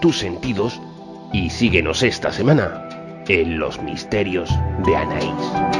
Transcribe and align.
tus 0.00 0.18
sentidos 0.18 0.80
y 1.32 1.50
síguenos 1.50 2.02
esta 2.02 2.32
semana 2.32 2.88
en 3.28 3.58
los 3.58 3.80
misterios 3.80 4.50
de 4.84 4.96
Anaís. 4.96 5.77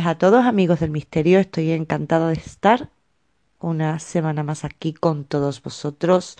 A 0.00 0.16
todos, 0.16 0.46
amigos 0.46 0.80
del 0.80 0.90
misterio. 0.90 1.38
Estoy 1.38 1.70
encantada 1.72 2.28
de 2.28 2.34
estar 2.34 2.88
una 3.60 3.98
semana 3.98 4.42
más 4.42 4.64
aquí 4.64 4.94
con 4.94 5.24
todos 5.24 5.62
vosotros 5.62 6.38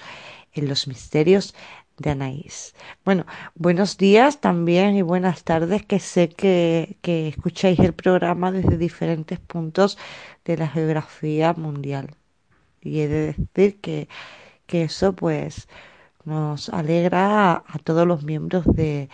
en 0.54 0.68
los 0.68 0.88
misterios 0.88 1.54
de 1.98 2.10
Anaís. 2.10 2.74
Bueno, 3.04 3.26
buenos 3.54 3.98
días 3.98 4.40
también 4.40 4.96
y 4.96 5.02
buenas 5.02 5.44
tardes, 5.44 5.84
que 5.84 6.00
sé 6.00 6.30
que, 6.30 6.96
que 7.02 7.28
escucháis 7.28 7.78
el 7.80 7.92
programa 7.92 8.52
desde 8.52 8.78
diferentes 8.78 9.38
puntos 9.38 9.98
de 10.46 10.56
la 10.56 10.68
geografía 10.68 11.52
mundial. 11.52 12.16
Y 12.80 13.00
he 13.00 13.08
de 13.08 13.34
decir 13.34 13.80
que, 13.80 14.08
que 14.66 14.84
eso 14.84 15.12
pues 15.14 15.68
nos 16.24 16.70
alegra 16.70 17.52
a 17.52 17.78
todos 17.84 18.06
los 18.06 18.24
miembros 18.24 18.64
de, 18.64 19.10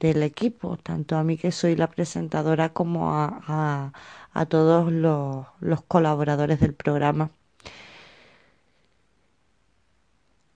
del 0.00 0.22
equipo, 0.22 0.76
tanto 0.76 1.16
a 1.16 1.24
mí 1.24 1.36
que 1.38 1.52
soy 1.52 1.76
la 1.76 1.88
presentadora 1.88 2.70
como 2.70 3.14
a, 3.14 3.92
a, 4.32 4.46
todos 4.46 4.92
los, 4.92 5.46
los 5.60 5.82
colaboradores 5.82 6.60
del 6.60 6.74
programa. 6.74 7.30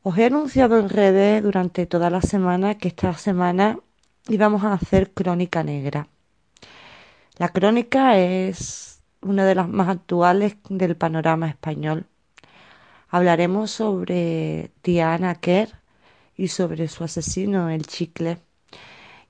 Os 0.02 0.16
he 0.18 0.26
anunciado 0.26 0.78
en 0.78 0.88
redes 0.88 1.42
durante 1.42 1.86
toda 1.86 2.10
la 2.10 2.22
semana 2.22 2.76
que 2.76 2.88
esta 2.88 3.12
semana 3.14 3.78
íbamos 4.28 4.64
a 4.64 4.74
hacer 4.74 5.12
crónica 5.12 5.62
negra. 5.62 6.08
La 7.36 7.48
crónica 7.48 8.18
es 8.18 9.02
una 9.22 9.44
de 9.44 9.54
las 9.54 9.68
más 9.68 9.88
actuales 9.88 10.56
del 10.68 10.96
panorama 10.96 11.48
español. 11.48 12.06
Hablaremos 13.08 13.70
sobre 13.70 14.70
Diana 14.82 15.34
Kerr 15.34 15.70
y 16.36 16.48
sobre 16.48 16.88
su 16.88 17.04
asesino, 17.04 17.70
el 17.70 17.86
chicle. 17.86 18.38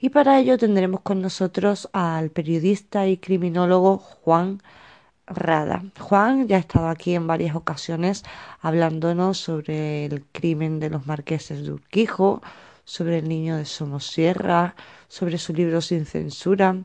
Y 0.03 0.09
para 0.09 0.39
ello 0.39 0.57
tendremos 0.57 1.03
con 1.03 1.21
nosotros 1.21 1.91
al 1.93 2.31
periodista 2.31 3.07
y 3.07 3.19
criminólogo 3.19 3.99
Juan 3.99 4.63
Rada. 5.27 5.85
Juan 5.99 6.49
ya 6.49 6.57
ha 6.57 6.61
estado 6.61 6.89
aquí 6.89 7.15
en 7.15 7.27
varias 7.27 7.55
ocasiones 7.55 8.25
hablándonos 8.61 9.37
sobre 9.37 10.07
el 10.07 10.25
crimen 10.33 10.81
de 10.81 10.89
los 10.89 11.07
marqueses 11.07 11.65
de 11.65 11.73
Urquijo, 11.73 12.41
sobre 12.85 13.19
el 13.19 13.29
niño 13.29 13.59
de 13.59 13.67
Somosierra, 13.67 14.75
sobre 15.07 15.37
su 15.37 15.53
libro 15.53 15.83
Sin 15.83 16.07
Censura. 16.07 16.83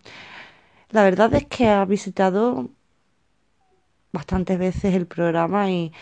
La 0.89 1.03
verdad 1.03 1.33
es 1.35 1.45
que 1.45 1.69
ha 1.69 1.85
visitado 1.85 2.69
bastantes 4.11 4.59
veces 4.59 4.93
el 4.93 5.07
programa 5.07 5.71
y, 5.71 5.93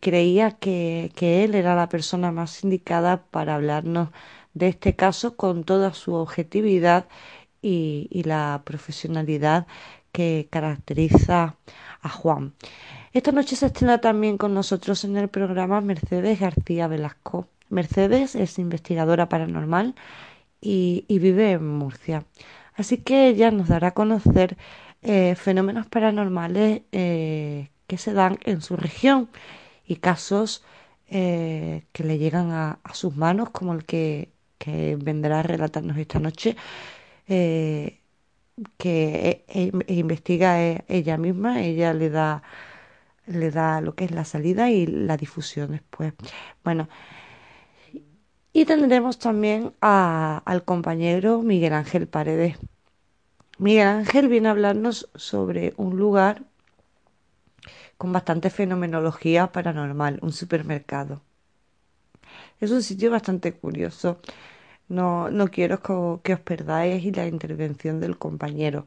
creía 0.00 0.52
que 0.52 1.10
él 1.18 1.54
era 1.54 1.74
la 1.74 1.88
persona 1.88 2.30
más 2.30 2.62
indicada 2.62 3.24
para 3.30 3.56
hablarnos 3.56 4.10
de 4.58 4.68
este 4.68 4.94
caso 4.96 5.36
con 5.36 5.64
toda 5.64 5.94
su 5.94 6.14
objetividad 6.14 7.06
y, 7.62 8.22
la 8.24 8.62
profesionalidad 8.64 9.66
que 10.12 10.48
caracteriza 10.50 11.56
a 12.02 12.08
Juan. 12.08 12.54
Esta 13.12 13.32
noche 13.32 13.56
se 13.56 13.66
estrena 13.66 14.00
también 14.00 14.38
con 14.38 14.54
nosotros 14.54 15.04
en 15.04 15.16
el 15.16 15.28
programa 15.28 15.80
Mercedes 15.80 16.40
García 16.40 16.88
Velasco. 16.88 17.48
Mercedes 17.70 18.34
es 18.34 18.58
investigadora 18.58 19.28
paranormal 19.28 19.94
y, 20.60 21.04
vive 21.08 21.52
en 21.52 21.66
Murcia. 21.66 22.24
Así 22.74 22.98
que 22.98 23.28
ella 23.28 23.50
nos 23.50 23.68
dará 23.68 23.88
a 23.88 23.94
conocer 23.94 24.56
eh, 25.02 25.34
fenómenos 25.36 25.86
paranormales 25.86 26.82
eh, 26.92 27.70
que 27.86 27.98
se 27.98 28.12
dan 28.12 28.38
en 28.44 28.60
su 28.62 28.76
región 28.76 29.28
y 29.86 29.96
casos 29.96 30.62
eh, 31.10 31.84
que 31.92 32.04
le 32.04 32.18
llegan 32.18 32.50
a, 32.52 32.80
sus 32.92 33.16
manos, 33.16 33.48
como 33.50 33.72
el 33.72 33.84
que 33.86 34.30
que 34.58 34.96
vendrá 34.96 35.40
a 35.40 35.42
relatarnos 35.42 35.96
esta 35.98 36.18
noche, 36.20 36.56
eh, 37.28 38.00
que 38.78 39.44
e, 39.48 39.72
e, 39.86 39.94
investiga 39.94 40.62
e, 40.62 40.84
ella 40.88 41.16
misma, 41.18 41.62
ella 41.62 41.92
le 41.94 42.10
da 42.10 42.42
le 43.26 43.50
da 43.50 43.80
lo 43.80 43.94
que 43.94 44.04
es 44.06 44.10
la 44.10 44.24
salida 44.24 44.70
y 44.70 44.86
la 44.86 45.16
difusión 45.16 45.72
después. 45.72 46.14
Bueno, 46.64 46.88
y 48.52 48.64
tendremos 48.64 49.18
también 49.18 49.72
a, 49.80 50.42
al 50.44 50.64
compañero 50.64 51.42
Miguel 51.42 51.74
Ángel 51.74 52.08
Paredes. 52.08 52.58
Miguel 53.58 53.88
Ángel 53.88 54.28
viene 54.28 54.48
a 54.48 54.52
hablarnos 54.52 55.08
sobre 55.14 55.74
un 55.76 55.96
lugar 55.96 56.44
con 57.98 58.12
bastante 58.12 58.50
fenomenología 58.50 59.52
paranormal, 59.52 60.18
un 60.22 60.32
supermercado. 60.32 61.22
Es 62.60 62.70
un 62.72 62.82
sitio 62.82 63.10
bastante 63.10 63.52
curioso. 63.54 64.20
No, 64.88 65.30
no 65.30 65.48
quiero 65.48 65.80
que, 66.22 66.32
os 66.34 66.40
perdáis 66.40 67.04
y 67.04 67.12
la 67.12 67.26
intervención 67.26 68.00
del 68.00 68.18
compañero. 68.18 68.86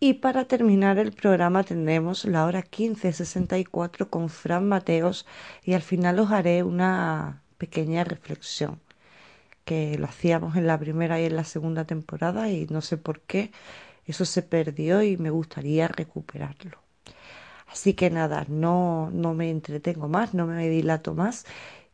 Y 0.00 0.14
para 0.14 0.46
terminar 0.46 0.98
el 0.98 1.12
programa 1.12 1.62
tendremos 1.64 2.24
la 2.24 2.44
hora 2.44 2.62
15.64 2.64 4.10
con 4.10 4.28
Fran 4.30 4.68
Mateos 4.68 5.26
y 5.64 5.74
al 5.74 5.82
final 5.82 6.18
os 6.18 6.32
haré 6.32 6.62
una 6.64 7.42
pequeña 7.58 8.04
reflexión 8.04 8.80
que 9.64 9.98
lo 9.98 10.06
hacíamos 10.06 10.56
en 10.56 10.66
la 10.66 10.78
primera 10.78 11.20
y 11.20 11.26
en 11.26 11.36
la 11.36 11.44
segunda 11.44 11.84
temporada 11.86 12.50
y 12.50 12.66
no 12.66 12.80
sé 12.80 12.96
por 12.96 13.20
qué 13.20 13.52
eso 14.06 14.24
se 14.24 14.42
perdió 14.42 15.02
y 15.02 15.16
me 15.16 15.30
gustaría 15.30 15.88
recuperarlo. 15.88 16.78
Así 17.68 17.94
que 17.94 18.10
nada, 18.10 18.44
no, 18.48 19.10
no 19.12 19.34
me 19.34 19.50
entretengo 19.50 20.08
más, 20.08 20.34
no 20.34 20.46
me 20.46 20.68
dilato 20.68 21.14
más 21.14 21.46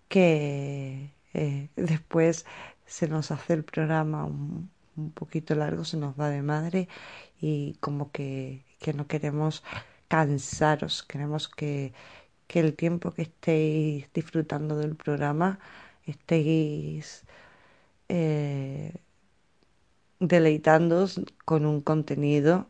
que 0.09 1.13
eh, 1.35 1.69
después 1.77 2.47
se 2.87 3.09
nos 3.09 3.31
hace 3.31 3.55
el 3.55 3.65
programa 3.65 4.25
un, 4.25 4.71
poquito 5.15 5.55
largo, 5.55 5.85
se 5.85 5.97
nos 5.97 6.19
va 6.19 6.29
de 6.29 6.43
madre 6.43 6.89
y 7.41 7.75
como 7.81 8.11
que, 8.13 8.65
que 8.81 8.93
no 8.95 9.07
queremos 9.07 9.63
cansaros, 10.09 11.05
queremos 11.05 11.49
que, 11.49 11.93
que 12.49 12.61
el 12.61 12.75
tiempo 12.75 13.13
que 13.13 13.23
estéis 13.23 14.13
disfrutando 14.13 14.77
del 14.79 14.97
programa 14.97 15.61
estéis 16.07 17.25
eh, 18.09 18.95
deleitándoos 20.21 21.21
con 21.45 21.67
un 21.67 21.81
contenido 21.81 22.69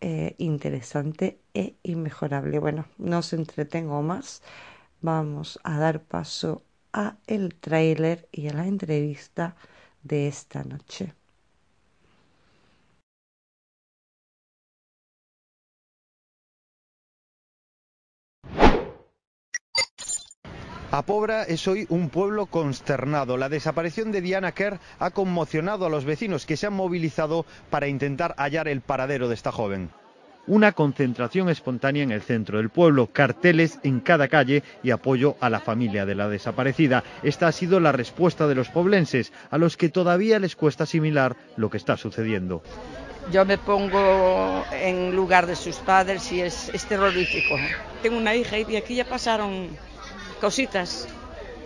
eh, 0.00 0.34
interesante 0.38 1.40
e 1.54 1.74
inmejorable. 1.82 2.58
Bueno, 2.60 2.86
no 2.98 3.18
os 3.18 3.32
entretengo 3.32 4.02
más. 4.02 4.42
Vamos 5.00 5.58
a 5.62 5.78
dar 5.78 6.02
paso 6.02 6.62
a 6.92 7.16
el 7.26 7.54
tráiler 7.54 8.28
y 8.32 8.48
a 8.48 8.54
la 8.54 8.66
entrevista 8.66 9.56
de 10.02 10.28
esta 10.28 10.64
noche. 10.64 11.14
Apobra 20.90 21.42
es 21.42 21.68
hoy 21.68 21.86
un 21.90 22.08
pueblo 22.08 22.46
consternado. 22.46 23.36
La 23.36 23.50
desaparición 23.50 24.10
de 24.10 24.22
Diana 24.22 24.52
Kerr 24.52 24.80
ha 24.98 25.10
conmocionado 25.10 25.84
a 25.84 25.90
los 25.90 26.06
vecinos 26.06 26.46
que 26.46 26.56
se 26.56 26.66
han 26.66 26.72
movilizado 26.72 27.44
para 27.68 27.88
intentar 27.88 28.34
hallar 28.38 28.68
el 28.68 28.80
paradero 28.80 29.28
de 29.28 29.34
esta 29.34 29.52
joven. 29.52 29.90
Una 30.48 30.72
concentración 30.72 31.50
espontánea 31.50 32.02
en 32.02 32.10
el 32.10 32.22
centro 32.22 32.56
del 32.56 32.70
pueblo, 32.70 33.08
carteles 33.12 33.78
en 33.82 34.00
cada 34.00 34.28
calle 34.28 34.62
y 34.82 34.92
apoyo 34.92 35.36
a 35.40 35.50
la 35.50 35.60
familia 35.60 36.06
de 36.06 36.14
la 36.14 36.26
desaparecida. 36.30 37.04
Esta 37.22 37.48
ha 37.48 37.52
sido 37.52 37.80
la 37.80 37.92
respuesta 37.92 38.46
de 38.46 38.54
los 38.54 38.70
poblenses, 38.70 39.30
a 39.50 39.58
los 39.58 39.76
que 39.76 39.90
todavía 39.90 40.38
les 40.38 40.56
cuesta 40.56 40.84
asimilar 40.84 41.36
lo 41.58 41.68
que 41.68 41.76
está 41.76 41.98
sucediendo. 41.98 42.62
Yo 43.30 43.44
me 43.44 43.58
pongo 43.58 44.64
en 44.72 45.14
lugar 45.14 45.46
de 45.46 45.54
sus 45.54 45.76
padres 45.76 46.32
y 46.32 46.40
es, 46.40 46.70
es 46.70 46.86
terrorífico. 46.86 47.56
Tengo 48.02 48.16
una 48.16 48.34
hija 48.34 48.56
y 48.58 48.76
aquí 48.76 48.94
ya 48.94 49.04
pasaron 49.04 49.68
cositas. 50.40 51.08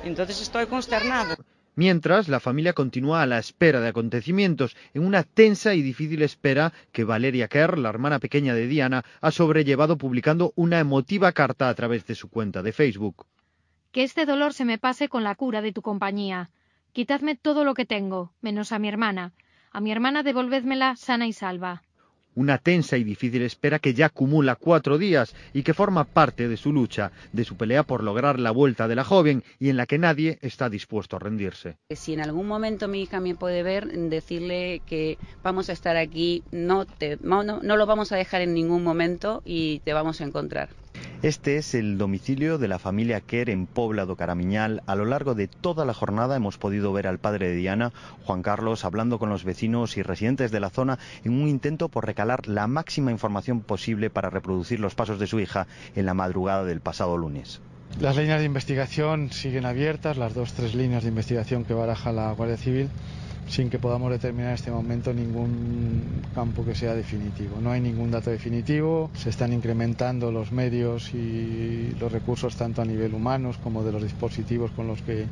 Entonces 0.02 0.43
estoy 0.43 0.67
consternado. 0.67 1.37
Mientras, 1.75 2.29
la 2.29 2.39
familia 2.39 2.75
continúa 2.75 3.23
a 3.23 3.27
la 3.27 3.39
espera 3.39 3.81
de 3.81 3.89
acontecimientos, 3.89 4.77
en 4.93 5.07
una 5.07 5.23
tensa 5.23 5.75
y 5.75 5.81
difícil 5.83 6.23
espera 6.23 6.73
que 6.93 7.05
Valeria 7.05 7.49
Kerr, 7.49 7.79
la 7.79 7.89
hermana 7.89 8.19
pequeña 8.19 8.55
de 8.55 8.67
Diana, 8.67 9.05
ha 9.21 9.31
sobrellevado 9.31 9.97
publicando 9.97 10.53
una 10.55 10.79
emotiva 10.81 11.33
carta 11.33 11.69
a 11.69 11.75
través 11.75 12.07
de 12.07 12.15
su 12.15 12.29
cuenta 12.29 12.63
de 12.63 12.73
Facebook. 12.73 13.27
Que 13.91 14.03
este 14.03 14.27
dolor 14.27 14.53
se 14.53 14.65
me 14.65 14.79
pase 14.79 15.09
con 15.09 15.25
la 15.25 15.35
cura 15.35 15.63
de 15.63 15.73
tu 15.73 15.81
compañía. 15.81 16.51
Quitadme 16.93 17.37
todo 17.37 17.65
lo 17.65 17.73
que 17.75 17.87
tengo, 17.87 18.33
menos 18.43 18.73
a 18.73 18.79
mi 18.79 18.89
hermana. 18.89 19.33
A 19.71 19.81
mi 19.81 19.93
hermana 19.93 20.23
devolvédmela 20.23 20.97
sana 20.97 21.27
y 21.27 21.33
salva 21.33 21.83
una 22.34 22.58
tensa 22.58 22.96
y 22.96 23.05
difícil 23.05 23.43
espera 23.43 23.79
que 23.79 23.94
ya 23.94 24.06
acumula 24.06 24.56
cuatro 24.56 24.99
días 24.99 25.34
y 25.52 25.62
que 25.62 25.75
forma 25.75 26.05
parte 26.05 26.49
de 26.49 26.56
su 26.56 26.73
lucha, 26.73 27.12
de 27.32 27.44
su 27.44 27.56
pelea 27.56 27.82
por 27.82 28.02
lograr 28.02 28.38
la 28.38 28.50
vuelta 28.50 28.88
de 28.88 28.94
la 28.94 29.05
joven 29.05 29.43
y 29.58 29.69
en 29.69 29.76
la 29.76 29.87
que 29.87 29.99
nadie 29.99 30.38
está 30.43 30.69
dispuesto 30.69 31.17
a 31.17 31.19
rendirse. 31.19 31.76
Si 31.90 32.12
en 32.12 32.20
algún 32.20 32.46
momento 32.46 32.88
mi 32.88 33.02
hija 33.02 33.20
me 33.20 33.34
puede 33.34 33.62
ver, 33.62 33.87
decirle 33.87 34.81
que 34.87 35.19
vamos 35.43 35.69
a 35.69 35.73
estar 35.73 35.96
aquí, 35.96 36.43
no, 36.50 36.87
te, 36.87 37.19
no 37.23 37.43
lo 37.61 37.87
vamos 37.87 38.12
a 38.12 38.17
dejar 38.17 38.43
en 38.43 38.55
ningún 38.55 38.82
momento 38.82 39.43
y 39.44 39.81
te 39.81 39.93
vamos 39.93 40.20
a 40.20 40.25
encontrar. 40.25 40.81
Este 41.23 41.56
es 41.56 41.75
el 41.75 41.99
domicilio 41.99 42.59
de 42.59 42.69
la 42.69 42.79
familia 42.79 43.21
Kerr 43.21 43.50
en 43.50 43.67
Poblado 43.67 44.17
Caramiñal. 44.17 44.83
A 44.87 44.97
lo 44.97 45.05
largo 45.05 45.35
de 45.35 45.47
toda 45.47 45.85
la 45.85 45.94
jornada 45.94 46.35
hemos 46.35 46.59
podido 46.59 46.93
ver 46.93 47.06
al 47.06 47.19
padre 47.19 47.49
de 47.49 47.55
Diana, 47.55 47.93
Juan 48.25 48.43
Carlos, 48.43 48.85
hablando 48.85 49.19
con 49.21 49.29
los 49.29 49.44
vecinos 49.44 49.97
y 49.97 50.03
residentes 50.03 50.50
de 50.50 50.61
la 50.61 50.71
zona 50.71 50.99
en 51.25 51.41
un 51.41 51.49
intento 51.49 51.89
por 51.89 52.06
recalar 52.06 52.49
la 52.49 52.67
máxima 52.67 53.12
información 53.12 53.61
posible 53.61 54.11
para 54.11 54.31
reproducir 54.31 54.81
los 54.81 54.94
pasos 54.94 55.19
de 55.19 55.29
su 55.29 55.39
hija 55.39 55.67
en 55.94 56.06
la 56.06 56.15
madrugada 56.15 56.65
del 56.65 56.81
pasado 56.81 57.17
lunes. 57.17 57.61
Las 58.00 58.17
líneas 58.17 58.41
de 58.41 58.47
investigación 58.47 59.31
siguen 59.31 59.67
abiertas, 59.67 60.17
las 60.17 60.35
dos, 60.35 60.55
tres 60.55 60.75
líneas 60.75 61.03
de 61.05 61.11
investigación 61.11 61.65
que 61.65 61.75
baraja 61.75 62.11
la 62.11 62.33
Guardia 62.33 62.56
Civil 62.56 62.88
sin 63.52 63.69
que 63.69 63.78
podamos 63.78 64.10
determinar 64.10 64.49
en 64.49 64.54
este 64.54 64.70
momento 64.70 65.12
ningún 65.12 66.22
campo 66.34 66.64
que 66.64 66.75
sea 66.75 66.94
definitivo. 66.94 67.60
No 67.60 67.70
hay 67.70 67.82
ningún 67.82 68.10
dato 68.10 68.31
definitivo, 68.31 69.10
se 69.14 69.28
están 69.28 69.52
incrementando 69.52 70.32
los 70.32 70.52
medios 70.52 71.12
y 71.12 71.94
los 72.00 72.10
recursos 72.10 72.56
tanto 72.56 72.81
a 72.81 72.87
nivel 72.87 73.12
humanos 73.12 73.58
como 73.62 73.84
de 73.84 73.93
los 73.93 74.02
dispositivos 74.02 74.70
con 74.70 74.87
los 74.87 75.02
que 75.02 75.26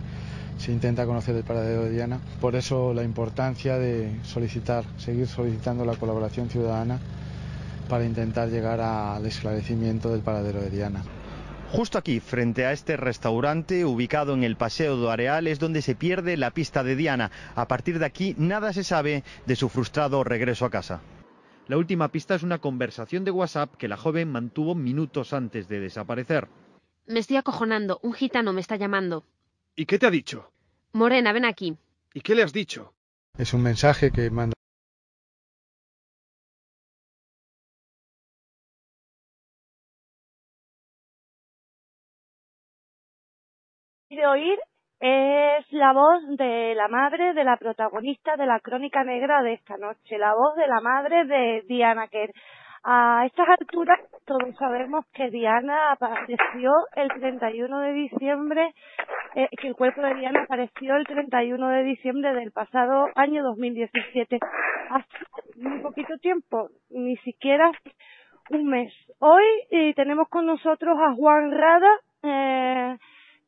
se 0.58 0.70
intenta 0.70 1.06
conocer 1.06 1.34
el 1.34 1.44
paradero 1.44 1.84
de 1.84 1.92
Diana. 1.92 2.20
Por 2.42 2.56
eso 2.56 2.92
la 2.92 3.04
importancia 3.04 3.78
de 3.78 4.10
solicitar, 4.22 4.84
seguir 4.98 5.26
solicitando 5.26 5.86
la 5.86 5.96
colaboración 5.96 6.50
ciudadana 6.50 6.98
para 7.88 8.04
intentar 8.04 8.50
llegar 8.50 8.82
al 8.82 9.24
esclarecimiento 9.24 10.10
del 10.10 10.20
paradero 10.20 10.60
de 10.60 10.68
Diana. 10.68 11.02
Justo 11.72 11.98
aquí, 11.98 12.18
frente 12.18 12.66
a 12.66 12.72
este 12.72 12.96
restaurante 12.96 13.84
ubicado 13.84 14.34
en 14.34 14.42
el 14.42 14.56
Paseo 14.56 14.96
do 14.96 15.08
Areal, 15.08 15.46
es 15.46 15.60
donde 15.60 15.82
se 15.82 15.94
pierde 15.94 16.36
la 16.36 16.50
pista 16.50 16.82
de 16.82 16.96
Diana. 16.96 17.30
A 17.54 17.68
partir 17.68 18.00
de 18.00 18.06
aquí, 18.06 18.34
nada 18.38 18.72
se 18.72 18.82
sabe 18.82 19.22
de 19.46 19.54
su 19.54 19.68
frustrado 19.68 20.24
regreso 20.24 20.64
a 20.64 20.70
casa. 20.70 21.00
La 21.68 21.76
última 21.76 22.08
pista 22.08 22.34
es 22.34 22.42
una 22.42 22.58
conversación 22.58 23.24
de 23.24 23.30
WhatsApp 23.30 23.76
que 23.76 23.86
la 23.86 23.96
joven 23.96 24.32
mantuvo 24.32 24.74
minutos 24.74 25.32
antes 25.32 25.68
de 25.68 25.78
desaparecer. 25.78 26.48
Me 27.06 27.20
estoy 27.20 27.36
acojonando. 27.36 28.00
Un 28.02 28.14
gitano 28.14 28.52
me 28.52 28.60
está 28.60 28.74
llamando. 28.74 29.24
¿Y 29.76 29.86
qué 29.86 30.00
te 30.00 30.06
ha 30.06 30.10
dicho? 30.10 30.50
Morena, 30.92 31.32
ven 31.32 31.44
aquí. 31.44 31.76
¿Y 32.12 32.22
qué 32.22 32.34
le 32.34 32.42
has 32.42 32.52
dicho? 32.52 32.94
Es 33.38 33.54
un 33.54 33.62
mensaje 33.62 34.10
que 34.10 34.28
manda 34.30 34.54
de 44.20 44.26
oír 44.26 44.58
es 45.00 45.72
la 45.72 45.94
voz 45.94 46.36
de 46.36 46.74
la 46.74 46.88
madre 46.88 47.32
de 47.32 47.42
la 47.42 47.56
protagonista 47.56 48.36
de 48.36 48.44
la 48.44 48.60
crónica 48.60 49.02
negra 49.02 49.42
de 49.42 49.54
esta 49.54 49.78
noche, 49.78 50.18
la 50.18 50.34
voz 50.34 50.56
de 50.56 50.66
la 50.66 50.80
madre 50.82 51.24
de 51.24 51.62
Diana 51.66 52.06
Kerr. 52.08 52.30
A 52.84 53.24
estas 53.24 53.48
alturas 53.48 53.98
todos 54.26 54.54
sabemos 54.58 55.06
que 55.14 55.30
Diana 55.30 55.92
apareció 55.92 56.72
el 56.96 57.08
31 57.08 57.80
de 57.80 57.92
diciembre, 57.92 58.74
eh, 59.36 59.48
que 59.58 59.68
el 59.68 59.74
cuerpo 59.74 60.02
de 60.02 60.14
Diana 60.16 60.42
apareció 60.42 60.96
el 60.96 61.06
31 61.06 61.68
de 61.68 61.82
diciembre 61.84 62.34
del 62.34 62.52
pasado 62.52 63.06
año 63.14 63.42
2017. 63.42 64.38
Hace 64.90 65.08
muy 65.56 65.80
poquito 65.80 66.18
tiempo, 66.18 66.68
ni 66.90 67.16
siquiera 67.18 67.70
un 68.50 68.66
mes. 68.66 68.92
Hoy 69.18 69.44
eh, 69.70 69.94
tenemos 69.94 70.28
con 70.28 70.44
nosotros 70.44 70.98
a 70.98 71.14
Juan 71.14 71.52
Rada, 71.52 71.90
eh, 72.22 72.98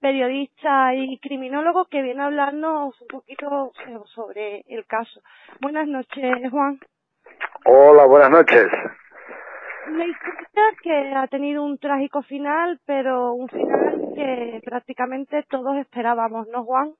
periodista 0.02 0.94
y 0.94 1.18
criminólogo 1.20 1.86
que 1.86 2.02
viene 2.02 2.22
a 2.22 2.26
hablarnos 2.26 3.00
un 3.00 3.06
poquito 3.06 3.72
sobre 4.14 4.64
el 4.68 4.84
caso. 4.84 5.20
Buenas 5.60 5.86
noches, 5.86 6.50
Juan. 6.50 6.80
Hola, 7.64 8.04
buenas 8.06 8.30
noches. 8.30 8.66
Una 9.86 10.04
historia 10.04 10.64
que 10.82 11.14
ha 11.14 11.26
tenido 11.28 11.62
un 11.62 11.78
trágico 11.78 12.22
final, 12.22 12.80
pero 12.84 13.32
un 13.34 13.48
final 13.48 14.12
que 14.16 14.60
prácticamente 14.64 15.44
todos 15.48 15.76
esperábamos, 15.76 16.48
¿no, 16.48 16.64
Juan? 16.64 16.92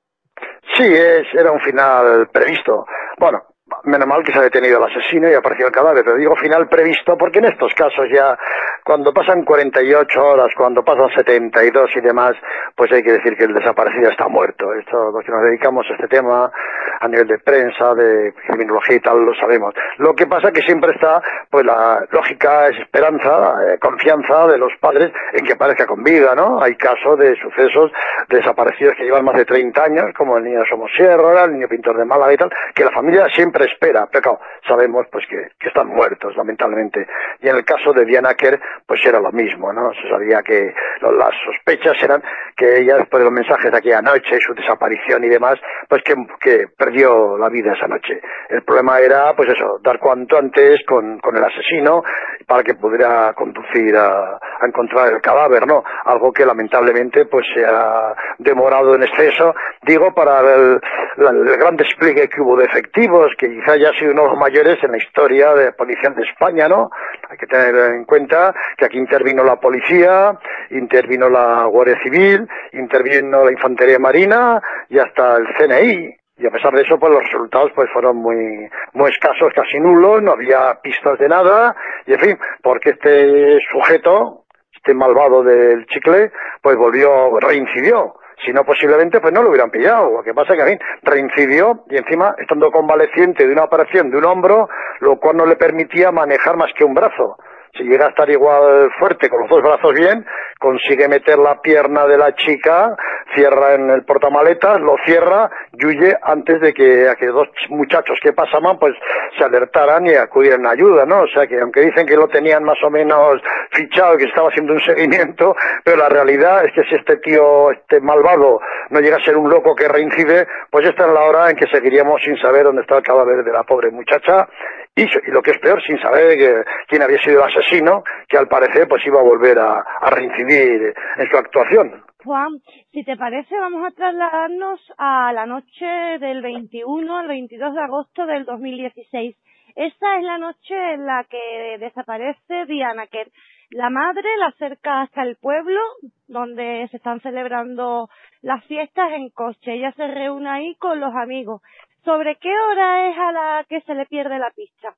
Sí, 0.75 0.83
es, 0.85 1.27
era 1.33 1.51
un 1.51 1.59
final 1.59 2.29
previsto. 2.31 2.85
Bueno, 3.19 3.43
menos 3.83 4.07
mal 4.07 4.23
que 4.23 4.31
se 4.31 4.39
ha 4.39 4.43
detenido 4.43 4.77
el 4.77 4.91
asesino 4.91 5.29
y 5.29 5.33
apareció 5.33 5.67
el 5.67 5.71
cadáver, 5.71 6.03
pero 6.03 6.17
digo 6.17 6.35
final 6.35 6.67
previsto 6.67 7.17
porque 7.17 7.39
en 7.39 7.45
estos 7.45 7.73
casos 7.73 8.05
ya 8.11 8.37
cuando 8.83 9.13
pasan 9.13 9.43
48 9.43 10.23
horas, 10.23 10.47
cuando 10.57 10.83
pasan 10.83 11.09
72 11.15 11.89
y 11.95 12.01
demás, 12.01 12.33
pues 12.75 12.91
hay 12.91 13.01
que 13.01 13.13
decir 13.13 13.35
que 13.37 13.45
el 13.45 13.53
desaparecido 13.53 14.09
está 14.09 14.27
muerto. 14.27 14.73
Esto, 14.73 15.11
los 15.11 15.23
que 15.23 15.31
nos 15.31 15.43
dedicamos 15.43 15.85
a 15.89 15.93
este 15.93 16.07
tema, 16.07 16.51
a 16.99 17.07
nivel 17.07 17.27
de 17.27 17.39
prensa, 17.39 17.93
de 17.95 18.33
criminología 18.47 18.97
y 18.97 18.99
tal, 18.99 19.23
lo 19.23 19.33
sabemos. 19.35 19.73
Lo 19.97 20.13
que 20.13 20.27
pasa 20.27 20.51
que 20.51 20.61
siempre 20.61 20.91
está, 20.91 21.21
pues 21.49 21.65
la 21.65 22.05
lógica 22.11 22.67
es 22.67 22.79
esperanza, 22.79 23.55
eh, 23.67 23.77
confianza 23.79 24.47
de 24.47 24.57
los 24.57 24.71
padres 24.79 25.11
en 25.31 25.45
que 25.45 25.53
aparezca 25.53 25.85
con 25.85 26.03
vida, 26.03 26.35
¿no? 26.35 26.61
Hay 26.61 26.75
casos 26.75 27.17
de 27.17 27.35
sucesos 27.37 27.91
de 28.29 28.37
desaparecidos 28.37 28.95
que 28.97 29.03
llevan 29.03 29.25
más 29.25 29.35
de 29.35 29.45
30 29.45 29.83
años, 29.83 30.05
como 30.17 30.37
el 30.37 30.43
niño 30.43 30.63
Somos 30.69 30.91
Sierra, 30.95 31.45
el 31.45 31.53
niño 31.53 31.67
pintor 31.67 31.97
de 31.97 32.05
Málaga 32.05 32.33
y 32.33 32.37
tal, 32.37 32.49
que 32.75 32.83
la 32.83 32.91
familia 32.91 33.27
siempre 33.33 33.62
espera, 33.65 34.07
pero 34.11 34.39
sabemos 34.67 35.05
pues 35.11 35.25
que, 35.27 35.67
están 35.67 35.87
muertos, 35.87 36.35
lamentablemente. 36.35 37.07
Y 37.41 37.49
en 37.49 37.55
el 37.55 37.65
caso 37.65 37.93
de 37.93 38.05
Diana 38.05 38.35
Kerr, 38.35 38.59
pues 38.85 39.03
era 39.05 39.19
lo 39.19 39.31
mismo, 39.31 39.71
¿no? 39.73 39.91
Se 39.93 40.07
sabía 40.09 40.41
que 40.43 40.73
las 41.01 41.31
sospechas 41.45 41.95
eran 42.03 42.21
que 42.55 42.79
ella, 42.79 42.97
después 42.97 43.19
de 43.19 43.25
los 43.25 43.33
mensajes 43.33 43.71
de 43.71 43.77
aquella 43.77 44.01
noche, 44.01 44.39
su 44.39 44.53
desaparición 44.53 45.23
y 45.23 45.29
demás, 45.29 45.59
pues 45.87 46.03
que, 46.03 46.13
que 46.39 46.67
perdió 46.77 47.37
la 47.37 47.49
vida 47.49 47.73
esa 47.73 47.87
noche. 47.87 48.21
El 48.49 48.63
problema 48.63 48.99
era, 48.99 49.35
pues 49.35 49.49
eso, 49.49 49.79
dar 49.81 49.99
cuanto 49.99 50.37
antes 50.37 50.81
con, 50.85 51.19
con 51.19 51.35
el 51.35 51.43
asesino 51.43 52.03
para 52.47 52.63
que 52.63 52.75
pudiera 52.75 53.33
conducir 53.33 53.95
a, 53.95 54.37
a 54.63 54.67
encontrar 54.67 55.13
el 55.13 55.21
cadáver, 55.21 55.65
¿no? 55.65 55.83
Algo 56.05 56.31
que 56.31 56.45
lamentablemente 56.45 57.25
pues 57.25 57.45
se 57.53 57.65
ha 57.65 58.13
demorado 58.37 58.95
en 58.95 59.03
exceso, 59.03 59.55
digo, 59.83 60.13
para 60.13 60.41
el, 60.41 60.79
el 61.17 61.57
gran 61.57 61.75
despliegue 61.75 62.29
que 62.29 62.41
hubo 62.41 62.57
de 62.57 62.65
efectivos, 62.65 63.31
que 63.43 63.55
quizá 63.55 63.75
ya 63.75 63.89
ha 63.89 63.99
sido 63.99 64.13
uno 64.13 64.23
de 64.23 64.29
los 64.29 64.37
mayores 64.37 64.81
en 64.83 64.91
la 64.91 64.97
historia 64.97 65.53
de 65.53 65.73
policial 65.73 66.15
de 66.15 66.23
España, 66.23 66.69
¿no? 66.69 66.89
Hay 67.29 67.37
que 67.37 67.45
tener 67.45 67.75
en 67.91 68.05
cuenta 68.05 68.55
que 68.77 68.85
aquí 68.85 68.97
intervino 68.97 69.43
la 69.43 69.57
policía, 69.57 70.39
intervino 70.69 71.29
la 71.29 71.65
Guardia 71.65 71.99
Civil, 72.01 72.47
intervino 72.71 73.43
la 73.43 73.51
Infantería 73.51 73.99
Marina 73.99 74.61
y 74.87 74.97
hasta 74.97 75.35
el 75.35 75.47
CNI. 75.57 76.15
Y 76.37 76.47
a 76.47 76.51
pesar 76.51 76.73
de 76.73 76.83
eso, 76.83 76.97
pues 76.97 77.11
los 77.11 77.23
resultados 77.23 77.71
pues 77.75 77.89
fueron 77.91 78.15
muy, 78.15 78.69
muy 78.93 79.11
escasos, 79.11 79.51
casi 79.53 79.77
nulos, 79.77 80.21
no 80.21 80.31
había 80.31 80.79
pistas 80.81 81.19
de 81.19 81.27
nada, 81.27 81.75
y 82.07 82.13
en 82.13 82.19
fin, 82.19 82.39
porque 82.61 82.91
este 82.91 83.59
sujeto, 83.71 84.45
este 84.73 84.93
malvado 84.93 85.43
del 85.43 85.85
chicle, 85.87 86.31
pues 86.61 86.77
volvió, 86.77 87.39
reincidió. 87.39 88.15
Si 88.45 88.51
no, 88.51 88.63
posiblemente, 88.63 89.19
pues 89.21 89.33
no 89.33 89.41
lo 89.41 89.49
hubieran 89.49 89.71
pillado. 89.71 90.11
Lo 90.17 90.23
que 90.23 90.33
pasa 90.33 90.53
es 90.53 90.57
que, 90.57 90.71
en 90.71 90.77
fin, 90.77 90.87
reincidió 91.03 91.83
y 91.89 91.97
encima, 91.97 92.35
estando 92.37 92.71
convaleciente 92.71 93.47
de 93.47 93.53
una 93.53 93.63
operación 93.63 94.09
de 94.09 94.17
un 94.17 94.25
hombro, 94.25 94.69
lo 94.99 95.17
cual 95.17 95.37
no 95.37 95.45
le 95.45 95.55
permitía 95.55 96.11
manejar 96.11 96.57
más 96.57 96.71
que 96.77 96.83
un 96.83 96.93
brazo 96.93 97.37
si 97.75 97.83
llega 97.83 98.05
a 98.05 98.09
estar 98.09 98.29
igual 98.29 98.91
fuerte, 98.99 99.29
con 99.29 99.41
los 99.41 99.49
dos 99.49 99.63
brazos 99.63 99.93
bien, 99.93 100.25
consigue 100.59 101.07
meter 101.07 101.39
la 101.39 101.59
pierna 101.59 102.05
de 102.05 102.17
la 102.17 102.35
chica, 102.35 102.95
cierra 103.33 103.73
en 103.73 103.89
el 103.89 104.05
portamaletas, 104.05 104.79
lo 104.79 104.95
cierra 105.05 105.49
y 105.71 105.85
huye 105.85 106.15
antes 106.21 106.61
de 106.61 106.71
que 106.71 107.09
aquellos 107.09 107.33
dos 107.35 107.47
muchachos 107.69 108.19
que 108.21 108.31
pasaban 108.31 108.77
pues 108.77 108.93
se 109.37 109.43
alertaran 109.43 110.05
y 110.05 110.13
acudieran 110.13 110.67
a 110.67 110.71
ayuda, 110.71 111.05
¿no? 111.05 111.21
O 111.21 111.27
sea 111.27 111.47
que 111.47 111.59
aunque 111.59 111.81
dicen 111.81 112.05
que 112.05 112.15
lo 112.15 112.27
tenían 112.27 112.63
más 112.63 112.77
o 112.83 112.91
menos 112.91 113.41
fichado, 113.71 114.17
que 114.17 114.25
estaba 114.25 114.49
haciendo 114.49 114.73
un 114.73 114.81
seguimiento, 114.81 115.55
pero 115.83 115.97
la 115.97 116.09
realidad 116.09 116.65
es 116.65 116.73
que 116.73 116.83
si 116.83 116.95
este 116.95 117.17
tío, 117.17 117.71
este 117.71 117.99
malvado, 118.01 118.59
no 118.91 118.99
llega 118.99 119.17
a 119.17 119.25
ser 119.25 119.35
un 119.35 119.49
loco 119.49 119.75
que 119.75 119.87
reincide, 119.87 120.45
pues 120.69 120.85
esta 120.87 121.07
es 121.07 121.11
la 121.11 121.21
hora 121.21 121.49
en 121.49 121.55
que 121.55 121.65
seguiríamos 121.71 122.21
sin 122.23 122.37
saber 122.37 122.65
dónde 122.65 122.83
está 122.83 122.97
el 122.97 123.03
cadáver 123.03 123.43
de 123.43 123.51
la 123.51 123.63
pobre 123.63 123.89
muchacha 123.89 124.47
y, 124.95 125.31
lo 125.31 125.41
que 125.41 125.51
es 125.51 125.59
peor, 125.59 125.81
sin 125.83 125.99
saber 125.99 126.65
quién 126.87 127.01
había 127.01 127.17
sido 127.19 127.43
el 127.43 127.49
asesino, 127.49 128.03
que 128.27 128.37
al 128.37 128.47
parecer 128.47 128.87
pues 128.87 129.05
iba 129.05 129.19
a 129.19 129.23
volver 129.23 129.57
a, 129.57 129.83
reincidir 130.11 130.93
en 131.17 131.29
su 131.29 131.37
actuación. 131.37 132.03
Juan, 132.23 132.59
si 132.91 133.03
te 133.03 133.17
parece, 133.17 133.57
vamos 133.57 133.85
a 133.87 133.95
trasladarnos 133.95 134.79
a 134.97 135.33
la 135.33 135.45
noche 135.45 135.85
del 136.19 136.41
21 136.41 137.17
al 137.17 137.27
22 137.27 137.73
de 137.73 137.81
agosto 137.81 138.25
del 138.25 138.45
2016. 138.45 139.35
Esa 139.75 140.17
es 140.17 140.23
la 140.23 140.37
noche 140.37 140.93
en 140.93 141.05
la 141.05 141.25
que 141.27 141.77
desaparece 141.79 142.65
Diana 142.67 143.07
que 143.07 143.25
La 143.71 143.89
madre 143.89 144.29
la 144.37 144.47
acerca 144.47 145.01
hasta 145.01 145.23
el 145.23 145.35
pueblo 145.37 145.79
donde 146.27 146.87
se 146.91 146.97
están 146.97 147.19
celebrando 147.21 148.07
las 148.43 148.63
fiestas 148.65 149.11
en 149.13 149.29
coche. 149.31 149.73
Ella 149.73 149.91
se 149.93 150.07
reúne 150.07 150.47
ahí 150.47 150.75
con 150.75 150.99
los 150.99 151.13
amigos. 151.15 151.61
¿Sobre 152.03 152.35
qué 152.35 152.49
hora 152.49 153.09
es 153.09 153.17
a 153.17 153.31
la 153.31 153.65
que 153.69 153.79
se 153.81 153.95
le 153.95 154.05
pierde 154.05 154.37
la 154.37 154.51
pista? 154.51 154.93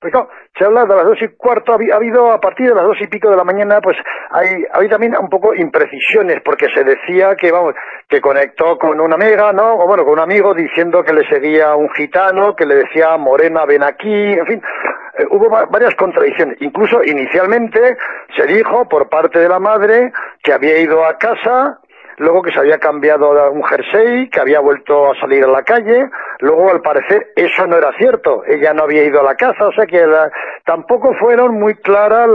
Pues 0.00 0.12
claro, 0.12 0.28
se 0.58 0.64
habla 0.64 0.84
de 0.84 0.94
las 0.94 1.04
dos 1.04 1.22
y 1.22 1.28
cuarto, 1.28 1.72
ha 1.72 1.96
habido 1.96 2.30
a 2.30 2.40
partir 2.40 2.68
de 2.68 2.74
las 2.74 2.84
dos 2.84 3.00
y 3.00 3.06
pico 3.06 3.30
de 3.30 3.36
la 3.36 3.44
mañana, 3.44 3.80
pues 3.80 3.96
hay, 4.30 4.88
también 4.88 5.16
un 5.18 5.30
poco 5.30 5.54
imprecisiones, 5.54 6.42
porque 6.44 6.66
se 6.74 6.84
decía 6.84 7.34
que, 7.36 7.50
vamos, 7.50 7.74
que 8.08 8.20
conectó 8.20 8.78
con 8.78 9.00
una 9.00 9.14
amiga, 9.14 9.52
¿no? 9.52 9.74
O 9.74 9.86
bueno, 9.86 10.04
con 10.04 10.14
un 10.14 10.18
amigo 10.20 10.52
diciendo 10.52 11.02
que 11.02 11.14
le 11.14 11.26
seguía 11.28 11.74
un 11.76 11.88
gitano, 11.90 12.54
que 12.54 12.66
le 12.66 12.74
decía 12.74 13.16
Morena, 13.16 13.64
ven 13.64 13.84
aquí, 13.84 14.12
en 14.12 14.46
fin, 14.46 14.62
eh, 15.18 15.24
hubo 15.30 15.48
varias 15.48 15.94
contradicciones. 15.94 16.60
Incluso 16.60 17.02
inicialmente 17.02 17.96
se 18.36 18.46
dijo 18.46 18.86
por 18.88 19.08
parte 19.08 19.38
de 19.38 19.48
la 19.48 19.58
madre 19.58 20.12
que 20.42 20.52
había 20.52 20.78
ido 20.78 21.06
a 21.06 21.16
casa 21.16 21.80
luego 22.18 22.42
que 22.42 22.52
se 22.52 22.58
había 22.58 22.78
cambiado 22.78 23.50
un 23.50 23.62
jersey, 23.64 24.28
que 24.30 24.40
había 24.40 24.60
vuelto 24.60 25.10
a 25.10 25.20
salir 25.20 25.44
a 25.44 25.48
la 25.48 25.62
calle, 25.62 26.08
luego 26.40 26.70
al 26.70 26.80
parecer 26.80 27.32
eso 27.36 27.66
no 27.66 27.76
era 27.76 27.92
cierto, 27.98 28.42
ella 28.46 28.72
no 28.72 28.84
había 28.84 29.04
ido 29.04 29.20
a 29.20 29.24
la 29.24 29.34
casa, 29.34 29.66
o 29.66 29.72
sea 29.72 29.86
que 29.86 30.04
tampoco 30.64 31.14
fueron 31.14 31.58
muy 31.58 31.74
claras 31.76 32.28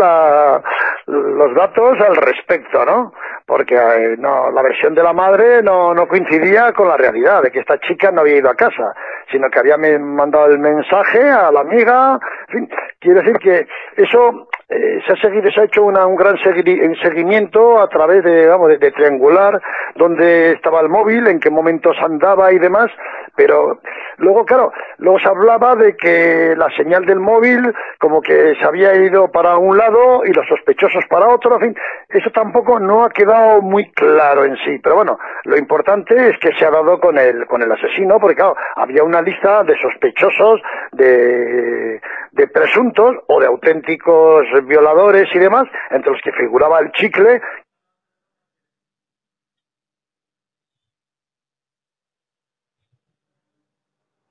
los 1.07 1.55
datos 1.55 2.00
al 2.00 2.15
respecto, 2.15 2.85
¿no? 2.85 3.13
Porque 3.45 3.75
eh, 3.75 4.15
no, 4.17 4.51
la 4.51 4.61
versión 4.61 4.93
de 4.95 5.03
la 5.03 5.13
madre 5.13 5.61
no, 5.61 5.93
no 5.93 6.07
coincidía 6.07 6.71
con 6.73 6.88
la 6.88 6.95
realidad, 6.95 7.41
de 7.41 7.51
que 7.51 7.59
esta 7.59 7.79
chica 7.79 8.11
no 8.11 8.21
había 8.21 8.38
ido 8.38 8.50
a 8.50 8.55
casa, 8.55 8.93
sino 9.29 9.50
que 9.50 9.59
había 9.59 9.77
mandado 9.77 10.45
el 10.45 10.59
mensaje 10.59 11.29
a 11.29 11.51
la 11.51 11.61
amiga, 11.61 12.19
en 12.47 12.53
fin, 12.53 12.69
quiere 13.00 13.21
decir 13.21 13.38
que 13.39 13.67
eso 13.97 14.47
eh, 14.71 15.01
se, 15.05 15.11
ha 15.11 15.15
seguido, 15.17 15.51
se 15.51 15.59
ha 15.59 15.63
hecho 15.65 15.83
una, 15.83 16.07
un 16.07 16.15
gran 16.15 16.37
seguimiento 16.37 17.81
a 17.81 17.89
través 17.89 18.23
de, 18.23 18.47
vamos, 18.47 18.69
de, 18.69 18.91
triangular, 18.91 19.61
donde 19.95 20.53
estaba 20.53 20.79
el 20.79 20.87
móvil, 20.87 21.27
en 21.27 21.41
qué 21.41 21.49
momentos 21.49 21.97
andaba 22.01 22.53
y 22.53 22.57
demás, 22.57 22.89
pero 23.35 23.79
luego, 24.17 24.45
claro, 24.45 24.71
luego 24.97 25.19
se 25.19 25.27
hablaba 25.27 25.75
de 25.75 25.95
que 25.95 26.53
la 26.57 26.69
señal 26.75 27.05
del 27.05 27.19
móvil 27.19 27.73
como 28.00 28.21
que 28.21 28.55
se 28.59 28.65
había 28.65 28.95
ido 28.95 29.31
para 29.31 29.57
un 29.57 29.77
lado 29.77 30.25
y 30.25 30.33
los 30.33 30.47
sospechosos 30.47 31.05
para 31.09 31.27
otro, 31.27 31.55
en 31.55 31.61
fin, 31.61 31.75
eso 32.09 32.29
tampoco 32.31 32.79
no 32.79 33.03
ha 33.03 33.09
quedado 33.09 33.61
muy 33.61 33.91
claro 33.91 34.45
en 34.45 34.55
sí, 34.57 34.79
pero 34.83 34.95
bueno, 34.95 35.17
lo 35.45 35.57
importante 35.57 36.29
es 36.29 36.38
que 36.39 36.53
se 36.57 36.65
ha 36.65 36.71
dado 36.71 37.00
con 37.00 37.17
el, 37.17 37.45
con 37.47 37.61
el 37.61 37.71
asesino, 37.71 38.19
porque 38.19 38.35
claro, 38.35 38.55
había 38.75 39.03
una 39.03 39.21
lista 39.21 39.63
de 39.63 39.75
sospechosos, 39.79 40.61
de, 40.91 42.01
de 42.31 42.47
presuntos 42.47 43.15
o 43.27 43.39
de 43.39 43.47
auténticos 43.47 44.45
violadores 44.65 45.27
y 45.33 45.39
demás, 45.39 45.65
entre 45.89 46.11
los 46.11 46.21
que 46.21 46.31
figuraba 46.33 46.79
el 46.79 46.91
chicle. 46.93 47.41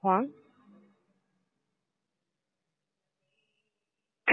Juan. 0.01 0.31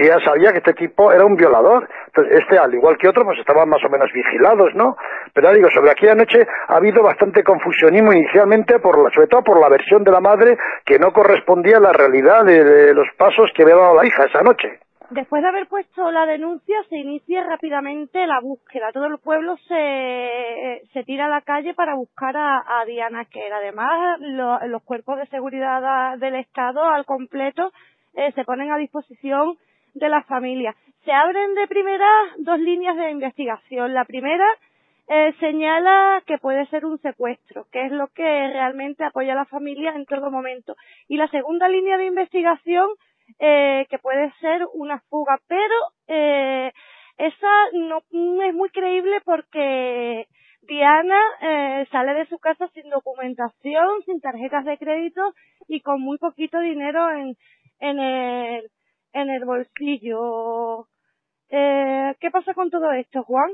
ya 0.06 0.20
sabía 0.20 0.52
que 0.52 0.58
este 0.58 0.74
tipo 0.74 1.12
era 1.12 1.24
un 1.24 1.36
violador. 1.36 1.88
Entonces, 2.06 2.40
este, 2.40 2.58
al 2.58 2.72
igual 2.72 2.96
que 2.96 3.08
otro, 3.08 3.24
pues 3.24 3.38
estaban 3.38 3.68
más 3.68 3.82
o 3.84 3.88
menos 3.88 4.10
vigilados, 4.12 4.74
¿no? 4.74 4.96
Pero 5.32 5.52
digo, 5.52 5.68
sobre 5.70 5.90
aquella 5.90 6.14
noche 6.14 6.46
ha 6.68 6.76
habido 6.76 7.02
bastante 7.02 7.42
confusionismo 7.42 8.12
inicialmente, 8.12 8.78
por 8.78 8.98
la, 8.98 9.10
sobre 9.10 9.26
todo 9.26 9.42
por 9.42 9.60
la 9.60 9.68
versión 9.68 10.04
de 10.04 10.12
la 10.12 10.20
madre, 10.20 10.56
que 10.84 10.98
no 10.98 11.12
correspondía 11.12 11.78
a 11.78 11.80
la 11.80 11.92
realidad 11.92 12.44
de 12.44 12.94
los 12.94 13.08
pasos 13.16 13.50
que 13.54 13.62
había 13.62 13.76
dado 13.76 13.96
la 13.96 14.06
hija 14.06 14.24
esa 14.24 14.42
noche. 14.42 14.80
Después 15.10 15.42
de 15.42 15.48
haber 15.48 15.68
puesto 15.68 16.10
la 16.10 16.26
denuncia, 16.26 16.76
se 16.90 16.98
inicia 16.98 17.42
rápidamente 17.42 18.26
la 18.26 18.40
búsqueda. 18.40 18.92
Todo 18.92 19.06
el 19.06 19.18
pueblo 19.18 19.56
se, 19.66 20.82
se 20.92 21.02
tira 21.04 21.26
a 21.26 21.30
la 21.30 21.40
calle 21.40 21.72
para 21.72 21.94
buscar 21.94 22.36
a, 22.36 22.84
Diana 22.86 23.24
que 23.24 23.40
Además, 23.50 24.20
los 24.20 24.82
cuerpos 24.82 25.16
de 25.16 25.26
seguridad 25.28 26.18
del 26.18 26.34
Estado 26.34 26.84
al 26.84 27.06
completo 27.06 27.72
eh, 28.14 28.32
se 28.32 28.44
ponen 28.44 28.70
a 28.70 28.76
disposición 28.76 29.56
de 29.94 30.10
la 30.10 30.22
familia. 30.24 30.74
Se 31.06 31.12
abren 31.12 31.54
de 31.54 31.66
primera 31.66 32.08
dos 32.36 32.58
líneas 32.58 32.96
de 32.96 33.10
investigación. 33.10 33.94
La 33.94 34.04
primera 34.04 34.46
eh, 35.08 35.34
señala 35.40 36.22
que 36.26 36.36
puede 36.36 36.66
ser 36.66 36.84
un 36.84 36.98
secuestro, 36.98 37.66
que 37.72 37.86
es 37.86 37.92
lo 37.92 38.08
que 38.08 38.22
realmente 38.22 39.04
apoya 39.04 39.32
a 39.32 39.36
la 39.36 39.46
familia 39.46 39.94
en 39.96 40.04
todo 40.04 40.30
momento. 40.30 40.76
Y 41.08 41.16
la 41.16 41.28
segunda 41.28 41.66
línea 41.66 41.96
de 41.96 42.04
investigación 42.04 42.88
eh, 43.38 43.86
que 43.90 43.98
puede 43.98 44.32
ser 44.40 44.66
una 44.74 45.00
fuga, 45.08 45.38
pero 45.46 45.74
eh, 46.06 46.72
esa 47.16 47.52
no, 47.72 47.98
es 48.42 48.54
muy 48.54 48.70
creíble 48.70 49.20
porque 49.24 50.26
Diana 50.62 51.20
eh, 51.40 51.86
sale 51.90 52.14
de 52.14 52.26
su 52.26 52.38
casa 52.38 52.68
sin 52.74 52.88
documentación, 52.90 54.02
sin 54.04 54.20
tarjetas 54.20 54.64
de 54.64 54.78
crédito 54.78 55.34
y 55.66 55.80
con 55.80 56.00
muy 56.00 56.18
poquito 56.18 56.60
dinero 56.60 57.10
en, 57.10 57.36
en, 57.80 57.98
el, 57.98 58.70
en 59.12 59.30
el 59.30 59.44
bolsillo. 59.44 60.86
Eh, 61.50 62.14
¿Qué 62.20 62.30
pasa 62.30 62.54
con 62.54 62.70
todo 62.70 62.92
esto, 62.92 63.22
Juan? 63.24 63.50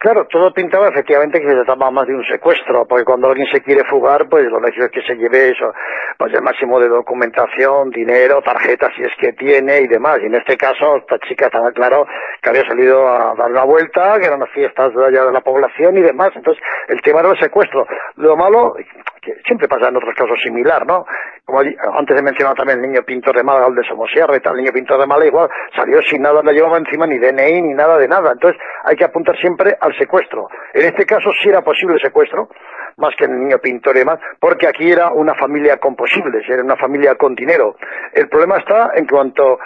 Claro, 0.00 0.26
todo 0.28 0.50
pintaba 0.54 0.88
efectivamente 0.88 1.38
que 1.38 1.46
se 1.46 1.56
trataba 1.56 1.90
más 1.90 2.06
de 2.06 2.14
un 2.14 2.24
secuestro, 2.24 2.86
porque 2.88 3.04
cuando 3.04 3.28
alguien 3.28 3.46
se 3.52 3.60
quiere 3.60 3.84
fugar, 3.84 4.30
pues 4.30 4.46
lo 4.46 4.58
lógico 4.58 4.86
es 4.86 4.90
que 4.90 5.02
se 5.02 5.14
lleve 5.14 5.50
eso, 5.50 5.74
pues 6.16 6.32
el 6.32 6.40
máximo 6.40 6.80
de 6.80 6.88
documentación, 6.88 7.90
dinero, 7.90 8.40
tarjetas 8.40 8.94
si 8.96 9.02
es 9.02 9.12
que 9.20 9.34
tiene 9.34 9.80
y 9.80 9.88
demás. 9.88 10.16
Y 10.22 10.24
en 10.24 10.36
este 10.36 10.56
caso, 10.56 10.96
esta 10.96 11.18
chica 11.28 11.48
estaba 11.48 11.70
claro 11.72 12.06
que 12.40 12.48
había 12.48 12.66
salido 12.66 13.06
a 13.06 13.34
dar 13.34 13.50
una 13.50 13.64
vuelta, 13.64 14.18
que 14.18 14.24
eran 14.24 14.40
las 14.40 14.48
fiestas 14.52 14.94
de 14.94 15.04
allá 15.04 15.26
de 15.26 15.32
la 15.32 15.42
población 15.42 15.94
y 15.98 16.00
demás. 16.00 16.30
Entonces, 16.34 16.64
el 16.88 17.02
tema 17.02 17.20
era 17.20 17.32
el 17.32 17.38
secuestro. 17.38 17.86
Lo 18.16 18.38
malo, 18.38 18.76
que 19.20 19.34
siempre 19.44 19.68
pasa 19.68 19.88
en 19.88 19.96
otros 19.96 20.14
casos 20.14 20.38
similar, 20.42 20.86
¿no? 20.86 21.04
Como 21.44 21.60
antes 21.60 22.18
he 22.18 22.22
mencionado 22.22 22.54
también 22.54 22.78
el 22.78 22.90
niño 22.90 23.02
pintor 23.02 23.36
de 23.36 23.42
Málaga, 23.42 23.66
el 23.66 23.74
de 23.74 23.84
Somosierra 23.84 24.36
y 24.36 24.40
tal, 24.40 24.54
el 24.54 24.62
niño 24.62 24.72
pintor 24.72 25.00
de 25.00 25.06
Málaga 25.06 25.26
igual 25.26 25.50
salió 25.74 26.00
sin 26.02 26.22
nada, 26.22 26.42
no 26.42 26.52
llevaba 26.52 26.78
encima 26.78 27.06
ni 27.06 27.18
DNI 27.18 27.62
ni 27.62 27.74
nada 27.74 27.98
de 27.98 28.08
nada. 28.08 28.32
Entonces 28.32 28.60
hay 28.84 28.96
que 28.96 29.04
apuntar 29.04 29.36
siempre 29.38 29.76
secuestro. 29.96 30.48
En 30.74 30.86
este 30.86 31.04
caso 31.06 31.30
sí 31.40 31.48
era 31.48 31.62
posible 31.62 31.94
el 31.94 32.00
secuestro, 32.00 32.48
más 32.96 33.14
que 33.16 33.24
el 33.24 33.38
niño 33.38 33.58
pintor 33.58 33.96
y 33.96 34.00
demás, 34.00 34.20
porque 34.38 34.66
aquí 34.66 34.90
era 34.90 35.10
una 35.10 35.34
familia 35.34 35.78
con 35.78 35.96
posibles, 35.96 36.48
era 36.48 36.62
una 36.62 36.76
familia 36.76 37.14
con 37.14 37.34
dinero. 37.34 37.76
El 38.12 38.28
problema 38.28 38.58
está 38.58 38.92
en 38.94 39.06
cuanto 39.06 39.58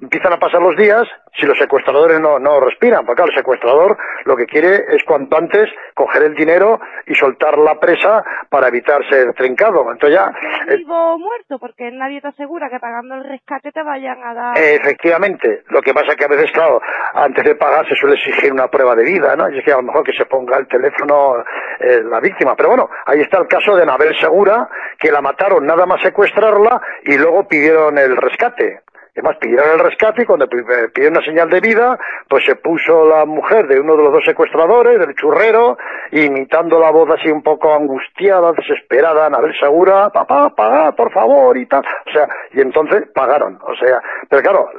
empiezan 0.00 0.32
a 0.32 0.38
pasar 0.38 0.60
los 0.60 0.76
días 0.76 1.08
si 1.36 1.46
los 1.46 1.58
secuestradores 1.58 2.20
no, 2.20 2.38
no 2.38 2.60
respiran, 2.60 3.04
porque 3.04 3.16
claro, 3.16 3.30
el 3.32 3.38
secuestrador 3.38 3.96
lo 4.24 4.36
que 4.36 4.46
quiere 4.46 4.84
es 4.88 5.02
cuanto 5.04 5.36
antes 5.36 5.68
coger 5.94 6.22
el 6.24 6.34
dinero 6.34 6.80
y 7.06 7.14
soltar 7.14 7.58
la 7.58 7.78
presa 7.80 8.24
para 8.48 8.68
evitar 8.68 9.08
ser 9.08 9.32
trincado. 9.34 9.90
Entonces 9.90 10.18
ya... 10.18 10.32
eh, 10.68 10.76
vivo 10.76 11.14
o 11.14 11.18
muerto, 11.18 11.58
porque 11.58 11.90
nadie 11.90 12.20
te 12.20 12.28
asegura 12.28 12.68
que 12.70 12.78
pagando 12.78 13.16
el 13.16 13.24
rescate 13.24 13.72
te 13.72 13.82
vayan 13.82 14.22
a 14.22 14.34
dar... 14.34 14.58
efectivamente. 14.58 15.62
Lo 15.68 15.82
que 15.82 15.92
pasa 15.92 16.08
es 16.12 16.16
que 16.16 16.24
a 16.24 16.28
veces, 16.28 16.50
claro, 16.52 16.80
antes 17.14 17.44
de 17.44 17.54
pagar 17.54 17.88
se 17.88 17.96
suele 17.96 18.16
exigir 18.16 18.52
una 18.52 18.68
prueba 18.68 18.94
de 18.94 19.04
vida, 19.04 19.34
¿no? 19.36 19.48
Y 19.50 19.58
es 19.58 19.64
que 19.64 19.72
a 19.72 19.76
lo 19.76 19.82
mejor 19.82 20.04
que 20.04 20.12
se 20.12 20.26
ponga 20.26 20.58
el 20.58 20.68
teléfono 20.68 21.36
eh, 21.80 22.02
la 22.04 22.20
víctima. 22.20 22.54
Pero 22.56 22.70
bueno, 22.70 22.90
ahí 23.06 23.20
está 23.20 23.38
el 23.38 23.48
caso 23.48 23.74
de 23.74 23.82
Anabel 23.82 24.16
Segura, 24.18 24.68
que 24.98 25.10
la 25.10 25.20
mataron 25.20 25.66
nada 25.66 25.86
más 25.86 26.00
secuestrarla 26.02 26.80
y 27.04 27.16
luego 27.18 27.48
pidieron 27.48 27.98
el 27.98 28.16
rescate. 28.16 28.83
Además, 29.16 29.36
pidieron 29.40 29.70
el 29.70 29.78
rescate 29.78 30.22
y 30.22 30.26
cuando 30.26 30.48
pidieron 30.48 31.16
una 31.16 31.24
señal 31.24 31.48
de 31.48 31.60
vida, 31.60 31.96
pues 32.28 32.44
se 32.44 32.56
puso 32.56 33.08
la 33.08 33.24
mujer 33.24 33.68
de 33.68 33.78
uno 33.78 33.96
de 33.96 34.02
los 34.02 34.12
dos 34.12 34.24
secuestradores, 34.24 34.98
del 34.98 35.14
churrero, 35.14 35.78
imitando 36.10 36.80
la 36.80 36.90
voz 36.90 37.08
así 37.10 37.30
un 37.30 37.42
poco 37.42 37.72
angustiada, 37.72 38.52
desesperada, 38.52 39.26
Anabel 39.26 39.54
Segura, 39.60 40.10
papá, 40.10 40.50
paga, 40.50 40.92
por 40.92 41.12
favor, 41.12 41.56
y 41.56 41.66
tal. 41.66 41.84
O 42.06 42.10
sea, 42.10 42.28
y 42.52 42.60
entonces 42.60 43.04
pagaron. 43.14 43.56
O 43.62 43.74
sea, 43.76 44.00
pero 44.28 44.42
claro, 44.42 44.70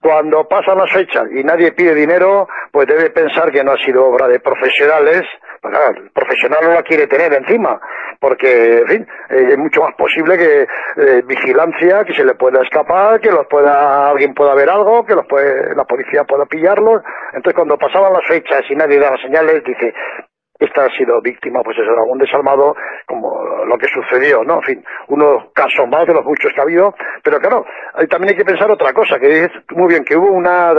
cuando 0.00 0.48
pasan 0.48 0.78
las 0.78 0.90
fechas 0.90 1.24
y 1.30 1.44
nadie 1.44 1.72
pide 1.72 1.94
dinero, 1.94 2.48
pues 2.72 2.86
debe 2.86 3.10
pensar 3.10 3.52
que 3.52 3.62
no 3.62 3.72
ha 3.72 3.78
sido 3.84 4.06
obra 4.06 4.28
de 4.28 4.40
profesionales, 4.40 5.24
el 5.64 6.10
profesional 6.10 6.60
no 6.62 6.72
la 6.74 6.82
quiere 6.82 7.06
tener 7.06 7.32
encima, 7.32 7.80
porque, 8.20 8.78
en 8.78 8.86
fin, 8.86 9.08
eh, 9.30 9.48
es 9.50 9.58
mucho 9.58 9.82
más 9.82 9.94
posible 9.94 10.36
que 10.36 10.62
eh, 10.62 11.22
vigilancia, 11.26 12.04
que 12.04 12.14
se 12.14 12.24
le 12.24 12.34
pueda 12.34 12.62
escapar, 12.62 13.20
que 13.20 13.30
los 13.30 13.46
pueda, 13.46 14.10
alguien 14.10 14.34
pueda 14.34 14.54
ver 14.54 14.68
algo, 14.68 15.04
que 15.04 15.14
los 15.14 15.26
puede, 15.26 15.74
la 15.74 15.84
policía 15.84 16.24
pueda 16.24 16.46
pillarlos. 16.46 17.02
Entonces, 17.32 17.54
cuando 17.54 17.78
pasaban 17.78 18.12
las 18.12 18.26
fechas 18.26 18.62
y 18.68 18.76
nadie 18.76 18.98
daba 18.98 19.16
señales, 19.18 19.62
dice, 19.64 19.92
esta 20.58 20.84
ha 20.84 20.96
sido 20.96 21.20
víctima, 21.20 21.62
pues 21.62 21.76
eso, 21.78 21.90
de 21.90 21.98
algún 21.98 22.18
desalmado, 22.18 22.76
como 23.06 23.64
lo 23.66 23.76
que 23.76 23.88
sucedió, 23.88 24.44
¿no? 24.44 24.56
En 24.56 24.62
fin, 24.62 24.84
unos 25.08 25.50
casos 25.52 25.88
más 25.88 26.06
de 26.06 26.14
los 26.14 26.24
muchos 26.24 26.52
que 26.52 26.60
ha 26.60 26.64
habido, 26.64 26.94
pero 27.22 27.38
claro, 27.38 27.66
también 28.08 28.34
hay 28.34 28.36
que 28.36 28.44
pensar 28.44 28.70
otra 28.70 28.92
cosa, 28.92 29.18
que 29.18 29.44
es 29.44 29.50
muy 29.70 29.88
bien, 29.88 30.04
que 30.04 30.16
hubo 30.16 30.30
una 30.30 30.72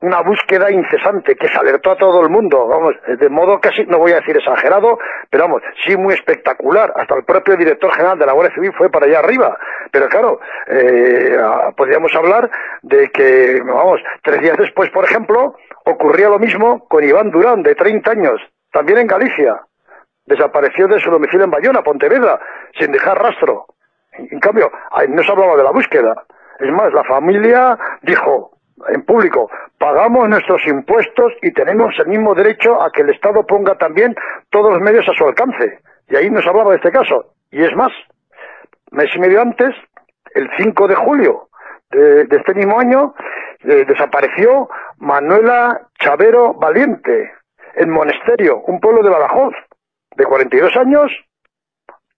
una 0.00 0.20
búsqueda 0.20 0.70
incesante 0.70 1.36
que 1.36 1.48
se 1.48 1.58
alertó 1.58 1.92
a 1.92 1.96
todo 1.96 2.20
el 2.20 2.28
mundo, 2.28 2.66
vamos, 2.66 2.94
de 3.06 3.28
modo 3.28 3.58
casi, 3.60 3.84
no 3.86 3.98
voy 3.98 4.12
a 4.12 4.16
decir 4.16 4.36
exagerado, 4.36 4.98
pero 5.30 5.44
vamos, 5.44 5.62
sí 5.84 5.96
muy 5.96 6.14
espectacular. 6.14 6.92
Hasta 6.96 7.14
el 7.14 7.24
propio 7.24 7.56
director 7.56 7.92
general 7.92 8.18
de 8.18 8.26
la 8.26 8.32
Guardia 8.32 8.54
Civil 8.54 8.72
fue 8.76 8.90
para 8.90 9.06
allá 9.06 9.20
arriba. 9.20 9.56
Pero 9.90 10.08
claro, 10.08 10.40
eh, 10.66 11.36
podríamos 11.76 12.14
hablar 12.14 12.50
de 12.82 13.08
que, 13.08 13.60
vamos, 13.64 14.00
tres 14.22 14.40
días 14.40 14.56
después, 14.58 14.90
por 14.90 15.04
ejemplo, 15.04 15.56
ocurría 15.84 16.28
lo 16.28 16.38
mismo 16.38 16.86
con 16.88 17.04
Iván 17.04 17.30
Durán, 17.30 17.62
de 17.62 17.74
30 17.74 18.10
años, 18.10 18.40
también 18.72 18.98
en 18.98 19.06
Galicia. 19.06 19.60
Desapareció 20.26 20.88
de 20.88 21.00
su 21.00 21.10
domicilio 21.10 21.44
en 21.44 21.50
Bayona, 21.50 21.82
Pontevedra, 21.82 22.38
sin 22.78 22.92
dejar 22.92 23.16
rastro. 23.22 23.66
En 24.12 24.40
cambio, 24.40 24.70
no 25.08 25.22
se 25.22 25.32
hablaba 25.32 25.56
de 25.56 25.62
la 25.62 25.70
búsqueda. 25.70 26.14
Es 26.58 26.72
más, 26.72 26.92
la 26.92 27.04
familia 27.04 27.78
dijo, 28.02 28.55
en 28.88 29.02
público, 29.02 29.50
pagamos 29.78 30.28
nuestros 30.28 30.60
impuestos 30.66 31.32
y 31.42 31.52
tenemos 31.52 31.94
el 31.98 32.06
mismo 32.08 32.34
derecho 32.34 32.80
a 32.80 32.90
que 32.90 33.02
el 33.02 33.10
Estado 33.10 33.44
ponga 33.46 33.76
también 33.76 34.14
todos 34.50 34.72
los 34.72 34.80
medios 34.80 35.08
a 35.08 35.14
su 35.14 35.26
alcance. 35.26 35.80
Y 36.08 36.16
ahí 36.16 36.30
nos 36.30 36.46
hablaba 36.46 36.70
de 36.70 36.76
este 36.76 36.92
caso. 36.92 37.32
Y 37.50 37.62
es 37.62 37.74
más, 37.74 37.92
mes 38.90 39.08
y 39.14 39.18
medio 39.18 39.40
antes, 39.40 39.74
el 40.34 40.48
5 40.58 40.88
de 40.88 40.94
julio 40.94 41.48
de, 41.90 42.26
este 42.30 42.54
mismo 42.54 42.78
año, 42.78 43.14
eh, 43.64 43.84
desapareció 43.86 44.68
Manuela 44.98 45.88
Chavero 45.98 46.54
Valiente, 46.54 47.32
en 47.74 47.90
Monesterio, 47.90 48.60
un 48.66 48.80
pueblo 48.80 49.02
de 49.02 49.10
Badajoz, 49.10 49.54
de 50.16 50.24
42 50.24 50.76
años, 50.76 51.12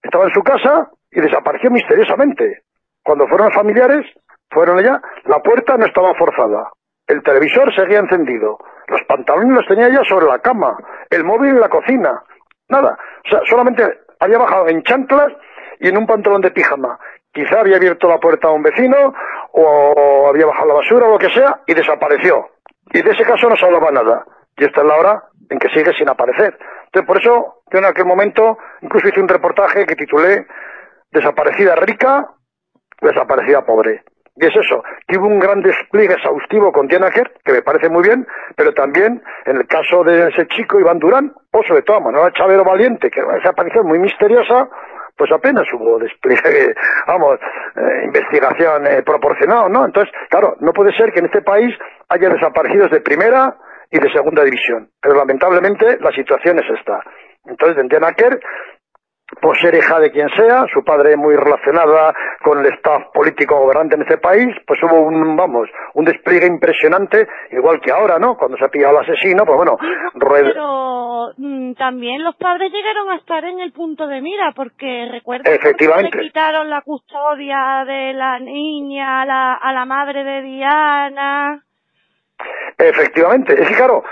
estaba 0.02 0.24
en 0.24 0.34
su 0.34 0.42
casa 0.42 0.90
y 1.10 1.20
desapareció 1.20 1.70
misteriosamente. 1.70 2.62
Cuando 3.02 3.26
fueron 3.26 3.48
los 3.48 3.56
familiares, 3.56 4.06
fueron 4.50 4.78
allá, 4.78 5.00
la 5.24 5.40
puerta 5.40 5.76
no 5.76 5.86
estaba 5.86 6.14
forzada, 6.14 6.70
el 7.06 7.22
televisor 7.22 7.74
seguía 7.74 7.98
encendido, 7.98 8.58
los 8.88 9.02
pantalones 9.04 9.56
los 9.56 9.66
tenía 9.66 9.88
ella 9.88 10.02
sobre 10.08 10.26
la 10.26 10.38
cama, 10.38 10.76
el 11.10 11.24
móvil 11.24 11.50
en 11.50 11.60
la 11.60 11.68
cocina, 11.68 12.22
nada, 12.68 12.98
o 13.24 13.28
sea, 13.28 13.40
solamente 13.46 13.84
había 14.20 14.38
bajado 14.38 14.68
en 14.68 14.82
chanclas 14.82 15.32
y 15.80 15.88
en 15.88 15.96
un 15.96 16.06
pantalón 16.06 16.40
de 16.40 16.50
pijama. 16.50 16.98
Quizá 17.32 17.60
había 17.60 17.76
abierto 17.76 18.08
la 18.08 18.18
puerta 18.18 18.48
a 18.48 18.52
un 18.52 18.62
vecino 18.62 19.14
o 19.52 20.26
había 20.28 20.46
bajado 20.46 20.68
la 20.68 20.74
basura 20.74 21.06
o 21.06 21.12
lo 21.12 21.18
que 21.18 21.30
sea 21.30 21.60
y 21.66 21.74
desapareció. 21.74 22.48
Y 22.92 23.02
de 23.02 23.10
ese 23.10 23.24
caso 23.24 23.48
no 23.48 23.56
se 23.56 23.64
hablaba 23.64 23.90
nada. 23.90 24.24
Y 24.56 24.64
esta 24.64 24.80
es 24.80 24.86
la 24.86 24.96
hora 24.96 25.24
en 25.50 25.58
que 25.58 25.68
sigue 25.68 25.92
sin 25.94 26.08
aparecer. 26.08 26.58
Entonces, 26.86 27.06
por 27.06 27.18
eso, 27.18 27.62
yo 27.70 27.78
en 27.78 27.84
aquel 27.84 28.06
momento 28.06 28.58
incluso 28.80 29.08
hice 29.08 29.20
un 29.20 29.28
reportaje 29.28 29.86
que 29.86 29.94
titulé 29.94 30.46
Desaparecida 31.10 31.74
rica, 31.74 32.28
desaparecida 33.00 33.64
pobre. 33.64 34.04
Y 34.40 34.46
es 34.46 34.54
eso, 34.54 34.84
que 35.08 35.18
hubo 35.18 35.26
un 35.26 35.40
gran 35.40 35.62
despliegue 35.62 36.14
exhaustivo 36.14 36.70
con 36.70 36.86
Diana 36.86 37.10
que 37.10 37.52
me 37.52 37.62
parece 37.62 37.88
muy 37.88 38.04
bien, 38.04 38.24
pero 38.54 38.72
también 38.72 39.20
en 39.46 39.56
el 39.56 39.66
caso 39.66 40.04
de 40.04 40.28
ese 40.28 40.46
chico 40.46 40.78
Iván 40.78 41.00
Durán, 41.00 41.32
o 41.50 41.62
sobre 41.64 41.82
todo 41.82 42.00
Manuel 42.00 42.32
Chavero 42.34 42.62
Valiente, 42.62 43.10
que 43.10 43.20
esa 43.20 43.50
aparición 43.50 43.86
muy 43.86 43.98
misteriosa, 43.98 44.68
pues 45.16 45.32
apenas 45.32 45.64
hubo 45.72 45.98
despliegue, 45.98 46.72
vamos, 47.08 47.40
eh, 47.74 48.04
investigación 48.04 48.86
eh, 48.86 49.02
proporcionada, 49.02 49.68
¿no? 49.68 49.84
Entonces, 49.84 50.14
claro, 50.30 50.54
no 50.60 50.72
puede 50.72 50.96
ser 50.96 51.12
que 51.12 51.18
en 51.18 51.26
este 51.26 51.42
país 51.42 51.74
haya 52.08 52.28
desaparecidos 52.28 52.92
de 52.92 53.00
primera 53.00 53.56
y 53.90 53.98
de 53.98 54.12
segunda 54.12 54.44
división, 54.44 54.88
pero 55.02 55.16
lamentablemente 55.16 55.98
la 56.00 56.12
situación 56.12 56.60
es 56.60 56.78
esta. 56.78 57.00
Entonces, 57.44 57.78
en 57.78 57.88
Diana 57.88 58.12
Kerr 58.12 58.38
por 59.40 59.58
ser 59.58 59.74
hija 59.74 60.00
de 60.00 60.10
quien 60.10 60.28
sea, 60.30 60.64
su 60.72 60.82
padre 60.82 61.16
muy 61.16 61.36
relacionada 61.36 62.14
con 62.42 62.58
el 62.58 62.72
staff 62.74 63.04
político 63.12 63.58
gobernante 63.58 63.94
en 63.94 64.02
ese 64.02 64.18
país, 64.18 64.48
pues 64.66 64.82
hubo 64.82 65.02
un, 65.02 65.36
vamos, 65.36 65.68
un 65.94 66.04
despliegue 66.04 66.46
impresionante, 66.46 67.28
igual 67.50 67.80
que 67.80 67.92
ahora, 67.92 68.18
¿no? 68.18 68.36
Cuando 68.36 68.56
se 68.56 68.64
ha 68.64 68.68
pillado 68.68 68.98
al 68.98 69.04
asesino, 69.04 69.44
pues 69.44 69.56
bueno, 69.56 69.76
Pero 70.18 71.32
mm, 71.36 71.74
también 71.74 72.24
los 72.24 72.36
padres 72.36 72.72
llegaron 72.72 73.10
a 73.10 73.16
estar 73.16 73.44
en 73.44 73.60
el 73.60 73.72
punto 73.72 74.06
de 74.06 74.20
mira, 74.20 74.52
porque 74.56 75.08
recuerda 75.10 75.50
Efectivamente. 75.50 76.10
que 76.10 76.24
quitaron 76.24 76.70
la 76.70 76.80
custodia 76.80 77.84
de 77.86 78.14
la 78.14 78.38
niña 78.38 79.22
a 79.22 79.26
la, 79.26 79.54
a 79.54 79.72
la 79.72 79.84
madre 79.84 80.24
de 80.24 80.42
Diana. 80.42 81.62
Efectivamente, 82.78 83.60
es 83.60 83.68
que 83.68 83.74
claro, 83.74 84.04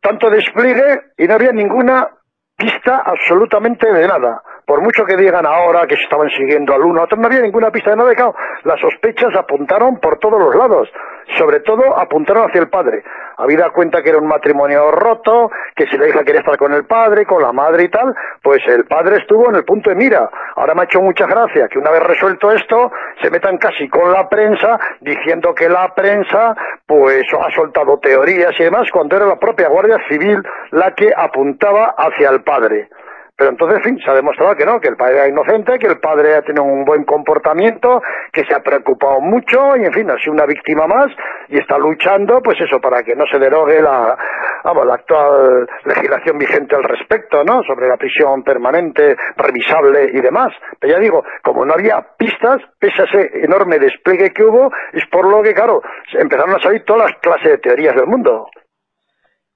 tanto 0.00 0.30
despliegue 0.30 1.00
y 1.16 1.26
no 1.26 1.34
había 1.34 1.52
ninguna 1.52 2.08
pista 2.56 3.02
absolutamente 3.04 3.90
de 3.92 4.06
nada. 4.06 4.42
Por 4.68 4.82
mucho 4.82 5.06
que 5.06 5.16
digan 5.16 5.46
ahora 5.46 5.86
que 5.86 5.96
se 5.96 6.02
estaban 6.02 6.28
siguiendo 6.28 6.74
al 6.74 6.82
uno, 6.82 7.06
no 7.16 7.26
había 7.26 7.40
ninguna 7.40 7.70
pista 7.70 7.88
de 7.88 7.96
nada. 7.96 8.14
Claro, 8.14 8.34
las 8.64 8.78
sospechas 8.78 9.34
apuntaron 9.34 9.98
por 9.98 10.18
todos 10.18 10.38
los 10.38 10.54
lados. 10.54 10.90
Sobre 11.38 11.60
todo 11.60 11.98
apuntaron 11.98 12.50
hacia 12.50 12.60
el 12.60 12.68
padre. 12.68 13.02
Habida 13.38 13.70
cuenta 13.70 14.02
que 14.02 14.10
era 14.10 14.18
un 14.18 14.26
matrimonio 14.28 14.90
roto, 14.90 15.50
que 15.74 15.86
si 15.86 15.96
la 15.96 16.06
hija 16.06 16.22
quería 16.22 16.40
estar 16.40 16.58
con 16.58 16.74
el 16.74 16.84
padre, 16.84 17.24
con 17.24 17.40
la 17.40 17.50
madre 17.50 17.84
y 17.84 17.88
tal, 17.88 18.14
pues 18.42 18.60
el 18.66 18.84
padre 18.84 19.16
estuvo 19.16 19.48
en 19.48 19.56
el 19.56 19.64
punto 19.64 19.88
de 19.88 19.96
mira. 19.96 20.28
Ahora 20.56 20.74
me 20.74 20.82
ha 20.82 20.84
hecho 20.84 21.00
mucha 21.00 21.24
gracia 21.24 21.66
que 21.68 21.78
una 21.78 21.90
vez 21.90 22.02
resuelto 22.02 22.52
esto, 22.52 22.92
se 23.22 23.30
metan 23.30 23.56
casi 23.56 23.88
con 23.88 24.12
la 24.12 24.28
prensa 24.28 24.78
diciendo 25.00 25.54
que 25.54 25.70
la 25.70 25.94
prensa 25.94 26.54
pues 26.84 27.24
ha 27.40 27.50
soltado 27.52 27.98
teorías 28.00 28.52
y 28.58 28.64
demás 28.64 28.90
cuando 28.92 29.16
era 29.16 29.24
la 29.24 29.38
propia 29.38 29.70
Guardia 29.70 29.96
Civil 30.10 30.42
la 30.72 30.94
que 30.94 31.10
apuntaba 31.16 31.94
hacia 31.96 32.28
el 32.28 32.42
padre. 32.42 32.90
Pero 33.38 33.50
entonces, 33.50 33.78
en 33.78 33.84
fin, 33.84 33.98
se 34.04 34.10
ha 34.10 34.14
demostrado 34.14 34.56
que 34.56 34.66
no, 34.66 34.80
que 34.80 34.88
el 34.88 34.96
padre 34.96 35.18
era 35.18 35.28
inocente, 35.28 35.78
que 35.78 35.86
el 35.86 36.00
padre 36.00 36.34
ha 36.34 36.42
tenido 36.42 36.64
un 36.64 36.84
buen 36.84 37.04
comportamiento, 37.04 38.02
que 38.32 38.44
se 38.44 38.52
ha 38.52 38.58
preocupado 38.58 39.20
mucho 39.20 39.76
y, 39.76 39.84
en 39.84 39.92
fin, 39.92 40.10
ha 40.10 40.18
sido 40.18 40.32
una 40.32 40.44
víctima 40.44 40.88
más 40.88 41.06
y 41.46 41.56
está 41.56 41.78
luchando, 41.78 42.42
pues 42.42 42.60
eso, 42.60 42.80
para 42.80 43.04
que 43.04 43.14
no 43.14 43.24
se 43.30 43.38
derogue 43.38 43.80
la, 43.80 44.18
vamos, 44.64 44.84
la 44.84 44.94
actual 44.94 45.68
legislación 45.84 46.36
vigente 46.36 46.74
al 46.74 46.82
respecto, 46.82 47.44
¿no? 47.44 47.62
Sobre 47.62 47.86
la 47.86 47.96
prisión 47.96 48.42
permanente, 48.42 49.16
revisable 49.36 50.10
y 50.12 50.20
demás. 50.20 50.52
Pero 50.80 50.94
ya 50.94 50.98
digo, 50.98 51.22
como 51.44 51.64
no 51.64 51.74
había 51.74 52.04
pistas, 52.18 52.60
pese 52.80 53.02
a 53.02 53.04
ese 53.04 53.44
enorme 53.44 53.78
despliegue 53.78 54.32
que 54.32 54.42
hubo, 54.42 54.72
es 54.92 55.06
por 55.12 55.24
lo 55.24 55.44
que, 55.44 55.54
claro, 55.54 55.80
empezaron 56.12 56.56
a 56.56 56.60
salir 56.60 56.82
todas 56.84 57.12
las 57.12 57.20
clases 57.20 57.52
de 57.52 57.58
teorías 57.58 57.94
del 57.94 58.06
mundo 58.06 58.48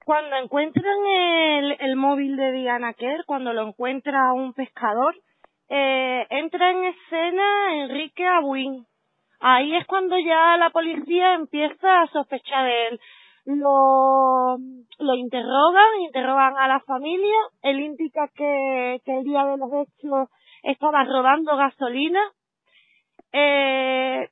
cuando 0.05 0.35
encuentran 0.35 0.97
el, 1.05 1.77
el 1.79 1.95
móvil 1.95 2.35
de 2.35 2.51
Diana 2.51 2.93
Kerr, 2.93 3.25
cuando 3.25 3.53
lo 3.53 3.67
encuentra 3.67 4.33
un 4.33 4.53
pescador, 4.53 5.15
eh, 5.69 6.25
entra 6.29 6.71
en 6.71 6.83
escena 6.83 7.83
Enrique 7.83 8.25
Abuin. 8.25 8.85
Ahí 9.39 9.75
es 9.75 9.85
cuando 9.87 10.17
ya 10.19 10.57
la 10.57 10.69
policía 10.69 11.33
empieza 11.33 12.01
a 12.01 12.07
sospechar 12.07 12.65
de 12.65 12.87
él. 12.87 12.99
Lo, 13.45 14.57
lo 14.99 15.15
interrogan, 15.15 16.01
interrogan 16.01 16.57
a 16.57 16.67
la 16.67 16.79
familia. 16.81 17.35
Él 17.61 17.81
indica 17.81 18.29
que, 18.33 19.01
que 19.03 19.17
el 19.17 19.23
día 19.23 19.45
de 19.45 19.57
los 19.57 19.69
hechos 19.73 20.29
estaba 20.63 21.03
robando 21.03 21.57
gasolina. 21.57 22.21
Eh, 23.33 24.29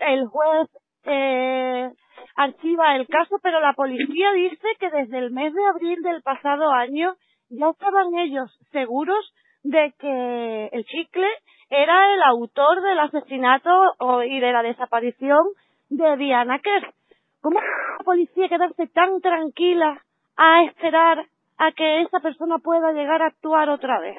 el 0.00 0.26
juez 0.26 0.68
eh, 1.04 1.90
archiva 2.36 2.96
el 2.96 3.06
caso, 3.06 3.36
pero 3.42 3.60
la 3.60 3.72
policía 3.74 4.32
dice 4.32 4.66
que 4.78 4.90
desde 4.90 5.18
el 5.18 5.30
mes 5.30 5.52
de 5.54 5.66
abril 5.66 6.02
del 6.02 6.22
pasado 6.22 6.70
año 6.70 7.14
ya 7.48 7.70
estaban 7.70 8.14
ellos 8.18 8.50
seguros 8.72 9.32
de 9.62 9.92
que 9.98 10.66
el 10.72 10.84
chicle 10.84 11.26
era 11.68 12.14
el 12.14 12.22
autor 12.22 12.82
del 12.82 12.98
asesinato 12.98 13.94
y 14.26 14.40
de 14.40 14.52
la 14.52 14.62
desaparición 14.62 15.44
de 15.88 16.16
Diana 16.16 16.58
Kerr. 16.58 16.92
¿Cómo 17.40 17.60
la 17.60 18.04
policía 18.04 18.48
quedarse 18.48 18.86
tan 18.88 19.20
tranquila 19.20 20.02
a 20.36 20.64
esperar 20.64 21.26
a 21.58 21.72
que 21.72 22.02
esa 22.02 22.20
persona 22.20 22.58
pueda 22.58 22.92
llegar 22.92 23.22
a 23.22 23.26
actuar 23.26 23.68
otra 23.70 23.98
vez? 24.00 24.16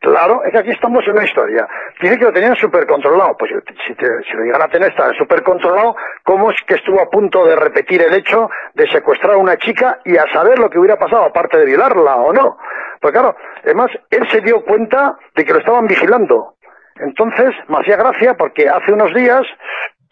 Claro, 0.00 0.44
es 0.44 0.52
que 0.52 0.58
aquí 0.58 0.70
estamos 0.70 1.04
en 1.06 1.12
una 1.12 1.24
historia. 1.24 1.66
Dice 2.00 2.18
que 2.18 2.24
lo 2.24 2.32
tenían 2.32 2.54
súper 2.56 2.86
controlado. 2.86 3.36
Pues 3.36 3.50
si, 3.86 3.94
lo 4.34 4.44
llegan 4.44 4.62
a 4.62 4.68
tener 4.68 4.94
tan 4.94 5.12
súper 5.14 5.42
controlado, 5.42 5.96
¿cómo 6.22 6.50
es 6.50 6.56
que 6.66 6.74
estuvo 6.74 7.00
a 7.00 7.10
punto 7.10 7.44
de 7.44 7.56
repetir 7.56 8.02
el 8.02 8.14
hecho 8.14 8.48
de 8.74 8.88
secuestrar 8.88 9.34
a 9.34 9.38
una 9.38 9.56
chica 9.56 9.98
y 10.04 10.16
a 10.16 10.24
saber 10.32 10.58
lo 10.58 10.70
que 10.70 10.78
hubiera 10.78 10.96
pasado, 10.96 11.24
aparte 11.24 11.58
de 11.58 11.66
violarla 11.66 12.16
o 12.16 12.32
no? 12.32 12.58
Pues 13.00 13.12
claro, 13.12 13.34
además, 13.64 13.90
él 14.10 14.28
se 14.30 14.40
dio 14.40 14.64
cuenta 14.64 15.18
de 15.34 15.44
que 15.44 15.52
lo 15.52 15.58
estaban 15.58 15.86
vigilando. 15.86 16.54
Entonces, 16.96 17.54
me 17.68 17.78
hacía 17.78 17.96
gracia 17.96 18.34
porque 18.34 18.68
hace 18.68 18.92
unos 18.92 19.14
días 19.14 19.42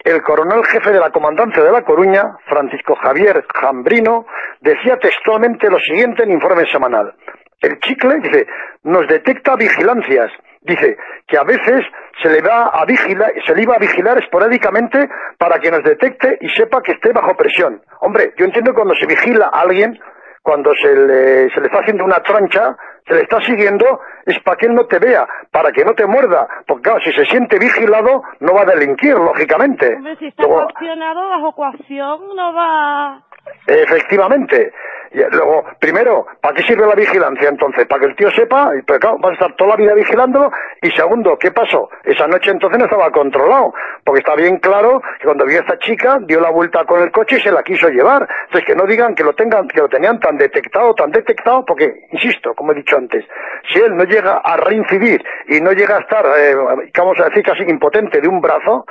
el 0.03 0.21
coronel 0.21 0.63
jefe 0.65 0.91
de 0.91 0.99
la 0.99 1.11
comandancia 1.11 1.61
de 1.61 1.71
La 1.71 1.81
Coruña, 1.81 2.37
Francisco 2.45 2.95
Javier 2.95 3.43
Jambrino, 3.53 4.25
decía 4.61 4.97
textualmente 4.97 5.69
lo 5.69 5.79
siguiente 5.79 6.23
en 6.23 6.31
informe 6.31 6.65
semanal. 6.71 7.13
El 7.61 7.79
chicle, 7.79 8.19
dice, 8.19 8.47
nos 8.83 9.07
detecta 9.07 9.55
vigilancias. 9.55 10.31
Dice 10.61 10.97
que 11.27 11.37
a 11.37 11.43
veces 11.43 11.85
se 12.21 12.29
le 12.29 12.41
va 12.41 12.65
a 12.67 12.83
vigilar, 12.85 13.31
se 13.45 13.55
le 13.55 13.63
iba 13.63 13.75
a 13.75 13.79
vigilar 13.79 14.17
esporádicamente 14.17 15.07
para 15.37 15.59
que 15.59 15.71
nos 15.71 15.83
detecte 15.83 16.37
y 16.41 16.49
sepa 16.49 16.81
que 16.81 16.93
esté 16.93 17.13
bajo 17.13 17.35
presión. 17.35 17.81
Hombre, 18.01 18.33
yo 18.37 18.45
entiendo 18.45 18.73
cuando 18.73 18.93
se 18.95 19.05
vigila 19.05 19.47
a 19.47 19.61
alguien, 19.61 19.97
cuando 20.41 20.73
se 20.75 20.93
le, 20.93 21.49
se 21.51 21.59
le 21.59 21.67
está 21.67 21.79
haciendo 21.79 22.03
una 22.05 22.21
trancha, 22.21 22.75
se 23.07 23.13
le 23.13 23.21
está 23.21 23.39
siguiendo, 23.41 24.01
es 24.25 24.37
para 24.43 24.57
que 24.57 24.65
él 24.65 24.75
no 24.75 24.85
te 24.85 24.99
vea, 24.99 25.25
para 25.51 25.71
que 25.71 25.85
no 25.85 25.93
te 25.93 26.05
muerda. 26.05 26.47
Porque 26.67 26.83
claro, 26.83 26.99
si 27.01 27.11
se 27.13 27.25
siente 27.25 27.57
vigilado, 27.59 28.23
no 28.41 28.53
va 28.53 28.61
a 28.61 28.65
delinquir, 28.65 29.15
lógicamente. 29.15 29.95
Hombre, 29.95 30.15
si 30.17 30.27
está 30.27 30.43
coaccionado 30.43 31.29
bajo 31.29 31.51
coacción, 31.53 32.35
no 32.35 32.53
va... 32.53 33.23
Efectivamente. 33.67 34.73
Y 35.11 35.19
luego, 35.35 35.65
primero, 35.79 36.25
¿para 36.41 36.55
qué 36.55 36.63
sirve 36.63 36.85
la 36.85 36.95
vigilancia 36.95 37.49
entonces? 37.49 37.85
Para 37.87 38.01
que 38.01 38.07
el 38.07 38.15
tío 38.15 38.29
sepa, 38.31 38.71
y 38.77 38.81
pues 38.81 38.99
claro, 38.99 39.19
va 39.19 39.29
a 39.29 39.33
estar 39.33 39.55
toda 39.55 39.71
la 39.71 39.75
vida 39.75 39.93
vigilándolo. 39.93 40.51
Y 40.81 40.91
segundo, 40.91 41.37
¿qué 41.37 41.51
pasó? 41.51 41.89
Esa 42.03 42.27
noche 42.27 42.51
entonces 42.51 42.79
no 42.79 42.85
estaba 42.85 43.11
controlado, 43.11 43.73
porque 44.03 44.19
está 44.19 44.35
bien 44.35 44.57
claro 44.57 45.01
que 45.19 45.25
cuando 45.25 45.45
vio 45.45 45.59
a 45.59 45.61
esta 45.61 45.79
chica, 45.79 46.19
dio 46.21 46.39
la 46.39 46.49
vuelta 46.49 46.85
con 46.85 47.01
el 47.01 47.11
coche 47.11 47.37
y 47.37 47.41
se 47.41 47.51
la 47.51 47.63
quiso 47.63 47.89
llevar. 47.89 48.27
Entonces 48.45 48.65
que 48.65 48.75
no 48.75 48.85
digan 48.85 49.15
que 49.15 49.23
lo 49.23 49.33
tengan, 49.33 49.67
que 49.67 49.79
lo 49.79 49.89
tenían 49.89 50.19
tan 50.19 50.37
detectado, 50.37 50.93
tan 50.93 51.11
detectado, 51.11 51.65
porque, 51.65 52.07
insisto, 52.11 52.53
como 52.53 52.71
he 52.71 52.75
dicho 52.75 52.97
antes, 52.97 53.25
si 53.71 53.79
él 53.79 53.95
no 53.95 54.03
llega 54.03 54.37
a 54.37 54.57
reincidir 54.57 55.23
y 55.47 55.61
no 55.61 55.71
llega 55.71 55.97
a 55.97 56.01
estar, 56.01 56.25
eh, 56.37 56.55
vamos 56.97 57.19
a 57.19 57.25
decir 57.25 57.43
casi 57.43 57.63
impotente 57.63 58.21
de 58.21 58.27
un 58.27 58.41
brazo, 58.41 58.85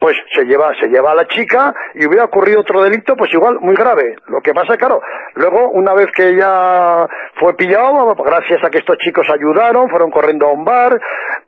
pues 0.00 0.16
se 0.34 0.44
lleva, 0.44 0.72
se 0.80 0.88
lleva 0.88 1.12
a 1.12 1.14
la 1.14 1.28
chica 1.28 1.74
y 1.94 2.06
hubiera 2.06 2.24
ocurrido 2.24 2.60
otro 2.60 2.82
delito, 2.82 3.14
pues 3.16 3.30
igual 3.34 3.60
muy 3.60 3.76
grave. 3.76 4.16
Lo 4.28 4.40
que 4.40 4.54
pasa, 4.54 4.78
claro, 4.78 5.02
luego 5.34 5.68
una 5.72 5.92
vez 5.92 6.06
que 6.16 6.30
ella 6.30 7.06
fue 7.38 7.54
pillado, 7.54 8.14
gracias 8.14 8.64
a 8.64 8.70
que 8.70 8.78
estos 8.78 8.96
chicos 8.96 9.28
ayudaron, 9.28 9.90
fueron 9.90 10.10
corriendo 10.10 10.46
a 10.46 10.52
un 10.52 10.64
bar, 10.64 10.98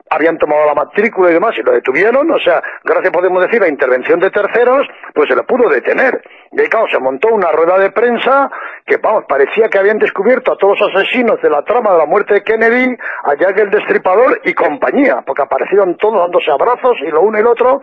habían 0.07 0.37
tomado 0.37 0.67
la 0.67 0.75
matrícula 0.75 1.31
y 1.31 1.33
demás 1.33 1.55
y 1.57 1.63
lo 1.63 1.71
detuvieron, 1.71 2.29
o 2.29 2.39
sea, 2.39 2.61
gracias 2.83 3.11
podemos 3.11 3.43
decir 3.43 3.63
a 3.63 3.67
intervención 3.67 4.19
de 4.19 4.29
terceros, 4.29 4.85
pues 5.15 5.27
se 5.27 5.35
lo 5.35 5.45
pudo 5.47 5.67
detener. 5.67 6.21
Y 6.51 6.61
ahí, 6.61 6.67
se 6.91 6.99
montó 6.99 7.29
una 7.29 7.51
rueda 7.51 7.79
de 7.79 7.89
prensa 7.89 8.51
que, 8.85 8.97
vamos, 8.97 9.23
parecía 9.27 9.67
que 9.67 9.79
habían 9.79 9.97
descubierto 9.97 10.53
a 10.53 10.57
todos 10.57 10.79
los 10.79 10.95
asesinos 10.95 11.41
de 11.41 11.49
la 11.49 11.63
trama 11.63 11.93
de 11.93 11.97
la 11.97 12.05
muerte 12.05 12.35
de 12.35 12.43
Kennedy, 12.43 12.95
a 13.23 13.33
Jack 13.33 13.57
el 13.57 13.71
Destripador 13.71 14.41
y 14.43 14.53
compañía, 14.53 15.23
porque 15.25 15.41
aparecieron 15.41 15.97
todos 15.97 16.19
dándose 16.19 16.51
abrazos 16.51 16.97
y 17.01 17.09
lo 17.09 17.21
uno 17.21 17.39
y 17.39 17.41
el 17.41 17.47
otro, 17.47 17.81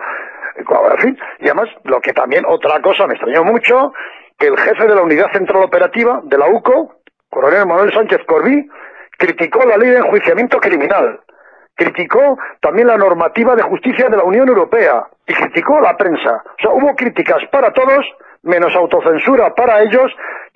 y 1.38 1.44
además, 1.46 1.68
lo 1.84 2.00
que 2.00 2.12
también, 2.12 2.44
otra 2.46 2.80
cosa 2.80 3.06
me 3.06 3.14
extrañó 3.14 3.44
mucho, 3.44 3.92
que 4.38 4.46
el 4.46 4.58
jefe 4.58 4.86
de 4.86 4.94
la 4.94 5.02
Unidad 5.02 5.32
Central 5.32 5.64
Operativa 5.64 6.20
de 6.24 6.38
la 6.38 6.48
UCO, 6.48 6.96
coronel 7.28 7.66
Manuel 7.66 7.92
Sánchez 7.92 8.20
Corbí, 8.26 8.68
criticó 9.18 9.64
la 9.66 9.76
ley 9.76 9.90
de 9.90 9.98
enjuiciamiento 9.98 10.58
criminal, 10.58 11.20
criticó 11.74 12.38
también 12.60 12.88
la 12.88 12.96
normativa 12.96 13.54
de 13.54 13.62
justicia 13.62 14.08
de 14.08 14.16
la 14.16 14.24
Unión 14.24 14.48
Europea 14.48 15.06
y 15.26 15.34
criticó 15.34 15.80
la 15.80 15.96
prensa. 15.96 16.42
O 16.58 16.62
sea, 16.62 16.70
hubo 16.70 16.94
críticas 16.96 17.42
para 17.50 17.72
todos, 17.72 18.04
menos 18.42 18.74
autocensura 18.74 19.54
para 19.54 19.82
ellos, 19.82 20.10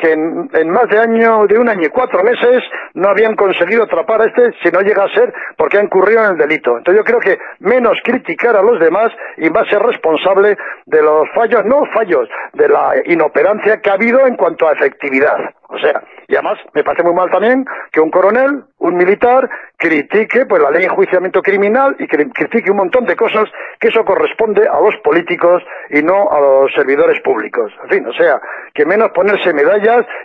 que 0.05 0.13
en, 0.13 0.71
más 0.71 0.89
de 0.91 0.99
año, 0.99 1.47
de 1.47 1.59
un 1.59 1.69
año 1.69 1.87
y 1.87 1.89
cuatro 1.89 2.23
meses 2.23 2.63
no 2.93 3.09
habían 3.09 3.35
conseguido 3.37 3.85
atrapar 3.85 4.21
a 4.21 4.27
este 4.27 4.53
si 4.63 4.71
no 4.71 4.81
llega 4.83 5.05
a 5.05 5.15
ser 5.15 5.33
porque 5.57 5.79
ha 5.79 5.83
incurrido 5.83 6.23
en 6.25 6.33
el 6.33 6.37
delito. 6.37 6.77
Entonces 6.77 7.03
yo 7.03 7.05
creo 7.05 7.21
que 7.21 7.39
menos 7.61 7.99
criticar 8.05 8.55
a 8.55 8.63
los 8.63 8.79
demás 8.79 9.11
y 9.39 9.47
a 9.47 9.65
ser 9.71 9.81
responsable 9.81 10.59
de 10.85 11.03
los 11.03 11.27
fallos, 11.35 11.65
no 11.65 11.85
fallos, 11.95 12.29
de 12.53 12.69
la 12.69 12.93
inoperancia 13.07 13.81
que 13.81 13.91
ha 13.91 13.95
habido 13.95 14.27
en 14.27 14.37
cuanto 14.37 14.69
a 14.69 14.73
efectividad. 14.73 15.39
O 15.69 15.79
sea, 15.79 16.03
y 16.29 16.35
además 16.35 16.59
me 16.75 16.85
parece 16.85 17.03
muy 17.03 17.15
mal 17.15 17.31
también 17.31 17.65
que 17.91 18.01
un 18.01 18.11
coronel, 18.11 18.65
un 18.79 18.97
militar, 18.97 19.49
critique 19.77 20.47
pues 20.47 20.63
la 20.63 20.71
ley 20.71 20.81
de 20.81 20.87
enjuiciamiento 20.87 21.43
criminal 21.43 21.97
y 21.99 22.07
que 22.07 22.17
critique 22.31 22.71
un 22.71 22.77
montón 22.77 23.07
de 23.07 23.17
cosas 23.17 23.45
que 23.81 23.89
eso 23.89 24.05
corresponde 24.05 24.69
a 24.69 24.81
los 24.81 24.95
políticos 25.03 25.63
y 25.91 26.03
no 26.03 26.31
a 26.31 26.41
los 26.41 26.73
servidores 26.73 27.21
públicos. 27.23 27.73
En 27.85 27.89
fin, 27.91 28.07
o 28.07 28.13
sea, 28.13 28.41
que 28.73 28.87
menos 28.87 29.11
ponerse 29.13 29.53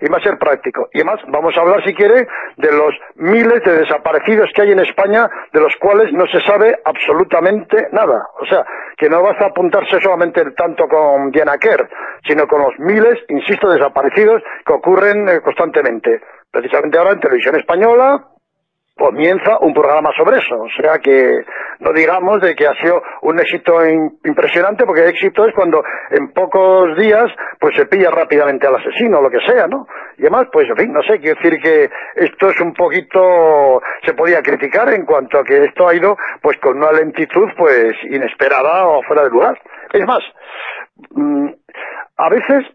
y 0.01 0.09
va 0.09 0.17
a 0.17 0.23
ser 0.23 0.37
práctico. 0.37 0.89
Y 0.93 0.99
además 0.99 1.19
vamos 1.27 1.55
a 1.57 1.61
hablar, 1.61 1.83
si 1.85 1.93
quiere, 1.93 2.27
de 2.57 2.71
los 2.71 2.93
miles 3.15 3.63
de 3.63 3.79
desaparecidos 3.79 4.49
que 4.53 4.61
hay 4.61 4.71
en 4.71 4.79
España, 4.79 5.29
de 5.53 5.59
los 5.59 5.75
cuales 5.77 6.11
no 6.13 6.25
se 6.27 6.41
sabe 6.41 6.77
absolutamente 6.83 7.87
nada. 7.91 8.27
O 8.39 8.45
sea, 8.45 8.65
que 8.97 9.09
no 9.09 9.21
basta 9.21 9.47
apuntarse 9.47 9.99
solamente 10.01 10.51
tanto 10.51 10.87
con 10.87 11.31
Diana 11.31 11.57
Kerr, 11.57 11.89
sino 12.27 12.47
con 12.47 12.61
los 12.61 12.77
miles, 12.79 13.19
insisto, 13.29 13.69
desaparecidos 13.69 14.41
que 14.65 14.73
ocurren 14.73 15.27
eh, 15.29 15.41
constantemente. 15.41 16.21
Precisamente 16.51 16.97
ahora 16.97 17.11
en 17.11 17.19
televisión 17.19 17.55
española 17.55 18.25
comienza 18.99 19.57
un 19.61 19.73
programa 19.73 20.11
sobre 20.15 20.37
eso. 20.37 20.55
O 20.55 20.69
sea 20.79 20.99
que 20.99 21.45
no 21.79 21.93
digamos 21.93 22.41
de 22.41 22.53
que 22.53 22.67
ha 22.67 22.73
sido 22.75 23.01
un 23.21 23.39
éxito 23.39 23.79
impresionante, 24.25 24.85
porque 24.85 25.07
éxito 25.07 25.47
es 25.47 25.55
cuando 25.55 25.81
en 26.11 26.31
pocos 26.33 26.95
días 26.97 27.31
pues 27.59 27.75
se 27.75 27.85
pilla 27.85 28.11
rápidamente 28.11 28.67
al 28.67 28.75
asesino 28.75 29.19
o 29.19 29.21
lo 29.21 29.29
que 29.29 29.39
sea, 29.47 29.67
¿no? 29.67 29.87
Y 30.17 30.23
además, 30.23 30.47
pues 30.51 30.67
en 30.69 30.75
fin, 30.75 30.91
no 30.91 31.01
sé, 31.03 31.19
quiero 31.19 31.39
decir 31.41 31.61
que 31.61 31.89
esto 32.15 32.49
es 32.49 32.59
un 32.59 32.73
poquito, 32.73 33.81
se 34.05 34.13
podía 34.13 34.41
criticar 34.41 34.93
en 34.93 35.05
cuanto 35.05 35.39
a 35.39 35.43
que 35.43 35.63
esto 35.63 35.87
ha 35.87 35.95
ido 35.95 36.17
pues 36.41 36.57
con 36.59 36.77
una 36.77 36.91
lentitud 36.91 37.47
pues 37.57 37.93
inesperada 38.03 38.85
o 38.85 39.01
fuera 39.03 39.23
de 39.23 39.29
lugar. 39.29 39.57
Es 39.93 40.05
más, 40.05 40.19
mm, 41.11 41.47
a 42.17 42.29
veces 42.29 42.65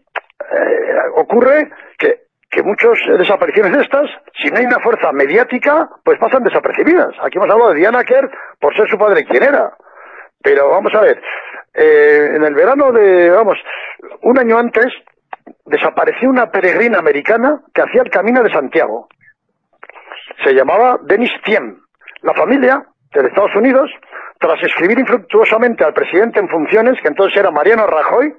eh, 0.51 0.95
ocurre 1.15 1.69
que 1.99 2.24
que 2.55 2.63
muchas 2.63 2.97
desapariciones 3.19 3.73
de 3.73 3.83
estas, 3.83 4.09
si 4.41 4.49
no 4.49 4.57
hay 4.57 4.65
una 4.65 4.79
fuerza 4.79 5.11
mediática, 5.11 5.89
pues 6.03 6.17
pasan 6.17 6.43
desapercibidas. 6.43 7.13
Aquí 7.21 7.37
hemos 7.37 7.49
hablado 7.49 7.73
de 7.73 7.79
Diana 7.79 8.03
Kerr 8.05 8.31
por 8.59 8.73
ser 8.75 8.89
su 8.89 8.97
padre 8.97 9.25
quien 9.25 9.43
era. 9.43 9.73
Pero 10.41 10.69
vamos 10.69 10.93
a 10.95 11.01
ver, 11.01 11.21
eh, 11.73 12.31
en 12.33 12.43
el 12.45 12.53
verano 12.55 12.93
de, 12.93 13.29
vamos, 13.29 13.57
un 14.21 14.39
año 14.39 14.57
antes, 14.57 14.85
desapareció 15.65 16.29
una 16.29 16.49
peregrina 16.49 16.99
americana 16.99 17.61
que 17.73 17.81
hacía 17.81 18.03
el 18.03 18.09
camino 18.09 18.41
de 18.41 18.51
Santiago. 18.51 19.09
Se 20.43 20.53
llamaba 20.53 20.97
Denis 21.03 21.31
Thiem. 21.43 21.81
La 22.21 22.33
familia 22.33 22.85
de 23.13 23.27
Estados 23.27 23.55
Unidos, 23.55 23.91
tras 24.39 24.61
escribir 24.63 24.97
infructuosamente 24.97 25.83
al 25.83 25.93
presidente 25.93 26.39
en 26.39 26.47
funciones, 26.47 27.01
que 27.01 27.09
entonces 27.09 27.37
era 27.37 27.51
Mariano 27.51 27.85
Rajoy, 27.85 28.33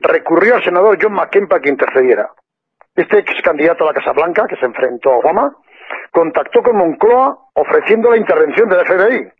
recurrió 0.00 0.56
al 0.56 0.64
senador 0.64 0.98
John 1.00 1.12
McCain 1.12 1.46
para 1.46 1.60
que 1.60 1.70
intercediera. 1.70 2.28
Este 2.96 3.18
ex 3.18 3.42
candidato 3.42 3.84
a 3.84 3.88
la 3.88 3.92
Casa 3.92 4.12
Blanca, 4.12 4.46
que 4.48 4.56
se 4.56 4.64
enfrentó 4.64 5.12
a 5.12 5.18
Obama, 5.18 5.54
contactó 6.10 6.62
con 6.62 6.76
Moncloa 6.76 7.38
ofreciendo 7.52 8.10
la 8.10 8.16
intervención 8.16 8.68
del 8.70 8.86
FBI, 8.86 9.32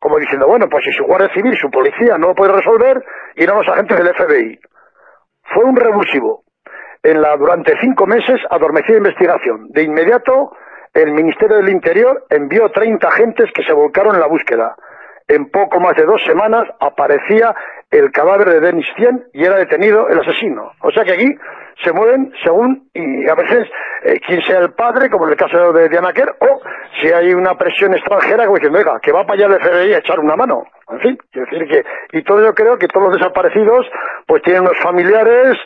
como 0.00 0.18
diciendo, 0.18 0.46
bueno, 0.46 0.68
pues 0.70 0.84
si 0.84 0.92
su 0.92 1.04
Guardia 1.04 1.32
Civil, 1.34 1.54
su 1.56 1.70
policía 1.70 2.16
no 2.16 2.28
lo 2.28 2.34
puede 2.34 2.52
resolver, 2.52 3.04
irán 3.36 3.58
los 3.58 3.68
agentes 3.68 3.98
del 3.98 4.14
FBI. 4.14 4.58
Fue 5.52 5.64
un 5.64 5.76
revulsivo. 5.76 6.44
En 7.02 7.20
la, 7.20 7.36
durante 7.36 7.78
cinco 7.80 8.06
meses, 8.06 8.40
adormecida 8.48 8.96
investigación. 8.96 9.68
De 9.68 9.82
inmediato, 9.82 10.52
el 10.94 11.12
Ministerio 11.12 11.56
del 11.56 11.68
Interior 11.68 12.24
envió 12.30 12.70
30 12.70 13.06
agentes 13.06 13.50
que 13.54 13.64
se 13.64 13.74
volcaron 13.74 14.14
en 14.14 14.20
la 14.20 14.28
búsqueda. 14.28 14.74
En 15.28 15.50
poco 15.50 15.80
más 15.80 15.96
de 15.96 16.04
dos 16.04 16.22
semanas 16.24 16.64
aparecía 16.80 17.54
el 17.98 18.10
cadáver 18.10 18.48
de 18.48 18.60
Denis 18.60 18.86
Tien 18.96 19.24
y 19.32 19.44
era 19.44 19.56
detenido 19.56 20.08
el 20.08 20.18
asesino. 20.18 20.72
O 20.80 20.90
sea 20.90 21.04
que 21.04 21.12
aquí 21.12 21.34
se 21.82 21.92
mueven 21.92 22.32
según, 22.42 22.88
y 22.92 23.28
a 23.28 23.34
veces, 23.34 23.68
eh, 24.04 24.20
quien 24.26 24.42
sea 24.42 24.60
el 24.60 24.72
padre, 24.72 25.10
como 25.10 25.26
en 25.26 25.32
el 25.32 25.36
caso 25.36 25.72
de 25.72 25.88
Diana 25.88 26.12
Kerr, 26.12 26.36
o 26.40 26.60
si 27.00 27.12
hay 27.12 27.34
una 27.34 27.56
presión 27.56 27.94
extranjera, 27.94 28.44
como 28.44 28.56
diciendo, 28.56 28.78
oiga, 28.78 28.98
que 29.00 29.12
va 29.12 29.24
para 29.24 29.44
allá 29.44 29.54
el 29.54 29.62
FBI 29.62 29.94
a 29.94 29.98
echar 29.98 30.18
una 30.20 30.36
mano. 30.36 30.64
En 30.88 31.00
fin, 31.00 31.18
quiero 31.30 31.50
decir 31.50 31.68
que, 31.68 32.18
y 32.18 32.22
todo 32.22 32.42
yo 32.42 32.54
creo 32.54 32.78
que 32.78 32.88
todos 32.88 33.08
los 33.08 33.18
desaparecidos, 33.18 33.86
pues 34.26 34.42
tienen 34.42 34.62
unos 34.62 34.78
familiares 34.82 35.56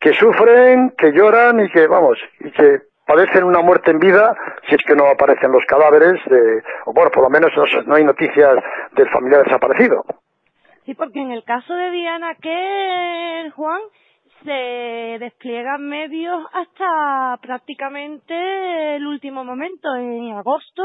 que 0.00 0.12
sufren, 0.14 0.92
que 0.98 1.12
lloran 1.12 1.60
y 1.60 1.70
que, 1.70 1.86
vamos, 1.86 2.18
y 2.40 2.50
que 2.50 2.80
padecen 3.06 3.44
una 3.44 3.60
muerte 3.60 3.90
en 3.90 3.98
vida 3.98 4.34
si 4.68 4.74
es 4.74 4.82
que 4.86 4.94
no 4.94 5.06
aparecen 5.06 5.52
los 5.52 5.64
cadáveres, 5.66 6.14
de, 6.26 6.62
o 6.86 6.92
bueno, 6.92 7.10
por 7.10 7.24
lo 7.24 7.30
menos 7.30 7.50
no, 7.56 7.64
no 7.86 7.94
hay 7.94 8.04
noticias 8.04 8.56
del 8.92 9.08
familiar 9.10 9.44
desaparecido. 9.44 10.04
Sí, 10.84 10.94
porque 10.94 11.20
en 11.20 11.30
el 11.30 11.44
caso 11.44 11.74
de 11.74 11.90
Diana 11.90 12.34
que 12.34 13.50
Juan, 13.54 13.80
se 14.44 15.18
despliegan 15.20 15.88
medios 15.88 16.44
hasta 16.52 17.38
prácticamente 17.40 18.96
el 18.96 19.06
último 19.06 19.44
momento, 19.44 19.94
en 19.94 20.32
agosto 20.32 20.82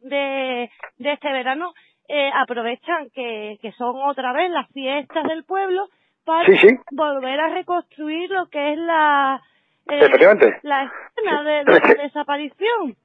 de, 0.00 0.70
de 0.98 1.12
este 1.12 1.32
verano, 1.32 1.72
eh, 2.08 2.30
aprovechan 2.34 3.10
que, 3.10 3.58
que 3.60 3.72
son 3.72 3.96
otra 4.02 4.32
vez 4.32 4.50
las 4.50 4.68
fiestas 4.70 5.24
del 5.24 5.44
pueblo 5.44 5.88
para 6.24 6.48
volver 6.92 7.40
a 7.40 7.48
reconstruir 7.48 8.30
lo 8.30 8.46
que 8.46 8.72
es 8.72 8.78
la, 8.78 9.42
eh, 9.88 10.08
la 10.62 10.84
escena 10.84 11.42
de 11.42 11.64
la 11.64 12.02
desaparición. 12.02 12.96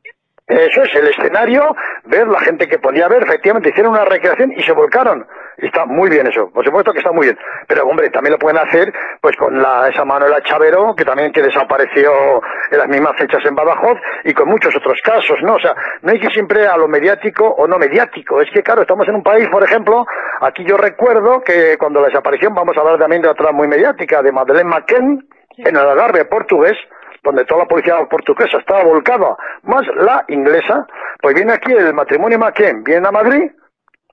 Eso 0.47 0.81
es 0.81 0.95
el 0.95 1.07
escenario, 1.07 1.75
ver 2.05 2.25
la 2.25 2.39
gente 2.39 2.67
que 2.67 2.79
podía 2.79 3.09
ver, 3.09 3.23
efectivamente 3.23 3.69
hicieron 3.69 3.91
una 3.91 4.05
recreación 4.05 4.53
y 4.53 4.63
se 4.63 4.71
volcaron. 4.71 5.27
Y 5.57 5.65
está 5.65 5.85
muy 5.85 6.09
bien 6.09 6.25
eso, 6.25 6.49
por 6.51 6.63
supuesto 6.63 6.93
que 6.93 6.99
está 6.99 7.11
muy 7.11 7.25
bien. 7.25 7.37
Pero 7.67 7.83
hombre, 7.83 8.09
también 8.09 8.31
lo 8.31 8.39
pueden 8.39 8.57
hacer 8.57 8.93
pues 9.19 9.35
con 9.35 9.61
la, 9.61 9.89
esa 9.89 10.05
Manuela 10.05 10.41
Chavero, 10.43 10.95
que 10.95 11.03
también 11.03 11.33
que 11.33 11.41
desapareció 11.41 12.41
en 12.71 12.77
las 12.77 12.87
mismas 12.87 13.17
fechas 13.17 13.43
en 13.43 13.55
Badajoz, 13.55 13.97
y 14.23 14.33
con 14.33 14.47
muchos 14.47 14.73
otros 14.73 14.97
casos, 15.03 15.37
¿no? 15.41 15.55
O 15.55 15.59
sea, 15.59 15.75
no 16.01 16.13
hay 16.13 16.19
que 16.19 16.29
siempre 16.29 16.65
a 16.65 16.77
lo 16.77 16.87
mediático 16.87 17.45
o 17.45 17.67
no 17.67 17.77
mediático. 17.77 18.39
Es 18.39 18.49
que 18.53 18.63
claro, 18.63 18.83
estamos 18.83 19.05
en 19.09 19.15
un 19.15 19.23
país, 19.23 19.49
por 19.49 19.63
ejemplo, 19.63 20.05
aquí 20.39 20.63
yo 20.65 20.77
recuerdo 20.77 21.41
que 21.41 21.77
cuando 21.77 21.99
la 21.99 22.07
desaparición, 22.07 22.53
vamos 22.53 22.77
a 22.77 22.79
hablar 22.79 22.99
también 22.99 23.21
de 23.21 23.27
otra 23.27 23.51
muy 23.51 23.67
mediática, 23.67 24.21
de 24.21 24.31
Madeleine 24.31 24.69
McKen, 24.69 25.27
en 25.57 25.75
el 25.75 25.77
Algarve 25.77 26.23
portugués, 26.23 26.77
donde 27.23 27.45
toda 27.45 27.61
la 27.63 27.67
policía 27.67 27.97
portuguesa 28.09 28.57
estaba 28.57 28.83
volcada, 28.83 29.35
más 29.63 29.85
la 29.95 30.23
inglesa, 30.27 30.87
pues 31.21 31.35
viene 31.35 31.53
aquí 31.53 31.71
el 31.73 31.93
matrimonio 31.93 32.39
McKen, 32.39 32.83
viene 32.83 33.07
a 33.07 33.11
Madrid 33.11 33.51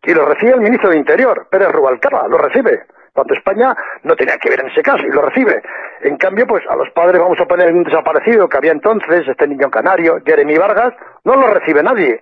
y 0.03 0.15
lo 0.15 0.27
recibe 0.27 0.53
el 0.53 0.61
ministro 0.61 0.91
de 0.91 0.99
Interior, 0.99 1.47
Pérez 1.51 1.73
Rubalcaba, 1.73 2.29
lo 2.29 2.39
recibe. 2.39 2.87
Cuando 3.13 3.35
España 3.35 3.77
no 4.03 4.17
tenía 4.17 4.37
que 4.39 4.51
ver 4.51 4.61
en 4.61 4.69
ese 4.69 4.83
caso 4.83 5.07
y 5.07 5.11
lo 5.11 5.23
recibe. 5.23 5.63
En 6.01 6.17
cambio, 6.17 6.47
pues 6.47 6.65
a 6.69 6.75
los 6.75 6.91
padres 6.91 7.21
vamos 7.21 7.39
a 7.39 7.47
poner 7.47 7.73
un 7.73 7.85
desaparecido 7.85 8.49
que 8.49 8.57
había 8.57 8.73
entonces, 8.73 9.27
este 9.29 9.47
niño 9.47 9.71
canario, 9.71 10.21
Jeremy 10.27 10.59
Vargas, 10.59 10.95
no 11.23 11.37
lo 11.37 11.47
recibe 11.47 11.83
nadie. 11.83 12.21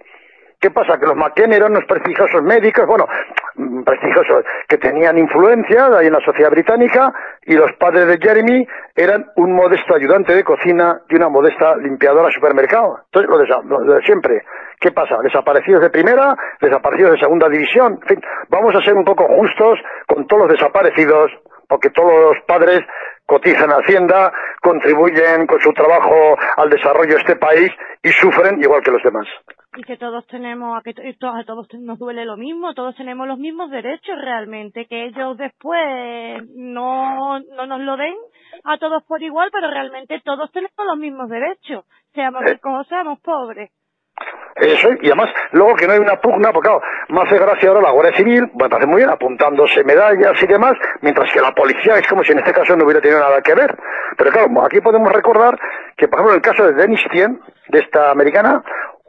¿Qué 0.63 0.71
pasa? 0.71 0.97
Que 0.97 1.07
los 1.07 1.17
McKen 1.17 1.53
eran 1.53 1.73
unos 1.73 1.85
prestigiosos 1.87 2.41
médicos, 2.41 2.87
bueno, 2.87 3.09
mm, 3.57 3.83
prestigiosos, 3.83 4.45
que 4.69 4.79
tenían 4.79 5.19
influencia 5.19 5.87
ahí 5.99 6.07
en 6.07 6.13
la 6.13 6.25
sociedad 6.25 6.51
británica, 6.51 7.13
y 7.45 7.55
los 7.55 7.73
padres 7.73 8.07
de 8.07 8.17
Jeremy 8.17 8.65
eran 8.95 9.27
un 9.35 9.57
modesto 9.57 9.93
ayudante 9.93 10.37
de 10.37 10.45
cocina 10.45 11.01
y 11.09 11.17
una 11.17 11.29
modesta 11.29 11.75
limpiadora 11.79 12.29
de 12.29 12.35
supermercado. 12.35 13.01
Entonces, 13.07 13.51
lo 13.65 13.81
de, 13.93 14.03
siempre. 14.03 14.45
¿Qué 14.79 14.93
pasa? 14.93 15.19
Desaparecidos 15.21 15.83
de 15.83 15.91
primera, 15.91 16.37
desaparecidos 16.61 17.15
de 17.15 17.19
segunda 17.19 17.49
división. 17.49 17.99
En 18.03 18.09
fin, 18.09 18.21
vamos 18.49 18.73
a 18.77 18.83
ser 18.83 18.95
un 18.95 19.05
poco 19.05 19.27
justos 19.27 19.81
con 20.07 20.29
todos 20.29 20.43
los 20.43 20.53
desaparecidos, 20.53 21.33
porque 21.69 21.91
todos 21.91 22.37
los 22.37 22.45
padres 22.47 22.83
cotizan 23.27 23.73
a 23.73 23.79
Hacienda, 23.79 24.33
contribuyen 24.61 25.45
con 25.49 25.61
su 25.61 25.73
trabajo 25.73 26.37
al 26.57 26.71
desarrollo 26.71 27.15
de 27.15 27.21
este 27.21 27.35
país 27.35 27.73
y 28.01 28.11
sufren 28.11 28.63
igual 28.63 28.81
que 28.81 28.93
los 28.93 29.03
demás 29.03 29.27
y 29.75 29.83
que 29.85 29.97
todos 29.97 30.27
tenemos, 30.27 30.79
a 30.79 30.83
que 30.83 30.91
a 30.91 31.45
todos 31.45 31.67
nos 31.75 31.99
duele 31.99 32.25
lo 32.25 32.37
mismo, 32.37 32.75
todos 32.75 32.95
tenemos 32.95 33.27
los 33.27 33.39
mismos 33.39 33.71
derechos 33.71 34.21
realmente, 34.21 34.87
que 34.87 35.07
ellos 35.07 35.37
después 35.39 35.81
no, 36.55 37.41
no 37.41 37.67
nos 37.67 37.81
lo 37.81 37.97
den 37.97 38.15
a 38.65 38.77
todos 38.77 39.03
por 39.05 39.23
igual, 39.23 39.49
pero 39.51 39.71
realmente 39.71 40.21
todos 40.25 40.51
tenemos 40.53 40.77
los 40.87 40.99
mismos 40.99 41.29
derechos, 41.31 41.85
seamos 42.13 42.43
ricos 42.45 42.81
o 42.81 42.85
seamos 42.85 43.19
pobres. 43.21 43.71
Eso, 44.57 44.91
y 45.01 45.07
además, 45.07 45.31
luego 45.53 45.75
que 45.75 45.87
no 45.87 45.95
hay 45.95 45.99
una 45.99 46.21
pugna, 46.21 46.53
porque 46.53 46.69
claro, 46.69 46.83
más 47.09 47.25
hace 47.25 47.39
gracia 47.39 47.71
ahora 47.71 47.81
la 47.81 47.91
Guardia 47.91 48.17
Civil, 48.17 48.51
me 48.55 48.69
parece 48.69 48.87
muy 48.87 48.99
bien, 48.99 49.09
apuntándose 49.09 49.83
medallas 49.83 50.41
y 50.43 50.47
demás, 50.47 50.75
mientras 51.01 51.33
que 51.33 51.41
la 51.41 51.53
policía 51.53 51.97
es 51.97 52.07
como 52.07 52.23
si 52.23 52.33
en 52.33 52.39
este 52.39 52.53
caso 52.53 52.77
no 52.77 52.85
hubiera 52.85 53.01
tenido 53.01 53.21
nada 53.21 53.41
que 53.41 53.55
ver. 53.55 53.75
Pero 54.19 54.31
claro, 54.31 54.65
aquí 54.65 54.81
podemos 54.83 55.11
recordar 55.11 55.59
que, 55.97 56.07
por 56.07 56.19
ejemplo, 56.19 56.35
en 56.35 56.37
el 56.37 56.43
caso 56.43 56.67
de 56.67 56.75
Dennis 56.75 57.03
Tien, 57.11 57.41
de 57.69 57.79
esta 57.79 58.11
americana, 58.11 58.63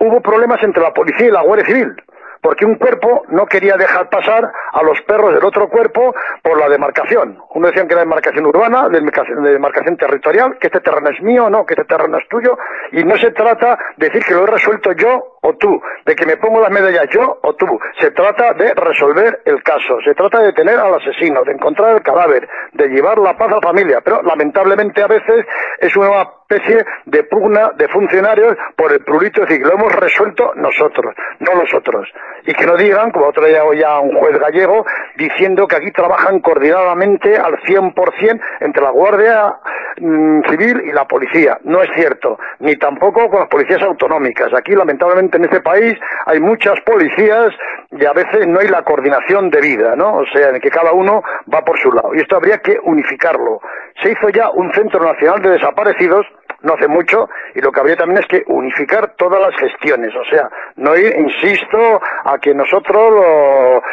hubo 0.03 0.21
problemas 0.21 0.61
entre 0.63 0.83
la 0.83 0.93
policía 0.93 1.27
y 1.27 1.31
la 1.31 1.41
Guardia 1.41 1.65
Civil 1.65 1.95
porque 2.43 2.65
un 2.65 2.75
cuerpo 2.75 3.23
no 3.29 3.45
quería 3.45 3.77
dejar 3.77 4.09
pasar 4.09 4.51
a 4.73 4.83
los 4.83 5.01
perros 5.03 5.33
del 5.33 5.45
otro 5.45 5.69
cuerpo 5.69 6.13
por 6.43 6.59
la 6.59 6.67
demarcación. 6.67 7.39
Uno 7.55 7.67
decían 7.67 7.87
que 7.87 7.93
era 7.93 8.03
demarcación 8.03 8.45
urbana, 8.45 8.89
demarcación 8.89 9.95
territorial, 9.95 10.57
que 10.59 10.67
este 10.67 10.81
terreno 10.81 11.09
es 11.09 11.21
mío, 11.21 11.49
no, 11.49 11.65
que 11.65 11.73
este 11.73 11.85
terreno 11.85 12.17
es 12.17 12.27
tuyo, 12.27 12.57
y 12.91 13.03
no 13.05 13.17
se 13.17 13.31
trata 13.31 13.79
de 13.95 14.07
decir 14.07 14.25
que 14.25 14.33
lo 14.33 14.43
he 14.43 14.47
resuelto 14.47 14.91
yo 14.91 15.37
o 15.41 15.53
tú, 15.55 15.81
de 16.05 16.15
que 16.15 16.25
me 16.25 16.35
pongo 16.35 16.59
las 16.59 16.69
medallas 16.69 17.07
yo 17.11 17.39
o 17.41 17.55
tú. 17.55 17.79
Se 17.97 18.11
trata 18.11 18.53
de 18.53 18.73
resolver 18.73 19.41
el 19.45 19.63
caso, 19.63 19.99
se 20.03 20.13
trata 20.13 20.39
de 20.39 20.47
detener 20.47 20.77
al 20.77 20.95
asesino, 20.95 21.43
de 21.45 21.53
encontrar 21.53 21.95
el 21.95 22.03
cadáver, 22.03 22.47
de 22.73 22.89
llevar 22.89 23.19
la 23.19 23.37
paz 23.37 23.53
a 23.53 23.55
la 23.55 23.61
familia, 23.61 24.01
pero 24.03 24.21
lamentablemente 24.21 25.01
a 25.01 25.07
veces 25.07 25.45
es 25.79 25.95
una 25.95 26.09
especie 26.47 26.85
de 27.05 27.23
pugna 27.23 27.71
de 27.77 27.87
funcionarios 27.87 28.55
por 28.75 28.91
el 28.91 28.99
prurito, 29.03 29.43
es 29.43 29.49
decir, 29.49 29.65
lo 29.65 29.73
hemos 29.73 29.93
resuelto 29.93 30.53
nosotros, 30.55 31.15
no 31.39 31.55
los 31.55 31.73
otros 31.73 32.07
y 32.45 32.53
que 32.53 32.65
no 32.65 32.75
digan, 32.75 33.11
como 33.11 33.27
otro 33.27 33.45
día 33.45 33.63
oía 33.63 33.99
un 33.99 34.15
juez 34.17 34.37
gallego, 34.37 34.85
diciendo 35.15 35.67
que 35.67 35.77
aquí 35.77 35.91
trabajan 35.91 36.39
coordinadamente 36.39 37.37
al 37.37 37.57
100% 37.61 38.41
entre 38.59 38.83
la 38.83 38.89
Guardia 38.89 39.55
mm, 39.97 40.41
Civil 40.49 40.81
y 40.85 40.91
la 40.91 41.05
policía. 41.07 41.57
No 41.63 41.81
es 41.81 41.89
cierto, 41.95 42.37
ni 42.59 42.75
tampoco 42.75 43.29
con 43.29 43.39
las 43.39 43.49
policías 43.49 43.81
autonómicas. 43.81 44.53
Aquí, 44.53 44.73
lamentablemente, 44.73 45.37
en 45.37 45.45
este 45.45 45.61
país 45.61 45.93
hay 46.25 46.39
muchas 46.39 46.79
policías 46.81 47.53
y 47.91 48.05
a 48.05 48.13
veces 48.13 48.47
no 48.47 48.59
hay 48.59 48.67
la 48.67 48.83
coordinación 48.83 49.49
debida, 49.49 49.95
¿no? 49.95 50.17
O 50.17 50.25
sea, 50.33 50.49
en 50.49 50.59
que 50.59 50.69
cada 50.69 50.91
uno 50.91 51.23
va 51.53 51.61
por 51.61 51.79
su 51.79 51.91
lado. 51.91 52.13
Y 52.15 52.19
esto 52.19 52.35
habría 52.35 52.57
que 52.57 52.77
unificarlo. 52.83 53.61
Se 54.01 54.11
hizo 54.11 54.29
ya 54.29 54.49
un 54.49 54.73
Centro 54.73 54.99
Nacional 55.03 55.41
de 55.41 55.51
Desaparecidos 55.51 56.25
no 56.63 56.73
hace 56.73 56.87
mucho 56.87 57.29
y 57.53 57.61
lo 57.61 57.71
que 57.71 57.79
habría 57.79 57.95
también 57.95 58.19
es 58.19 58.27
que 58.27 58.43
unificar 58.47 59.15
todas 59.15 59.39
las 59.39 59.55
gestiones, 59.57 60.13
o 60.15 60.23
sea, 60.25 60.49
no 60.77 60.95
ir, 60.95 61.13
insisto, 61.15 62.01
a 62.23 62.39
que 62.39 62.53
nosotros 62.53 63.83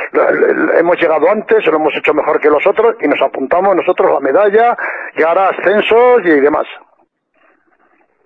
hemos 0.78 0.96
llegado 1.00 1.30
antes, 1.30 1.66
lo 1.66 1.76
hemos 1.76 1.94
hecho 1.96 2.14
mejor 2.14 2.40
que 2.40 2.48
los 2.48 2.66
otros 2.66 2.96
y 3.00 3.08
nos 3.08 3.20
apuntamos 3.20 3.76
nosotros 3.76 4.12
la 4.12 4.20
medalla, 4.20 4.76
llegar 5.14 5.38
a 5.38 5.48
ascensos 5.48 6.22
y 6.24 6.40
demás. 6.40 6.66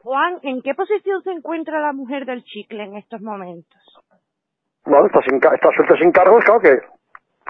Juan, 0.02 0.38
¿en 0.42 0.61
qué 0.61 0.74
posición 0.74 1.22
se 1.22 1.30
encuentra 1.30 1.80
la 1.80 1.92
mujer 1.92 2.26
del 2.26 2.44
chicle 2.44 2.85
en 2.85 2.96
estos 2.96 3.22
momentos? 3.22 3.80
Bueno, 4.85 5.07
está, 5.07 5.22
sin, 5.22 5.37
está 5.37 5.70
suelta 5.74 5.96
sin 5.96 6.12
cargos, 6.12 6.44
claro 6.44 6.61
que 6.61 6.78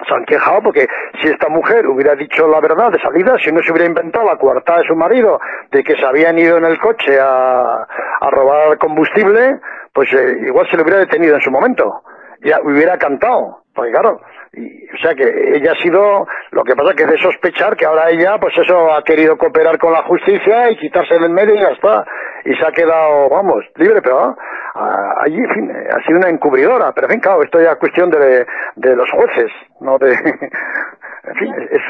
se 0.06 0.14
han 0.14 0.24
quejado 0.24 0.62
porque 0.62 0.86
si 1.20 1.28
esta 1.28 1.48
mujer 1.48 1.86
hubiera 1.86 2.14
dicho 2.16 2.48
la 2.48 2.60
verdad 2.60 2.90
de 2.90 3.00
salida, 3.00 3.36
si 3.42 3.52
no 3.52 3.62
se 3.62 3.70
hubiera 3.70 3.86
inventado 3.86 4.26
la 4.26 4.36
coartada 4.36 4.80
de 4.80 4.88
su 4.88 4.96
marido 4.96 5.40
de 5.70 5.84
que 5.84 5.96
se 5.96 6.04
habían 6.04 6.38
ido 6.38 6.56
en 6.56 6.64
el 6.64 6.78
coche 6.78 7.18
a, 7.20 7.86
a 8.20 8.30
robar 8.30 8.76
combustible, 8.78 9.60
pues 9.92 10.12
eh, 10.12 10.38
igual 10.46 10.68
se 10.68 10.76
le 10.76 10.82
hubiera 10.82 10.98
detenido 10.98 11.36
en 11.36 11.40
su 11.40 11.50
momento. 11.50 12.02
Ya 12.42 12.58
hubiera 12.62 12.98
cantado. 12.98 13.62
Pues 13.74 13.90
claro, 13.90 14.20
y, 14.52 14.84
o 14.88 14.96
sea 15.02 15.14
que 15.14 15.56
ella 15.56 15.72
ha 15.72 15.82
sido, 15.82 16.26
lo 16.52 16.62
que 16.62 16.76
pasa 16.76 16.94
que 16.94 17.06
de 17.06 17.18
sospechar 17.18 17.76
que 17.76 17.86
ahora 17.86 18.10
ella, 18.10 18.38
pues 18.38 18.56
eso, 18.56 18.92
ha 18.92 19.02
querido 19.02 19.36
cooperar 19.36 19.78
con 19.78 19.92
la 19.92 20.02
justicia 20.02 20.70
y 20.70 20.76
quitarse 20.76 21.18
del 21.18 21.30
medio 21.30 21.54
y 21.54 21.60
ya 21.60 21.70
está. 21.70 22.04
Y 22.44 22.54
se 22.54 22.66
ha 22.66 22.72
quedado, 22.72 23.28
vamos, 23.30 23.64
libre, 23.76 24.02
pero 24.02 24.36
ah, 24.74 25.14
allí, 25.20 25.38
en 25.38 25.50
fin, 25.50 25.70
ha 25.70 26.02
sido 26.06 26.18
una 26.18 26.28
encubridora. 26.28 26.92
Pero 26.92 27.06
en 27.06 27.12
fin, 27.12 27.20
claro, 27.20 27.42
esto 27.42 27.60
ya 27.60 27.72
es 27.72 27.76
cuestión 27.76 28.10
de, 28.10 28.46
de 28.76 28.96
los 28.96 29.10
jueces, 29.10 29.50
no 29.80 29.98
de... 29.98 30.12
en 31.24 31.34
fin, 31.36 31.54
es, 31.70 31.82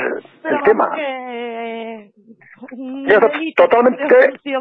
el 0.44 0.62
tema. 0.62 0.92
Que, 0.94 2.12
totalmente 3.56 4.04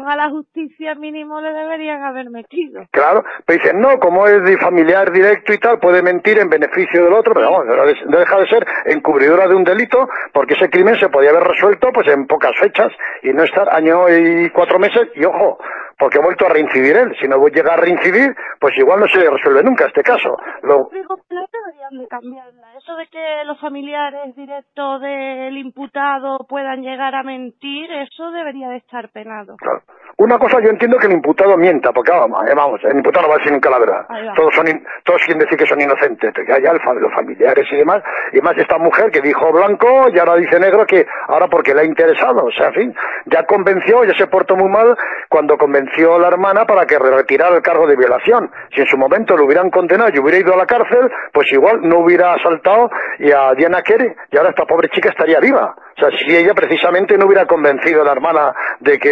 a 0.06 0.16
la 0.16 0.30
justicia 0.30 0.94
mínimo 0.94 1.40
le 1.40 1.52
deberían 1.52 2.02
haber 2.02 2.30
metido 2.30 2.84
claro 2.90 3.24
pero 3.46 3.62
dicen 3.62 3.80
no 3.80 3.98
como 3.98 4.26
es 4.26 4.42
de 4.44 4.58
familiar 4.58 5.10
directo 5.12 5.52
y 5.52 5.58
tal 5.58 5.78
puede 5.78 6.02
mentir 6.02 6.38
en 6.38 6.50
beneficio 6.50 7.04
del 7.04 7.12
otro 7.12 7.34
pero 7.34 7.50
vamos 7.50 7.66
no 8.06 8.18
deja 8.18 8.38
de 8.38 8.46
ser 8.48 8.66
encubridora 8.86 9.48
de 9.48 9.54
un 9.54 9.64
delito 9.64 10.08
porque 10.32 10.54
ese 10.54 10.68
crimen 10.68 10.96
se 10.96 11.08
podía 11.08 11.30
haber 11.30 11.44
resuelto 11.44 11.88
pues 11.92 12.08
en 12.08 12.26
pocas 12.26 12.52
fechas 12.60 12.92
y 13.22 13.32
no 13.32 13.44
estar 13.44 13.72
año 13.72 14.08
y 14.08 14.50
cuatro 14.50 14.78
meses 14.78 15.08
y 15.14 15.24
ojo 15.24 15.58
porque 15.98 16.18
ha 16.18 16.22
vuelto 16.22 16.46
a 16.46 16.50
reincidir 16.50 16.96
él. 16.96 17.14
Si 17.20 17.28
no 17.28 17.44
llega 17.48 17.74
a 17.74 17.76
reincidir, 17.76 18.34
pues 18.58 18.76
igual 18.78 19.00
no 19.00 19.06
se 19.08 19.28
resuelve 19.28 19.62
nunca 19.62 19.86
este 19.86 20.02
caso. 20.02 20.36
Lo... 20.62 20.88
deberían 20.90 21.98
de 21.98 22.08
cambiarla. 22.08 22.74
Eso 22.76 22.96
de 22.96 23.06
que 23.06 23.44
los 23.44 23.60
familiares 23.60 24.34
directos 24.36 25.00
del 25.00 25.56
imputado 25.56 26.38
puedan 26.48 26.82
llegar 26.82 27.14
a 27.14 27.22
mentir, 27.22 27.90
eso 27.92 28.30
debería 28.30 28.68
de 28.68 28.76
estar 28.76 29.08
penado. 29.10 29.56
Claro. 29.56 29.82
Una 30.16 30.38
cosa 30.38 30.60
yo 30.60 30.70
entiendo 30.70 30.96
que 30.98 31.06
el 31.06 31.14
imputado 31.14 31.56
mienta, 31.56 31.92
porque 31.92 32.12
vamos, 32.12 32.80
eh, 32.84 32.88
el 32.88 32.98
imputado 32.98 33.26
no 33.26 33.30
va 33.30 33.34
a 33.34 33.38
decir 33.38 33.52
nunca 33.52 33.68
la 33.68 33.78
verdad. 33.80 34.06
Todos 34.36 34.54
son 34.54 34.64
todos 35.04 35.22
quieren 35.24 35.40
decir 35.40 35.58
que 35.58 35.66
son 35.66 35.80
inocentes, 35.80 36.32
ya, 36.46 36.58
ya 36.60 36.72
los 36.72 37.12
familiares 37.12 37.66
y 37.70 37.76
demás. 37.76 38.02
Y 38.32 38.40
más 38.40 38.56
esta 38.56 38.78
mujer 38.78 39.10
que 39.10 39.20
dijo 39.20 39.52
blanco 39.52 40.08
y 40.12 40.18
ahora 40.18 40.36
dice 40.36 40.58
negro 40.60 40.86
que 40.86 41.04
ahora 41.26 41.48
porque 41.48 41.74
le 41.74 41.80
ha 41.80 41.84
interesado. 41.84 42.44
O 42.44 42.52
sea, 42.52 42.68
en 42.68 42.74
fin, 42.74 42.94
ya 43.26 43.44
convenció, 43.44 44.04
ya 44.04 44.14
se 44.16 44.26
portó 44.28 44.56
muy 44.56 44.68
mal 44.68 44.96
cuando 45.28 45.58
convenció 45.58 45.83
a 45.86 46.18
la 46.18 46.28
hermana 46.28 46.64
para 46.64 46.86
que 46.86 46.98
retirara 46.98 47.56
el 47.56 47.62
cargo 47.62 47.86
de 47.86 47.96
violación. 47.96 48.50
Si 48.74 48.80
en 48.80 48.86
su 48.86 48.96
momento 48.96 49.36
lo 49.36 49.44
hubieran 49.44 49.70
condenado 49.70 50.10
y 50.14 50.18
hubiera 50.18 50.38
ido 50.38 50.54
a 50.54 50.56
la 50.56 50.66
cárcel, 50.66 51.10
pues 51.32 51.50
igual 51.52 51.80
no 51.82 51.98
hubiera 51.98 52.34
asaltado 52.34 52.90
y 53.18 53.30
a 53.30 53.54
Diana 53.54 53.82
Kerry 53.82 54.14
y 54.30 54.36
ahora 54.36 54.50
esta 54.50 54.64
pobre 54.66 54.88
chica 54.88 55.10
estaría 55.10 55.40
viva. 55.40 55.74
O 55.96 56.00
sea, 56.00 56.10
si 56.18 56.36
ella 56.36 56.54
precisamente 56.54 57.16
no 57.16 57.26
hubiera 57.26 57.46
convencido 57.46 58.02
a 58.02 58.04
la 58.04 58.12
hermana 58.12 58.52
de 58.80 58.98
que, 58.98 59.10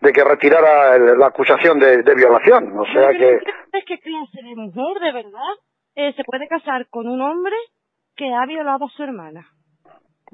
de 0.00 0.12
que 0.12 0.24
retirara 0.24 0.98
la 0.98 1.26
acusación 1.26 1.78
de, 1.78 2.14
violación. 2.14 2.78
O 2.78 2.84
sea 2.86 3.10
que... 3.12 3.38
¿Crees 3.70 3.84
que 3.86 3.98
clase 3.98 4.42
de 4.42 4.54
mujer, 4.54 5.00
de 5.00 5.12
verdad, 5.12 5.54
eh, 5.96 6.12
se 6.14 6.24
puede 6.24 6.46
casar 6.48 6.86
con 6.88 7.08
un 7.08 7.20
hombre 7.20 7.56
que 8.16 8.32
ha 8.32 8.46
violado 8.46 8.86
a 8.86 8.88
su 8.96 9.02
hermana? 9.02 9.46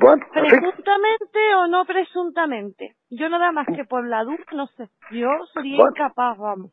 Bueno, 0.02 0.26
presuntamente 0.32 1.54
o 1.56 1.68
no 1.68 1.84
presuntamente. 1.84 2.96
Yo 3.10 3.28
nada 3.28 3.52
más 3.52 3.66
que 3.68 3.84
por 3.84 4.04
la 4.06 4.24
duda, 4.24 4.44
no 4.52 4.66
sé. 4.66 4.88
Yo 5.12 5.28
sería 5.54 5.76
incapaz, 5.76 6.36
vamos. 6.38 6.72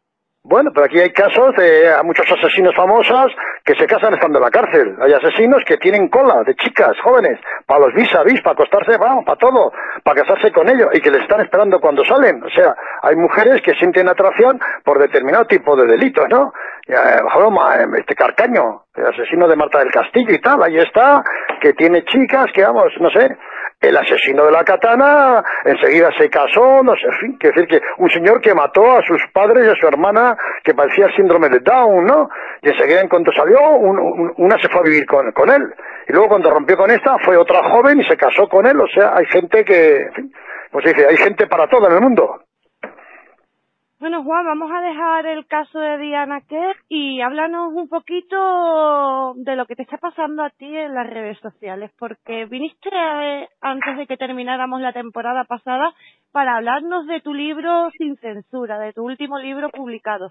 Bueno, 0.49 0.71
pero 0.73 0.87
aquí 0.87 0.99
hay 0.99 1.11
casos 1.11 1.55
de 1.57 1.93
muchos 2.03 2.25
asesinos 2.31 2.73
famosos 2.75 3.31
que 3.63 3.75
se 3.75 3.85
casan 3.85 4.15
estando 4.15 4.39
en 4.39 4.45
la 4.45 4.49
cárcel. 4.49 4.95
Hay 4.99 5.13
asesinos 5.13 5.63
que 5.63 5.77
tienen 5.77 6.07
cola 6.09 6.41
de 6.43 6.55
chicas 6.55 6.99
jóvenes 7.03 7.39
para 7.67 7.81
los 7.81 7.93
vis 7.93 8.11
a 8.15 8.23
vis, 8.23 8.41
para 8.41 8.53
acostarse, 8.53 8.97
vamos, 8.97 9.25
para 9.25 9.37
todo, 9.37 9.71
para 10.03 10.23
casarse 10.23 10.51
con 10.51 10.67
ellos 10.67 10.89
y 10.93 11.01
que 11.01 11.11
les 11.11 11.21
están 11.21 11.41
esperando 11.41 11.79
cuando 11.79 12.03
salen. 12.03 12.41
O 12.43 12.49
sea, 12.49 12.75
hay 13.03 13.15
mujeres 13.15 13.61
que 13.61 13.75
sienten 13.75 14.09
atracción 14.09 14.59
por 14.83 14.97
determinado 14.97 15.45
tipo 15.45 15.75
de 15.75 15.85
delitos, 15.85 16.27
¿no? 16.29 16.51
Eh, 16.87 16.95
este 17.99 18.15
Carcaño, 18.15 18.85
el 18.95 19.05
asesino 19.05 19.47
de 19.47 19.55
Marta 19.55 19.77
del 19.77 19.91
Castillo 19.91 20.33
y 20.33 20.39
tal, 20.39 20.63
ahí 20.63 20.79
está, 20.79 21.23
que 21.61 21.73
tiene 21.73 22.03
chicas 22.05 22.47
que, 22.55 22.63
vamos, 22.63 22.91
no 22.99 23.11
sé, 23.11 23.37
el 23.81 23.95
asesino 23.95 24.45
de 24.45 24.51
la 24.51 24.63
katana 24.63 25.43
enseguida 25.63 26.09
se 26.17 26.29
casó, 26.29 26.83
no 26.83 26.95
sé, 26.95 27.07
en 27.07 27.17
fin, 27.19 27.37
quiere 27.39 27.61
decir 27.61 27.79
que 27.79 27.85
un 27.97 28.09
señor 28.09 28.41
que 28.41 28.53
mató 28.53 28.97
a 28.97 29.01
sus 29.03 29.21
padres 29.31 29.65
y 29.65 29.69
a 29.69 29.75
su 29.75 29.87
hermana 29.87 30.37
que 30.63 30.73
padecía 30.73 31.07
síndrome 31.15 31.47
de 31.49 31.59
Down, 31.59 32.05
¿no? 32.05 32.29
Y 32.61 32.69
enseguida 32.69 33.01
en 33.01 33.07
cuanto 33.07 33.31
salió, 33.31 33.57
una 33.71 34.57
se 34.61 34.67
fue 34.67 34.81
a 34.81 34.83
vivir 34.83 35.05
con, 35.05 35.31
con 35.31 35.49
él. 35.49 35.73
Y 36.07 36.11
luego 36.11 36.27
cuando 36.27 36.49
rompió 36.49 36.75
con 36.75 36.91
esta, 36.91 37.17
fue 37.19 37.37
otra 37.37 37.63
joven 37.69 38.01
y 38.01 38.05
se 38.05 38.17
casó 38.17 38.47
con 38.49 38.65
él, 38.65 38.79
o 38.81 38.87
sea, 38.87 39.13
hay 39.15 39.25
gente 39.27 39.63
que, 39.63 40.01
en 40.01 40.13
fin, 40.13 40.33
pues 40.71 40.85
dice, 40.85 41.07
hay 41.07 41.17
gente 41.17 41.47
para 41.47 41.67
todo 41.67 41.87
en 41.87 41.93
el 41.93 42.01
mundo. 42.01 42.41
Bueno, 43.99 44.23
Juan, 44.23 44.45
vamos 44.45 44.71
a 44.71 44.79
dejar 44.79 45.25
el 45.25 45.45
caso 45.45 45.77
de 45.77 45.97
Diana 45.97 46.39
Kerr 46.47 46.77
y 46.87 47.19
háblanos 47.19 47.73
un 47.73 47.89
poquito 47.89 49.33
de 49.35 49.57
lo 49.57 49.65
que 49.65 49.75
te 49.75 49.81
está 49.81 49.97
pasando 49.97 50.41
a 50.41 50.49
ti 50.51 50.73
en 50.73 50.95
las 50.95 51.05
redes 51.05 51.37
sociales, 51.39 51.91
porque 51.99 52.45
viniste 52.45 52.89
antes 53.59 53.97
de 53.97 54.07
que 54.07 54.15
termináramos 54.15 54.79
la 54.79 54.93
temporada 54.93 55.43
pasada 55.43 55.93
para 56.31 56.55
hablarnos 56.55 57.07
de 57.07 57.19
tu 57.19 57.33
libro 57.33 57.91
Sin 57.97 58.15
Censura, 58.19 58.79
de 58.79 58.93
tu 58.93 59.03
último 59.03 59.37
libro 59.37 59.69
publicado. 59.69 60.29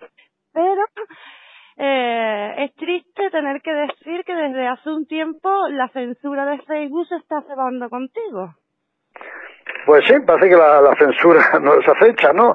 Pero 0.55 0.83
eh, 1.77 2.55
es 2.65 2.75
triste 2.75 3.31
tener 3.31 3.61
que 3.61 3.75
decir 3.75 4.25
que 4.25 4.35
desde 4.35 4.67
hace 4.67 4.89
un 4.89 5.07
tiempo 5.07 5.69
la 5.69 5.89
censura 5.91 6.47
de 6.47 6.63
Facebook 6.63 7.07
se 7.09 7.17
está 7.17 7.43
cebando 7.43 7.91
contigo. 7.91 8.55
Pues 9.85 10.07
sí, 10.07 10.15
parece 10.27 10.49
que 10.49 10.57
la, 10.57 10.81
la 10.81 10.97
censura 10.97 11.43
nos 11.61 11.87
acecha, 11.87 12.33
¿no? 12.33 12.55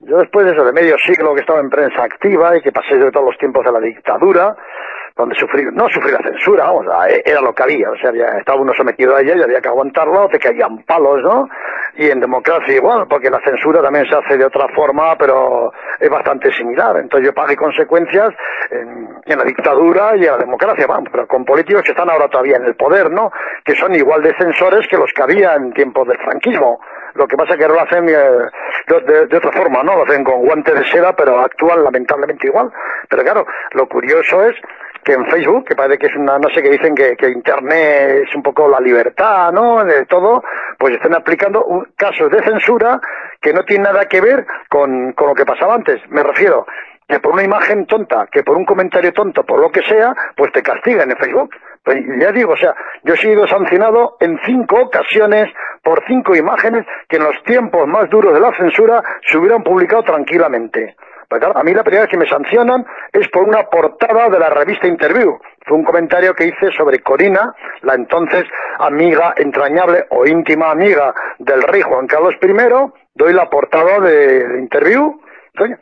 Yo 0.00 0.18
después 0.18 0.46
de 0.46 0.52
eso, 0.52 0.64
de 0.64 0.72
medio 0.72 0.96
siglo 0.98 1.34
que 1.34 1.40
estaba 1.40 1.60
en 1.60 1.70
prensa 1.70 2.02
activa 2.02 2.56
y 2.56 2.60
que 2.60 2.72
pasé 2.72 2.96
de 2.96 3.10
todos 3.10 3.26
los 3.26 3.38
tiempos 3.38 3.64
de 3.64 3.72
la 3.72 3.80
dictadura, 3.80 4.56
donde 5.16 5.36
sufrí, 5.36 5.64
no 5.72 5.88
sufrí 5.90 6.10
la 6.10 6.18
censura, 6.18 6.64
vamos, 6.64 6.86
e, 7.08 7.22
era 7.24 7.40
lo 7.40 7.54
que 7.54 7.62
había, 7.62 7.90
o 7.90 7.96
sea, 7.96 8.12
ya 8.12 8.36
estaba 8.38 8.60
uno 8.60 8.74
sometido 8.74 9.14
a 9.14 9.20
ella 9.20 9.36
y 9.36 9.42
había 9.42 9.60
que 9.60 9.68
aguantarlo, 9.68 10.28
te 10.28 10.40
caían 10.40 10.82
palos, 10.84 11.22
¿no? 11.22 11.48
Y 11.96 12.10
en 12.10 12.18
democracia 12.18 12.74
igual, 12.74 13.06
porque 13.08 13.30
la 13.30 13.40
censura 13.40 13.80
también 13.80 14.06
se 14.06 14.16
hace 14.16 14.36
de 14.36 14.44
otra 14.44 14.66
forma, 14.74 15.16
pero 15.16 15.72
es 16.00 16.10
bastante 16.10 16.52
similar. 16.52 16.96
Entonces 16.96 17.28
yo 17.28 17.32
pagué 17.32 17.54
consecuencias 17.56 18.34
en, 18.70 19.20
en 19.24 19.38
la 19.38 19.44
dictadura 19.44 20.16
y 20.16 20.24
en 20.24 20.32
la 20.32 20.38
democracia, 20.38 20.86
vamos, 20.88 21.08
pero 21.12 21.28
con 21.28 21.44
políticos 21.44 21.82
que 21.84 21.92
están 21.92 22.10
ahora 22.10 22.26
todavía 22.26 22.56
en 22.56 22.64
el 22.64 22.74
poder, 22.74 23.12
¿no? 23.12 23.30
Que 23.64 23.76
son 23.76 23.94
igual 23.94 24.22
de 24.22 24.34
censores 24.36 24.88
que 24.88 24.96
los 24.96 25.12
que 25.12 25.22
había 25.22 25.54
en 25.54 25.72
tiempos 25.72 26.08
del 26.08 26.18
franquismo. 26.18 26.80
Lo 27.14 27.28
que 27.28 27.36
pasa 27.36 27.54
es 27.54 27.58
que 27.58 27.68
lo 27.68 27.80
hacen 27.80 28.08
eh, 28.08 28.50
de, 28.86 29.36
otra 29.36 29.52
forma, 29.52 29.82
¿no? 29.82 29.96
Lo 29.96 30.04
hacen 30.04 30.24
con 30.24 30.44
guantes 30.44 30.74
de 30.74 30.84
seda, 30.86 31.14
pero 31.14 31.38
actúan 31.40 31.82
lamentablemente 31.82 32.46
igual. 32.46 32.70
Pero 33.08 33.22
claro, 33.22 33.46
lo 33.72 33.88
curioso 33.88 34.44
es 34.44 34.56
que 35.04 35.12
en 35.12 35.26
Facebook, 35.26 35.66
que 35.66 35.76
parece 35.76 35.98
que 35.98 36.06
es 36.06 36.16
una, 36.16 36.38
no 36.38 36.48
sé, 36.50 36.62
que 36.62 36.70
dicen 36.70 36.94
que, 36.94 37.16
que 37.16 37.28
Internet 37.28 38.24
es 38.26 38.34
un 38.34 38.42
poco 38.42 38.68
la 38.68 38.80
libertad, 38.80 39.52
¿no? 39.52 39.84
De 39.84 40.06
todo, 40.06 40.42
pues 40.78 40.94
están 40.94 41.14
aplicando 41.14 41.64
un, 41.64 41.86
casos 41.96 42.30
de 42.30 42.42
censura 42.42 43.00
que 43.40 43.52
no 43.52 43.64
tienen 43.64 43.84
nada 43.84 44.06
que 44.06 44.20
ver 44.20 44.46
con, 44.68 45.12
con 45.12 45.28
lo 45.28 45.34
que 45.34 45.44
pasaba 45.44 45.74
antes. 45.74 46.00
Me 46.08 46.22
refiero, 46.22 46.66
que 47.06 47.20
por 47.20 47.32
una 47.32 47.42
imagen 47.42 47.86
tonta, 47.86 48.26
que 48.30 48.42
por 48.42 48.56
un 48.56 48.64
comentario 48.64 49.12
tonto, 49.12 49.44
por 49.44 49.60
lo 49.60 49.70
que 49.70 49.82
sea, 49.82 50.14
pues 50.36 50.52
te 50.52 50.62
castigan 50.62 51.10
en 51.10 51.16
Facebook. 51.16 51.54
Pues 51.84 52.02
ya 52.18 52.32
digo, 52.32 52.52
o 52.52 52.56
sea, 52.56 52.74
yo 53.02 53.12
he 53.12 53.18
sido 53.18 53.46
sancionado 53.46 54.16
en 54.20 54.38
cinco 54.46 54.80
ocasiones 54.80 55.52
por 55.82 56.02
cinco 56.06 56.34
imágenes 56.34 56.86
que 57.08 57.16
en 57.16 57.24
los 57.24 57.42
tiempos 57.44 57.86
más 57.86 58.08
duros 58.08 58.32
de 58.32 58.40
la 58.40 58.56
censura 58.56 59.02
se 59.26 59.36
hubieran 59.36 59.62
publicado 59.62 60.02
tranquilamente. 60.02 60.96
A 61.30 61.62
mí 61.62 61.74
la 61.74 61.82
primera 61.82 62.02
vez 62.02 62.10
que 62.10 62.16
me 62.16 62.28
sancionan 62.28 62.86
es 63.12 63.28
por 63.28 63.42
una 63.42 63.64
portada 63.64 64.28
de 64.28 64.38
la 64.38 64.50
revista 64.50 64.86
Interview. 64.86 65.38
Fue 65.66 65.76
un 65.76 65.84
comentario 65.84 66.32
que 66.34 66.46
hice 66.46 66.70
sobre 66.76 67.00
Corina, 67.00 67.54
la 67.82 67.94
entonces 67.94 68.44
amiga 68.78 69.34
entrañable 69.36 70.06
o 70.10 70.26
íntima 70.26 70.70
amiga 70.70 71.12
del 71.38 71.62
rey 71.62 71.82
Juan 71.82 72.06
Carlos 72.06 72.34
I. 72.40 72.92
Doy 73.14 73.32
la 73.32 73.50
portada 73.50 74.00
de 74.00 74.58
Interview 74.60 75.20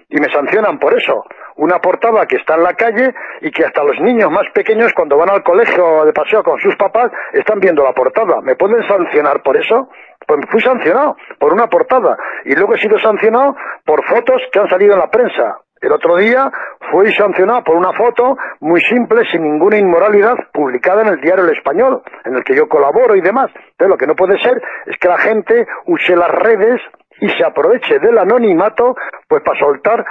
y 0.09 0.21
me 0.21 0.31
sancionan 0.31 0.79
por 0.79 0.95
eso. 0.95 1.25
Una 1.57 1.79
portada 1.79 2.27
que 2.27 2.37
está 2.37 2.55
en 2.55 2.63
la 2.63 2.75
calle 2.75 3.15
y 3.41 3.51
que 3.51 3.65
hasta 3.65 3.85
los 3.85 3.99
niños 4.01 4.31
más 4.31 4.47
pequeños 4.55 4.93
cuando 4.95 5.17
van 5.17 5.31
al 5.31 5.43
colegio 5.43 6.05
de 6.05 6.13
paseo 6.13 6.43
con 6.43 6.59
sus 6.61 6.75
papás 6.77 7.11
están 7.33 7.61
viendo 7.61 7.83
la 7.83 7.93
portada. 7.93 8.41
¿Me 8.41 8.57
pueden 8.57 8.87
sancionar 8.87 9.43
por 9.43 9.57
eso? 9.57 9.89
Pues 10.27 10.41
fui 10.51 10.61
sancionado 10.61 11.17
por 11.39 11.53
una 11.53 11.67
portada 11.67 12.17
y 12.45 12.55
luego 12.55 12.75
he 12.75 12.79
sido 12.79 12.99
sancionado 12.99 13.57
por 13.85 14.05
fotos 14.05 14.41
que 14.53 14.59
han 14.61 14.69
salido 14.69 14.95
en 14.95 15.01
la 15.01 15.11
prensa. 15.11 15.59
El 15.83 15.91
otro 15.91 16.17
día 16.17 16.49
fui 16.93 17.13
sancionado 17.13 17.65
por 17.65 17.75
una 17.75 17.93
foto 17.93 18.37
muy 18.61 18.81
simple, 18.83 19.27
sin 19.33 19.43
ninguna 19.43 19.79
inmoralidad, 19.79 20.37
publicada 20.53 21.03
en 21.03 21.09
el 21.09 21.21
diario 21.21 21.45
El 21.45 21.57
Español, 21.57 22.03
en 22.25 22.37
el 22.37 22.45
que 22.45 22.55
yo 22.55 22.69
colaboro 22.69 23.17
y 23.17 23.21
demás. 23.21 23.51
Pero 23.77 23.91
lo 23.91 23.97
que 23.97 24.07
no 24.07 24.15
puede 24.15 24.39
ser 24.39 24.63
es 24.87 24.97
que 24.99 25.09
la 25.09 25.19
gente 25.19 25.67
use 25.87 26.15
las 26.15 26.31
redes 26.31 26.81
y 27.21 27.29
se 27.31 27.45
aproveche 27.45 27.99
del 27.99 28.17
anonimato 28.17 28.95
pues 29.27 29.43
para 29.43 29.59
soltar 29.59 30.05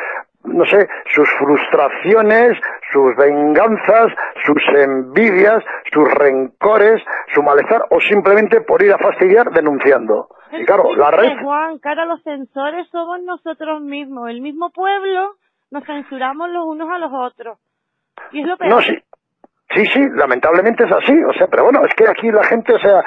no 0.43 0.65
sé, 0.65 0.87
sus 1.13 1.29
frustraciones, 1.37 2.57
sus 2.91 3.15
venganzas, 3.15 4.11
sus 4.43 4.61
envidias, 4.75 5.63
sus 5.91 6.09
rencores, 6.13 7.01
su 7.33 7.43
malestar 7.43 7.85
o 7.89 7.99
simplemente 8.01 8.61
por 8.61 8.81
ir 8.83 8.93
a 8.93 8.97
fastidiar 8.97 9.51
denunciando. 9.51 10.29
Y 10.51 10.65
claro, 10.65 10.95
la 10.95 11.11
red... 11.11 11.41
Juan, 11.41 11.79
cara, 11.79 12.05
los 12.05 12.21
censores 12.23 12.87
somos 12.89 13.21
nosotros 13.21 13.81
mismos, 13.81 14.29
el 14.29 14.41
mismo 14.41 14.71
pueblo, 14.71 15.35
nos 15.69 15.85
censuramos 15.85 16.49
los 16.49 16.65
unos 16.65 16.89
a 16.89 16.97
los 16.97 17.11
otros. 17.13 17.57
Y 18.31 18.41
es 18.41 18.47
lo 18.47 18.57
peor. 18.57 18.69
No, 18.69 18.81
sí. 18.81 18.97
Sí, 19.73 19.85
sí, 19.85 20.01
lamentablemente 20.15 20.83
es 20.83 20.91
así, 20.91 21.23
o 21.23 21.31
sea, 21.33 21.47
pero 21.47 21.63
bueno, 21.63 21.85
es 21.85 21.93
que 21.93 22.05
aquí 22.07 22.29
la 22.29 22.43
gente, 22.43 22.73
o 22.73 22.79
sea, 22.79 23.01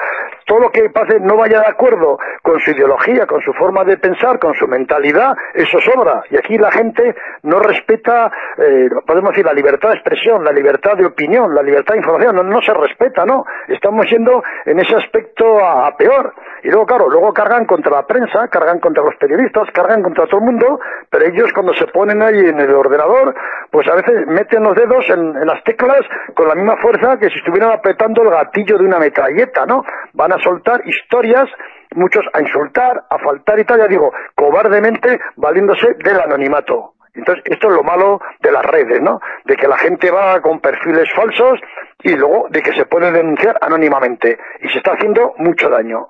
todo 0.46 0.61
lo 0.61 0.70
que 0.70 0.88
pase 0.88 1.20
no 1.20 1.37
vaya 1.37 1.61
de 1.61 1.66
acuerdo 1.66 2.18
con 2.42 2.59
su 2.61 2.70
ideología, 2.70 3.27
con 3.27 3.42
su 3.42 3.53
forma 3.53 3.85
de 3.85 3.98
pensar, 3.98 4.38
con 4.38 4.54
su 4.54 4.67
mentalidad, 4.67 5.37
eso 5.52 5.79
sobra. 5.81 6.23
Y 6.31 6.37
aquí 6.37 6.56
la 6.56 6.71
gente 6.71 7.15
no 7.42 7.58
respeta, 7.58 8.31
eh, 8.56 8.88
podemos 9.06 9.33
decir, 9.33 9.44
la 9.44 9.52
libertad 9.52 9.90
de 9.90 9.96
expresión, 9.96 10.42
la 10.42 10.52
libertad 10.52 10.96
de 10.96 11.04
opinión, 11.04 11.54
la 11.54 11.62
libertad 11.62 11.94
de 11.94 12.00
información, 12.00 12.48
no, 12.48 12.62
se 12.62 12.73
respeta, 12.73 13.27
¿no? 13.27 13.44
Estamos 13.69 14.08
yendo 14.08 14.42
en 14.65 14.79
ese 14.81 14.96
aspecto 14.96 15.62
a, 15.62 15.94
peor. 15.96 16.35
Y 16.62 16.69
luego, 16.69 16.87
claro, 16.87 17.10
luego 17.10 17.33
cargan 17.35 17.67
contra 17.67 17.92
la 17.92 18.06
prensa, 18.06 18.48
cargan 18.48 18.81
contra 18.81 19.02
los 19.02 19.15
periodistas, 19.17 19.69
cargan 19.73 20.02
contra 20.02 20.27
todo 20.27 20.38
el 20.38 20.46
mundo, 20.46 20.81
pero 21.10 21.27
ellos 21.27 21.52
cuando 21.52 21.75
se 21.75 21.87
ponen 21.88 22.23
ahí 22.23 22.38
en 22.38 22.58
el 22.58 22.73
ordenador, 22.75 23.35
pues 23.71 23.87
a 23.88 23.94
veces 23.96 24.27
meten 24.27 24.62
los 24.62 24.75
dedos 24.75 25.08
en, 25.10 25.37
en 25.37 25.46
las 25.46 25.62
teclas 25.65 26.00
con 26.35 26.48
la 26.48 26.54
la 26.55 26.61
misma 26.61 26.77
fuerza 26.77 27.19
que 27.19 27.29
si 27.31 27.38
estuvieran 27.38 27.73
apretando 27.73 28.23
el 28.23 28.31
gatillo 28.31 28.79
de 28.79 28.85
una 28.85 28.98
metralleta, 28.98 29.67
¿no? 29.67 29.85
Van 30.13 30.33
a 30.33 30.38
soltar 30.38 30.83
historias 30.87 31.46
muchos 31.96 32.25
a 32.33 32.40
insultar, 32.40 33.05
a 33.11 33.19
faltar 33.19 33.59
y 33.59 33.65
tal, 33.65 33.79
ya 33.79 33.88
digo, 33.88 34.13
cobardemente 34.35 35.19
valiéndose 35.37 35.94
del 35.94 36.21
anonimato. 36.21 36.94
Entonces, 37.15 37.44
esto 37.46 37.69
es 37.69 37.77
lo 37.77 37.83
malo 37.83 38.21
de 38.40 38.50
las 38.50 38.65
redes, 38.65 39.00
¿no? 39.00 39.21
De 39.44 39.57
que 39.57 39.69
la 39.69 39.79
gente 39.79 40.11
va 40.11 40.40
con 40.40 40.61
perfiles 40.61 41.09
falsos 41.15 41.61
y 42.02 42.17
luego 42.17 42.46
de 42.50 42.63
que 42.63 42.73
se 42.73 42.87
puede 42.87 43.13
denunciar 43.13 43.57
anónimamente. 43.61 44.38
Y 44.61 44.69
se 44.69 44.79
está 44.79 44.92
haciendo 44.92 45.35
mucho 45.38 45.69
daño 45.69 46.09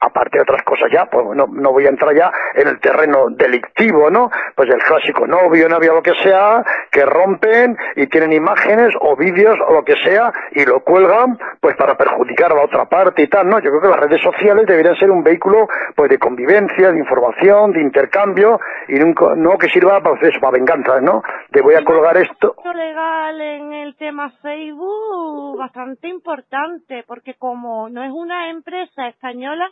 aparte 0.00 0.38
de 0.38 0.42
otras 0.42 0.62
cosas 0.62 0.88
ya, 0.92 1.06
pues 1.06 1.26
no, 1.34 1.46
no 1.46 1.72
voy 1.72 1.86
a 1.86 1.90
entrar 1.90 2.14
ya 2.14 2.30
en 2.54 2.68
el 2.68 2.80
terreno 2.80 3.26
delictivo, 3.30 4.10
¿no? 4.10 4.30
Pues 4.54 4.68
el 4.70 4.82
clásico 4.82 5.26
novio, 5.26 5.68
novia, 5.68 5.92
lo 5.92 6.02
que 6.02 6.14
sea, 6.22 6.64
que 6.90 7.04
rompen 7.04 7.76
y 7.96 8.06
tienen 8.06 8.32
imágenes 8.32 8.94
o 9.00 9.16
vídeos 9.16 9.56
o 9.66 9.72
lo 9.72 9.84
que 9.84 9.96
sea 10.04 10.32
y 10.52 10.64
lo 10.64 10.80
cuelgan 10.80 11.38
pues 11.60 11.76
para 11.76 11.96
perjudicar 11.96 12.52
a 12.52 12.56
la 12.56 12.62
otra 12.62 12.84
parte 12.86 13.22
y 13.22 13.26
tal, 13.28 13.48
¿no? 13.48 13.58
Yo 13.58 13.70
creo 13.70 13.80
que 13.80 13.88
las 13.88 14.00
redes 14.00 14.22
sociales 14.22 14.66
deberían 14.66 14.96
ser 14.96 15.10
un 15.10 15.22
vehículo 15.22 15.68
pues 15.96 16.10
de 16.10 16.18
convivencia, 16.18 16.92
de 16.92 16.98
información, 16.98 17.72
de 17.72 17.82
intercambio 17.82 18.60
y 18.88 18.98
no 18.98 19.58
que 19.58 19.68
sirva 19.68 20.00
para, 20.00 20.20
eso, 20.20 20.40
para 20.40 20.52
venganza, 20.52 21.00
¿no? 21.00 21.22
Te 21.50 21.60
voy 21.60 21.74
a 21.74 21.84
colgar 21.84 22.16
esto. 22.16 22.54
legal 22.74 23.40
en 23.40 23.72
el 23.72 23.96
tema 23.96 24.30
Facebook 24.42 25.58
bastante 25.58 26.08
importante 26.08 27.04
porque 27.06 27.34
como 27.34 27.88
no 27.88 28.04
es 28.04 28.10
una 28.12 28.50
empresa 28.50 29.08
española 29.08 29.68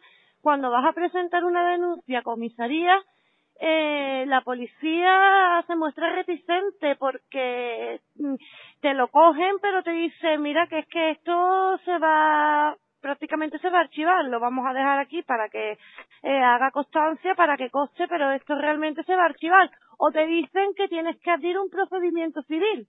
cuando 0.47 0.71
vas 0.71 0.85
a 0.85 0.93
presentar 0.93 1.45
una 1.45 1.69
denuncia 1.73 2.21
a 2.21 2.23
comisaría, 2.23 2.97
eh, 3.59 4.25
la 4.29 4.43
policía 4.43 5.65
se 5.67 5.75
muestra 5.75 6.15
reticente 6.15 6.95
porque 6.95 8.01
mm, 8.15 8.37
te 8.81 8.95
lo 8.95 9.09
cogen 9.09 9.57
pero 9.61 9.83
te 9.83 9.91
dice 9.91 10.39
mira 10.39 10.69
que 10.69 10.79
es 10.79 10.87
que 10.87 11.11
esto 11.11 11.79
se 11.85 11.99
va 11.99 12.77
prácticamente 13.01 13.59
se 13.59 13.71
va 13.71 13.79
a 13.79 13.87
archivar 13.89 14.25
lo 14.27 14.39
vamos 14.39 14.65
a 14.69 14.73
dejar 14.73 15.01
aquí 15.01 15.21
para 15.23 15.49
que 15.49 15.73
eh, 16.23 16.43
haga 16.53 16.71
constancia 16.71 17.35
para 17.35 17.57
que 17.57 17.71
coste 17.71 18.07
pero 18.07 18.31
esto 18.31 18.55
realmente 18.55 19.03
se 19.03 19.17
va 19.17 19.23
a 19.23 19.33
archivar 19.33 19.69
o 19.99 20.13
te 20.13 20.27
dicen 20.27 20.75
que 20.77 20.87
tienes 20.87 21.21
que 21.23 21.31
abrir 21.33 21.59
un 21.59 21.71
procedimiento 21.71 22.43
civil 22.43 22.87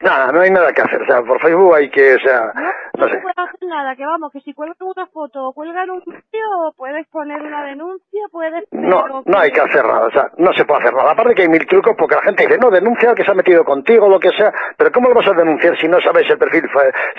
Nada, 0.00 0.30
no 0.30 0.40
hay 0.40 0.50
nada 0.50 0.72
que 0.72 0.82
hacer. 0.82 1.02
O 1.02 1.06
sea, 1.06 1.22
por 1.22 1.40
Facebook 1.40 1.74
hay 1.74 1.90
que, 1.90 2.14
o 2.14 2.20
sea, 2.20 2.52
no, 2.54 2.62
no, 2.98 3.08
se 3.08 3.18
puede 3.18 3.34
hacer 3.36 3.68
nada. 3.68 3.96
Que 3.96 4.06
vamos, 4.06 4.32
que 4.32 4.40
si 4.40 4.54
cuelgan 4.54 4.76
una 4.80 5.06
foto 5.06 5.46
o 5.46 5.52
cuelgan 5.52 5.90
un 5.90 6.02
vídeo, 6.04 6.72
puedes 6.76 7.06
poner 7.08 7.42
una 7.42 7.64
denuncia, 7.64 8.20
puedes. 8.30 8.64
No, 8.70 9.04
no 9.24 9.38
hay 9.38 9.50
que 9.50 9.60
hacer 9.60 9.84
nada. 9.84 10.06
O 10.06 10.10
sea, 10.10 10.30
no 10.36 10.52
se 10.52 10.64
puede 10.64 10.82
hacer 10.82 10.94
nada. 10.94 11.10
Aparte 11.10 11.34
que 11.34 11.42
hay 11.42 11.48
mil 11.48 11.66
trucos 11.66 11.96
porque 11.98 12.14
la 12.14 12.22
gente 12.22 12.46
dice, 12.46 12.58
no, 12.58 12.70
denuncia 12.70 13.10
al 13.10 13.16
que 13.16 13.24
se 13.24 13.32
ha 13.32 13.34
metido 13.34 13.64
contigo, 13.64 14.08
lo 14.08 14.20
que 14.20 14.30
sea. 14.30 14.52
Pero 14.76 14.92
¿cómo 14.92 15.08
lo 15.08 15.16
vas 15.16 15.26
a 15.26 15.32
denunciar 15.32 15.76
si 15.78 15.88
no 15.88 16.00
sabes 16.00 16.30
el 16.30 16.38
perfil? 16.38 16.68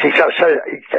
Si 0.02 0.08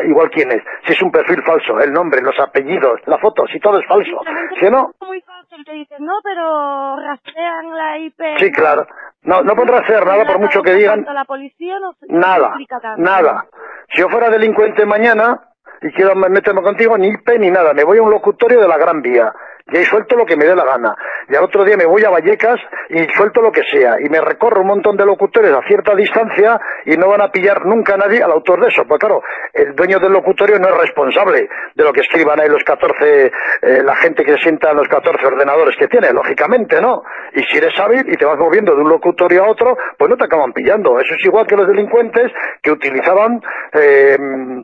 igual 0.07 0.31
quién 0.31 0.53
es. 0.53 0.62
Si 0.85 0.93
es 0.93 1.03
un 1.03 1.11
perfil 1.11 1.43
falso, 1.43 1.81
el 1.81 1.93
nombre, 1.93 2.20
los 2.20 2.39
apellidos, 2.39 3.01
la 3.07 3.16
foto, 3.18 3.47
si 3.47 3.59
todo 3.59 3.78
es 3.78 3.87
falso. 3.87 4.20
Si 4.61 4.70
no. 4.70 4.93
Muy 5.01 5.22
fácil, 5.22 5.64
te 5.64 5.72
dicen, 5.72 6.05
no, 6.05 6.12
pero 6.22 6.97
rastrean 6.97 7.74
la 7.74 7.99
IP. 7.99 8.20
Sí, 8.39 8.53
claro. 8.53 8.87
No, 9.22 9.43
no 9.43 9.55
podrá 9.55 9.81
hacer 9.81 10.05
nada 10.07 10.24
por 10.24 10.39
mucho 10.39 10.62
que 10.62 10.72
digan. 10.72 11.05
La 11.12 11.24
policía 11.24 11.70
no, 11.79 11.95
nada, 12.09 12.55
nada. 12.97 13.47
Si 13.93 14.01
yo 14.01 14.09
fuera 14.09 14.31
delincuente 14.31 14.85
mañana 14.87 15.41
y 15.83 15.93
quiero 15.93 16.14
meterme 16.14 16.62
contigo, 16.62 16.97
ni 16.99 17.09
IP 17.09 17.39
ni 17.39 17.51
nada. 17.51 17.73
Me 17.73 17.85
voy 17.85 17.99
a 17.99 18.03
un 18.03 18.11
locutorio 18.11 18.61
de 18.61 18.68
la 18.68 18.79
Gran 18.79 19.03
Vía 19.03 19.33
y 19.73 19.77
ahí 19.77 19.85
suelto 19.85 20.16
lo 20.16 20.27
que 20.27 20.37
me 20.37 20.45
dé 20.45 20.55
la 20.55 20.64
gana. 20.64 20.95
Y 21.29 21.37
al 21.37 21.45
otro 21.45 21.64
día 21.64 21.77
me 21.77 21.87
voy 21.87 22.05
a 22.05 22.11
Vallecas 22.11 22.61
y 22.89 23.05
suelto 23.14 23.41
lo 23.41 23.53
que 23.53 23.62
sea. 23.71 23.97
Y 24.01 24.09
me 24.09 24.21
recorro 24.21 24.62
un 24.62 24.68
montón 24.68 24.97
de 24.97 25.05
locutores 25.05 25.53
a 25.53 25.62
cierta 25.66 25.95
distancia 25.95 26.61
y 26.87 26.97
no 26.97 27.09
van 27.09 27.23
a 27.23 27.31
pillar 27.31 27.64
nunca 27.66 27.95
a 27.95 27.99
nadie 27.99 28.23
al 28.23 28.33
autor 28.33 28.61
de 28.61 28.68
eso. 28.68 28.85
Pues 28.85 28.99
claro, 28.99 29.23
el 29.53 29.75
dueño 29.75 29.99
del 29.99 30.12
locutorio 30.12 30.59
no 30.59 30.68
es 30.68 30.77
responsable 30.77 31.49
de 31.75 31.85
lo 31.85 31.93
que 31.93 32.01
escriban 32.01 32.41
ahí 32.41 32.49
los 32.49 32.64
14, 32.64 33.27
eh, 33.27 33.83
la 33.85 33.95
gente 33.97 34.25
que 34.25 34.37
sienta 34.39 34.71
en 34.71 34.77
los 34.77 34.89
14 34.89 35.25
ordenadores 35.27 35.77
que 35.77 35.89
tiene, 35.89 36.12
lógicamente, 36.12 36.81
¿no? 36.81 37.03
Y 37.35 37.43
si 37.45 37.59
eres 37.59 37.79
hábil 37.79 38.05
y 38.09 38.16
te 38.16 38.25
vas 38.25 38.39
moviendo 38.39 38.75
de 38.75 38.83
un 38.83 38.89
locutorio 38.89 39.45
a 39.45 39.49
otro, 39.49 39.77
pues 39.97 40.11
no 40.11 40.16
te 40.16 40.25
acaban 40.25 40.53
pillando. 40.53 40.99
Eso 40.99 41.14
es 41.14 41.25
igual 41.25 41.47
que 41.47 41.57
los 41.57 41.68
delincuentes 41.68 42.33
que 42.62 42.73
utilizaban 42.73 43.41
eh, 43.73 44.18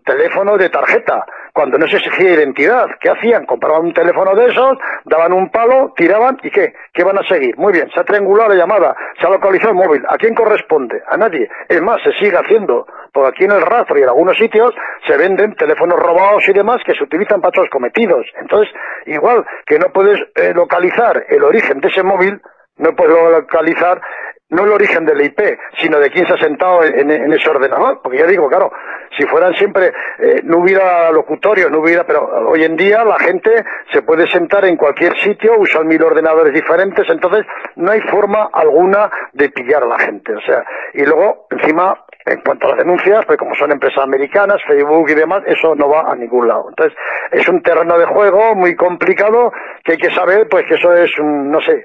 teléfonos 0.05 0.59
de 0.59 0.69
tarjeta 0.69 1.25
cuando 1.57 1.79
no 1.79 1.89
se 1.89 1.97
exigía 1.97 2.35
identidad. 2.35 2.87
¿Qué 3.01 3.09
hacían? 3.09 3.47
Compraban 3.47 3.87
un 3.87 3.95
teléfono 3.95 4.35
de 4.35 4.49
esos, 4.49 4.77
daban 5.07 5.33
un 5.33 5.49
palo, 5.49 5.95
tiraban 5.97 6.37
y 6.43 6.51
¿qué? 6.51 6.75
¿Qué 6.93 7.03
van 7.03 7.17
a 7.17 7.27
seguir? 7.27 7.57
Muy 7.57 7.73
bien, 7.73 7.89
se 7.95 7.99
ha 7.99 8.05
triangulado 8.05 8.51
la 8.51 8.57
llamada, 8.57 8.95
se 9.19 9.27
ha 9.27 9.31
localizado 9.31 9.71
el 9.71 9.77
móvil. 9.77 10.03
¿A 10.07 10.19
quién 10.19 10.35
corresponde? 10.35 11.03
A 11.09 11.17
nadie. 11.17 11.49
Es 11.67 11.81
más, 11.81 11.97
se 12.03 12.13
sigue 12.23 12.37
haciendo. 12.37 12.87
Porque 13.11 13.29
aquí 13.31 13.45
en 13.45 13.53
el 13.53 13.63
rastro 13.63 13.99
y 13.99 14.03
en 14.03 14.09
algunos 14.09 14.37
sitios 14.37 14.75
se 15.07 15.17
venden 15.17 15.55
teléfonos 15.55 15.99
robados 15.99 16.47
y 16.47 16.53
demás 16.53 16.83
que 16.85 16.93
se 16.93 17.05
utilizan 17.05 17.41
para 17.41 17.49
otros 17.49 17.71
cometidos. 17.71 18.27
Entonces, 18.39 18.69
igual 19.07 19.43
que 19.65 19.79
no 19.79 19.91
puedes 19.95 20.21
eh, 20.35 20.53
localizar 20.55 21.25
el 21.27 21.43
origen 21.43 21.81
de 21.81 21.89
ese 21.89 22.03
móvil, 22.03 22.39
no 22.77 22.95
puedes 22.95 23.17
localizar 23.31 24.03
no 24.49 24.65
el 24.65 24.73
origen 24.73 25.05
del 25.05 25.21
IP, 25.23 25.41
sino 25.81 25.99
de 25.99 26.11
quién 26.11 26.27
se 26.27 26.35
ha 26.35 26.39
sentado 26.39 26.85
en, 26.85 27.33
ese 27.33 27.51
ordenador. 27.51 28.01
Porque 28.03 28.19
ya 28.19 28.27
digo, 28.27 28.49
claro, 28.49 28.73
si 29.17 29.25
fueran 29.27 29.55
siempre, 29.55 29.93
eh, 30.19 30.41
no 30.45 30.59
hubiera 30.59 31.11
locutorio, 31.11 31.69
no 31.69 31.81
hubiera, 31.81 32.05
pero 32.05 32.49
hoy 32.49 32.65
en 32.65 32.77
día 32.77 33.05
la 33.05 33.19
gente 33.19 33.65
se 33.93 34.03
puede 34.03 34.29
sentar 34.31 34.65
en 34.65 34.77
cualquier 34.77 35.19
sitio, 35.19 35.59
usan 35.59 35.87
mil 35.89 36.03
ordenadores 36.03 36.53
diferentes, 36.53 37.09
entonces 37.09 37.45
no 37.77 37.91
hay 37.91 38.01
forma 38.03 38.49
alguna 38.53 39.11
de 39.33 39.49
pillar 39.51 39.83
a 39.83 39.87
la 39.87 39.99
gente. 39.99 40.35
O 40.35 40.41
sea, 40.41 40.65
y 40.95 41.05
luego, 41.05 41.47
encima, 41.51 42.05
en 42.25 42.41
cuanto 42.43 42.67
a 42.67 42.71
las 42.71 42.79
denuncias, 42.79 43.25
pues 43.27 43.39
como 43.39 43.55
son 43.57 43.73
empresas 43.73 44.03
americanas, 44.05 44.63
Facebook 44.67 45.11
y 45.11 45.15
demás, 45.15 45.43
eso 45.47 45.75
no 45.75 45.89
va 45.89 46.13
a 46.13 46.15
ningún 46.15 46.47
lado. 46.47 46.67
Entonces, 46.69 46.97
es 47.33 47.49
un 47.49 47.63
terreno 47.63 47.99
de 47.99 48.07
juego 48.07 48.55
muy 48.55 48.77
complicado 48.77 49.53
que 49.85 49.93
hay 49.93 49.99
que 49.99 50.11
saber, 50.11 50.49
pues 50.49 50.67
que 50.67 50.75
eso 50.75 50.93
es, 50.95 51.11
no 51.21 51.61
sé, 51.61 51.85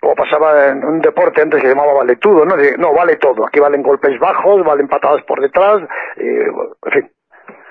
como 0.00 0.14
pasaba 0.14 0.68
en 0.68 0.84
un 0.84 1.00
deporte 1.00 1.42
antes 1.42 1.60
que 1.60 1.68
se 1.68 1.74
llamaba 1.74 1.92
vale 1.92 2.16
todo, 2.16 2.44
¿no? 2.44 2.56
no, 2.78 2.92
vale 2.92 3.16
todo. 3.16 3.46
Aquí 3.46 3.58
valen 3.58 3.82
golpes 3.82 4.18
bajos, 4.18 4.64
valen 4.64 4.88
patadas 4.88 5.22
por 5.24 5.40
detrás, 5.40 5.82
eh, 6.16 6.46
en 6.86 6.92
fin. 6.92 7.10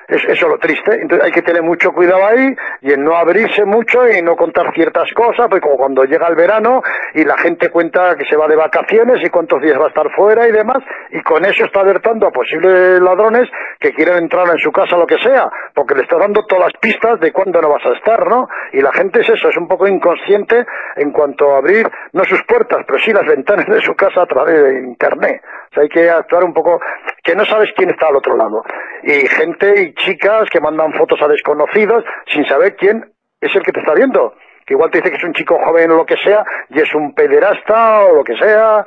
Es, 0.08 0.24
eso 0.24 0.45
es 0.45 0.51
lo 0.51 0.58
triste. 0.58 1.01
Entonces 1.01 1.26
hay 1.26 1.32
que 1.32 1.41
tener 1.41 1.64
mucho 1.64 1.91
cuidado 1.91 2.26
ahí 2.26 2.55
y 2.82 2.93
en 2.93 3.03
no 3.03 3.16
abrirse 3.16 3.66
mucho 3.66 4.08
y 4.08 4.22
no 4.22 4.36
contar 4.36 4.74
ciertas 4.74 5.12
cosas, 5.14 5.47
pues 5.49 5.62
como 5.62 5.76
cuando 5.76 6.03
llega 6.05 6.28
el 6.28 6.36
verano 6.36 6.82
y 7.14 7.26
la 7.26 7.38
gente 7.38 7.70
cuenta 7.70 8.16
que 8.16 8.26
se 8.26 8.38
va 8.38 8.47
de 8.47 8.55
vacaciones 8.55 9.24
y 9.24 9.30
cuántos 9.30 9.62
días 9.62 9.80
va 9.80 9.86
a 9.86 9.89
estar 9.89 10.10
fuera 10.16 10.47
y 10.47 10.51
demás, 10.51 10.80
y 11.12 11.22
con 11.22 11.43
eso 11.45 11.66
está 11.66 11.82
alertando 11.82 12.28
a 12.28 12.32
posibles 12.32 13.01
ladrones 13.01 13.49
que 13.80 13.93
quieren 13.93 14.18
entrar 14.18 14.47
en 14.49 14.60
su 14.60 14.72
casa 14.72 14.97
lo 14.97 15.05
que 15.05 15.18
sea, 15.18 15.49
porque 15.74 15.95
le 15.95 16.03
está 16.03 16.18
dando 16.18 16.45
todas 16.45 16.72
las 16.72 16.82
pistas 16.82 17.20
de 17.20 17.32
cuándo 17.32 17.62
no 17.62 17.70
vas 17.70 17.86
a 17.86 17.93
estar, 17.93 18.28
¿no? 18.28 18.47
Y 18.74 18.82
la 18.82 18.91
gente 18.93 19.22
es 19.22 19.30
eso, 19.30 19.49
es 19.49 19.58
un 19.58 19.68
poco 19.68 19.88
inconsciente 19.88 20.66
en 20.95 21.12
cuanto 21.12 21.53
a 21.53 21.58
abrir, 21.58 21.89
no 22.14 22.24
sus 22.24 22.43
puertas, 22.43 22.86
pero 22.88 22.99
sí 22.99 23.12
las 23.12 23.26
ventanas 23.26 23.68
de 23.68 23.82
su 23.82 23.93
casa 23.95 24.22
a 24.22 24.26
través 24.26 24.64
de 24.64 24.80
Internet. 24.80 25.41
O 25.76 25.80
hay 25.80 25.89
que 25.89 26.09
actuar 26.09 26.43
un 26.43 26.53
poco, 26.53 26.80
que 27.24 27.36
no 27.36 27.45
sabes 27.45 27.70
quién 27.76 27.89
está 27.89 28.07
al 28.07 28.15
otro 28.15 28.36
lado. 28.36 28.63
Y 29.03 29.28
gente 29.28 29.82
y 29.82 29.93
chicas 29.93 30.49
que 30.51 30.59
mandan 30.59 30.93
fotos 30.93 31.22
a 31.22 31.28
desconocidos 31.28 32.03
sin 32.32 32.45
saber 32.45 32.76
quién 32.76 33.05
es 33.41 33.55
el 33.55 33.63
que 33.63 33.72
te 33.72 33.80
está 33.80 33.93
viendo. 33.93 34.34
Que 34.65 34.74
igual 34.74 34.91
te 34.91 34.97
dice 34.97 35.11
que 35.11 35.18
es 35.18 35.24
un 35.24 35.34
chico 35.34 35.59
joven 35.63 35.91
o 35.91 35.97
lo 35.97 36.05
que 36.05 36.18
sea, 36.18 36.43
y 36.70 36.82
es 36.82 36.93
un 36.93 37.13
pederasta 37.13 38.05
o 38.05 38.15
lo 38.15 38.24
que 38.24 38.36
sea, 38.38 38.84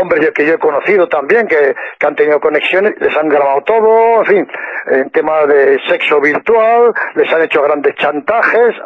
hombres 0.00 0.30
que 0.32 0.46
yo 0.46 0.54
he 0.54 0.58
conocido 0.58 1.08
también 1.08 1.46
que, 1.46 1.74
han 2.04 2.14
tenido 2.14 2.40
conexiones, 2.40 2.94
les 3.00 3.16
han 3.16 3.28
grabado 3.28 3.62
todo, 3.62 4.20
en 4.20 4.26
fin, 4.26 4.48
en 4.86 5.10
temas 5.10 5.48
de 5.48 5.80
sexo 5.88 6.20
virtual, 6.20 6.92
les 7.14 7.32
han 7.32 7.42
hecho 7.42 7.62
grandes 7.62 7.94
chantajes, 7.96 8.76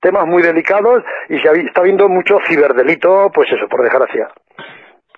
temas 0.00 0.26
muy 0.26 0.42
delicados 0.42 1.02
y 1.28 1.38
se 1.38 1.48
está 1.60 1.82
viendo 1.82 2.08
mucho 2.08 2.38
ciberdelito, 2.46 3.30
pues 3.32 3.50
eso, 3.52 3.68
por 3.68 3.82
desgracia. 3.82 4.28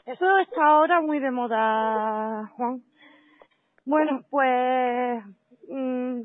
Eso 0.07 0.39
está 0.39 0.65
ahora 0.65 1.01
muy 1.01 1.19
de 1.19 1.33
moda, 1.33 2.47
Juan. 2.57 2.81
Bueno, 3.85 4.21
pues 4.31 5.25
mm, 5.69 6.21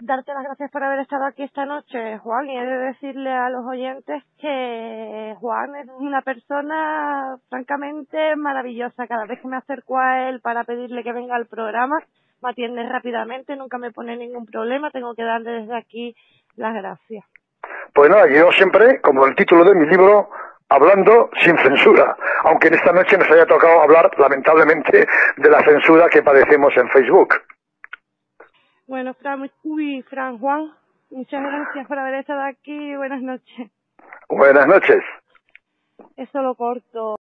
darte 0.00 0.32
las 0.32 0.44
gracias 0.44 0.70
por 0.70 0.84
haber 0.84 1.00
estado 1.00 1.24
aquí 1.24 1.42
esta 1.42 1.66
noche, 1.66 2.18
Juan, 2.18 2.48
y 2.48 2.56
he 2.56 2.64
de 2.64 2.78
decirle 2.78 3.32
a 3.32 3.50
los 3.50 3.66
oyentes 3.66 4.22
que 4.38 5.34
Juan 5.40 5.74
es 5.74 5.88
una 5.98 6.22
persona 6.22 7.36
francamente 7.48 8.36
maravillosa. 8.36 9.08
Cada 9.08 9.26
vez 9.26 9.40
que 9.40 9.48
me 9.48 9.56
acerco 9.56 9.98
a 9.98 10.28
él 10.28 10.40
para 10.40 10.62
pedirle 10.62 11.02
que 11.02 11.12
venga 11.12 11.34
al 11.34 11.46
programa, 11.46 11.98
me 12.40 12.50
atiende 12.50 12.88
rápidamente, 12.88 13.56
nunca 13.56 13.76
me 13.78 13.90
pone 13.90 14.16
ningún 14.16 14.46
problema, 14.46 14.92
tengo 14.92 15.16
que 15.16 15.24
darle 15.24 15.50
desde 15.50 15.76
aquí 15.76 16.14
las 16.54 16.74
gracias. 16.74 17.24
Pues 17.92 18.08
nada, 18.08 18.28
yo 18.32 18.52
siempre, 18.52 19.00
como 19.00 19.26
el 19.26 19.34
título 19.34 19.64
de 19.64 19.74
mi 19.74 19.86
libro, 19.86 20.28
hablando 20.68 21.30
sin 21.40 21.56
censura, 21.58 22.16
aunque 22.44 22.68
en 22.68 22.74
esta 22.74 22.92
noche 22.92 23.16
nos 23.18 23.30
haya 23.30 23.46
tocado 23.46 23.82
hablar 23.82 24.10
lamentablemente 24.18 25.06
de 25.36 25.50
la 25.50 25.62
censura 25.62 26.08
que 26.08 26.22
padecemos 26.22 26.76
en 26.76 26.88
Facebook. 26.90 27.34
Bueno, 28.86 29.14
Fran, 29.14 29.50
uy, 29.64 30.02
Fran 30.02 30.38
Juan, 30.38 30.72
muchas 31.10 31.42
gracias 31.42 31.86
por 31.86 31.98
haber 31.98 32.14
estado 32.14 32.42
aquí. 32.42 32.94
Buenas 32.96 33.22
noches. 33.22 33.70
Buenas 34.28 34.66
noches. 34.66 35.02
Eso 36.16 36.42
lo 36.42 36.54
corto. 36.54 37.16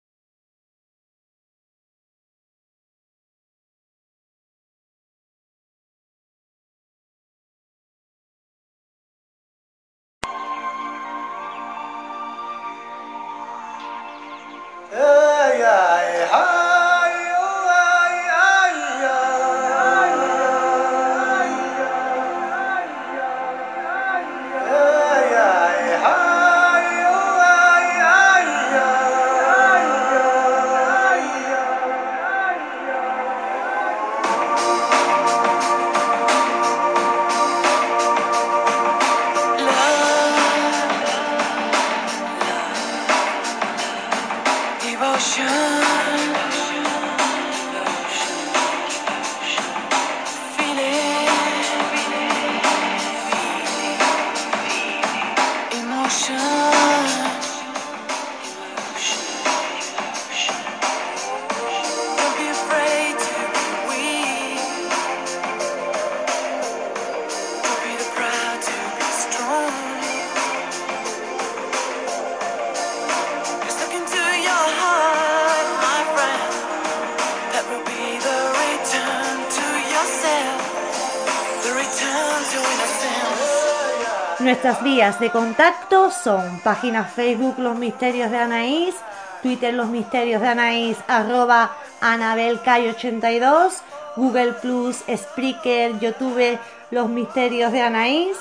De 85.06 85.30
contacto 85.30 86.10
son 86.10 86.60
página 86.62 87.04
Facebook 87.04 87.60
Los 87.60 87.78
Misterios 87.78 88.32
de 88.32 88.40
Anaís, 88.40 88.96
Twitter 89.44 89.72
Los 89.72 89.90
Misterios 89.90 90.42
de 90.42 90.48
Anaís, 90.48 90.98
arroba 91.08 91.72
AnabelCay82, 92.02 93.82
Google 94.16 94.54
Plus, 94.54 95.04
Spreaker, 95.08 96.00
YouTube 96.00 96.58
Los 96.90 97.08
Misterios 97.08 97.72
de 97.72 97.82
Anaís. 97.82 98.36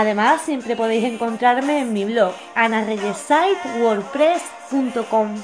Además, 0.00 0.40
siempre 0.40 0.76
podéis 0.76 1.04
encontrarme 1.04 1.80
en 1.80 1.92
mi 1.92 2.06
blog 2.06 2.32
anareyesite.wordpress.com. 2.54 5.34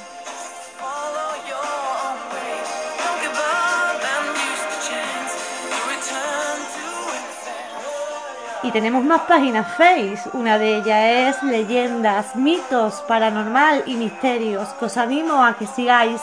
Y 8.62 8.70
tenemos 8.70 9.04
más 9.04 9.20
páginas 9.28 9.76
Face. 9.76 10.22
Una 10.32 10.56
de 10.56 10.78
ellas 10.78 11.36
es 11.36 11.42
Leyendas, 11.42 12.34
Mitos, 12.34 13.04
Paranormal 13.06 13.82
y 13.84 13.96
Misterios, 13.96 14.70
que 14.78 14.86
os 14.86 14.96
animo 14.96 15.44
a 15.44 15.58
que 15.58 15.66
sigáis. 15.66 16.22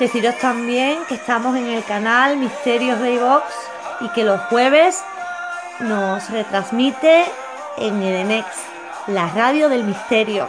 Deciros 0.00 0.38
también 0.38 1.04
que 1.10 1.14
estamos 1.14 1.54
en 1.54 1.66
el 1.66 1.84
canal 1.84 2.38
Misterios 2.38 2.98
de 3.00 3.16
iVox 3.16 3.44
y 4.00 4.08
que 4.08 4.24
los 4.24 4.40
jueves 4.44 5.04
nos 5.80 6.30
retransmite 6.30 7.26
en 7.76 8.02
Edenex, 8.02 8.46
la 9.08 9.28
radio 9.28 9.68
del 9.68 9.84
misterio. 9.84 10.48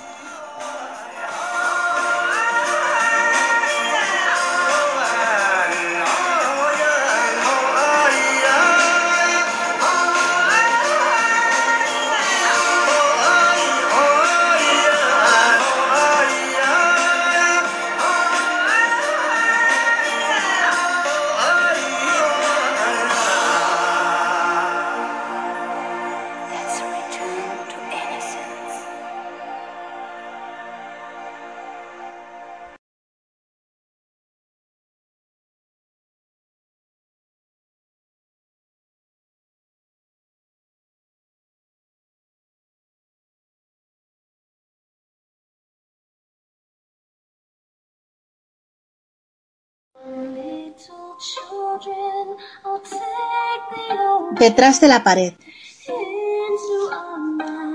Detrás 54.31 54.81
de 54.81 54.87
la 54.87 55.03
pared. 55.03 55.33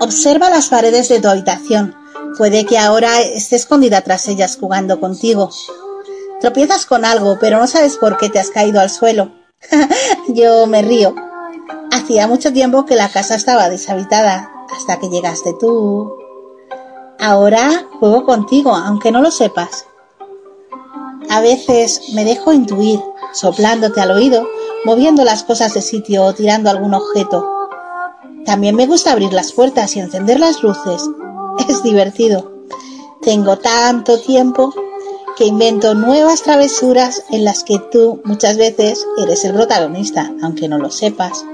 Observa 0.01 0.51
las 0.51 0.68
paredes 0.68 1.09
de 1.09 1.20
tu 1.20 1.28
habitación. 1.28 1.95
Puede 2.37 2.66
que 2.66 2.78
ahora 2.78 3.20
esté 3.20 3.57
escondida 3.57 4.03
tras 4.03 4.28
ellas 4.28 4.59
jugando 4.61 5.01
contigo. 5.01 5.51
Tropiezas 6.41 6.84
con 6.84 7.05
algo, 7.05 7.39
pero 7.41 7.59
no 7.59 7.66
sabes 7.66 7.97
por 7.97 8.18
qué 8.18 8.28
te 8.28 8.39
has 8.39 8.51
caído 8.51 8.80
al 8.80 8.91
suelo. 8.91 9.32
Yo 10.28 10.66
me 10.66 10.82
río. 10.82 11.14
Hacía 11.91 12.26
mucho 12.26 12.53
tiempo 12.53 12.84
que 12.84 12.95
la 12.95 13.09
casa 13.09 13.34
estaba 13.34 13.70
deshabitada, 13.70 14.53
hasta 14.70 14.99
que 14.99 15.09
llegaste 15.09 15.55
tú. 15.59 16.14
Ahora 17.18 17.87
juego 17.99 18.26
contigo, 18.26 18.74
aunque 18.74 19.11
no 19.11 19.22
lo 19.22 19.30
sepas. 19.30 19.87
A 21.30 21.41
veces 21.41 22.12
me 22.14 22.24
dejo 22.24 22.53
intuir, 22.53 23.01
soplándote 23.37 24.01
al 24.01 24.11
oído, 24.11 24.49
moviendo 24.84 25.24
las 25.24 25.45
cosas 25.45 25.74
de 25.74 25.82
sitio 25.82 26.24
o 26.24 26.34
tirando 26.34 26.70
algún 26.70 26.95
objeto. 26.95 27.47
También 28.45 28.76
me 28.76 28.87
gusta 28.87 29.12
abrir 29.12 29.32
las 29.32 29.53
puertas 29.53 29.97
y 29.97 30.01
encender 30.01 30.41
las 30.41 30.62
luces. 30.62 31.03
Es 31.68 31.82
divertido. 31.82 32.53
Tengo 33.22 33.57
tanto 33.59 34.20
tiempo 34.20 34.72
que 35.37 35.47
invento 35.47 35.95
nuevas 35.95 36.43
travesuras 36.43 37.24
en 37.30 37.45
las 37.45 37.64
que 37.64 37.78
tú 37.91 38.20
muchas 38.24 38.57
veces 38.57 39.05
eres 39.18 39.45
el 39.45 39.55
protagonista, 39.55 40.32
aunque 40.43 40.68
no 40.68 40.78
lo 40.78 40.91
sepas. 40.91 41.45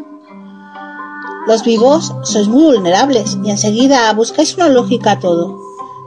Los 1.47 1.65
vivos 1.65 2.13
sois 2.23 2.47
muy 2.47 2.63
vulnerables 2.65 3.37
y 3.43 3.51
enseguida 3.51 4.13
buscáis 4.13 4.55
una 4.57 4.69
lógica 4.69 5.13
a 5.13 5.19
todo. 5.19 5.62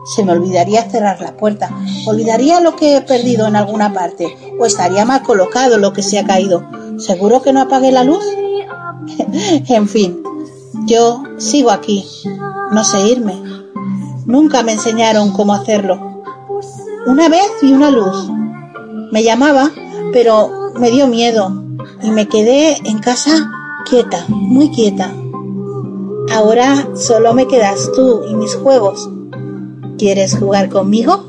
Se 0.06 0.24
me 0.24 0.34
olvidaría 0.34 0.90
cerrar 0.90 1.20
la 1.22 1.36
puerta, 1.36 1.72
olvidaría 2.06 2.60
lo 2.60 2.76
que 2.76 2.98
he 2.98 3.02
perdido 3.02 3.48
en 3.48 3.56
alguna 3.56 3.94
parte, 3.94 4.38
o 4.60 4.66
estaría 4.66 5.06
mal 5.06 5.24
colocado 5.24 5.78
lo 5.78 5.94
que 5.94 6.04
se 6.04 6.20
ha 6.20 6.26
caído. 6.26 6.64
¿Seguro 6.98 7.42
que 7.42 7.54
no 7.54 7.62
apagué 7.62 7.92
la 7.92 8.04
luz? 8.04 8.24
en 9.68 9.88
fin, 9.88 10.22
yo 10.86 11.24
sigo 11.38 11.72
aquí, 11.72 12.06
no 12.72 12.84
sé 12.84 13.00
irme. 13.08 13.36
Nunca 14.26 14.64
me 14.64 14.74
enseñaron 14.74 15.32
cómo 15.32 15.54
hacerlo. 15.54 16.24
Una 17.06 17.30
vez 17.30 17.48
vi 17.62 17.74
una 17.74 17.92
luz. 17.92 18.30
Me 19.12 19.24
llamaba, 19.24 19.72
pero 20.12 20.72
me 20.80 20.90
dio 20.90 21.08
miedo 21.08 21.64
y 22.02 22.10
me 22.10 22.28
quedé 22.28 22.78
en 22.88 23.00
casa 23.00 23.52
quieta, 23.86 24.26
muy 24.28 24.70
quieta. 24.70 25.14
Ahora 26.34 26.88
solo 26.96 27.34
me 27.34 27.48
quedas 27.48 27.92
tú 27.96 28.24
y 28.28 28.34
mis 28.36 28.56
juegos. 28.56 29.10
¿Quieres 29.98 30.38
jugar 30.38 30.70
conmigo? 30.70 31.24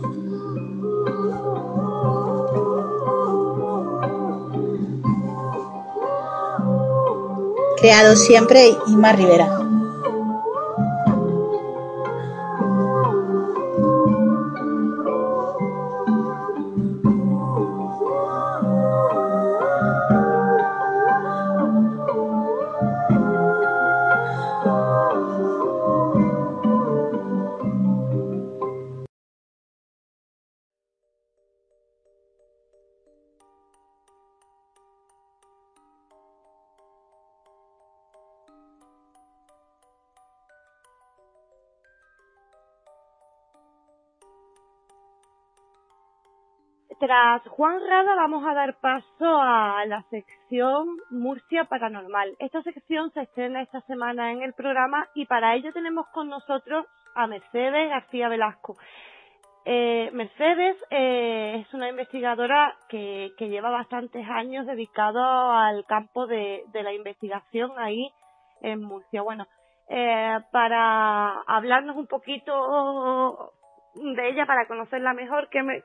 Creado 7.79 8.17
siempre 8.17 8.75
Ima 8.89 9.13
Rivera. 9.13 9.66
Tras 47.07 47.47
Juan 47.51 47.79
Rada 47.89 48.17
vamos 48.17 48.45
a 48.45 48.53
dar 48.53 48.75
paso 48.81 49.41
a 49.41 49.85
la 49.87 50.03
sección 50.11 50.89
Murcia 51.11 51.63
Paranormal. 51.67 52.35
Esta 52.41 52.63
sección 52.63 53.13
se 53.13 53.21
estrena 53.21 53.63
esta 53.63 53.81
semana 53.83 54.33
en 54.33 54.43
el 54.43 54.55
programa 54.55 55.07
y 55.15 55.25
para 55.25 55.55
ello 55.55 55.73
tenemos 55.73 56.09
con 56.09 56.29
nosotros 56.29 56.85
a 57.15 57.29
Mercedes 57.29 57.91
García 57.91 58.29
Velasco. 58.29 58.77
Eh, 59.65 60.11
Mercedes 60.15 60.77
eh, 60.91 61.63
es 61.65 61.73
una 61.75 61.89
investigadora 61.91 62.75
que, 62.89 63.31
lleva 63.39 63.71
bastantes 63.71 64.29
años 64.29 64.67
dedicado 64.67 65.23
al 65.53 65.87
campo 65.87 66.27
de, 66.27 66.65
la 66.73 66.93
investigación 66.93 67.71
ahí 67.77 68.11
en 68.63 68.83
Murcia. 68.83 69.23
Bueno, 69.23 69.47
eh, 69.89 70.41
para 70.51 71.41
hablarnos 71.43 71.97
un 71.97 72.09
poquito 72.09 73.53
de 73.95 74.29
ella, 74.29 74.45
para 74.45 74.67
conocerla 74.67 75.15
mejor, 75.15 75.49
que, 75.51 75.63
me, 75.63 75.83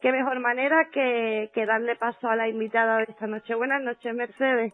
qué 0.00 0.12
mejor 0.12 0.38
manera 0.40 0.88
que, 0.92 1.50
que 1.54 1.66
darle 1.66 1.96
paso 1.96 2.28
a 2.28 2.36
la 2.36 2.48
invitada 2.48 2.98
de 2.98 3.04
esta 3.04 3.26
noche. 3.26 3.54
Buenas 3.54 3.82
noches, 3.82 4.14
Mercedes. 4.14 4.72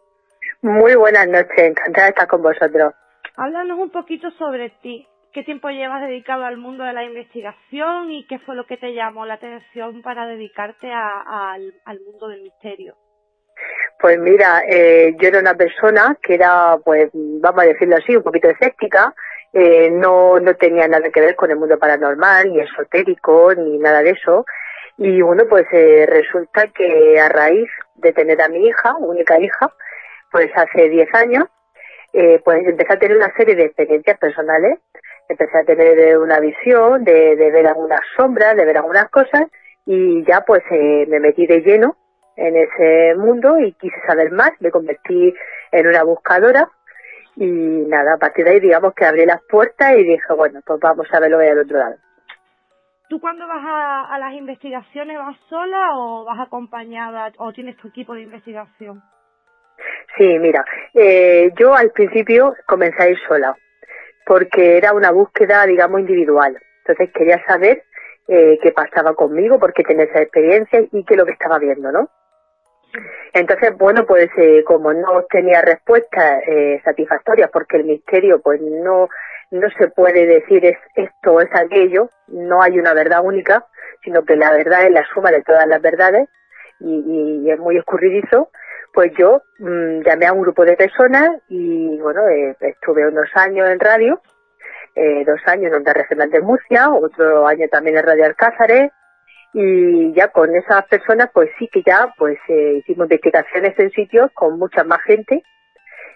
Muy 0.62 0.94
buenas 0.94 1.26
noches, 1.28 1.58
encantada 1.58 2.06
de 2.06 2.10
estar 2.10 2.28
con 2.28 2.42
vosotros. 2.42 2.94
Háblanos 3.36 3.78
un 3.78 3.90
poquito 3.90 4.30
sobre 4.32 4.70
ti. 4.82 5.06
¿Qué 5.32 5.44
tiempo 5.44 5.70
llevas 5.70 6.02
dedicado 6.02 6.44
al 6.44 6.58
mundo 6.58 6.84
de 6.84 6.92
la 6.92 7.04
investigación 7.04 8.10
y 8.10 8.26
qué 8.26 8.38
fue 8.40 8.54
lo 8.54 8.66
que 8.66 8.76
te 8.76 8.92
llamó 8.92 9.24
la 9.24 9.34
atención 9.34 10.02
para 10.02 10.26
dedicarte 10.26 10.92
a, 10.92 11.52
al, 11.52 11.72
al 11.86 12.00
mundo 12.00 12.28
del 12.28 12.42
misterio? 12.42 12.96
Pues 13.98 14.18
mira, 14.18 14.62
eh, 14.68 15.14
yo 15.18 15.28
era 15.28 15.38
una 15.38 15.54
persona 15.54 16.18
que 16.20 16.34
era, 16.34 16.76
pues, 16.84 17.10
vamos 17.14 17.62
a 17.62 17.66
decirlo 17.66 17.96
así, 17.96 18.14
un 18.16 18.22
poquito 18.22 18.48
escéptica, 18.50 19.14
eh, 19.52 19.90
no, 19.90 20.38
no 20.40 20.54
tenía 20.56 20.88
nada 20.88 21.08
que 21.10 21.20
ver 21.20 21.36
con 21.36 21.50
el 21.50 21.56
mundo 21.56 21.78
paranormal, 21.78 22.52
ni 22.52 22.60
esotérico, 22.60 23.54
ni 23.54 23.78
nada 23.78 24.02
de 24.02 24.10
eso. 24.10 24.44
Y 24.98 25.20
bueno, 25.22 25.44
pues 25.48 25.66
eh, 25.72 26.06
resulta 26.06 26.68
que 26.68 27.18
a 27.18 27.28
raíz 27.28 27.68
de 27.96 28.12
tener 28.12 28.40
a 28.42 28.48
mi 28.48 28.66
hija, 28.66 28.94
única 28.98 29.40
hija, 29.40 29.72
pues 30.30 30.50
hace 30.54 30.88
10 30.88 31.14
años, 31.14 31.44
eh, 32.12 32.40
pues 32.44 32.66
empecé 32.66 32.92
a 32.92 32.98
tener 32.98 33.16
una 33.16 33.32
serie 33.36 33.54
de 33.54 33.64
experiencias 33.64 34.18
personales. 34.18 34.78
Empecé 35.28 35.58
a 35.58 35.64
tener 35.64 35.98
eh, 35.98 36.18
una 36.18 36.40
visión 36.40 37.04
de, 37.04 37.36
de 37.36 37.50
ver 37.50 37.66
algunas 37.66 38.00
sombras, 38.16 38.56
de 38.56 38.64
ver 38.64 38.76
algunas 38.76 39.08
cosas 39.08 39.46
y 39.86 40.24
ya 40.24 40.42
pues 40.42 40.62
eh, 40.70 41.06
me 41.08 41.20
metí 41.20 41.46
de 41.46 41.60
lleno 41.60 41.96
en 42.36 42.56
ese 42.56 43.14
mundo 43.16 43.58
y 43.58 43.72
quise 43.74 43.96
saber 44.06 44.30
más. 44.30 44.50
Me 44.60 44.70
convertí 44.70 45.34
en 45.70 45.86
una 45.86 46.02
buscadora 46.02 46.68
y 47.36 47.46
nada, 47.46 48.14
a 48.14 48.18
partir 48.18 48.44
de 48.44 48.52
ahí 48.52 48.60
digamos 48.60 48.94
que 48.94 49.06
abrí 49.06 49.24
las 49.24 49.42
puertas 49.48 49.92
y 49.92 50.04
dije, 50.04 50.32
bueno, 50.36 50.60
pues 50.66 50.78
vamos 50.80 51.06
a 51.12 51.20
ver 51.20 51.30
lo 51.30 51.38
que 51.38 51.44
hay 51.44 51.50
al 51.50 51.60
otro 51.60 51.78
lado. 51.78 51.96
¿Tú 53.12 53.20
cuando 53.20 53.46
vas 53.46 53.62
a, 53.62 54.14
a, 54.14 54.18
las 54.18 54.32
investigaciones 54.32 55.18
vas 55.18 55.36
sola 55.50 55.90
o 55.96 56.24
vas 56.24 56.40
acompañada 56.40 57.30
o 57.36 57.52
tienes 57.52 57.76
tu 57.76 57.88
equipo 57.88 58.14
de 58.14 58.22
investigación? 58.22 59.02
Sí, 60.16 60.38
mira, 60.38 60.64
eh, 60.94 61.52
yo 61.58 61.74
al 61.74 61.90
principio 61.90 62.54
comencé 62.66 63.02
a 63.02 63.08
ir 63.10 63.18
sola 63.28 63.54
porque 64.24 64.78
era 64.78 64.94
una 64.94 65.10
búsqueda, 65.10 65.66
digamos, 65.66 66.00
individual. 66.00 66.58
Entonces 66.78 67.12
quería 67.12 67.44
saber 67.44 67.84
eh, 68.28 68.58
qué 68.62 68.72
pasaba 68.72 69.14
conmigo, 69.14 69.58
porque 69.58 69.82
tenía 69.82 70.04
esa 70.04 70.22
experiencia 70.22 70.80
y 70.80 71.04
qué 71.04 71.12
es 71.12 71.18
lo 71.18 71.26
que 71.26 71.32
estaba 71.32 71.58
viendo, 71.58 71.92
¿no? 71.92 72.08
Entonces, 73.34 73.76
bueno, 73.76 74.06
pues 74.06 74.30
eh, 74.38 74.64
como 74.64 74.94
no 74.94 75.24
tenía 75.28 75.60
respuestas 75.60 76.44
eh, 76.46 76.80
satisfactorias, 76.82 77.50
porque 77.50 77.76
el 77.76 77.84
misterio 77.84 78.40
pues 78.40 78.58
no 78.62 79.10
no 79.52 79.68
se 79.78 79.88
puede 79.88 80.26
decir 80.26 80.64
es 80.64 80.78
esto 80.96 81.34
o 81.34 81.40
es 81.40 81.50
aquello, 81.54 82.08
no 82.28 82.62
hay 82.62 82.78
una 82.78 82.94
verdad 82.94 83.20
única, 83.22 83.66
sino 84.02 84.24
que 84.24 84.34
la 84.34 84.50
verdad 84.50 84.86
es 84.86 84.90
la 84.90 85.04
suma 85.12 85.30
de 85.30 85.42
todas 85.42 85.66
las 85.66 85.80
verdades 85.80 86.28
y, 86.80 87.44
y 87.44 87.50
es 87.50 87.58
muy 87.58 87.76
escurridizo, 87.76 88.48
pues 88.94 89.12
yo 89.18 89.42
mmm, 89.58 90.00
llamé 90.00 90.26
a 90.26 90.32
un 90.32 90.40
grupo 90.40 90.64
de 90.64 90.76
personas 90.76 91.42
y 91.48 91.98
bueno, 92.00 92.26
eh, 92.28 92.56
estuve 92.60 93.06
unos 93.06 93.28
años 93.34 93.68
en 93.68 93.78
radio, 93.78 94.22
eh, 94.94 95.22
dos 95.26 95.40
años 95.46 95.66
en 95.66 95.74
Onda 95.74 95.92
Regional 95.92 96.30
de 96.30 96.40
Murcia, 96.40 96.90
otro 96.90 97.46
año 97.46 97.68
también 97.70 97.98
en 97.98 98.04
Radio 98.04 98.24
Alcázares 98.24 98.90
y 99.52 100.14
ya 100.14 100.28
con 100.28 100.54
esas 100.56 100.86
personas 100.86 101.28
pues 101.32 101.50
sí 101.58 101.68
que 101.70 101.82
ya 101.82 102.10
pues 102.16 102.38
eh, 102.48 102.76
hicimos 102.78 103.04
investigaciones 103.04 103.78
en 103.78 103.90
sitios 103.90 104.30
con 104.32 104.58
mucha 104.58 104.82
más 104.82 105.02
gente 105.02 105.42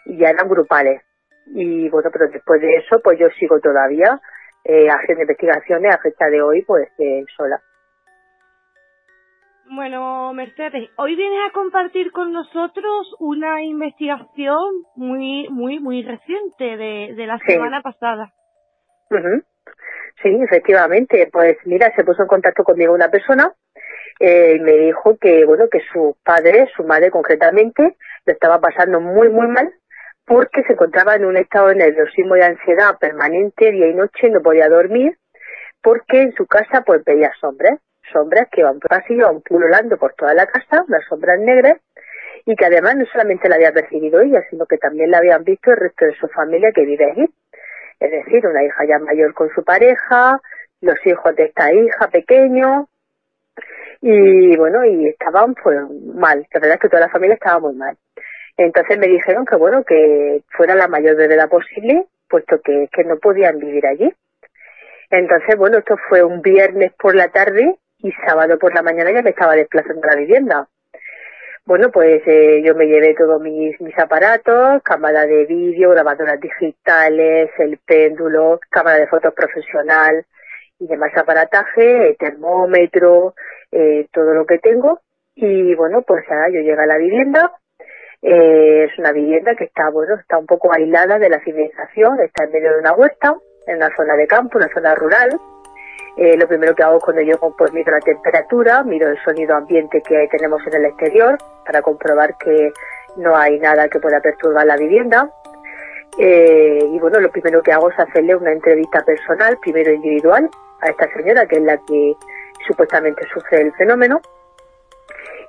y 0.06 0.16
ya 0.16 0.30
eran 0.30 0.48
grupales 0.48 1.02
y 1.46 1.88
bueno, 1.88 2.10
pero 2.12 2.28
después 2.28 2.60
de 2.60 2.76
eso, 2.76 3.00
pues 3.02 3.18
yo 3.18 3.28
sigo 3.38 3.60
todavía 3.60 4.20
eh, 4.64 4.88
haciendo 4.88 5.22
investigaciones 5.22 5.94
a 5.94 5.98
fecha 5.98 6.26
de 6.26 6.42
hoy, 6.42 6.62
pues 6.62 6.88
eh, 6.98 7.24
sola. 7.36 7.60
Bueno, 9.68 10.32
Mercedes, 10.32 10.90
hoy 10.96 11.16
vienes 11.16 11.40
a 11.48 11.52
compartir 11.52 12.12
con 12.12 12.32
nosotros 12.32 13.16
una 13.18 13.62
investigación 13.62 14.84
muy, 14.94 15.48
muy, 15.48 15.80
muy 15.80 16.02
reciente 16.04 16.76
de, 16.76 17.14
de 17.16 17.26
la 17.26 17.38
semana 17.38 17.80
pasada. 17.82 18.32
Uh 19.10 19.16
-huh. 19.16 19.44
Sí, 20.22 20.38
efectivamente. 20.42 21.28
Pues 21.32 21.56
mira, 21.64 21.92
se 21.94 22.04
puso 22.04 22.22
en 22.22 22.28
contacto 22.28 22.62
conmigo 22.64 22.94
una 22.94 23.08
persona 23.08 23.52
eh, 24.20 24.54
y 24.56 24.60
me 24.60 24.72
dijo 24.72 25.16
que, 25.18 25.44
bueno, 25.44 25.64
que 25.70 25.80
su 25.92 26.16
padre, 26.24 26.68
su 26.76 26.84
madre 26.84 27.10
concretamente, 27.10 27.96
lo 28.24 28.32
estaba 28.32 28.60
pasando 28.60 29.00
muy, 29.00 29.28
muy 29.28 29.48
mal 29.48 29.72
porque 30.26 30.64
se 30.64 30.72
encontraba 30.72 31.14
en 31.14 31.24
un 31.24 31.36
estado 31.36 31.68
de 31.68 31.76
nerviosismo 31.76 32.36
y 32.36 32.42
ansiedad 32.42 32.98
permanente 32.98 33.70
día 33.70 33.86
y 33.86 33.94
noche, 33.94 34.28
no 34.28 34.42
podía 34.42 34.68
dormir, 34.68 35.16
porque 35.80 36.22
en 36.22 36.32
su 36.34 36.46
casa 36.46 36.82
pues 36.84 37.04
veía 37.04 37.30
sombras, 37.40 37.78
sombras 38.12 38.48
que 38.50 38.62
por 38.62 38.80
pasillo, 38.80 39.20
iban 39.20 39.40
pululando 39.40 39.96
por 39.96 40.14
toda 40.14 40.34
la 40.34 40.46
casa, 40.46 40.84
unas 40.86 41.04
sombras 41.08 41.38
negras, 41.38 41.80
y 42.44 42.56
que 42.56 42.66
además 42.66 42.96
no 42.96 43.06
solamente 43.06 43.48
la 43.48 43.54
había 43.54 43.72
percibido 43.72 44.20
ella, 44.20 44.42
sino 44.50 44.66
que 44.66 44.78
también 44.78 45.10
la 45.10 45.18
habían 45.18 45.44
visto 45.44 45.70
el 45.70 45.78
resto 45.78 46.04
de 46.04 46.14
su 46.16 46.28
familia 46.28 46.70
que 46.74 46.84
vive 46.84 47.10
allí. 47.10 47.26
Es 48.00 48.10
decir, 48.10 48.46
una 48.46 48.64
hija 48.64 48.84
ya 48.84 48.98
mayor 48.98 49.32
con 49.32 49.48
su 49.54 49.64
pareja, 49.64 50.40
los 50.80 50.98
hijos 51.06 51.34
de 51.36 51.44
esta 51.44 51.72
hija 51.72 52.08
pequeños, 52.08 52.86
y 54.00 54.56
bueno, 54.56 54.84
y 54.84 55.08
estaban 55.08 55.54
pues 55.54 55.78
mal, 56.14 56.46
la 56.52 56.60
verdad 56.60 56.74
es 56.74 56.80
que 56.80 56.88
toda 56.88 57.06
la 57.06 57.12
familia 57.12 57.34
estaba 57.34 57.60
muy 57.60 57.74
mal. 57.74 57.96
Entonces 58.56 58.98
me 58.98 59.06
dijeron 59.06 59.44
que 59.44 59.56
bueno, 59.56 59.84
que 59.84 60.42
fuera 60.50 60.74
la 60.74 60.88
mayor 60.88 61.16
brevedad 61.16 61.48
posible, 61.48 62.06
puesto 62.28 62.60
que, 62.62 62.88
que 62.92 63.04
no 63.04 63.16
podían 63.18 63.58
vivir 63.58 63.86
allí. 63.86 64.12
Entonces, 65.10 65.56
bueno, 65.56 65.78
esto 65.78 65.96
fue 66.08 66.22
un 66.22 66.42
viernes 66.42 66.92
por 66.94 67.14
la 67.14 67.28
tarde 67.28 67.76
y 67.98 68.12
sábado 68.26 68.58
por 68.58 68.74
la 68.74 68.82
mañana 68.82 69.12
ya 69.12 69.22
me 69.22 69.30
estaba 69.30 69.54
desplazando 69.54 70.02
a 70.04 70.14
la 70.14 70.20
vivienda. 70.20 70.68
Bueno, 71.64 71.90
pues 71.90 72.22
eh, 72.26 72.62
yo 72.64 72.76
me 72.76 72.86
llevé 72.86 73.14
todos 73.14 73.40
mis, 73.40 73.80
mis 73.80 73.98
aparatos, 73.98 74.82
cámara 74.84 75.26
de 75.26 75.46
vídeo, 75.46 75.90
grabadoras 75.90 76.40
digitales, 76.40 77.50
el 77.58 77.78
péndulo, 77.78 78.60
cámara 78.70 78.98
de 78.98 79.08
fotos 79.08 79.34
profesional 79.34 80.24
y 80.78 80.86
demás 80.86 81.10
aparataje, 81.16 82.14
termómetro, 82.20 83.34
eh, 83.72 84.06
todo 84.12 84.32
lo 84.34 84.46
que 84.46 84.58
tengo. 84.58 85.00
Y 85.34 85.74
bueno, 85.74 86.02
pues 86.02 86.24
ya 86.28 86.46
yo 86.52 86.60
llegué 86.60 86.80
a 86.80 86.86
la 86.86 86.98
vivienda, 86.98 87.52
eh, 88.28 88.88
es 88.90 88.98
una 88.98 89.12
vivienda 89.12 89.54
que 89.54 89.64
está, 89.64 89.88
bueno, 89.90 90.16
está 90.16 90.36
un 90.36 90.46
poco 90.46 90.72
aislada 90.72 91.16
de 91.16 91.30
la 91.30 91.38
civilización, 91.44 92.18
está 92.20 92.42
en 92.42 92.50
medio 92.50 92.72
de 92.72 92.80
una 92.80 92.92
huerta, 92.92 93.36
en 93.68 93.76
una 93.76 93.94
zona 93.94 94.16
de 94.16 94.26
campo, 94.26 94.58
una 94.58 94.68
zona 94.74 94.96
rural. 94.96 95.30
Eh, 96.16 96.36
lo 96.36 96.48
primero 96.48 96.74
que 96.74 96.82
hago 96.82 96.98
cuando 96.98 97.22
llego, 97.22 97.54
pues 97.56 97.72
miro 97.72 97.92
la 97.92 98.00
temperatura, 98.00 98.82
miro 98.82 99.08
el 99.08 99.22
sonido 99.22 99.54
ambiente 99.54 100.02
que 100.02 100.26
tenemos 100.28 100.60
en 100.66 100.74
el 100.74 100.86
exterior 100.86 101.38
para 101.64 101.82
comprobar 101.82 102.36
que 102.38 102.72
no 103.16 103.36
hay 103.36 103.60
nada 103.60 103.88
que 103.88 104.00
pueda 104.00 104.18
perturbar 104.18 104.66
la 104.66 104.76
vivienda. 104.76 105.30
Eh, 106.18 106.80
y 106.82 106.98
bueno, 106.98 107.20
lo 107.20 107.30
primero 107.30 107.62
que 107.62 107.70
hago 107.70 107.90
es 107.90 107.98
hacerle 108.00 108.34
una 108.34 108.50
entrevista 108.50 109.04
personal, 109.04 109.56
primero 109.62 109.92
individual, 109.92 110.50
a 110.80 110.90
esta 110.90 111.06
señora, 111.12 111.46
que 111.46 111.58
es 111.58 111.62
la 111.62 111.76
que 111.76 112.14
supuestamente 112.66 113.24
sufre 113.32 113.60
el 113.60 113.72
fenómeno. 113.74 114.20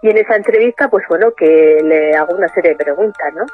Y 0.02 0.10
en 0.10 0.18
esa 0.18 0.36
entrevista, 0.36 0.90
pues 0.90 1.06
bueno, 1.10 1.32
que 1.32 1.80
le 1.84 2.16
hago 2.16 2.36
una 2.36 2.48
serie 2.50 2.72
de 2.72 2.84
preguntas, 2.84 3.34
¿no? 3.34 3.46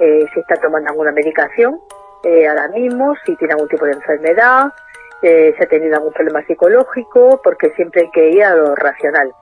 Eh, 0.00 0.26
si 0.32 0.40
está 0.40 0.56
tomando 0.56 0.90
alguna 0.90 1.12
medicación 1.12 1.78
eh, 2.24 2.48
ahora 2.48 2.68
mismo, 2.68 3.14
si 3.24 3.36
tiene 3.36 3.54
algún 3.54 3.68
tipo 3.68 3.84
de 3.84 3.92
enfermedad, 3.92 4.72
eh, 5.22 5.54
si 5.56 5.62
ha 5.62 5.68
tenido 5.68 5.96
algún 5.96 6.12
problema 6.12 6.44
psicológico, 6.46 7.40
porque 7.42 7.70
siempre 7.70 8.02
hay 8.02 8.10
que 8.10 8.30
ir 8.30 8.44
a 8.44 8.54
lo 8.54 8.74
racional. 8.74 9.32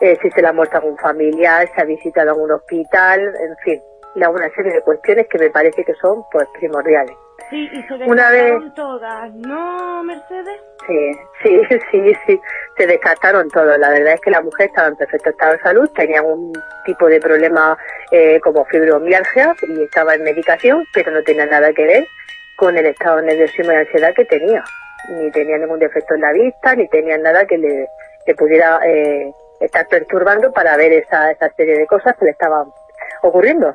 Eh, 0.00 0.16
si 0.22 0.30
se 0.30 0.42
le 0.42 0.48
ha 0.48 0.52
muerto 0.52 0.76
algún 0.76 0.96
familiar, 0.96 1.68
si 1.74 1.80
ha 1.80 1.84
visitado 1.84 2.30
algún 2.30 2.52
hospital, 2.52 3.20
en 3.20 3.56
fin, 3.64 3.82
la 4.18 4.30
una 4.30 4.48
serie 4.50 4.72
de 4.72 4.82
cuestiones 4.82 5.26
que 5.28 5.38
me 5.38 5.50
parece 5.50 5.84
que 5.84 5.94
son 5.94 6.22
pues 6.30 6.46
primordiales. 6.58 7.16
Sí, 7.50 7.68
y 7.72 7.82
se 7.84 7.94
Una 7.94 8.30
vez- 8.30 8.74
todas, 8.74 9.32
¿no, 9.34 10.02
Mercedes? 10.02 10.60
Sí, 10.86 11.12
sí, 11.42 11.60
sí, 11.90 12.12
sí, 12.26 12.40
se 12.76 12.86
descartaron 12.86 13.48
todo. 13.48 13.76
La 13.78 13.90
verdad 13.90 14.14
es 14.14 14.20
que 14.20 14.30
la 14.30 14.42
mujer 14.42 14.66
estaba 14.66 14.88
en 14.88 14.96
perfecto 14.96 15.30
estado 15.30 15.52
de 15.52 15.60
salud, 15.60 15.88
tenía 15.94 16.20
un 16.22 16.52
tipo 16.84 17.06
de 17.06 17.20
problema 17.20 17.78
eh, 18.10 18.38
como 18.40 18.64
fibromialgia 18.66 19.54
y 19.66 19.82
estaba 19.84 20.14
en 20.14 20.24
medicación, 20.24 20.84
pero 20.92 21.10
no 21.10 21.22
tenía 21.22 21.46
nada 21.46 21.72
que 21.72 21.86
ver 21.86 22.06
con 22.56 22.76
el 22.76 22.86
estado 22.86 23.22
nervioso 23.22 23.62
y 23.62 23.68
ansiedad 23.68 24.12
que 24.14 24.24
tenía. 24.26 24.62
Ni 25.10 25.30
tenía 25.30 25.56
ningún 25.58 25.78
defecto 25.78 26.16
en 26.16 26.20
la 26.20 26.32
vista, 26.32 26.74
ni 26.74 26.86
tenía 26.88 27.16
nada 27.18 27.46
que 27.46 27.56
le, 27.56 27.86
le 28.26 28.34
pudiera 28.34 28.80
eh, 28.84 29.32
estar 29.60 29.86
perturbando 29.88 30.52
para 30.52 30.76
ver 30.76 30.92
esa, 30.92 31.30
esa 31.30 31.48
serie 31.50 31.78
de 31.78 31.86
cosas 31.86 32.14
que 32.18 32.26
le 32.26 32.30
estaban 32.32 32.66
ocurriendo. 33.22 33.74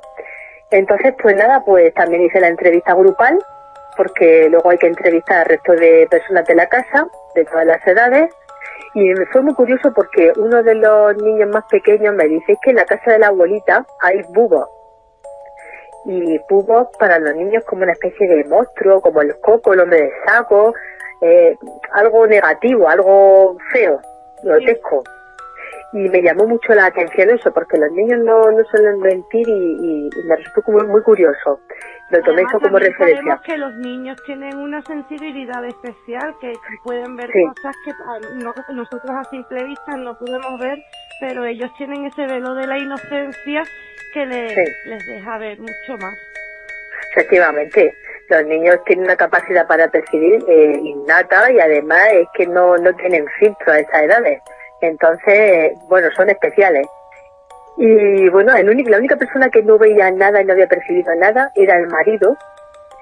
Entonces, 0.73 1.13
pues 1.21 1.35
nada, 1.35 1.63
pues 1.63 1.93
también 1.93 2.23
hice 2.23 2.39
la 2.39 2.47
entrevista 2.47 2.95
grupal, 2.95 3.37
porque 3.95 4.49
luego 4.49 4.71
hay 4.71 4.79
que 4.79 4.87
entrevistar 4.87 5.41
al 5.41 5.45
resto 5.45 5.73
de 5.73 6.07
personas 6.09 6.47
de 6.47 6.55
la 6.55 6.67
casa, 6.67 7.05
de 7.35 7.45
todas 7.45 7.67
las 7.67 7.85
edades, 7.85 8.33
y 8.95 9.01
me 9.13 9.23
fue 9.27 9.43
muy 9.43 9.53
curioso 9.53 9.93
porque 9.93 10.33
uno 10.35 10.63
de 10.63 10.73
los 10.73 11.15
niños 11.17 11.49
más 11.49 11.63
pequeños 11.65 12.15
me 12.15 12.27
dice 12.27 12.57
que 12.63 12.71
en 12.71 12.77
la 12.77 12.85
casa 12.85 13.11
de 13.11 13.19
la 13.19 13.27
abuelita 13.27 13.85
hay 14.01 14.23
bubos. 14.29 14.67
Y 16.05 16.39
bubos 16.49 16.87
para 16.97 17.19
los 17.19 17.35
niños 17.35 17.63
como 17.65 17.83
una 17.83 17.91
especie 17.91 18.27
de 18.27 18.43
monstruo, 18.45 18.99
como 18.99 19.21
el 19.21 19.39
coco, 19.41 19.73
el 19.73 19.79
hombre 19.79 20.01
de 20.01 20.11
saco, 20.25 20.73
eh, 21.21 21.55
algo 21.91 22.25
negativo, 22.25 22.89
algo 22.89 23.57
feo, 23.71 24.01
grotesco. 24.41 25.03
Y 25.93 26.09
me 26.09 26.21
llamó 26.23 26.47
mucho 26.47 26.73
la 26.73 26.87
atención 26.87 27.29
eso, 27.29 27.51
porque 27.53 27.77
los 27.77 27.91
niños 27.91 28.19
no, 28.23 28.41
no 28.51 28.63
suelen 28.65 28.99
mentir 28.99 29.47
y, 29.47 29.51
y- 29.51 30.07
y 30.07 30.23
me 30.27 30.35
resultó 30.37 30.61
como 30.63 30.79
muy 30.87 31.01
curioso. 31.03 31.59
Lo 32.09 32.19
tomé 32.21 32.41
Además, 32.41 32.51
eso 32.53 32.59
como 32.61 32.79
referencia. 32.79 33.15
sabemos 33.17 33.41
que 33.43 33.57
los 33.57 33.75
niños 33.75 34.17
tienen 34.25 34.57
una 34.57 34.81
sensibilidad 34.81 35.63
especial, 35.65 36.33
que 36.41 36.53
pueden 36.83 37.15
ver 37.15 37.29
Sí. 37.31 37.43
cosas 37.45 37.75
que 37.85 37.91
no- 38.43 38.53
nosotros 38.73 39.11
a 39.11 39.23
simple 39.25 39.63
vista 39.65 39.95
no 39.97 40.17
podemos 40.17 40.59
ver, 40.59 40.79
pero 41.21 41.45
ellos 41.45 41.71
tienen 41.77 42.05
ese 42.05 42.25
velo 42.25 42.55
de 42.55 42.65
la 42.67 42.77
inocencia 42.79 43.63
que 44.13 44.25
le- 44.25 44.49
Sí. 44.49 44.71
les 44.85 45.05
deja 45.05 45.37
ver 45.37 45.59
mucho 45.59 45.97
más. 46.01 46.15
Efectivamente, 47.11 47.95
los 48.29 48.45
niños 48.45 48.77
tienen 48.85 49.05
una 49.05 49.15
capacidad 49.15 49.67
para 49.67 49.87
percibir 49.89 50.43
eh, 50.47 50.79
innata 50.83 51.51
y 51.51 51.59
además 51.59 52.07
es 52.13 52.27
que 52.33 52.47
no, 52.47 52.77
no 52.77 52.93
tienen 52.95 53.25
filtro 53.39 53.71
a 53.73 53.79
esas 53.79 54.03
edades. 54.03 54.39
Entonces, 54.83 55.71
bueno, 55.87 56.09
son 56.13 56.29
especiales. 56.29 56.85
Y 57.77 58.27
bueno, 58.29 58.53
el 58.53 58.69
único, 58.69 58.89
la 58.89 58.97
única 58.97 59.15
persona 59.15 59.49
que 59.49 59.63
no 59.63 59.77
veía 59.77 60.11
nada 60.11 60.41
y 60.41 60.45
no 60.45 60.51
había 60.51 60.67
percibido 60.67 61.15
nada 61.15 61.51
era 61.55 61.77
el 61.77 61.87
marido, 61.87 62.35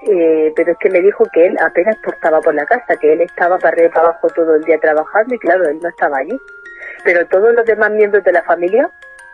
eh, 0.08 0.54
pero 0.56 0.74
es 0.74 0.78
que 0.78 0.92
me 0.92 1.02
dijo 1.02 1.26
que 1.34 1.48
él 1.48 1.58
apenas 1.60 1.96
portaba 2.04 2.40
por 2.40 2.54
la 2.54 2.66
casa, 2.66 2.96
que 2.98 3.14
él 3.14 3.22
estaba 3.22 3.58
para 3.58 3.70
arriba 3.70 3.88
y 3.88 3.92
para 3.92 4.08
abajo 4.10 4.28
todo 4.30 4.56
el 4.56 4.64
día 4.64 4.78
trabajando 4.80 5.34
y 5.34 5.40
claro, 5.40 5.68
él 5.68 5.80
no 5.82 5.90
estaba 5.90 6.18
allí. 6.20 6.38
Pero 7.04 7.26
todos 7.28 7.54
los 7.56 7.66
demás 7.66 7.90
miembros 7.90 8.24
de 8.24 8.32
la 8.32 8.44
familia, 8.44 8.88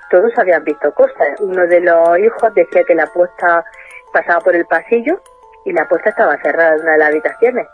todos 0.10 0.32
habían 0.38 0.64
visto 0.64 0.94
cosas. 0.94 1.40
Uno 1.42 1.68
de 1.68 1.82
los 1.82 2.18
hijos 2.20 2.54
decía 2.56 2.84
que 2.86 2.96
la 2.96 3.08
puerta 3.08 3.66
pasaba 4.14 4.40
por 4.40 4.56
el 4.56 4.66
pasillo 4.66 5.20
y 5.66 5.74
la 5.74 5.86
puerta 5.88 6.12
estaba 6.12 6.38
cerrada 6.42 6.76
en 6.76 6.82
una 6.82 6.94
de 6.94 6.98
las 6.98 7.10
habitaciones. 7.10 7.68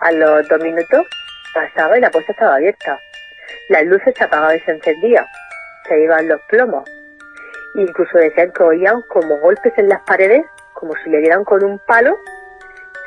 A 0.00 0.10
los 0.10 0.48
dos 0.48 0.60
minutos 0.60 1.06
pasaba 1.54 1.96
y 1.96 2.00
la 2.00 2.10
puerta 2.10 2.32
estaba 2.32 2.56
abierta. 2.56 2.98
Las 3.70 3.84
luces 3.84 4.12
se 4.16 4.24
apagaban 4.24 4.56
y 4.56 4.60
se 4.60 4.72
encendían. 4.72 5.24
Se 5.86 6.00
iban 6.00 6.26
los 6.26 6.40
plomos. 6.48 6.90
Incluso 7.76 8.18
decían 8.18 8.50
que 8.50 8.64
oían 8.64 9.00
como 9.02 9.38
golpes 9.38 9.72
en 9.76 9.88
las 9.88 10.00
paredes, 10.00 10.44
como 10.74 10.92
si 10.96 11.10
le 11.10 11.18
dieran 11.18 11.44
con 11.44 11.62
un 11.62 11.78
palo, 11.86 12.16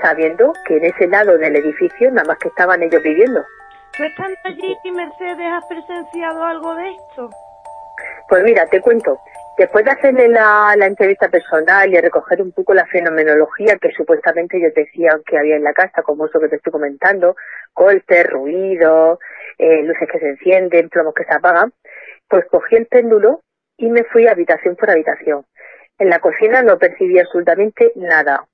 sabiendo 0.02 0.54
que 0.66 0.78
en 0.78 0.86
ese 0.86 1.08
lado 1.08 1.38
del 1.38 1.58
edificio 1.58 2.10
nada 2.12 2.30
más 2.30 2.38
que 2.38 2.48
estaban 2.48 2.82
ellos 2.82 3.04
viviendo. 3.04 3.44
¿Tú 3.98 4.04
estando 4.06 4.38
allí, 4.46 4.78
Mercedes, 4.96 5.52
has 5.52 5.66
presenciado 5.66 6.46
algo 6.46 6.76
de 6.76 6.92
esto? 6.92 7.30
Pues 8.30 8.44
mira, 8.46 8.66
te 8.68 8.80
cuento. 8.80 9.20
Después 9.58 9.84
de 9.84 9.92
hacerle 9.92 10.30
la, 10.30 10.76
la 10.78 10.86
entrevista 10.86 11.28
personal 11.28 11.94
y 11.94 12.00
recoger 12.00 12.42
un 12.42 12.54
poco 12.54 12.74
la 12.74 12.86
fenomenología 12.86 13.78
que 13.80 13.92
supuestamente 13.92 14.58
ellos 14.58 14.74
decían 14.74 15.22
que 15.28 15.38
había 15.38 15.58
en 15.58 15.64
la 15.64 15.74
casa, 15.74 16.04
como 16.04 16.26
eso 16.26 16.40
que 16.40 16.48
te 16.48 16.56
estoy 16.56 16.72
comentando, 16.72 17.36
golpes, 17.76 18.26
ruidos, 18.30 19.20
eh, 19.58 19.84
luces 19.84 20.08
que 20.12 20.20
se 20.20 20.30
encienden, 20.30 20.90
plomos 20.90 21.14
que 21.14 21.26
se 21.26 21.34
apagan, 21.34 21.74
pues 22.28 22.46
cogí 22.50 22.76
el 22.76 22.88
péndulo 22.88 23.42
y 23.78 23.90
me 23.90 24.04
fui 24.06 24.28
habitación 24.28 24.76
por 24.76 24.90
habitación. 24.90 25.46
En 25.98 26.10
la 26.10 26.20
cocina 26.20 26.62
no 26.64 26.78
percibí 26.80 27.20
absolutamente 27.20 27.92
nada. 27.96 28.46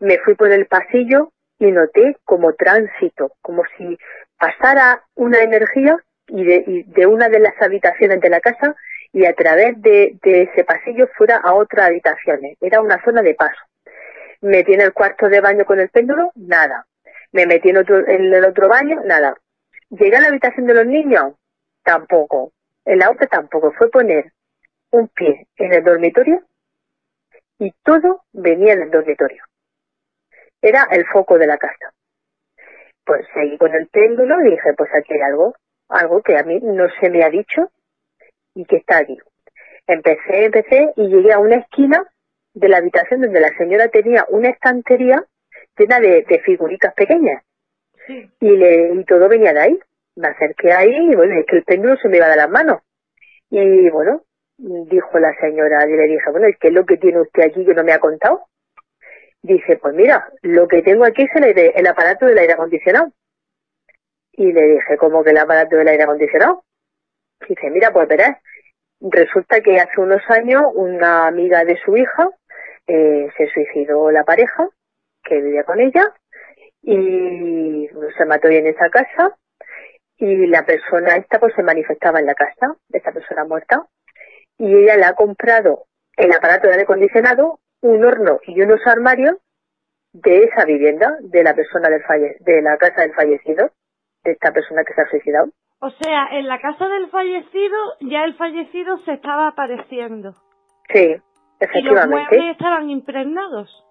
Me 0.00 0.18
fui 0.18 0.34
por 0.34 0.50
el 0.50 0.66
pasillo 0.66 1.32
y 1.58 1.70
noté 1.72 2.16
como 2.24 2.54
tránsito, 2.54 3.32
como 3.42 3.64
si 3.76 3.98
pasara 4.38 5.02
una 5.14 5.40
energía 5.40 5.98
y 6.28 6.44
de, 6.44 7.06
una 7.06 7.28
de 7.28 7.40
las 7.40 7.60
habitaciones 7.60 8.20
de 8.20 8.30
la 8.30 8.40
casa 8.40 8.76
y 9.12 9.24
a 9.26 9.32
través 9.32 9.80
de, 9.82 10.16
de 10.22 10.42
ese 10.42 10.64
pasillo 10.64 11.08
fuera 11.16 11.36
a 11.36 11.54
otras 11.54 11.86
habitaciones. 11.86 12.56
Era 12.60 12.80
una 12.80 13.02
zona 13.04 13.22
de 13.22 13.34
paso. 13.34 13.60
Me 14.40 14.58
metí 14.58 14.74
en 14.74 14.82
el 14.82 14.92
cuarto 14.92 15.28
de 15.28 15.40
baño 15.40 15.64
con 15.64 15.80
el 15.80 15.88
péndulo, 15.88 16.30
nada. 16.36 16.86
Me 17.32 17.46
metí 17.46 17.70
en, 17.70 17.78
otro, 17.78 18.06
en 18.06 18.32
el 18.32 18.44
otro 18.44 18.68
baño, 18.68 19.02
nada. 19.04 19.34
Llegué 19.90 20.16
a 20.16 20.20
la 20.20 20.28
habitación 20.28 20.66
de 20.66 20.74
los 20.74 20.86
niños, 20.86 21.34
tampoco. 21.82 22.52
En 22.84 22.98
la 22.98 23.10
otra 23.10 23.26
tampoco. 23.26 23.72
Fue 23.72 23.90
poner 23.90 24.32
un 24.90 25.08
pie 25.08 25.46
en 25.56 25.72
el 25.72 25.84
dormitorio 25.84 26.42
y 27.58 27.72
todo 27.82 28.24
venía 28.32 28.76
del 28.76 28.90
dormitorio. 28.90 29.42
Era 30.60 30.86
el 30.90 31.06
foco 31.06 31.38
de 31.38 31.46
la 31.46 31.56
casa. 31.56 31.92
Pues 33.04 33.26
seguí 33.32 33.56
con 33.56 33.74
el 33.74 33.88
péndulo 33.88 34.40
y 34.42 34.50
dije, 34.50 34.74
pues 34.76 34.90
aquí 34.94 35.14
hay 35.14 35.22
algo, 35.22 35.54
algo 35.88 36.22
que 36.22 36.36
a 36.36 36.42
mí 36.42 36.60
no 36.60 36.86
se 37.00 37.08
me 37.08 37.24
ha 37.24 37.30
dicho 37.30 37.70
y 38.54 38.66
que 38.66 38.76
está 38.76 38.98
aquí. 38.98 39.16
Empecé, 39.86 40.44
empecé 40.44 40.92
y 40.96 41.08
llegué 41.08 41.32
a 41.32 41.38
una 41.38 41.56
esquina 41.56 42.06
de 42.52 42.68
la 42.68 42.78
habitación 42.78 43.22
donde 43.22 43.40
la 43.40 43.56
señora 43.56 43.88
tenía 43.88 44.26
una 44.28 44.50
estantería 44.50 45.24
llena 45.76 46.00
de 46.00 46.42
figuritas 46.44 46.92
pequeñas 46.92 47.42
y, 48.08 48.56
le, 48.56 48.94
y 48.94 49.04
todo 49.04 49.28
venía 49.28 49.52
de 49.52 49.60
ahí. 49.60 49.78
Me 50.16 50.28
acerqué 50.28 50.72
ahí 50.72 51.10
y 51.10 51.14
bueno, 51.14 51.38
es 51.38 51.46
que 51.46 51.56
el 51.56 51.64
péndulo 51.64 51.96
se 51.96 52.08
me 52.08 52.16
iba 52.16 52.28
de 52.28 52.36
las 52.36 52.50
manos. 52.50 52.80
Y 53.50 53.88
bueno, 53.90 54.22
dijo 54.56 55.18
la 55.18 55.34
señora, 55.40 55.86
y 55.88 55.92
le 55.92 56.06
dije, 56.06 56.30
bueno, 56.30 56.48
¿qué 56.60 56.68
es 56.68 56.74
lo 56.74 56.84
que 56.84 56.96
tiene 56.96 57.20
usted 57.20 57.44
aquí 57.44 57.64
que 57.64 57.74
no 57.74 57.84
me 57.84 57.92
ha 57.92 57.98
contado? 57.98 58.46
Dice, 59.42 59.76
pues 59.76 59.94
mira, 59.94 60.28
lo 60.42 60.66
que 60.66 60.82
tengo 60.82 61.04
aquí 61.04 61.22
es 61.22 61.30
el, 61.36 61.58
el 61.74 61.86
aparato 61.86 62.26
del 62.26 62.38
aire 62.38 62.54
acondicionado. 62.54 63.12
Y 64.32 64.52
le 64.52 64.62
dije, 64.62 64.96
¿cómo 64.98 65.22
que 65.22 65.30
el 65.30 65.38
aparato 65.38 65.76
del 65.76 65.88
aire 65.88 66.02
acondicionado? 66.02 66.64
Dice, 67.48 67.70
mira, 67.70 67.92
pues 67.92 68.08
verás, 68.08 68.36
resulta 69.00 69.60
que 69.60 69.78
hace 69.78 70.00
unos 70.00 70.22
años 70.28 70.62
una 70.74 71.26
amiga 71.28 71.64
de 71.64 71.78
su 71.84 71.96
hija 71.96 72.28
eh, 72.86 73.28
se 73.36 73.48
suicidó 73.48 74.10
la 74.10 74.24
pareja 74.24 74.68
que 75.22 75.40
vivía 75.40 75.62
con 75.64 75.80
ella 75.80 76.14
y 76.82 77.88
se 78.16 78.24
mató 78.26 78.48
ahí 78.48 78.56
en 78.56 78.66
esa 78.68 78.88
casa 78.90 79.36
y 80.16 80.46
la 80.46 80.64
persona 80.66 81.16
esta 81.16 81.38
pues 81.38 81.54
se 81.54 81.62
manifestaba 81.62 82.18
en 82.20 82.26
la 82.26 82.34
casa, 82.34 82.74
esta 82.92 83.12
persona 83.12 83.44
muerta, 83.44 83.86
y 84.56 84.74
ella 84.74 84.96
le 84.96 85.04
ha 85.04 85.12
comprado 85.14 85.84
el 86.16 86.32
aparato 86.32 86.66
de 86.66 86.72
aire 86.72 86.82
acondicionado, 86.82 87.60
un 87.80 88.04
horno 88.04 88.40
y 88.44 88.60
unos 88.60 88.80
armarios 88.86 89.36
de 90.12 90.44
esa 90.44 90.64
vivienda, 90.64 91.16
de 91.20 91.44
la 91.44 91.54
persona 91.54 91.88
del 91.88 92.02
falle 92.02 92.36
de 92.40 92.60
la 92.62 92.76
casa 92.78 93.02
del 93.02 93.14
fallecido, 93.14 93.70
de 94.24 94.32
esta 94.32 94.52
persona 94.52 94.82
que 94.84 94.94
se 94.94 95.02
ha 95.02 95.08
suicidado. 95.10 95.50
O 95.80 95.90
sea, 95.90 96.26
en 96.32 96.48
la 96.48 96.60
casa 96.60 96.88
del 96.88 97.08
fallecido 97.10 97.76
ya 98.00 98.24
el 98.24 98.34
fallecido 98.36 98.98
se 99.04 99.12
estaba 99.12 99.46
apareciendo. 99.48 100.32
Sí, 100.92 101.04
Y 101.04 101.12
los 101.12 101.22
efectivamente. 101.60 102.16
muebles 102.16 102.50
estaban 102.52 102.90
impregnados. 102.90 103.84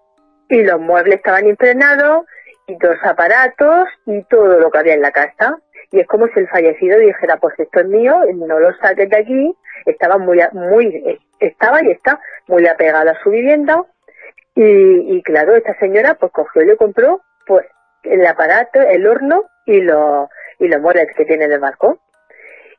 y 0.50 0.62
los 0.64 0.78
muebles 0.80 1.14
estaban 1.16 1.46
impregnados 1.46 2.26
dos 2.76 2.96
aparatos 3.02 3.88
y 4.06 4.22
todo 4.24 4.58
lo 4.58 4.70
que 4.70 4.78
había 4.78 4.94
en 4.94 5.02
la 5.02 5.12
casa. 5.12 5.58
Y 5.90 6.00
es 6.00 6.06
como 6.06 6.26
si 6.28 6.40
el 6.40 6.48
fallecido 6.48 6.98
dijera, 6.98 7.38
pues 7.38 7.54
esto 7.58 7.80
es 7.80 7.86
mío, 7.86 8.20
no 8.34 8.58
lo 8.58 8.74
saques 8.76 9.08
de 9.08 9.16
aquí. 9.16 9.56
Estaba 9.86 10.18
muy, 10.18 10.40
muy, 10.52 11.18
estaba 11.40 11.82
y 11.82 11.90
está 11.90 12.20
muy 12.46 12.66
apegado 12.66 13.10
a 13.10 13.22
su 13.22 13.30
vivienda 13.30 13.84
Y, 14.54 15.16
y 15.16 15.22
claro, 15.22 15.54
esta 15.54 15.74
señora 15.78 16.14
pues 16.14 16.32
cogió 16.32 16.62
y 16.62 16.66
le 16.66 16.76
compró 16.76 17.22
pues 17.46 17.66
el 18.02 18.26
aparato, 18.26 18.80
el 18.80 19.06
horno 19.06 19.44
y 19.66 19.80
los 19.80 20.28
y 20.58 20.68
los 20.68 20.80
muebles 20.80 21.08
que 21.16 21.24
tiene 21.24 21.44
en 21.44 21.52
el 21.52 21.60
balcón. 21.60 21.98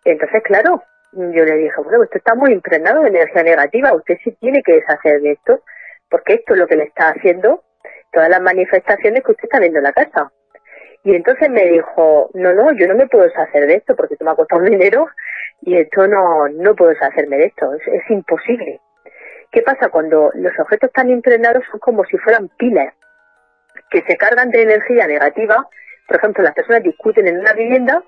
Entonces, 0.04 0.44
claro, 0.44 0.84
yo 1.14 1.46
le 1.46 1.56
dije, 1.56 1.76
bueno, 1.82 2.02
usted 2.02 2.18
está 2.18 2.36
muy 2.36 2.52
impregnado 2.52 3.02
de 3.02 3.10
energía 3.10 3.44
negativa, 3.44 3.94
usted 3.94 4.18
sí 4.24 4.32
tiene 4.40 4.62
que 4.64 4.74
deshacer 4.74 5.22
de 5.22 5.32
esto, 5.32 5.64
porque 6.10 6.34
esto 6.36 6.54
es 6.54 6.60
lo 6.60 6.68
que 6.68 6.76
le 6.76 6.84
está 6.86 7.10
haciendo 7.10 7.64
todas 8.12 8.30
las 8.30 8.42
manifestaciones 8.42 9.24
que 9.24 9.32
usted 9.32 9.46
está 9.46 9.60
viendo 9.60 9.80
en 9.80 9.84
la 9.84 9.94
casa. 9.94 10.32
Y 11.04 11.16
entonces 11.16 11.50
me 11.50 11.66
dijo, 11.66 12.30
no, 12.34 12.54
no, 12.54 12.72
yo 12.74 12.88
no 12.88 12.96
me 12.96 13.08
puedo 13.08 13.24
deshacer 13.24 13.68
de 13.68 13.76
esto 13.76 13.96
porque 13.96 14.16
esto 14.16 14.26
me 14.26 14.32
ha 14.32 14.36
costado 14.36 14.62
dinero 14.62 15.08
y 15.62 15.78
esto 15.78 16.08
no, 16.08 16.50
no 16.50 16.76
puedo 16.76 16.92
deshacerme 16.92 17.38
de 17.38 17.46
esto, 17.46 17.74
es, 17.74 17.82
es 17.88 18.10
imposible. 18.10 18.82
¿Qué 19.52 19.62
pasa? 19.62 19.90
Cuando 19.90 20.32
los 20.36 20.60
objetos 20.60 20.90
están 20.90 21.10
impregnados 21.10 21.64
son 21.72 21.80
como 21.80 22.04
si 22.06 22.18
fueran 22.18 22.50
pilas 22.58 22.94
que 23.90 24.04
se 24.08 24.18
cargan 24.18 24.52
de 24.52 24.62
energía 24.62 25.08
negativa. 25.08 25.68
Por 26.08 26.18
ejemplo, 26.18 26.44
las 26.44 26.54
personas 26.54 26.84
discuten 26.84 27.28
en 27.28 27.40
una 27.40 27.54
vivienda 27.54 28.04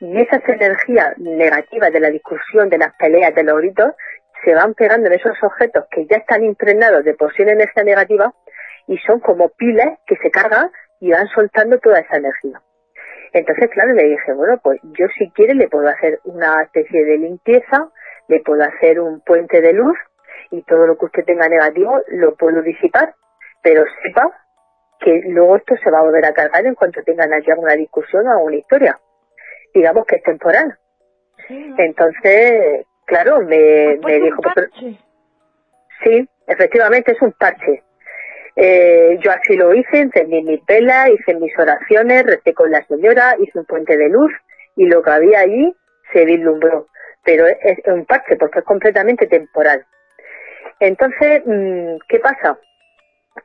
y 0.00 0.20
esas 0.20 0.42
energías 0.48 1.16
negativas 1.18 1.92
de 1.92 2.00
la 2.00 2.10
discusión, 2.10 2.68
de 2.68 2.78
las 2.78 2.94
peleas, 2.96 3.34
de 3.34 3.42
los 3.42 3.58
gritos, 3.58 3.92
se 4.44 4.54
van 4.54 4.74
pegando 4.74 5.08
en 5.08 5.14
esos 5.14 5.36
objetos 5.42 5.84
que 5.90 6.06
ya 6.06 6.18
están 6.18 6.44
impregnados 6.44 7.04
de 7.04 7.16
en 7.38 7.48
energía 7.48 7.82
negativa 7.82 8.34
y 8.86 8.98
son 8.98 9.20
como 9.20 9.48
pilas 9.50 9.98
que 10.06 10.16
se 10.16 10.30
cargan 10.30 10.70
y 11.00 11.12
van 11.12 11.26
soltando 11.28 11.78
toda 11.78 12.00
esa 12.00 12.16
energía. 12.16 12.60
Entonces, 13.32 13.68
claro, 13.70 13.92
le 13.92 14.04
dije, 14.04 14.32
bueno, 14.32 14.58
pues 14.62 14.80
yo 14.82 15.06
si 15.18 15.30
quiere 15.32 15.54
le 15.54 15.68
puedo 15.68 15.88
hacer 15.88 16.20
una 16.24 16.62
especie 16.62 17.04
de 17.04 17.18
limpieza, 17.18 17.90
le 18.28 18.40
puedo 18.40 18.62
hacer 18.62 19.00
un 19.00 19.20
puente 19.20 19.60
de 19.60 19.72
luz 19.72 19.96
y 20.50 20.62
todo 20.62 20.86
lo 20.86 20.96
que 20.96 21.06
usted 21.06 21.24
tenga 21.24 21.48
negativo 21.48 22.00
lo 22.08 22.34
puedo 22.36 22.62
disipar, 22.62 23.14
pero 23.62 23.84
sepa 24.02 24.22
que 25.00 25.22
luego 25.28 25.56
esto 25.56 25.74
se 25.82 25.90
va 25.90 25.98
a 25.98 26.04
volver 26.04 26.24
a 26.24 26.32
cargar 26.32 26.64
en 26.64 26.74
cuanto 26.74 27.02
tengan 27.02 27.32
allí 27.32 27.50
alguna 27.50 27.74
discusión 27.74 28.26
o 28.26 28.32
alguna 28.32 28.56
historia. 28.56 28.98
Digamos 29.74 30.06
que 30.06 30.16
es 30.16 30.22
temporal. 30.22 30.78
Entonces, 31.48 32.86
claro, 33.04 33.40
me, 33.40 33.98
me 34.04 34.20
dijo... 34.20 34.40
sí, 36.02 36.28
efectivamente 36.46 37.12
es 37.12 37.20
un 37.20 37.32
parche. 37.32 37.82
Eh, 38.58 39.18
yo 39.20 39.30
así 39.30 39.54
lo 39.54 39.74
hice, 39.74 40.00
encendí 40.00 40.42
mi 40.42 40.56
pela, 40.58 41.10
hice 41.10 41.34
mis 41.34 41.56
oraciones, 41.58 42.24
recé 42.24 42.54
con 42.54 42.70
la 42.70 42.82
señora, 42.86 43.36
hice 43.38 43.58
un 43.58 43.66
puente 43.66 43.98
de 43.98 44.08
luz 44.08 44.32
y 44.76 44.86
lo 44.86 45.02
que 45.02 45.10
había 45.10 45.40
allí 45.40 45.76
se 46.12 46.24
vislumbró. 46.24 46.88
Pero 47.22 47.46
es, 47.46 47.78
un 47.86 48.06
parche 48.06 48.36
porque 48.36 48.60
es 48.60 48.64
completamente 48.64 49.26
temporal. 49.26 49.84
Entonces, 50.80 51.42
mm, 51.44 51.96
¿qué 52.08 52.18
pasa? 52.18 52.58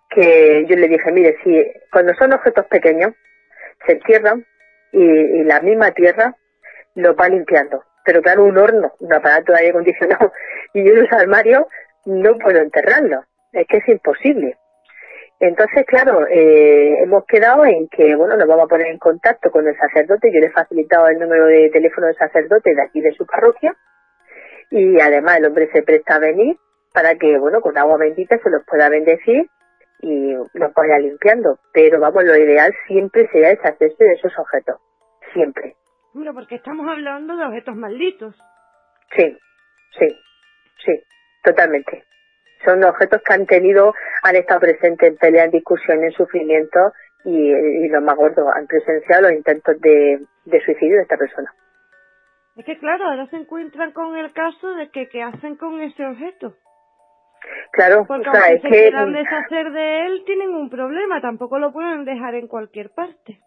Que 0.09 0.65
yo 0.67 0.75
le 0.77 0.87
dije, 0.87 1.11
mire, 1.11 1.37
si 1.43 1.61
cuando 1.91 2.13
son 2.15 2.31
objetos 2.33 2.65
pequeños, 2.67 3.13
se 3.85 3.93
entierran 3.93 4.45
y, 4.93 5.43
la 5.43 5.59
misma 5.61 5.91
tierra 5.91 6.35
lo 6.95 7.15
va 7.15 7.27
limpiando. 7.27 7.83
Pero 8.05 8.21
claro, 8.21 8.45
un 8.45 8.57
horno, 8.57 8.93
un 8.99 9.13
aparato 9.13 9.51
de 9.51 9.59
aire 9.59 9.71
acondicionado 9.71 10.31
y 10.73 10.89
unos 10.89 11.11
armarios, 11.11 11.65
no 12.05 12.37
puedo 12.37 12.59
enterrarlo. 12.59 13.23
Es 13.51 13.67
que 13.67 13.77
es 13.77 13.87
imposible. 13.89 14.57
Entonces, 15.41 15.87
claro, 15.87 16.27
eh, 16.27 17.01
hemos 17.01 17.25
quedado 17.25 17.65
en 17.65 17.87
que, 17.87 18.15
bueno, 18.15 18.37
nos 18.37 18.47
vamos 18.47 18.65
a 18.65 18.67
poner 18.67 18.85
en 18.91 18.99
contacto 18.99 19.49
con 19.49 19.67
el 19.67 19.75
sacerdote. 19.75 20.31
Yo 20.31 20.39
le 20.39 20.45
he 20.45 20.51
facilitado 20.51 21.07
el 21.07 21.17
número 21.17 21.47
de 21.47 21.71
teléfono 21.71 22.05
del 22.05 22.15
sacerdote 22.15 22.75
de 22.75 22.83
aquí 22.83 23.01
de 23.01 23.11
su 23.13 23.25
parroquia. 23.25 23.75
Y 24.69 25.01
además 25.01 25.37
el 25.37 25.45
hombre 25.45 25.67
se 25.73 25.81
presta 25.81 26.15
a 26.15 26.19
venir 26.19 26.57
para 26.93 27.15
que, 27.15 27.39
bueno, 27.39 27.59
con 27.61 27.75
agua 27.75 27.97
bendita 27.97 28.37
se 28.37 28.51
los 28.51 28.63
pueda 28.67 28.87
bendecir 28.89 29.49
y 30.01 30.33
los 30.35 30.73
vaya 30.75 30.99
limpiando. 30.99 31.57
Pero 31.73 31.99
vamos, 31.99 32.23
lo 32.23 32.35
ideal 32.35 32.71
siempre 32.85 33.27
sería 33.31 33.49
deshacerse 33.49 34.03
de 34.03 34.13
esos 34.13 34.37
objetos. 34.37 34.75
Siempre. 35.33 35.75
Bueno, 36.13 36.35
porque 36.35 36.53
estamos 36.53 36.87
hablando 36.87 37.35
de 37.35 37.45
objetos 37.45 37.75
malditos. 37.75 38.35
Sí, 39.17 39.35
sí, 39.97 40.07
sí, 40.85 41.03
totalmente 41.43 42.03
son 42.65 42.83
objetos 42.83 43.21
que 43.23 43.33
han 43.33 43.45
tenido, 43.45 43.93
han 44.23 44.35
estado 44.35 44.61
presentes 44.61 45.09
en 45.09 45.17
peleas, 45.17 45.45
en 45.45 45.51
discusiones, 45.51 46.05
en 46.05 46.11
sufrimiento 46.11 46.93
y, 47.23 47.51
y 47.51 47.87
lo 47.89 48.01
más 48.01 48.15
gordo, 48.15 48.49
han 48.53 48.67
presenciado 48.67 49.23
los 49.23 49.33
intentos 49.33 49.79
de, 49.79 50.19
de 50.45 50.61
suicidio 50.61 50.97
de 50.97 51.03
esta 51.03 51.17
persona. 51.17 51.53
Es 52.57 52.65
que 52.65 52.77
claro, 52.77 53.05
ahora 53.05 53.27
se 53.27 53.37
encuentran 53.37 53.91
con 53.91 54.17
el 54.17 54.33
caso 54.33 54.73
de 54.75 54.89
que 54.89 55.07
qué 55.07 55.23
hacen 55.23 55.55
con 55.55 55.81
ese 55.81 56.05
objeto. 56.05 56.55
Claro, 57.71 58.05
Porque 58.05 58.29
o 58.29 58.33
sea, 58.33 58.53
es 58.53 58.61
se 58.61 58.67
que 58.67 58.77
quieran 58.81 59.13
deshacer 59.13 59.71
de 59.71 60.05
él, 60.05 60.23
tienen 60.25 60.49
un 60.49 60.69
problema, 60.69 61.21
tampoco 61.21 61.57
lo 61.57 61.71
pueden 61.71 62.05
dejar 62.05 62.35
en 62.35 62.47
cualquier 62.47 62.91
parte. 62.91 63.39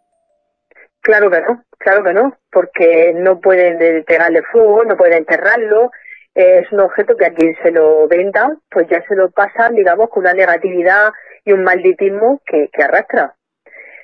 Claro 1.01 1.31
que 1.31 1.41
no, 1.43 1.63
claro 1.79 2.03
que 2.03 2.13
no, 2.15 2.37
porque 2.51 3.13
no 3.15 3.41
pueden 3.41 4.05
pegarle 4.05 4.43
fuego, 4.51 4.85
no 4.85 4.97
pueden 4.97 5.19
enterrarlo, 5.19 5.91
es 6.35 6.71
un 6.73 6.81
objeto 6.81 7.17
que 7.17 7.27
a 7.27 7.33
quien 7.33 7.55
se 7.63 7.71
lo 7.71 8.09
venda, 8.09 8.57
pues 8.69 8.89
ya 8.89 9.03
se 9.07 9.15
lo 9.15 9.31
pasan, 9.31 9.75
digamos, 9.75 10.11
con 10.11 10.23
una 10.23 10.35
negatividad 10.35 11.13
y 11.45 11.53
un 11.53 11.63
malditismo 11.63 12.41
que, 12.45 12.69
arrastra. 12.83 13.37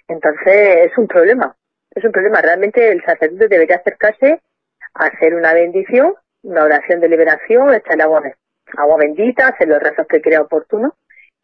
Entonces 0.06 0.90
es 0.90 0.98
un 0.98 1.08
problema, 1.08 1.56
es 1.90 2.04
un 2.04 2.12
problema. 2.12 2.40
Realmente 2.40 2.92
el 2.92 3.02
sacerdote 3.04 3.48
debería 3.48 3.76
acercarse 3.76 4.40
a 4.94 5.06
hacer 5.06 5.34
una 5.34 5.52
bendición, 5.54 6.14
una 6.42 6.64
oración 6.64 7.00
de 7.00 7.08
liberación, 7.08 7.74
echarle 7.74 8.04
agua, 8.04 8.22
agua 8.76 8.96
bendita, 8.98 9.48
hacer 9.48 9.68
los 9.68 9.80
rezos 9.80 10.06
que 10.08 10.22
crea 10.22 10.42
oportuno 10.42 10.94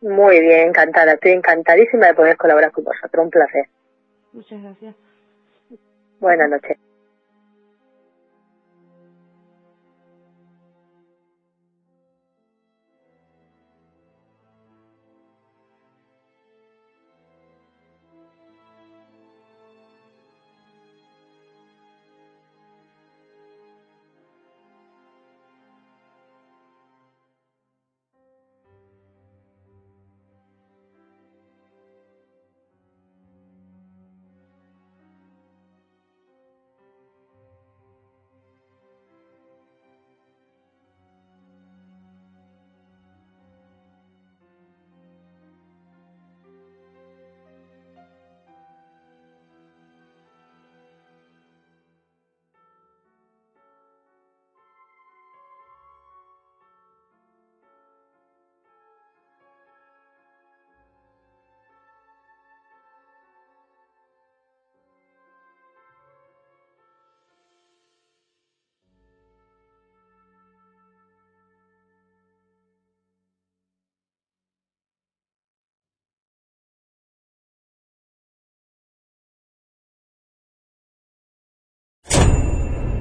Muy 0.01 0.41
bien, 0.41 0.69
encantada. 0.69 1.13
Estoy 1.13 1.33
encantadísima 1.33 2.07
de 2.07 2.15
poder 2.15 2.37
colaborar 2.37 2.71
con 2.71 2.85
vosotros. 2.85 3.25
Un 3.25 3.31
placer. 3.31 3.67
Muchas 4.33 4.63
gracias. 4.63 4.95
Buenas 6.21 6.51
noches. 6.51 6.88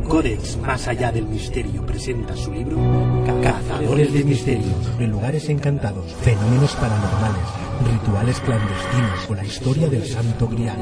Codex 0.08 0.58
Más 0.58 0.88
allá 0.88 1.12
del 1.12 1.26
misterio 1.26 1.86
presenta 1.86 2.36
su 2.36 2.52
libro 2.52 2.78
Cazadores 3.44 4.14
de 4.14 4.24
misterios, 4.24 4.98
de 4.98 5.08
lugares 5.08 5.50
encantados, 5.50 6.14
fenómenos 6.22 6.76
paranormales, 6.76 7.44
rituales 7.92 8.40
clandestinos 8.40 9.30
o 9.30 9.36
la 9.36 9.46
historia 9.46 9.90
del 9.90 10.06
Santo 10.06 10.48
Grial. 10.48 10.78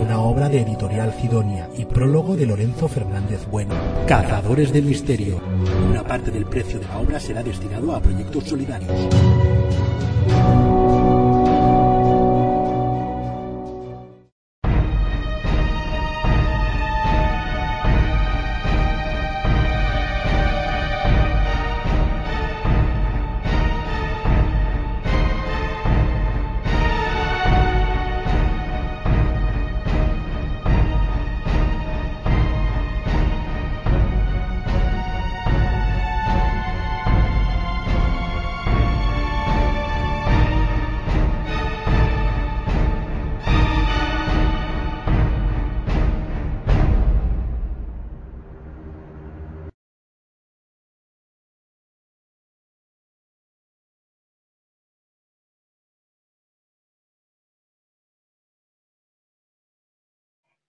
Una 0.00 0.20
obra 0.20 0.48
de 0.48 0.62
editorial 0.62 1.14
Sidonia 1.20 1.68
y 1.76 1.84
prólogo 1.84 2.36
de 2.36 2.46
Lorenzo 2.46 2.88
Fernández 2.88 3.46
Bueno. 3.50 3.74
Cazadores 4.06 4.72
del 4.72 4.84
misterio. 4.84 5.40
Una 5.90 6.02
parte 6.02 6.30
del 6.30 6.46
precio 6.46 6.78
de 6.78 6.86
la 6.86 6.98
obra 6.98 7.20
será 7.20 7.42
destinado 7.42 7.94
a 7.94 8.00
proyectos 8.00 8.44
solidarios. 8.44 8.90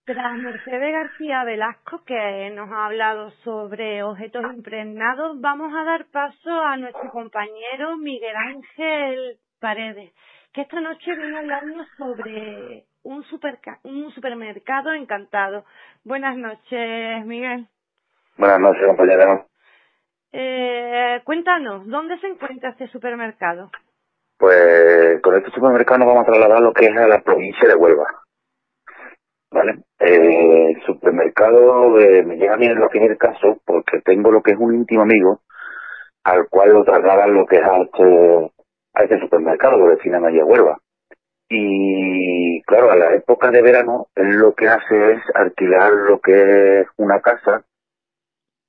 Tras 0.06 0.38
Mercedes 0.38 0.92
García 0.92 1.46
Velasco, 1.46 2.04
que 2.06 2.50
nos 2.54 2.70
ha 2.70 2.88
hablado 2.88 3.32
sobre 3.46 4.04
objetos 4.04 4.44
impregnados, 4.54 5.40
vamos 5.40 5.74
a 5.74 5.86
dar 5.86 6.06
paso 6.12 6.52
a 6.52 6.76
nuestro 6.76 7.10
compañero 7.10 7.96
Miguel 7.96 8.36
Ángel 8.36 9.38
Paredes, 9.62 10.12
que 10.52 10.64
esta 10.64 10.82
noche 10.82 11.16
viene 11.16 11.38
a 11.38 11.40
hablarnos 11.40 11.88
sobre 11.98 12.84
un, 13.04 13.24
superca 13.30 13.80
un 13.84 14.12
supermercado 14.12 14.92
encantado. 14.92 15.64
Buenas 16.04 16.36
noches, 16.36 17.26
Miguel. 17.26 17.66
Buenas 18.36 18.60
noches, 18.60 18.86
compañero. 18.86 19.48
Eh, 20.34 21.22
cuéntanos, 21.24 21.88
¿dónde 21.88 22.20
se 22.20 22.28
encuentra 22.28 22.72
este 22.72 22.90
supermercado? 22.90 23.72
Pues 24.38 25.22
con 25.22 25.34
este 25.38 25.50
supermercado 25.52 26.00
nos 26.00 26.08
vamos 26.10 26.24
a 26.24 26.32
trasladar 26.32 26.60
lo 26.60 26.74
que 26.74 26.88
es 26.88 26.98
a 26.98 27.08
la 27.08 27.22
provincia 27.22 27.70
de 27.70 27.76
Huelva. 27.76 28.23
¿Vale? 29.54 29.84
Eh, 30.00 30.72
el 30.72 30.82
supermercado 30.84 32.00
eh, 32.00 32.24
me 32.24 32.36
llega 32.36 32.56
a 32.56 32.58
mí 32.58 32.66
en 32.66 32.80
lo 32.80 32.90
que 32.90 32.98
es 32.98 33.12
el 33.12 33.18
caso 33.18 33.60
porque 33.66 34.02
tengo 34.02 34.32
lo 34.32 34.42
que 34.42 34.52
es 34.52 34.58
un 34.58 34.74
íntimo 34.74 35.04
amigo 35.04 35.42
al 36.24 36.48
cual 36.50 36.74
lo 36.74 36.84
trasladan 36.84 37.34
lo 37.34 37.46
que 37.46 37.58
es 37.58 37.64
a 37.64 37.78
este, 37.78 38.52
a 38.94 39.04
este 39.04 39.20
supermercado 39.20 39.78
lo 39.78 39.90
destinan 39.90 40.26
allí 40.26 40.40
a 40.40 40.46
Huelva. 40.46 40.80
Y 41.50 42.62
claro, 42.64 42.92
a 42.92 42.96
la 42.96 43.14
época 43.14 43.52
de 43.52 43.62
verano 43.62 44.08
él 44.16 44.38
lo 44.38 44.54
que 44.54 44.68
hace 44.68 45.14
es 45.14 45.22
alquilar 45.36 45.92
lo 45.92 46.20
que 46.20 46.82
es 46.82 46.88
una 46.98 47.20
casa 47.20 47.64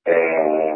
eh, 0.05 0.75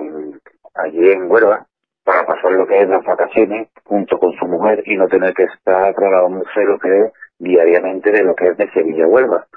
allí 0.73 1.11
en 1.11 1.29
Huelva 1.29 1.67
para 2.03 2.25
pasar 2.25 2.51
lo 2.53 2.65
que 2.65 2.81
es 2.81 2.89
las 2.89 3.03
vacaciones 3.05 3.69
junto 3.83 4.17
con 4.17 4.33
su 4.33 4.45
mujer 4.47 4.81
y 4.85 4.97
no 4.97 5.07
tener 5.07 5.33
que 5.33 5.43
estar 5.43 5.93
trasladándose 5.93 6.63
lo 6.63 6.79
que 6.79 7.01
es 7.01 7.13
diariamente 7.37 8.11
de 8.11 8.23
lo 8.23 8.35
que 8.35 8.47
es 8.47 8.57
de 8.57 8.71
Sevilla 8.71 9.05
a 9.05 9.07
Huelva. 9.07 9.47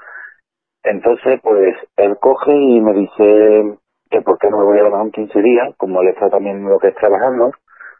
Entonces, 0.83 1.39
pues, 1.41 1.75
él 1.97 2.17
coge 2.19 2.53
y 2.53 2.81
me 2.81 2.93
dice 2.93 3.77
que 4.09 4.21
por 4.21 4.37
qué 4.37 4.49
no 4.49 4.59
me 4.59 4.65
voy 4.65 4.79
a 4.79 4.89
dar 4.89 5.11
15 5.11 5.41
días, 5.41 5.75
como 5.77 6.01
él 6.01 6.09
está 6.09 6.29
también 6.29 6.63
lo 6.63 6.77
que 6.77 6.89
es 6.89 6.95
trabajando, 6.95 7.51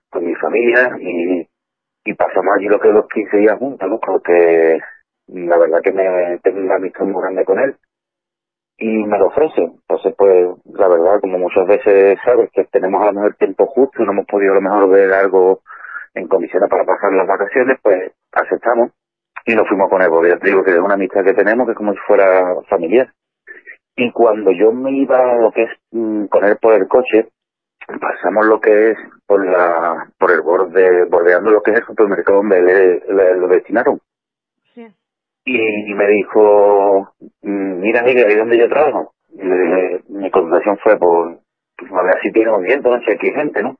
con 0.09 0.25
mi 0.25 0.35
familia, 0.35 0.95
y, 0.99 1.47
y 2.05 2.13
pasamos 2.13 2.53
allí 2.57 2.67
lo 2.67 2.79
que 2.79 2.89
los 2.89 3.07
15 3.07 3.37
días 3.37 3.57
juntos, 3.57 3.89
¿no? 3.89 3.99
Porque 3.99 4.79
la 5.27 5.57
verdad 5.57 5.81
que 5.81 5.91
me 5.91 6.37
tengo 6.43 6.59
una 6.59 6.75
amistad 6.75 7.05
muy 7.05 7.21
grande 7.21 7.45
con 7.45 7.59
él. 7.59 7.75
Y 8.77 8.87
me 9.05 9.17
lo 9.17 9.27
ofrece. 9.27 9.61
Entonces, 9.61 10.13
pues, 10.17 10.47
la 10.65 10.87
verdad, 10.87 11.21
como 11.21 11.37
muchas 11.37 11.65
veces 11.65 12.17
sabes 12.25 12.49
que 12.51 12.65
tenemos 12.65 13.01
a 13.01 13.05
lo 13.05 13.13
mejor 13.13 13.31
el 13.31 13.37
tiempo 13.37 13.67
justo 13.67 14.03
no 14.03 14.11
hemos 14.11 14.25
podido 14.25 14.51
a 14.51 14.55
lo 14.55 14.61
mejor 14.61 14.89
ver 14.89 15.13
algo 15.13 15.61
en 16.15 16.27
comisiones 16.27 16.69
para 16.69 16.85
pasar 16.85 17.13
las 17.13 17.27
vacaciones, 17.27 17.79
pues 17.81 18.11
aceptamos 18.33 18.91
y 19.45 19.55
nos 19.55 19.67
fuimos 19.67 19.89
con 19.89 20.01
él, 20.01 20.09
porque 20.09 20.29
ya 20.29 20.37
te 20.37 20.47
digo 20.47 20.63
que 20.63 20.71
es 20.71 20.79
una 20.79 20.93
amistad 20.93 21.23
que 21.23 21.33
tenemos 21.33 21.65
que 21.65 21.71
es 21.71 21.77
como 21.77 21.93
si 21.93 21.99
fuera 21.99 22.55
familiar. 22.69 23.11
Y 23.95 24.11
cuando 24.11 24.51
yo 24.51 24.71
me 24.71 24.91
iba 24.91 25.35
lo 25.35 25.51
que 25.51 25.63
es 25.63 25.69
mm, 25.91 26.25
con 26.25 26.43
él 26.45 26.57
por 26.61 26.73
el 26.73 26.87
coche, 26.87 27.27
pasamos 27.99 28.45
lo 28.45 28.59
que 28.59 28.91
es 28.91 28.97
por 29.27 29.45
la 29.45 30.07
por 30.17 30.31
el 30.31 30.41
borde, 30.41 31.05
bordeando 31.05 31.51
lo 31.51 31.61
que 31.61 31.71
es 31.71 31.79
el 31.79 31.85
supermercado 31.85 32.39
donde 32.39 32.61
le, 32.61 33.35
lo 33.35 33.47
destinaron. 33.47 33.99
Sí. 34.73 34.87
Y, 35.45 35.93
me 35.93 36.07
dijo, 36.07 37.13
mm, 37.41 37.79
mira, 37.79 38.01
mira, 38.03 38.27
ahí 38.27 38.35
donde 38.35 38.57
yo 38.57 38.69
trabajo. 38.69 39.13
Y 39.29 39.43
le 39.43 39.57
dije, 39.57 40.03
mi 40.09 40.31
contestación 40.31 40.77
fue 40.77 40.97
por, 40.97 41.39
pues, 41.77 41.91
a 41.91 42.03
ver 42.03 42.19
si 42.21 42.31
tiene 42.31 42.51
movimiento, 42.51 42.89
no 42.89 43.03
sé, 43.03 43.13
aquí 43.13 43.27
hay 43.27 43.33
gente, 43.33 43.61
¿no? 43.61 43.75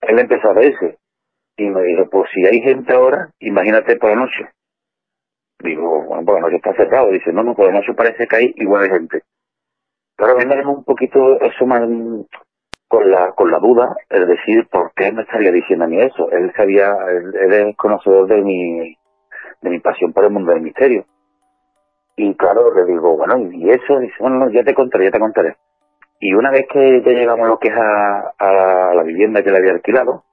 Él 0.00 0.18
empezó 0.18 0.50
a 0.50 0.54
verse. 0.54 0.98
Y 1.56 1.68
me 1.70 1.82
dijo, 1.82 2.08
pues 2.10 2.28
si 2.32 2.44
hay 2.46 2.60
gente 2.60 2.92
ahora, 2.92 3.30
imagínate 3.38 3.96
por 3.96 4.10
la 4.10 4.16
noche. 4.16 4.48
Digo, 5.60 6.02
bueno, 6.04 6.32
la 6.34 6.40
noche 6.40 6.56
está 6.56 6.74
cerrado. 6.74 7.10
Dice, 7.10 7.32
no, 7.32 7.42
no, 7.42 7.54
por 7.54 7.66
la 7.66 7.78
noche 7.78 7.94
parece 7.94 8.26
que 8.26 8.36
hay 8.36 8.52
igual 8.56 8.82
de 8.82 8.90
gente. 8.90 9.22
Pero 10.16 10.36
venimos 10.36 10.78
un 10.78 10.84
poquito 10.84 11.40
eso 11.40 11.66
más 11.66 11.82
con 12.88 13.10
la 13.10 13.32
con 13.32 13.50
la 13.50 13.58
duda, 13.58 13.96
es 14.08 14.26
decir, 14.28 14.68
¿por 14.68 14.92
qué 14.94 15.10
me 15.10 15.22
estaría 15.22 15.50
diciendo 15.50 15.84
a 15.84 15.88
mí 15.88 16.00
eso? 16.00 16.30
Él 16.30 16.52
sabía, 16.56 16.94
él, 17.08 17.52
es 17.52 17.76
conocedor 17.76 18.28
de 18.28 18.40
mi, 18.42 18.96
de 19.62 19.70
mi 19.70 19.80
pasión 19.80 20.12
por 20.12 20.24
el 20.24 20.30
mundo 20.30 20.52
del 20.52 20.62
misterio. 20.62 21.04
Y 22.16 22.34
claro, 22.36 22.72
le 22.72 22.84
digo, 22.84 23.16
bueno, 23.16 23.38
¿y 23.50 23.70
eso? 23.70 23.98
Dice, 23.98 24.14
bueno, 24.20 24.36
no, 24.36 24.50
ya 24.50 24.62
te 24.62 24.74
contaré, 24.74 25.06
ya 25.06 25.10
te 25.10 25.18
contaré. 25.18 25.56
Y 26.20 26.34
una 26.34 26.50
vez 26.52 26.66
que 26.72 27.02
ya 27.02 27.10
llegamos 27.10 27.48
lo 27.48 27.58
que 27.58 27.68
es 27.68 27.74
a, 27.76 28.34
a 28.38 28.94
la 28.94 29.02
vivienda 29.02 29.42
que 29.42 29.50
le 29.50 29.58
había 29.58 29.72
alquilado, 29.72 30.24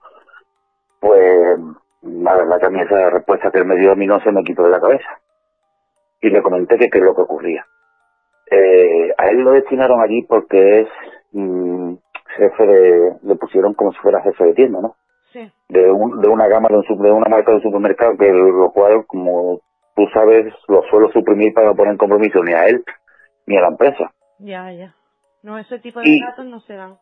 pues 0.99 1.57
la 2.01 2.35
verdad 2.35 2.59
que 2.59 2.65
a 2.65 2.69
mí 2.69 2.81
esa 2.81 3.09
respuesta 3.09 3.51
que 3.51 3.59
él 3.59 3.65
me 3.65 3.75
dio 3.77 3.91
a 3.91 3.95
mí 3.95 4.07
no 4.07 4.19
se 4.21 4.31
me 4.31 4.43
quitó 4.43 4.63
de 4.63 4.69
la 4.69 4.79
cabeza. 4.81 5.07
Y 6.21 6.29
le 6.29 6.41
comenté 6.41 6.77
que 6.77 6.89
qué 6.89 6.97
es 6.99 7.03
lo 7.03 7.15
que 7.15 7.21
ocurría. 7.21 7.65
Eh, 8.49 9.13
a 9.17 9.27
él 9.27 9.37
lo 9.39 9.51
destinaron 9.51 10.01
allí 10.01 10.23
porque 10.23 10.81
es 10.81 10.87
mm, 11.31 11.93
jefe 12.35 12.65
de, 12.67 13.13
le 13.23 13.35
pusieron 13.35 13.73
como 13.73 13.91
si 13.93 13.99
fuera 13.99 14.21
jefe 14.21 14.43
de 14.45 14.53
tienda, 14.53 14.81
¿no? 14.81 14.95
Sí. 15.31 15.49
De, 15.69 15.89
un, 15.89 16.19
de 16.21 16.27
una 16.27 16.47
gama 16.47 16.67
de, 16.69 16.75
un, 16.77 17.01
de 17.01 17.11
una 17.11 17.29
marca 17.29 17.51
de 17.51 17.57
un 17.57 17.63
supermercado 17.63 18.17
que 18.17 18.29
lo 18.31 18.71
cual, 18.71 19.05
como 19.07 19.61
tú 19.95 20.05
sabes, 20.13 20.53
lo 20.67 20.83
suelo 20.89 21.09
suprimir 21.11 21.53
para 21.53 21.67
no 21.67 21.75
poner 21.75 21.93
en 21.93 21.97
compromiso 21.97 22.43
ni 22.43 22.53
a 22.53 22.65
él 22.65 22.83
ni 23.47 23.57
a 23.57 23.61
la 23.61 23.67
empresa. 23.69 24.11
Ya, 24.39 24.71
ya. 24.73 24.93
No, 25.43 25.57
ese 25.57 25.79
tipo 25.79 25.99
de 26.01 26.09
Y- 26.09 26.21
datos 26.21 26.45
no 26.45 26.59
se 26.59 26.75
dan. 26.75 26.97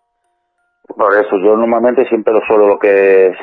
Por 0.87 1.13
eso 1.13 1.37
yo 1.37 1.55
normalmente 1.57 2.05
siempre 2.07 2.33
lo 2.33 2.41
suelo 2.47 2.67
lo 2.67 2.79
que 2.79 3.27
es, 3.27 3.37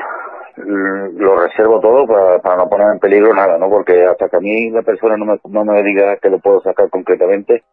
lo 0.57 1.39
reservo 1.41 1.81
todo 1.81 2.07
para, 2.07 2.39
para 2.41 2.57
no 2.57 2.69
poner 2.69 2.89
en 2.93 2.99
peligro 2.99 3.35
nada, 3.35 3.59
¿no? 3.59 3.69
Porque 3.69 4.05
hasta 4.05 4.29
que 4.29 4.37
a 4.37 4.41
mí 4.41 4.71
la 4.71 4.83
persona 4.83 5.17
no 5.17 5.25
me, 5.25 5.39
no 5.49 5.65
me 5.65 5.83
diga 5.83 6.17
que 6.17 6.31
lo 6.31 6.39
puedo 6.39 6.61
sacar 6.63 6.89
concretamente, 6.91 7.65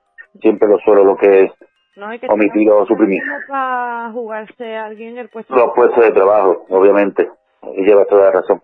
siempre 0.42 0.68
lo 0.68 0.78
suelo 0.80 1.04
lo 1.04 1.16
que 1.16 1.46
es 1.46 1.52
No 1.96 2.08
hay 2.08 2.20
que 2.20 2.28
omitir 2.30 2.70
o 2.70 2.86
suprimir. 2.86 3.22
para 3.48 4.12
jugarse 4.12 4.76
a 4.76 4.86
alguien 4.86 5.18
el 5.18 5.30
puesto. 5.30 5.56
Los 5.56 5.74
puestos 5.74 6.04
de 6.04 6.12
trabajo, 6.12 6.66
obviamente. 6.70 7.30
Y 7.76 7.86
lleva 7.86 8.06
toda 8.06 8.26
la 8.26 8.32
razón. 8.32 8.62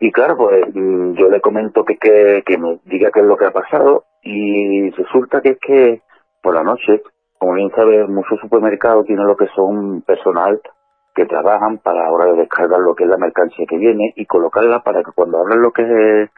Y 0.00 0.10
claro, 0.10 0.36
pues 0.36 0.66
mm, 0.74 1.14
yo 1.14 1.28
le 1.30 1.40
comento 1.40 1.84
que, 1.84 1.96
que, 1.96 2.42
que 2.44 2.58
me 2.58 2.78
diga 2.84 3.10
qué 3.12 3.20
es 3.20 3.26
lo 3.26 3.36
que 3.36 3.46
ha 3.46 3.52
pasado 3.52 4.04
y 4.22 4.90
resulta 4.90 5.40
que 5.40 5.50
es 5.50 5.58
que 5.60 6.02
por 6.42 6.54
la 6.54 6.62
noche, 6.64 7.02
como 7.38 7.54
bien 7.54 7.70
sabes, 7.74 8.08
muchos 8.08 8.38
supermercados 8.40 9.06
tienen 9.06 9.26
lo 9.26 9.36
que 9.36 9.46
son 9.54 10.02
personal 10.02 10.60
que 11.14 11.26
trabajan 11.26 11.78
para 11.78 12.06
ahora 12.06 12.26
de 12.32 12.36
descargar 12.40 12.80
lo 12.80 12.94
que 12.94 13.04
es 13.04 13.10
la 13.10 13.18
mercancía 13.18 13.66
que 13.68 13.76
viene 13.78 14.12
y 14.16 14.26
colocarla 14.26 14.80
para 14.82 15.02
que 15.02 15.12
cuando 15.14 15.38
abran 15.38 15.60
lo 15.60 15.72
que 15.72 15.82
es, 15.82 16.30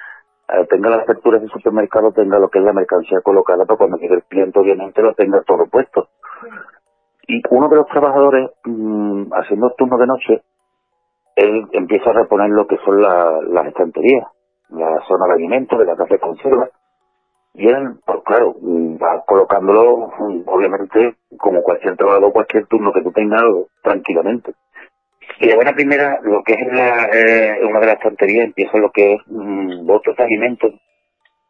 eh, 0.49 0.67
tenga 0.69 0.91
las 0.91 1.01
aperturas 1.03 1.41
del 1.41 1.51
supermercado 1.51 2.13
tenga 2.13 2.39
lo 2.39 2.49
que 2.49 2.59
es 2.59 2.65
la 2.65 2.73
mercancía 2.73 3.21
colocada 3.23 3.65
para 3.65 3.79
cuando 3.79 3.97
llegue 3.99 4.17
el 4.17 4.25
cliente 4.25 4.59
obviamente 4.59 5.03
lo 5.03 5.15
tenga 5.15 5.43
todo 5.43 5.67
puesto. 5.67 6.09
Y 7.27 7.41
uno 7.51 7.69
de 7.69 7.77
los 7.77 7.87
trabajadores, 7.87 8.51
mm, 8.65 9.33
haciendo 9.33 9.71
turno 9.79 9.97
de 9.97 10.07
noche, 10.07 10.43
él 11.37 11.67
empieza 11.73 12.11
a 12.11 12.15
reponer 12.15 12.51
lo 12.51 12.67
que 12.67 12.77
son 12.85 13.01
la- 13.01 13.41
las 13.49 13.67
estanterías, 13.67 14.27
la 14.71 15.01
zona 15.09 15.27
de 15.27 15.33
alimentos, 15.35 15.79
de 15.79 15.87
la 15.87 15.97
casa 15.97 16.15
de 16.15 16.21
conserva, 16.21 16.69
y 17.55 17.69
él, 17.69 18.01
pues 18.05 18.19
claro, 18.25 18.55
mm, 18.61 18.97
va 18.97 19.23
colocándolo, 19.27 20.09
mm, 20.19 20.43
obviamente, 20.47 21.17
como 21.39 21.63
cualquier 21.63 21.97
trabajador, 21.97 22.33
cualquier 22.33 22.67
turno 22.67 22.93
que 22.93 23.03
tú 23.03 23.13
tengas, 23.13 23.43
tranquilamente. 23.83 24.55
Y 25.41 25.49
de 25.49 25.57
buena 25.57 25.73
primera, 25.73 26.21
lo 26.23 26.43
que 26.43 26.53
es 26.55 26.67
la, 26.73 27.09
eh, 27.13 27.59
una 27.65 27.81
de 27.81 27.87
las 27.87 27.97
estanterías 27.97 28.47
empieza 28.47 28.79
lo 28.79 28.91
que 28.91 29.15
es 29.15 29.21
mm, 29.27 29.87
botes 29.87 30.17
de 30.17 30.25
alimentos 30.25 30.73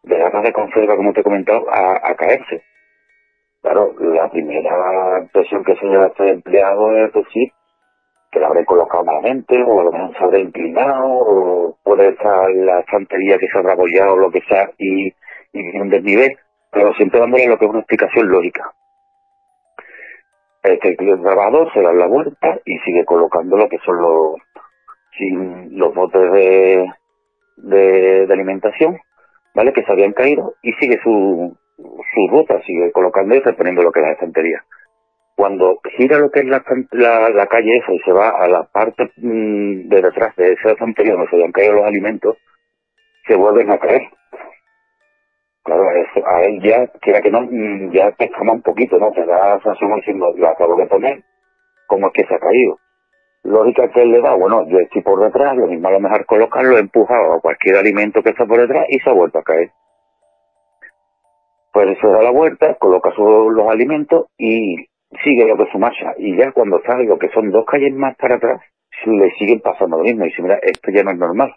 de 0.02 0.18
la 0.18 0.30
casa 0.30 0.42
de 0.42 0.52
conserva, 0.52 0.96
como 0.96 1.12
te 1.12 1.20
he 1.20 1.24
comentado, 1.24 1.66
a, 1.70 2.14
caerse. 2.14 2.62
Claro, 3.62 3.94
la 3.98 4.30
primera 4.30 5.20
impresión 5.22 5.64
que 5.64 5.76
se 5.76 5.86
lleva 5.86 6.08
este 6.08 6.30
empleado 6.30 6.94
es 6.96 7.12
decir 7.12 7.48
que 8.30 8.40
la 8.40 8.48
habré 8.48 8.64
colocado 8.64 9.04
malamente, 9.04 9.62
o 9.62 9.80
a 9.80 9.84
lo 9.84 9.92
mejor 9.92 10.16
se 10.18 10.24
habrá 10.24 10.38
inclinado, 10.38 11.06
o 11.06 11.78
puede 11.82 12.08
estar 12.08 12.50
la 12.50 12.80
estantería 12.80 13.38
que 13.38 13.46
se 13.48 13.58
habrá 13.58 13.72
abollado 13.72 14.14
o 14.14 14.18
lo 14.18 14.30
que 14.30 14.42
sea, 14.48 14.70
y, 14.76 15.06
y 15.52 15.78
un 15.78 15.88
desnivel, 15.88 16.36
pero 16.70 16.92
siempre 16.94 17.20
dándole 17.20 17.46
lo 17.46 17.58
que 17.58 17.64
es 17.64 17.70
una 17.70 17.80
explicación 17.80 18.28
lógica. 18.28 18.72
Este 20.64 20.96
el 20.98 21.22
trabajador 21.22 21.72
se 21.72 21.82
da 21.82 21.92
la 21.92 22.06
vuelta 22.06 22.58
y 22.64 22.78
sigue 22.78 23.04
colocando 23.04 23.56
lo 23.56 23.68
que 23.68 23.78
son 23.84 23.96
los, 24.00 24.36
los 25.70 25.94
botes 25.94 26.32
de, 26.32 26.86
de, 27.56 28.26
de 28.26 28.32
alimentación, 28.32 28.98
¿vale? 29.54 29.72
Que 29.72 29.84
se 29.84 29.92
habían 29.92 30.12
caído, 30.12 30.54
y 30.62 30.72
sigue 30.72 30.98
su, 31.02 31.56
su 31.76 32.28
ruta, 32.30 32.60
sigue 32.62 32.90
colocando 32.92 33.34
y 33.34 33.40
reponiendo 33.40 33.82
lo 33.82 33.92
que 33.92 34.00
es 34.00 34.06
la 34.06 34.12
estantería 34.12 34.64
cuando 35.36 35.80
gira 35.96 36.18
lo 36.18 36.30
que 36.30 36.40
es 36.40 36.46
la, 36.46 36.64
la, 36.92 37.28
la 37.30 37.46
calle 37.46 37.76
esa 37.78 37.92
y 37.92 37.98
se 38.00 38.12
va 38.12 38.28
a 38.28 38.48
la 38.48 38.64
parte 38.64 39.10
mm, 39.16 39.88
de 39.88 40.02
detrás 40.02 40.34
de 40.36 40.52
esa 40.52 40.70
estantería 40.70 41.14
donde 41.14 41.28
se 41.28 41.36
habían 41.36 41.52
caído 41.52 41.74
los 41.74 41.86
alimentos, 41.86 42.36
se 43.26 43.34
vuelven 43.34 43.70
a 43.70 43.78
caer. 43.78 44.02
Claro, 45.64 45.82
eso, 45.92 46.26
a 46.26 46.42
él 46.44 46.60
ya, 46.62 46.86
quiera 47.00 47.22
que 47.22 47.30
no, 47.30 47.42
mm, 47.42 47.92
ya 47.92 48.12
te 48.12 48.26
escama 48.26 48.52
un 48.52 48.62
poquito, 48.62 48.98
¿no? 48.98 49.12
Te 49.12 49.24
da 49.26 49.60
sensación 49.62 49.94
diciendo, 49.96 50.32
lo 50.36 50.48
acabo 50.48 50.76
de 50.76 50.86
poner, 50.86 51.24
¿cómo 51.86 52.08
es 52.08 52.12
que 52.14 52.26
se 52.26 52.34
ha 52.34 52.38
caído? 52.38 52.78
Lógica 53.44 53.90
que 53.90 54.02
él 54.02 54.12
le 54.12 54.20
da, 54.22 54.34
bueno, 54.34 54.66
yo 54.68 54.78
estoy 54.78 55.02
por 55.02 55.20
detrás, 55.20 55.56
lo 55.56 55.66
mismo 55.66 55.88
a 55.88 55.92
lo 55.92 56.00
mejor 56.00 56.26
colocarlo, 56.26 56.78
empujado 56.78 57.34
a 57.34 57.40
cualquier 57.40 57.76
alimento 57.76 58.22
que 58.22 58.30
está 58.30 58.46
por 58.46 58.60
detrás 58.60 58.86
y 58.90 58.98
se 59.00 59.10
ha 59.10 59.14
vuelto 59.14 59.38
a 59.38 59.42
caer. 59.42 59.70
Pues 61.72 61.98
se 62.00 62.06
da 62.08 62.22
la 62.22 62.30
vuelta, 62.30 62.74
coloca 62.76 63.12
su- 63.12 63.50
los 63.50 63.68
alimentos 63.70 64.26
y 64.38 64.76
sigue 65.24 65.46
lo 65.46 65.56
que 65.56 65.70
su 65.72 65.78
marcha. 65.78 66.14
Y 66.18 66.36
ya 66.36 66.52
cuando 66.52 66.80
sabe 66.86 67.04
lo 67.04 67.18
que 67.18 67.28
son 67.30 67.50
dos 67.50 67.64
calles 67.66 67.92
más 67.94 68.16
para 68.16 68.36
atrás, 68.36 68.60
le 69.06 69.30
siguen 69.32 69.60
pasando 69.60 69.98
lo 69.98 70.04
mismo. 70.04 70.24
Y 70.24 70.28
dice, 70.28 70.42
mira, 70.42 70.58
esto 70.62 70.90
ya 70.92 71.02
no 71.02 71.10
es 71.10 71.18
normal. 71.18 71.54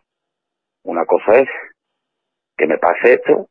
Una 0.83 1.05
cosa 1.05 1.39
es 1.39 1.49
que 2.57 2.67
me 2.67 2.77
pase 2.77 3.13
esto 3.13 3.47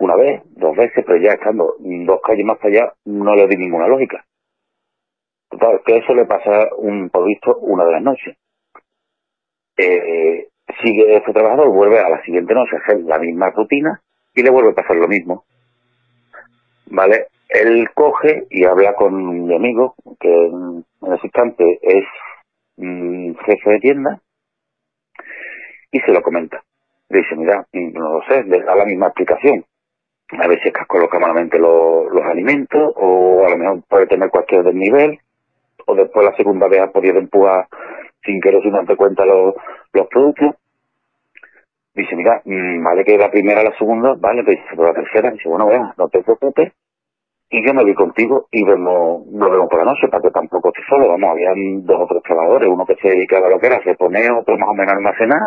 una 0.00 0.16
vez, 0.16 0.42
dos 0.56 0.76
veces, 0.76 1.04
pero 1.06 1.18
ya 1.18 1.32
estando 1.32 1.74
dos 1.78 2.20
calles 2.22 2.44
más 2.44 2.58
allá, 2.62 2.92
no 3.04 3.34
le 3.34 3.46
di 3.46 3.56
ninguna 3.56 3.88
lógica. 3.88 4.24
Total, 5.50 5.80
que 5.84 5.96
eso 5.96 6.14
le 6.14 6.26
pasa 6.26 6.68
un, 6.76 7.10
por 7.10 7.26
visto 7.26 7.56
una 7.58 7.84
de 7.84 7.92
las 7.92 8.02
noches. 8.02 8.36
Eh, 9.76 10.48
sigue 10.82 11.16
este 11.16 11.32
trabajador, 11.32 11.68
vuelve 11.70 11.98
a 12.00 12.08
la 12.08 12.22
siguiente 12.22 12.54
noche 12.54 12.76
a 12.76 12.80
hacer 12.80 13.00
la 13.00 13.18
misma 13.18 13.50
rutina 13.50 14.00
y 14.34 14.42
le 14.42 14.50
vuelve 14.50 14.70
a 14.70 14.74
pasar 14.74 14.96
lo 14.96 15.08
mismo. 15.08 15.44
¿Vale? 16.86 17.26
Él 17.48 17.88
coge 17.94 18.46
y 18.50 18.64
habla 18.64 18.94
con 18.94 19.46
mi 19.46 19.54
amigo, 19.54 19.94
que 20.20 20.28
en 20.28 20.84
en 21.02 21.12
ese 21.12 21.26
instante 21.26 21.78
es 21.82 22.04
mm, 22.76 23.34
jefe 23.46 23.70
de 23.70 23.78
tienda, 23.80 24.20
y 25.90 26.00
se 26.00 26.12
lo 26.12 26.22
comenta. 26.22 26.62
Le 27.08 27.18
dice, 27.18 27.36
mira, 27.36 27.66
mm, 27.72 27.92
no 27.92 28.18
lo 28.18 28.22
sé, 28.28 28.44
le 28.44 28.62
da 28.62 28.74
la 28.74 28.84
misma 28.84 29.06
explicación. 29.06 29.64
A 30.30 30.46
veces 30.46 30.66
es 30.66 30.72
que 30.72 30.80
has 30.80 30.86
colocado 30.86 31.20
malamente 31.20 31.58
lo- 31.58 32.08
los 32.10 32.24
alimentos, 32.24 32.92
o 32.96 33.46
a 33.46 33.50
lo 33.50 33.56
mejor 33.56 33.82
puede 33.88 34.06
tener 34.06 34.28
cualquier 34.30 34.62
desnivel, 34.64 35.18
o 35.86 35.94
después 35.94 36.26
la 36.26 36.36
segunda 36.36 36.68
vez 36.68 36.80
ha 36.80 36.90
podido 36.92 37.18
empujar 37.18 37.66
sin 38.22 38.40
querer 38.40 38.62
sin 38.62 38.72
darte 38.72 38.96
cuenta 38.96 39.24
los, 39.24 39.54
productos. 40.10 40.54
Dice, 41.94 42.14
mira, 42.14 42.42
mm, 42.44 42.84
vale 42.84 43.04
que 43.04 43.16
la 43.18 43.30
primera, 43.30 43.62
la 43.62 43.76
segunda, 43.76 44.14
vale, 44.18 44.44
pero 44.44 44.56
dice, 44.56 44.68
pero 44.70 44.84
la 44.84 44.94
tercera, 44.94 45.30
dice, 45.30 45.48
bueno, 45.48 45.66
venga, 45.66 45.94
no 45.96 46.08
te 46.08 46.22
preocupes, 46.22 46.72
y 47.50 47.66
yo 47.66 47.72
me 47.74 47.82
voy 47.82 47.94
contigo 47.94 48.46
y 48.50 48.62
vemos, 48.62 49.26
nos 49.26 49.50
vemos 49.50 49.68
por 49.70 49.78
la 49.78 49.86
noche 49.86 50.08
para 50.08 50.22
que 50.22 50.30
tampoco 50.30 50.68
estés 50.68 50.84
solo. 50.88 51.08
Vamos, 51.08 51.30
habían 51.30 51.84
dos 51.86 52.02
o 52.02 52.06
tres 52.06 52.22
trabajadores, 52.22 52.68
uno 52.68 52.84
que 52.84 52.96
se 52.96 53.08
dedicaba 53.08 53.46
a 53.46 53.50
lo 53.50 53.58
que 53.58 53.66
era 53.68 53.78
reponer, 53.78 54.30
otro 54.32 54.58
más 54.58 54.68
o 54.68 54.74
menos 54.74 54.92
a 54.92 54.96
almacenar, 54.96 55.40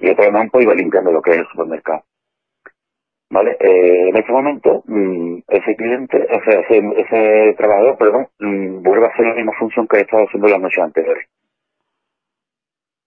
y 0.00 0.10
otro 0.10 0.30
más 0.32 0.48
pues 0.50 0.64
iba 0.64 0.74
limpiando 0.74 1.12
lo 1.12 1.22
que 1.22 1.30
es 1.30 1.38
el 1.38 1.46
supermercado. 1.46 2.02
¿Vale? 3.30 3.56
Eh, 3.60 4.08
en 4.08 4.16
ese 4.16 4.32
momento, 4.32 4.82
mm, 4.86 5.40
ese 5.48 5.76
cliente, 5.76 6.26
ese, 6.30 6.60
ese, 6.60 6.78
ese 6.96 7.54
trabajador, 7.58 7.98
perdón, 7.98 8.28
mm, 8.38 8.82
vuelve 8.82 9.06
a 9.06 9.10
hacer 9.10 9.26
la 9.26 9.34
misma 9.34 9.52
función 9.58 9.86
que 9.86 10.00
estaba 10.00 10.22
haciendo 10.22 10.48
las 10.48 10.60
noches 10.60 10.82
anteriores. 10.82 11.28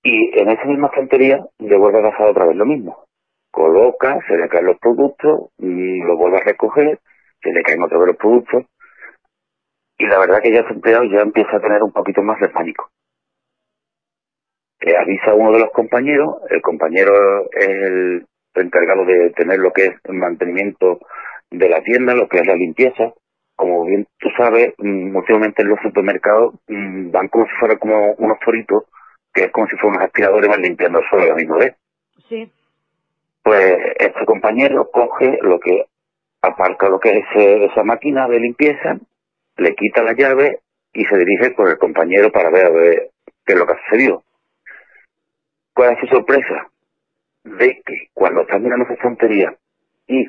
Y 0.03 0.39
en 0.39 0.49
esa 0.49 0.65
misma 0.65 0.87
estantería 0.87 1.43
le 1.59 1.77
vuelve 1.77 1.99
a 1.99 2.11
pasar 2.11 2.27
otra 2.27 2.45
vez 2.45 2.55
lo 2.55 2.65
mismo. 2.65 3.05
Coloca, 3.51 4.19
se 4.27 4.37
le 4.37 4.47
caen 4.47 4.65
los 4.65 4.77
productos, 4.79 5.51
y 5.57 5.99
lo 6.01 6.17
vuelve 6.17 6.37
a 6.37 6.43
recoger, 6.43 6.99
se 7.41 7.51
le 7.51 7.63
caen 7.63 7.81
otra 7.81 7.97
vez 7.97 8.07
los 8.07 8.17
productos. 8.17 8.65
Y 9.97 10.05
la 10.05 10.19
verdad 10.19 10.41
que 10.41 10.51
ya 10.51 10.61
ese 10.61 10.73
empleado 10.73 11.03
ya 11.05 11.21
empieza 11.21 11.57
a 11.57 11.61
tener 11.61 11.81
un 11.83 11.91
poquito 11.91 12.21
más 12.21 12.39
de 12.39 12.49
pánico. 12.49 12.89
Eh, 14.81 14.95
avisa 14.97 15.31
a 15.31 15.35
uno 15.35 15.51
de 15.51 15.59
los 15.59 15.71
compañeros, 15.71 16.37
el 16.49 16.61
compañero 16.61 17.13
es 17.51 17.67
el 17.67 18.25
encargado 18.55 19.05
de 19.05 19.29
tener 19.31 19.59
lo 19.59 19.71
que 19.71 19.85
es 19.85 19.91
el 20.05 20.15
mantenimiento 20.15 20.99
de 21.49 21.69
la 21.69 21.81
tienda, 21.83 22.13
lo 22.15 22.27
que 22.27 22.39
es 22.39 22.47
la 22.47 22.55
limpieza. 22.55 23.13
Como 23.55 23.85
bien 23.85 24.07
tú 24.17 24.29
sabes, 24.37 24.73
mm, 24.77 25.15
últimamente 25.15 25.61
en 25.61 25.69
los 25.69 25.79
supermercados 25.81 26.55
mm, 26.67 27.11
van 27.11 27.27
como 27.27 27.45
si 27.45 27.51
fueran 27.59 27.77
como 27.77 28.13
unos 28.13 28.39
toritos, 28.39 28.83
que 29.33 29.43
es 29.45 29.51
como 29.51 29.67
si 29.67 29.75
fueran 29.77 29.97
unos 29.97 30.05
aspiradores 30.07 30.49
van 30.49 30.61
limpiando 30.61 30.99
el 30.99 31.05
suelo 31.09 31.25
a 31.25 31.29
la 31.29 31.35
misma 31.35 31.57
vez. 31.57 31.75
Sí. 32.27 32.51
Pues 33.43 33.77
este 33.99 34.25
compañero 34.25 34.89
coge 34.91 35.37
lo 35.41 35.59
que 35.59 35.85
aparca 36.41 36.89
lo 36.89 36.99
que 36.99 37.09
es 37.09 37.25
ese- 37.35 37.65
esa 37.65 37.83
máquina 37.83 38.27
de 38.27 38.39
limpieza, 38.39 38.97
le 39.57 39.75
quita 39.75 40.01
la 40.03 40.13
llave 40.13 40.59
y 40.93 41.05
se 41.05 41.17
dirige 41.17 41.53
con 41.53 41.67
el 41.67 41.77
compañero 41.77 42.31
para 42.31 42.49
ver, 42.49 42.65
a 42.65 42.69
ver 42.69 43.09
qué 43.45 43.53
es 43.53 43.59
lo 43.59 43.65
que 43.67 43.73
ha 43.73 43.79
sucedido. 43.85 44.23
¿Cuál 45.75 45.93
es 45.93 45.99
su 45.99 46.07
sorpresa? 46.07 46.70
De 47.43 47.81
que 47.85 48.07
cuando 48.13 48.41
están 48.41 48.63
mirando 48.63 48.85
esa 48.85 48.93
estantería 48.93 49.55
y 50.07 50.25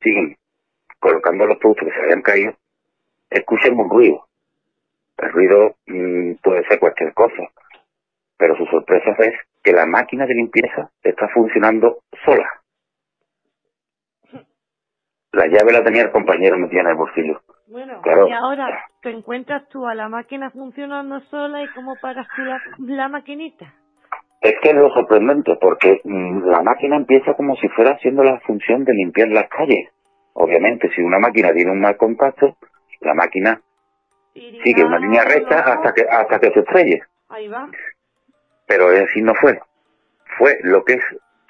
siguen 0.00 0.36
colocando 1.00 1.46
los 1.46 1.58
productos 1.58 1.88
que 1.88 1.94
se 1.94 2.00
habían 2.02 2.22
caído, 2.22 2.52
escuchan 3.30 3.78
un 3.78 3.90
ruido. 3.90 4.26
El 5.18 5.32
ruido 5.32 5.76
mm, 5.86 6.34
puede 6.42 6.64
ser 6.68 6.78
cualquier 6.78 7.12
cosa. 7.14 7.42
pero 8.36 8.56
su 8.56 8.64
sorpresa 8.66 9.16
es 9.18 9.34
que 9.64 9.72
la 9.72 9.84
máquina 9.84 10.24
de 10.26 10.34
limpieza 10.34 10.90
está 11.02 11.28
funcionando 11.30 11.98
sola. 12.24 12.48
La 15.32 15.46
llave 15.46 15.72
la 15.72 15.82
tenía 15.84 16.02
el 16.02 16.10
compañero 16.12 16.56
metida 16.56 16.80
en 16.82 16.86
el 16.88 16.94
bolsillo. 16.94 17.42
Bueno, 17.66 18.00
Claro. 18.02 18.28
y 18.28 18.32
ahora 18.32 18.86
te 19.02 19.10
encuentras 19.10 19.68
tú 19.68 19.86
a 19.86 19.94
la 19.94 20.08
máquina 20.08 20.50
funcionando 20.50 21.20
sola 21.22 21.62
y 21.62 21.68
cómo 21.74 21.96
paras 22.00 22.26
tú 22.34 22.42
la, 22.42 22.62
la 22.78 23.08
maquinita. 23.08 23.74
Es 24.40 24.54
que 24.62 24.70
es 24.70 24.74
lo 24.74 24.90
sorprendente, 24.90 25.56
porque 25.60 26.00
mm, 26.04 26.44
la 26.46 26.62
máquina 26.62 26.96
empieza 26.96 27.34
como 27.34 27.56
si 27.56 27.68
fuera 27.68 27.92
haciendo 27.92 28.22
la 28.22 28.38
función 28.40 28.84
de 28.84 28.94
limpiar 28.94 29.28
las 29.28 29.48
calles. 29.48 29.90
Obviamente, 30.34 30.90
si 30.94 31.02
una 31.02 31.18
máquina 31.18 31.52
tiene 31.52 31.72
un 31.72 31.80
mal 31.80 31.96
contacto, 31.96 32.56
la 33.00 33.14
máquina 33.14 33.60
sigue 34.34 34.84
una 34.84 34.98
línea 34.98 35.24
recta 35.24 35.60
hasta 35.60 35.92
que 35.92 36.02
hasta 36.08 36.38
que 36.38 36.50
se 36.52 36.60
estrelle. 36.60 37.02
Ahí 37.28 37.48
va. 37.48 37.68
Pero 38.66 38.92
es 38.92 39.00
decir, 39.00 39.24
no 39.24 39.34
fue. 39.34 39.58
Fue 40.38 40.58
lo 40.62 40.84
que 40.84 40.94
es 40.94 41.04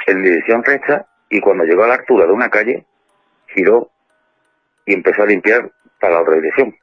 en 0.06 0.22
dirección 0.22 0.64
recta 0.64 1.06
y 1.28 1.40
cuando 1.40 1.64
llegó 1.64 1.84
a 1.84 1.88
la 1.88 1.94
altura 1.94 2.26
de 2.26 2.32
una 2.32 2.48
calle, 2.48 2.86
giró 3.48 3.90
y 4.86 4.94
empezó 4.94 5.22
a 5.22 5.26
limpiar 5.26 5.70
para 6.00 6.14
la 6.14 6.22
otra 6.22 6.36
dirección. 6.36 6.74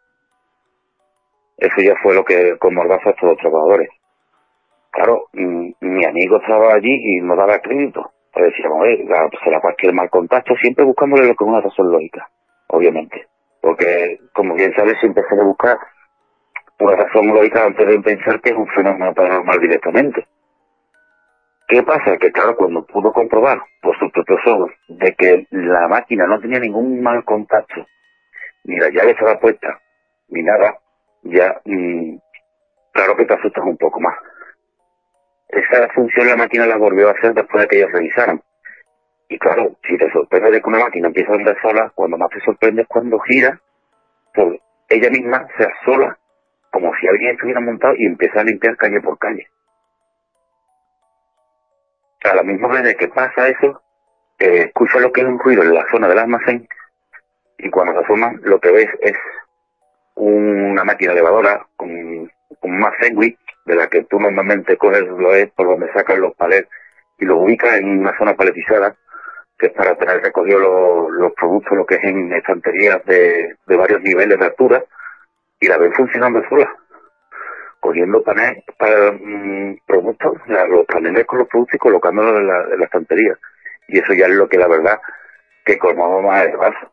Eso 1.58 1.82
ya 1.82 1.96
fue 2.04 2.14
lo 2.14 2.24
que 2.24 2.58
con 2.60 2.76
mordaza 2.76 3.10
a 3.10 3.12
estos 3.14 3.30
dos 3.30 3.38
trabajadores. 3.40 3.90
Claro, 4.96 5.28
mm, 5.34 5.72
mi 5.82 6.06
amigo 6.06 6.38
estaba 6.38 6.74
allí 6.74 6.88
y 6.90 7.20
no 7.20 7.36
daba 7.36 7.60
crédito. 7.60 8.12
Pues 8.32 8.46
decíamos, 8.46 8.88
eh, 8.88 9.06
será 9.44 9.60
cualquier 9.60 9.94
mal 9.94 10.10
contacto, 10.10 10.56
siempre 10.56 10.86
buscándole 10.86 11.28
lo 11.28 11.36
que 11.36 11.44
es 11.44 11.50
una 11.50 11.60
razón 11.60 11.92
lógica, 11.92 12.30
obviamente. 12.68 13.28
Porque, 13.62 14.20
como 14.34 14.56
bien 14.56 14.74
sabes, 14.74 14.98
siempre 15.02 15.24
se 15.28 15.36
debe 15.36 15.48
buscar 15.48 15.78
una 16.80 16.96
razón 16.96 17.28
lógica 17.28 17.66
antes 17.66 17.86
de 17.86 18.00
pensar 18.00 18.40
que 18.40 18.52
es 18.52 18.56
un 18.56 18.68
fenómeno 18.68 19.14
paranormal 19.14 19.60
directamente. 19.60 20.28
¿Qué 21.68 21.84
pasa? 21.84 22.18
Que 22.18 22.32
claro, 22.32 22.56
cuando 22.56 22.86
pudo 22.86 23.12
comprobar 23.12 23.60
por 23.82 23.98
sus 24.00 24.12
propios 24.14 24.40
ojos 24.48 24.72
de 24.88 25.14
que 25.16 25.46
la 25.52 25.90
máquina 25.90 26.26
no 26.26 26.40
tenía 26.40 26.60
ningún 26.60 27.02
mal 27.02 27.26
contacto, 27.26 27.86
ni 28.64 28.78
la 28.78 28.90
llave 28.90 29.12
estaba 29.12 29.40
puesta, 29.40 29.78
ni 30.30 30.42
nada, 30.42 30.78
ya, 31.24 31.60
mm, 31.66 32.18
claro 32.94 33.16
que 33.18 33.26
te 33.26 33.34
asustas 33.34 33.66
un 33.66 33.78
poco 33.78 34.00
más. 34.00 34.16
Esa 35.48 35.88
función 35.90 36.28
la 36.28 36.36
máquina 36.36 36.66
la 36.66 36.78
volvió 36.78 37.08
a 37.08 37.12
hacer 37.12 37.34
después 37.34 37.64
de 37.64 37.68
que 37.68 37.78
ellos 37.78 37.92
revisaran. 37.92 38.42
Y 39.30 39.40
claro, 39.40 39.78
si 39.88 39.98
te 39.98 40.12
sorprende 40.12 40.52
de 40.52 40.62
que 40.62 40.70
una 40.70 40.80
máquina 40.80 41.08
empieza 41.08 41.32
a 41.32 41.36
andar 41.36 41.58
sola, 41.62 41.92
cuando 41.96 42.18
más 42.18 42.30
te 42.30 42.40
sorprende 42.42 42.84
es 42.84 42.88
cuando 42.88 43.20
gira, 43.20 43.60
por 44.34 44.60
ella 44.90 45.10
misma 45.10 45.48
sea 45.58 45.72
sola, 45.84 46.18
como 46.72 46.94
si 46.96 47.08
alguien 47.08 47.32
estuviera 47.32 47.60
montado 47.60 47.96
y 47.98 48.06
empieza 48.06 48.42
a 48.42 48.44
limpiar 48.44 48.76
calle 48.78 49.02
por 49.02 49.18
calle. 49.18 49.48
A 52.24 52.36
la 52.36 52.44
misma 52.44 52.68
vez 52.68 52.84
de 52.84 52.96
que 52.96 53.08
pasa 53.08 53.48
eso, 53.48 53.82
eh, 54.40 54.66
escucha 54.66 55.00
lo 55.00 55.12
que 55.12 55.22
es 55.22 55.28
un 55.28 55.40
ruido 55.40 55.64
en 55.64 55.74
la 55.74 55.86
zona 55.90 56.08
del 56.08 56.20
almacén 56.20 56.68
y 57.58 57.70
cuando 57.70 57.94
se 57.94 58.00
asoman 58.00 58.42
lo 58.44 58.60
que 58.60 58.72
ves 58.72 58.90
es 59.02 59.18
una 60.16 60.84
máquina 60.84 61.14
elevadora 61.14 61.66
con, 61.78 62.32
con 62.60 62.72
una 62.72 62.92
Fenwick 63.00 63.40
de 63.66 63.76
la 63.76 63.88
que 63.88 64.04
tú 64.04 64.20
normalmente 64.20 64.78
coges 64.78 65.02
lo 65.02 65.34
es 65.34 65.50
por 65.52 65.68
donde 65.68 65.92
sacas 65.94 66.18
los 66.18 66.36
palets 66.36 66.70
y 67.18 67.26
los 67.26 67.38
ubicas 67.38 67.78
en 67.78 68.00
una 68.00 68.18
zona 68.18 68.36
paletizada 68.36 68.96
que 69.58 69.68
es 69.68 69.74
para 69.74 69.96
tener 69.96 70.22
recogido 70.22 70.60
los, 70.60 71.12
los 71.12 71.34
productos, 71.34 71.78
lo 71.78 71.86
que 71.86 71.96
es 71.96 72.04
en 72.04 72.32
estanterías 72.34 73.04
de, 73.06 73.56
de 73.66 73.76
varios 73.76 74.02
niveles 74.02 74.38
de 74.38 74.46
altura 74.46 74.84
y 75.60 75.68
la 75.68 75.78
ven 75.78 75.94
funcionando 75.94 76.44
sola 76.50 76.70
cogiendo 77.86 78.24
paneles 78.24 78.64
para 78.80 79.12
mm, 79.12 79.78
productos, 79.86 80.34
los 80.48 80.86
paneles 80.88 81.24
con 81.26 81.40
los 81.40 81.48
productos 81.48 81.76
y 81.76 81.78
colocándolos 81.78 82.40
en 82.40 82.48
la, 82.48 82.64
en 82.64 82.80
la 82.80 82.86
estantería. 82.86 83.38
Y 83.88 84.00
eso 84.00 84.14
ya 84.14 84.26
es 84.26 84.34
lo 84.34 84.50
que 84.50 84.58
la 84.58 84.68
verdad 84.68 85.00
que 85.64 85.78
colmaba 85.78 86.20
más 86.22 86.48
el 86.48 86.58
vaso. 86.58 86.92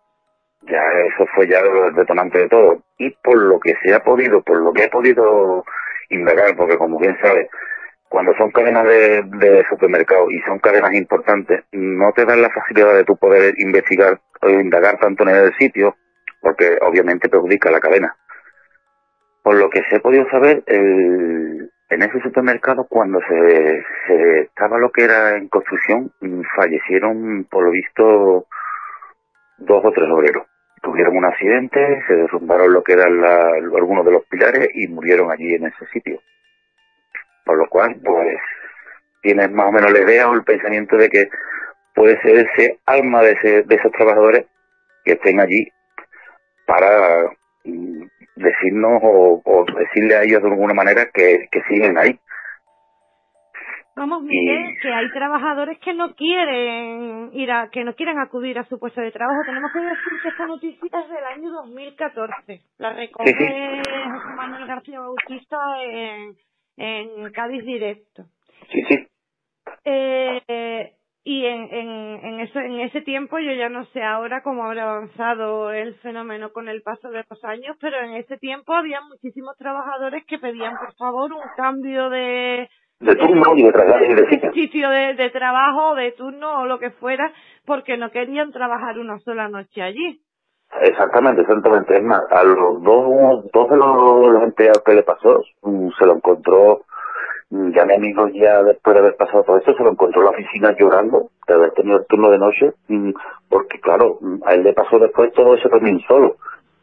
Ya 0.63 0.83
eso 1.09 1.27
fue 1.35 1.49
ya 1.49 1.61
el 1.61 1.95
detonante 1.95 2.41
de 2.41 2.49
todo. 2.49 2.83
Y 2.99 3.11
por 3.23 3.39
lo 3.39 3.59
que 3.59 3.75
se 3.83 3.95
ha 3.95 4.01
podido, 4.01 4.43
por 4.43 4.59
lo 4.59 4.73
que 4.75 4.85
he 4.85 4.89
podido 4.91 5.65
indagar, 6.11 6.57
porque 6.57 6.77
como 6.77 6.99
bien 6.99 7.17
sabes, 7.23 7.49
cuando 8.09 8.35
son 8.37 8.51
cadenas 8.51 8.85
de, 8.85 9.23
de 9.25 9.65
supermercados 9.69 10.31
y 10.33 10.41
son 10.43 10.59
cadenas 10.59 10.93
importantes, 10.95 11.65
no 11.73 12.13
te 12.13 12.25
dan 12.27 12.43
la 12.43 12.51
facilidad 12.51 12.95
de 12.95 13.05
tu 13.05 13.17
poder 13.17 13.55
investigar 13.59 14.21
o 14.43 14.49
indagar 14.51 14.99
tanto 14.99 15.23
en 15.23 15.31
el 15.31 15.55
sitio, 15.57 15.97
porque 16.41 16.77
obviamente 16.83 17.29
perjudica 17.29 17.71
la 17.71 17.81
cadena. 17.81 18.15
Por 19.43 19.55
lo 19.57 19.71
que 19.71 19.83
se 19.89 19.97
ha 19.97 20.01
podido 20.01 20.29
saber, 20.31 20.63
el- 20.67 21.71
en 21.89 22.03
ese 22.03 22.21
supermercado, 22.21 22.87
cuando 22.89 23.19
se, 23.29 23.83
se 24.07 24.41
estaba 24.43 24.79
lo 24.79 24.91
que 24.91 25.05
era 25.05 25.37
en 25.37 25.49
construcción, 25.49 26.11
fallecieron, 26.57 27.47
por 27.51 27.65
lo 27.65 27.71
visto, 27.71 28.47
dos 29.59 29.85
o 29.85 29.93
tres 29.93 30.09
obreros. 30.11 30.45
Tuvieron 30.83 31.17
un 31.17 31.25
accidente, 31.25 32.03
se 32.07 32.15
derrumbaron 32.15 32.73
lo 32.73 32.83
que 32.83 32.93
eran 32.95 33.25
algunos 33.25 34.05
de 34.05 34.11
los 34.13 34.25
pilares 34.27 34.69
y 34.75 34.89
murieron 34.89 35.31
allí 35.31 35.55
en 35.55 35.67
ese 35.67 35.87
sitio. 35.93 36.21
Por 37.45 37.57
lo 37.57 37.69
cual, 37.69 37.97
pues, 38.05 38.37
tienes 39.23 39.51
más 39.53 39.67
o 39.69 39.73
menos 39.73 39.93
la 39.93 40.01
idea 40.01 40.29
o 40.29 40.35
el 40.35 40.43
pensamiento 40.43 40.97
de 40.97 41.09
que 41.09 41.31
puede 41.95 42.21
ser 42.23 42.47
ese 42.49 42.81
alma 42.87 43.23
de, 43.23 43.33
ese- 43.33 43.63
de 43.63 43.75
esos 43.77 43.93
trabajadores 43.93 44.47
que 45.05 45.13
estén 45.13 45.39
allí 45.41 45.69
para 46.67 47.31
mm, 47.65 48.03
decirnos 48.37 49.01
o, 49.03 49.65
decirle 49.79 50.17
a 50.17 50.23
ellos 50.23 50.43
de 50.43 50.49
alguna 50.49 50.75
manera 50.75 51.07
que 51.13 51.49
siguen 51.69 51.97
ahí. 51.99 52.19
Vamos, 53.95 54.23
Miguel, 54.23 54.79
que 54.81 54.93
hay 54.93 55.11
trabajadores 55.11 55.79
que 55.79 55.93
no 55.93 56.15
quieren 56.15 57.31
ir 57.35 57.51
a, 57.53 57.69
que 57.69 57.85
no 57.85 57.95
quieren 57.95 58.19
acudir 58.19 58.59
a 58.59 58.65
su 58.65 58.79
puesto 58.79 59.03
de 59.03 59.11
trabajo. 59.13 59.41
Tenemos 59.45 59.71
que 59.71 59.81
decir 59.81 60.13
que 60.23 60.29
esta 60.29 60.47
noticia 60.47 60.89
es 60.99 61.09
del 61.11 61.25
año 61.25 61.51
2014. 61.51 62.61
La 62.79 62.93
recoge 62.95 63.27
Sí, 63.27 63.35
sí. 63.35 63.91
José 64.11 64.35
Manuel 64.37 64.67
García 64.67 65.01
Bautista 65.01 65.59
en, 65.83 66.37
en 66.79 67.33
Cádiz 67.33 67.65
Directo. 67.65 68.25
Sí, 68.71 68.83
sí. 68.89 69.07
Eh, 69.85 70.93
y 71.25 71.45
en, 71.45 71.69
en, 71.73 71.89
en, 72.25 72.41
eso, 72.41 72.59
en 72.59 72.81
ese 72.81 73.03
tiempo, 73.03 73.39
yo 73.39 73.53
ya 73.53 73.69
no 73.69 73.85
sé 73.87 74.03
ahora 74.03 74.43
cómo 74.43 74.65
habrá 74.65 74.85
avanzado 74.91 75.71
el 75.71 75.95
fenómeno 75.97 76.53
con 76.53 76.69
el 76.69 76.83
paso 76.83 77.11
de 77.11 77.25
los 77.29 77.45
años, 77.45 77.77
pero 77.81 77.99
en 78.01 78.15
ese 78.15 78.39
tiempo 78.39 78.73
había 78.75 79.01
muchísimos 79.03 79.57
trabajadores 79.57 80.25
que 80.27 80.39
pedían, 80.39 80.77
por 80.79 80.95
favor, 80.95 81.33
un 81.33 81.43
cambio 81.57 82.11
de, 82.11 82.69
De 83.03 83.17
turno 83.17 83.55
y 83.57 83.63
de 83.65 83.73
traslado 83.73 84.05
de 84.05 84.53
sitio. 84.55 84.89
de, 84.89 85.15
de 85.15 85.31
trabajo, 85.31 85.95
de 85.97 86.13
turno 86.13 86.61
o 86.61 86.67
lo 86.67 86.79
que 86.79 86.91
fuera, 86.91 87.33
porque 87.67 87.97
no 87.97 88.11
querían 88.11 88.53
trabajar 88.53 88.99
una 88.99 89.19
sola 89.19 89.49
noche 89.49 89.83
allí. 89.83 90.21
Exactamente, 90.81 91.43
exactamente. 91.43 91.97
Es 91.97 92.03
más, 92.03 92.23
a 92.31 92.45
los 92.45 92.83
dos, 92.83 93.45
dos 93.53 93.71
de 93.71 93.77
los, 93.77 94.33
los 94.33 94.43
empleados 94.43 94.83
que 94.85 94.95
le 94.95 95.03
pasó, 95.03 95.43
mm, 95.63 95.89
se 95.99 96.07
lo 96.07 96.15
encontró, 96.15 96.83
mm, 97.51 97.73
ya 97.73 97.85
mi 97.85 97.95
amigo 97.95 98.29
ya 98.29 98.63
después 98.63 98.95
de 98.95 99.01
haber 99.01 99.17
pasado 99.17 99.43
todo 99.43 99.59
eso, 99.59 99.75
se 99.75 99.83
lo 99.83 99.91
encontró 99.91 100.21
en 100.21 100.25
la 100.27 100.31
oficina 100.31 100.77
llorando, 100.79 101.29
de 101.47 101.55
haber 101.55 101.73
tenido 101.73 101.99
el 101.99 102.07
turno 102.07 102.31
de 102.31 102.39
noche, 102.39 102.73
mm, 102.89 103.11
porque 103.49 103.81
claro, 103.81 104.19
a 104.47 104.55
él 104.55 104.63
le 104.63 104.73
pasó 104.73 104.99
después 104.99 105.33
todo 105.33 105.55
eso 105.55 105.69
también 105.69 106.01
solo. 106.09 106.37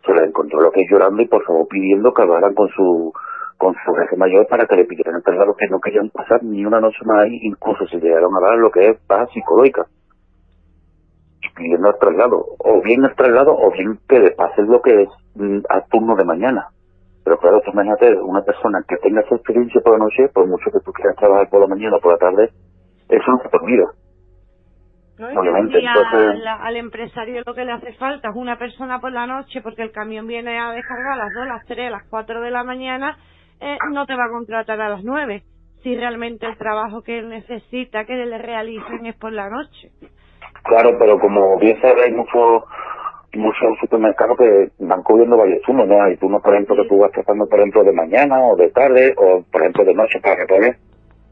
Se 0.05 0.13
lo 0.13 0.23
encontró 0.23 0.61
lo 0.61 0.71
que 0.71 0.81
es 0.81 0.91
llorando 0.91 1.21
y 1.21 1.27
por 1.27 1.43
favor 1.43 1.67
pidiendo 1.67 2.13
que 2.13 2.21
hablaran 2.21 2.53
con 2.53 2.69
su 2.69 3.11
con 3.59 3.75
su 3.85 3.93
jefe 3.93 4.15
mayor 4.15 4.47
para 4.47 4.65
que 4.65 4.75
le 4.77 4.85
pidieran 4.85 5.15
el 5.17 5.21
traslado 5.23 5.53
que 5.55 5.67
no 5.67 5.79
querían 5.81 6.09
pasar 6.09 6.41
ni 6.43 6.65
una 6.65 6.79
noche 6.79 6.97
más 7.05 7.25
ahí, 7.25 7.37
incluso 7.43 7.85
se 7.87 7.99
llegaron 7.99 8.33
a 8.35 8.39
dar 8.39 8.57
lo 8.57 8.71
que 8.71 8.87
es 8.89 9.07
baja 9.07 9.27
psicológica 9.27 9.85
pidiendo 11.55 11.89
el 11.89 11.97
traslado, 11.99 12.45
o 12.57 12.81
bien 12.81 13.03
el 13.03 13.13
traslado, 13.15 13.53
o 13.53 13.69
bien 13.71 13.99
que 14.07 14.19
le 14.19 14.31
pasen 14.31 14.67
lo 14.67 14.81
que 14.81 15.03
es 15.03 15.09
mm, 15.35 15.59
a 15.69 15.81
turno 15.87 16.15
de 16.15 16.23
mañana. 16.23 16.67
Pero 17.25 17.37
claro, 17.37 17.61
tú 17.65 17.71
imagínate, 17.71 18.15
una 18.15 18.41
persona 18.43 18.79
que 18.87 18.95
tenga 18.97 19.21
esa 19.21 19.35
experiencia 19.35 19.81
por 19.81 19.93
la 19.93 20.05
noche, 20.05 20.29
por 20.33 20.47
mucho 20.47 20.71
que 20.71 20.79
tú 20.79 20.93
quieras 20.93 21.17
trabajar 21.17 21.49
por 21.49 21.59
la 21.61 21.67
mañana 21.67 21.97
o 21.97 21.99
por 21.99 22.13
la 22.13 22.17
tarde, 22.17 22.49
eso 23.09 23.31
no 23.31 23.39
se 23.43 23.49
te 23.49 23.57
olvida. 23.57 23.85
¿no? 25.17 25.33
Y 25.33 25.37
Obviamente, 25.37 25.81
y 25.81 25.85
a- 25.85 25.91
entonces- 25.95 26.43
la- 26.43 26.63
al 26.63 26.75
empresario 26.77 27.41
lo 27.45 27.53
que 27.53 27.65
le 27.65 27.73
hace 27.73 27.91
falta 27.93 28.29
es 28.29 28.35
una 28.35 28.57
persona 28.57 29.01
por 29.01 29.11
la 29.11 29.27
noche, 29.27 29.61
porque 29.61 29.81
el 29.83 29.91
camión 29.91 30.27
viene 30.27 30.57
a 30.57 30.71
descargar 30.71 31.13
a 31.13 31.25
las 31.25 31.33
2, 31.33 31.45
las 31.45 31.65
3, 31.65 31.91
las 31.91 32.03
4 32.09 32.39
de 32.41 32.51
la 32.51 32.63
mañana, 32.63 33.17
eh, 33.59 33.77
no 33.91 34.05
te 34.05 34.15
va 34.15 34.25
a 34.25 34.29
contratar 34.29 34.79
a 34.81 34.89
las 34.89 35.03
9, 35.03 35.43
si 35.83 35.95
realmente 35.95 36.45
el 36.45 36.57
trabajo 36.57 37.01
que 37.01 37.19
él 37.19 37.29
necesita 37.29 38.05
que 38.05 38.13
le 38.13 38.37
realicen 38.37 39.05
es 39.05 39.15
por 39.15 39.31
la 39.31 39.49
noche. 39.49 39.91
Claro, 40.63 40.97
pero 40.99 41.19
como 41.19 41.57
bien 41.57 41.79
sabes, 41.81 42.05
hay 42.05 42.13
muchos 42.13 42.63
muchos 43.35 43.77
supermercados 43.79 44.37
que 44.37 44.69
van 44.79 45.03
cubriendo 45.03 45.37
varios 45.37 45.61
turnos, 45.61 45.87
¿no? 45.87 46.01
Hay 46.01 46.17
turnos, 46.17 46.41
por 46.41 46.53
ejemplo, 46.53 46.75
que 46.75 46.89
tú 46.89 46.97
vas 46.97 47.11
tratando, 47.11 47.47
por 47.47 47.59
ejemplo, 47.59 47.83
de 47.83 47.91
mañana 47.91 48.41
o 48.41 48.55
de 48.55 48.69
tarde, 48.71 49.13
o 49.17 49.43
por 49.51 49.61
ejemplo 49.61 49.85
de 49.85 49.93
noche 49.93 50.19
para 50.19 50.35
reponer. 50.35 50.77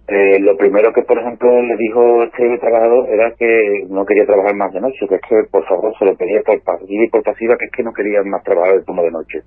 Eh, 0.07 0.39
lo 0.39 0.55
primero 0.55 0.93
que, 0.93 1.01
por 1.01 1.19
ejemplo, 1.19 1.49
le 1.63 1.75
dijo 1.75 2.23
este 2.23 2.57
trabajador 2.59 3.09
era 3.09 3.33
que 3.37 3.83
no 3.89 4.05
quería 4.05 4.25
trabajar 4.25 4.55
más 4.55 4.71
de 4.71 4.79
noche, 4.79 5.05
que 5.07 5.15
es 5.15 5.21
que, 5.21 5.35
por 5.51 5.65
favor, 5.65 5.93
se 5.97 6.05
lo 6.05 6.15
pedía 6.15 6.41
por 6.43 6.61
pasiva 6.63 7.03
y 7.03 7.09
por 7.09 7.23
pasiva, 7.23 7.57
que 7.57 7.65
es 7.65 7.71
que 7.71 7.83
no 7.83 7.91
quería 7.91 8.23
más 8.23 8.43
trabajar 8.43 8.75
el 8.75 8.85
turno 8.85 9.03
de 9.03 9.11
noche. 9.11 9.41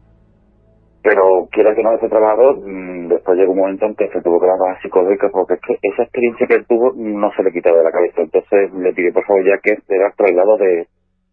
Pero 1.03 1.49
quiera 1.51 1.75
que 1.75 1.83
no, 1.83 1.95
ese 1.95 2.09
trabajador 2.09 2.59
mm, 2.59 3.09
después 3.09 3.39
llegó 3.39 3.53
un 3.53 3.59
momento 3.59 3.87
en 3.87 3.95
que 3.95 4.09
se 4.09 4.21
tuvo 4.21 4.39
que 4.39 4.47
dar 4.47 4.59
baja 4.59 4.81
psicológica 4.83 5.31
porque 5.31 5.55
es 5.55 5.61
que 5.61 5.79
esa 5.89 6.03
experiencia 6.03 6.47
que 6.47 6.55
él 6.55 6.67
tuvo 6.67 6.93
no 6.95 7.33
se 7.33 7.43
le 7.43 7.53
quitaba 7.53 7.79
de 7.79 7.85
la 7.85 7.93
cabeza. 7.93 8.23
Entonces 8.23 8.73
le 8.75 8.93
pidió 8.93 9.13
por 9.13 9.25
favor 9.25 9.45
ya 9.45 9.59
que 9.63 9.79
era 9.89 10.13
traslado 10.17 10.57
de, 10.59 10.87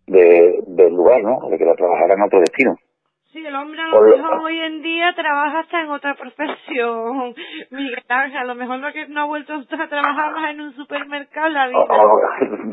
de, 0.08 0.64
del 0.68 0.94
lugar, 0.94 1.22
¿no? 1.22 1.50
De 1.50 1.58
que 1.58 1.66
la 1.66 1.76
trabajara 1.76 2.14
en 2.14 2.22
otro 2.22 2.40
destino. 2.40 2.76
Sí, 3.38 3.46
el 3.46 3.56
hombre 3.56 3.80
a 3.80 3.92
Por 3.92 4.02
lo 4.10 4.10
lo- 4.10 4.18
mejor 4.18 4.40
hoy 4.46 4.60
en 4.60 4.82
día 4.82 5.14
trabaja 5.16 5.60
hasta 5.60 5.82
en 5.82 5.92
otra 5.92 6.16
profesión. 6.20 7.36
Miguel 7.70 8.04
Ángel, 8.10 8.38
a 8.40 8.44
lo 8.46 8.56
mejor 8.56 8.80
no, 8.80 8.92
que 8.92 9.08
no 9.10 9.22
ha 9.22 9.26
vuelto 9.26 9.54
a 9.54 9.88
trabajar 9.88 10.32
más 10.34 10.50
en 10.52 10.62
un 10.62 10.74
supermercado 10.76 11.50
la 11.50 11.68
vida. 11.68 11.78
O- 11.78 11.84
o- 11.84 12.22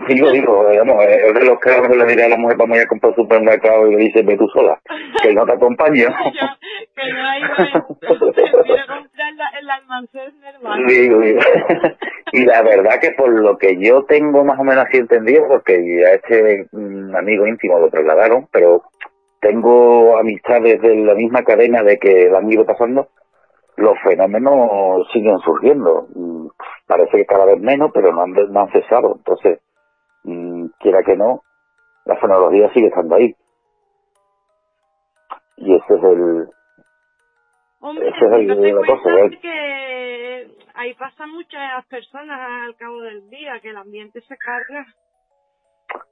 digo, 0.09 0.31
digo, 0.31 0.71
digamos, 0.71 1.05
eh, 1.05 1.21
es 1.27 1.35
de 1.35 1.45
los 1.45 1.59
que 1.61 1.71
le 1.97 2.07
diré 2.07 2.25
a 2.25 2.29
la 2.31 2.39
mujer, 2.39 2.57
vamos 2.57 2.77
a 2.79 2.81
ir 2.81 2.87
a 2.87 2.89
comprar 2.89 3.11
al 3.13 3.17
supermercado 3.17 3.87
y 3.89 3.91
le 3.97 4.03
dice, 4.05 4.23
ve 4.23 4.39
tú 4.39 4.49
sola, 4.55 4.81
que 5.23 5.35
no 5.35 5.45
te 5.45 5.53
acompaña. 5.53 6.07
que 6.97 7.13
no 7.13 7.25
hay 7.29 7.43
prefiero 7.43 7.83
comprar 8.87 9.33
la- 9.35 9.59
el 9.61 9.71
almacén. 9.71 10.33
Digo, 10.87 11.21
digo. 11.21 11.41
y 12.33 12.45
la 12.47 12.63
verdad 12.63 12.99
que 13.03 13.11
por 13.13 13.29
lo 13.29 13.59
que 13.59 13.77
yo 13.79 14.05
tengo 14.05 14.45
más 14.45 14.59
o 14.59 14.65
menos 14.65 14.85
así 14.87 14.97
entendido, 14.97 15.47
porque 15.47 15.75
a 16.07 16.15
este 16.15 16.67
mm, 16.73 17.15
amigo 17.17 17.47
íntimo 17.47 17.79
lo 17.79 17.91
trasladaron, 17.91 18.49
pero 18.51 18.83
tengo 19.45 20.17
amistades 20.17 20.81
de 20.81 20.97
la 21.05 21.15
misma 21.15 21.43
cadena 21.43 21.83
de 21.83 21.99
que 21.99 22.31
la 22.31 22.39
han 22.39 22.51
ido 22.51 22.65
pasando, 22.65 23.09
los 23.77 23.95
fenómenos 24.03 25.07
siguen 25.13 25.39
surgiendo. 25.41 26.07
Mm, 26.15 26.49
Parece 26.87 27.17
que 27.19 27.27
cada 27.27 27.45
vez 27.45 27.61
menos, 27.61 27.91
pero 27.93 28.13
no 28.13 28.23
han, 28.23 28.33
no 28.33 28.61
han 28.61 28.73
cesado. 28.73 29.17
Entonces, 29.17 29.61
mm, 30.25 30.67
quiera 30.81 31.03
que 31.03 31.17
no, 31.17 31.43
la 32.05 32.17
fonología 32.17 32.73
sigue 32.73 32.89
estando 32.89 33.17
ahí. 33.17 33.35
Y 35.57 35.75
ese 35.75 35.95
es 35.95 36.03
el, 36.03 36.49
Hombre, 37.81 38.09
ese 38.09 38.27
es 38.27 38.33
el, 38.33 38.75
la 38.75 38.87
cosa, 38.87 39.11
que 39.43 40.49
ahí 40.75 40.95
pasan 40.95 41.31
muchas 41.31 41.85
personas 41.87 42.67
al 42.67 42.77
cabo 42.77 43.01
del 43.03 43.29
día, 43.29 43.61
que 43.61 43.71
el 43.71 43.77
ambiente 43.77 44.21
se 44.23 44.37
carga. 44.39 44.87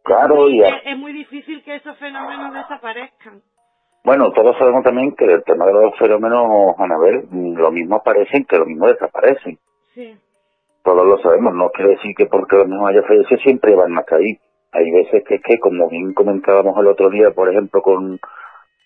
Claro, 0.02 0.48
y 0.48 0.62
es, 0.62 0.72
es 0.84 0.98
muy 0.98 1.12
difícil 1.12 1.62
que 1.64 1.76
esos 1.76 1.96
fenómenos 1.98 2.54
desaparezcan. 2.54 3.42
Bueno, 4.04 4.32
todos 4.32 4.56
sabemos 4.58 4.82
también 4.82 5.14
que 5.14 5.24
el 5.26 5.44
tema 5.44 5.64
de 5.66 5.72
los 5.72 5.96
fenómenos, 5.96 6.74
Anabel, 6.78 7.28
lo 7.30 7.70
mismo 7.70 7.96
aparecen 7.96 8.44
que 8.44 8.58
lo 8.58 8.66
mismo 8.66 8.88
desaparecen. 8.88 9.58
Sí. 9.94 10.16
Todos 10.82 11.06
lo 11.06 11.18
sabemos, 11.18 11.54
no 11.54 11.70
quiere 11.70 11.92
decir 11.92 12.12
que 12.16 12.26
porque 12.26 12.56
lo 12.56 12.64
mismo 12.64 12.88
haya 12.88 13.02
fallecido 13.02 13.40
siempre 13.40 13.76
van 13.76 13.96
a 13.96 14.02
caer. 14.02 14.38
Hay 14.72 14.90
veces 14.90 15.22
que 15.24 15.36
es 15.36 15.42
que, 15.42 15.58
como 15.60 15.88
bien 15.88 16.14
comentábamos 16.14 16.76
el 16.78 16.88
otro 16.88 17.10
día, 17.10 17.30
por 17.30 17.48
ejemplo, 17.48 17.80
con 17.80 18.18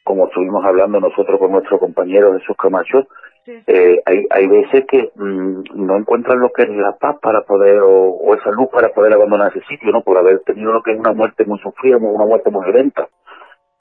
como 0.05 0.27
estuvimos 0.29 0.65
hablando 0.65 1.01
nosotros 1.01 1.39
con 1.39 1.51
nuestro 1.51 1.81
compañero 1.81 2.33
Jesús 2.39 2.57
Camacho, 2.57 3.09
eh, 3.47 4.03
hay, 4.05 4.27
hay 4.31 4.47
veces 4.49 4.85
que 4.87 5.13
mm, 5.15 5.63
no 5.75 5.97
encuentran 5.97 6.41
lo 6.41 6.51
que 6.51 6.63
es 6.63 6.69
la 6.71 6.97
paz 6.97 7.17
para 7.21 7.43
poder, 7.43 7.79
o, 7.81 8.11
o 8.11 8.35
esa 8.35 8.51
luz 8.51 8.69
para 8.71 8.89
poder 8.89 9.13
abandonar 9.13 9.53
ese 9.55 9.65
sitio, 9.67 9.93
¿no? 9.93 10.03
Por 10.03 10.19
haber 10.19 10.41
tenido 10.41 10.73
lo 10.73 10.83
que 10.83 10.93
es 10.93 10.99
una 10.99 11.13
muerte 11.13 11.45
muy 11.45 11.59
sufrida, 11.61 11.97
una 11.97 12.27
muerte 12.27 12.51
muy 12.51 12.65
violenta. 12.65 13.09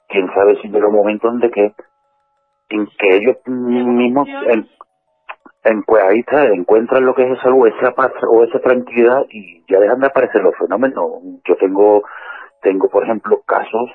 Quién 0.08 0.28
sabe 0.34 0.56
si 0.62 0.68
llega 0.68 0.86
un 0.86 0.94
momento 0.94 1.28
en 1.28 1.40
de 1.40 1.50
que, 1.50 1.74
en 2.68 2.86
que 2.98 3.16
ellos 3.16 3.36
mismos, 3.46 4.28
en, 4.46 4.68
en, 5.64 5.82
pues 5.82 6.02
ahí 6.04 6.20
está, 6.20 6.46
encuentran 6.46 7.04
lo 7.04 7.14
que 7.14 7.22
es 7.24 7.38
esa 7.38 7.48
luz, 7.50 7.72
esa 7.80 7.92
paz 7.92 8.12
o 8.28 8.44
esa 8.44 8.60
tranquilidad 8.60 9.24
y 9.30 9.64
ya 9.68 9.80
dejan 9.80 10.00
de 10.00 10.06
aparecer 10.06 10.42
los 10.42 10.56
fenómenos. 10.56 11.22
Yo 11.44 11.56
tengo, 11.56 12.04
tengo 12.62 12.88
por 12.88 13.02
ejemplo 13.02 13.42
casos 13.44 13.90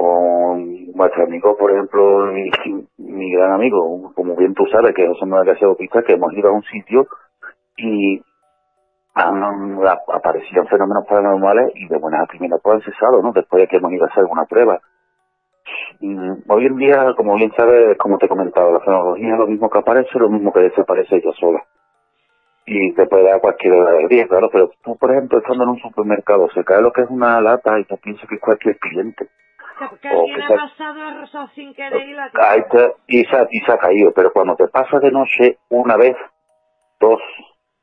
con 0.00 0.92
nuestro 0.94 1.24
amigo, 1.24 1.56
por 1.58 1.70
ejemplo, 1.72 2.26
mi, 2.98 3.32
gran 3.32 3.52
amigo, 3.52 4.12
como 4.14 4.34
bien 4.34 4.54
tú 4.54 4.64
sabes, 4.72 4.94
que 4.94 5.06
José 5.06 5.26
Manuel 5.26 5.46
García 5.48 5.66
Bautista, 5.68 6.02
que 6.02 6.14
hemos 6.14 6.32
ido 6.32 6.48
a 6.48 6.52
un 6.52 6.62
sitio 6.62 7.06
y 7.76 8.22
han, 9.14 9.42
ap- 9.86 10.08
aparecían 10.14 10.66
fenómenos 10.68 11.04
paranormales 11.06 11.72
y 11.74 11.86
de 11.88 11.98
buenas 11.98 12.22
a 12.22 12.26
primeras 12.26 12.60
pues 12.62 12.76
han 12.76 12.82
cesado, 12.92 13.20
¿no? 13.22 13.32
Después 13.32 13.60
de 13.60 13.68
que 13.68 13.76
hemos 13.76 13.92
ido 13.92 14.04
a 14.04 14.08
hacer 14.08 14.20
alguna 14.20 14.46
prueba. 14.46 14.80
Mm, 16.00 16.32
Hoy 16.48 16.66
en 16.66 16.76
día, 16.76 17.12
como 17.16 17.34
bien 17.36 17.52
sabes, 17.56 17.98
como 17.98 18.16
te 18.16 18.24
he 18.24 18.28
comentado, 18.28 18.72
la 18.72 18.80
fenología 18.80 19.34
es 19.34 19.38
lo 19.38 19.46
mismo 19.48 19.68
que 19.68 19.78
aparece, 19.80 20.18
lo 20.18 20.30
mismo 20.30 20.50
que 20.52 20.60
desaparece 20.60 21.16
ella 21.16 21.32
sola. 21.38 21.62
Y 22.64 22.94
te 22.94 23.06
puede 23.06 23.24
dar 23.24 23.40
cualquier 23.40 23.74
hora 23.74 23.92
del 23.92 24.08
día, 24.08 24.26
claro, 24.28 24.48
pero 24.50 24.70
tú, 24.82 24.96
por 24.96 25.10
ejemplo, 25.10 25.38
estando 25.38 25.64
en 25.64 25.70
un 25.70 25.78
supermercado, 25.78 26.48
se 26.54 26.64
cae 26.64 26.80
lo 26.80 26.92
que 26.92 27.02
es 27.02 27.10
una 27.10 27.40
lata 27.40 27.78
y 27.78 27.84
te 27.84 27.96
piensa 27.98 28.26
que 28.26 28.36
es 28.36 28.40
cualquier 28.40 28.78
cliente. 28.78 29.28
Que 30.00 30.08
alguien 30.08 30.42
ha 30.42 30.48
pasado, 30.56 31.02
ha 31.02 31.14
rozado 31.20 31.48
sin 31.54 31.74
querer 31.74 32.08
y 32.08 32.12
la 32.12 32.30
te- 32.30 32.94
y, 33.06 33.24
se, 33.24 33.36
ha- 33.36 33.48
y 33.50 33.60
se 33.60 33.72
ha 33.72 33.78
caído, 33.78 34.12
pero 34.12 34.32
cuando 34.32 34.56
te 34.56 34.68
pasa 34.68 34.98
de 35.00 35.10
noche 35.10 35.58
una 35.68 35.96
vez, 35.96 36.16
dos, 37.00 37.20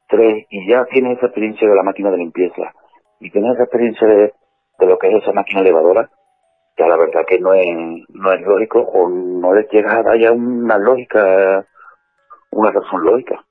tres, 0.07 0.45
y 0.49 0.69
ya 0.69 0.85
tienes 0.85 1.17
esa 1.17 1.27
experiencia 1.27 1.67
de 1.67 1.75
la 1.75 1.83
máquina 1.83 2.11
de 2.11 2.17
limpieza, 2.17 2.73
y 3.19 3.31
tienes 3.31 3.53
esa 3.55 3.63
experiencia 3.63 4.07
de, 4.07 4.33
de 4.79 4.85
lo 4.85 4.97
que 4.97 5.07
es 5.09 5.23
esa 5.23 5.31
máquina 5.33 5.61
elevadora, 5.61 6.09
ya 6.77 6.87
la 6.87 6.97
verdad 6.97 7.25
que 7.27 7.39
no 7.39 7.53
es, 7.53 7.67
no 8.09 8.31
es 8.33 8.41
lógico, 8.41 8.79
o 8.81 9.09
no 9.09 9.53
les 9.55 9.67
llega 9.71 9.97
a 9.97 10.03
dar 10.03 10.17
ya 10.19 10.31
una 10.31 10.77
lógica, 10.77 11.65
una 12.51 12.71
razón 12.71 13.03
lógica. 13.03 13.43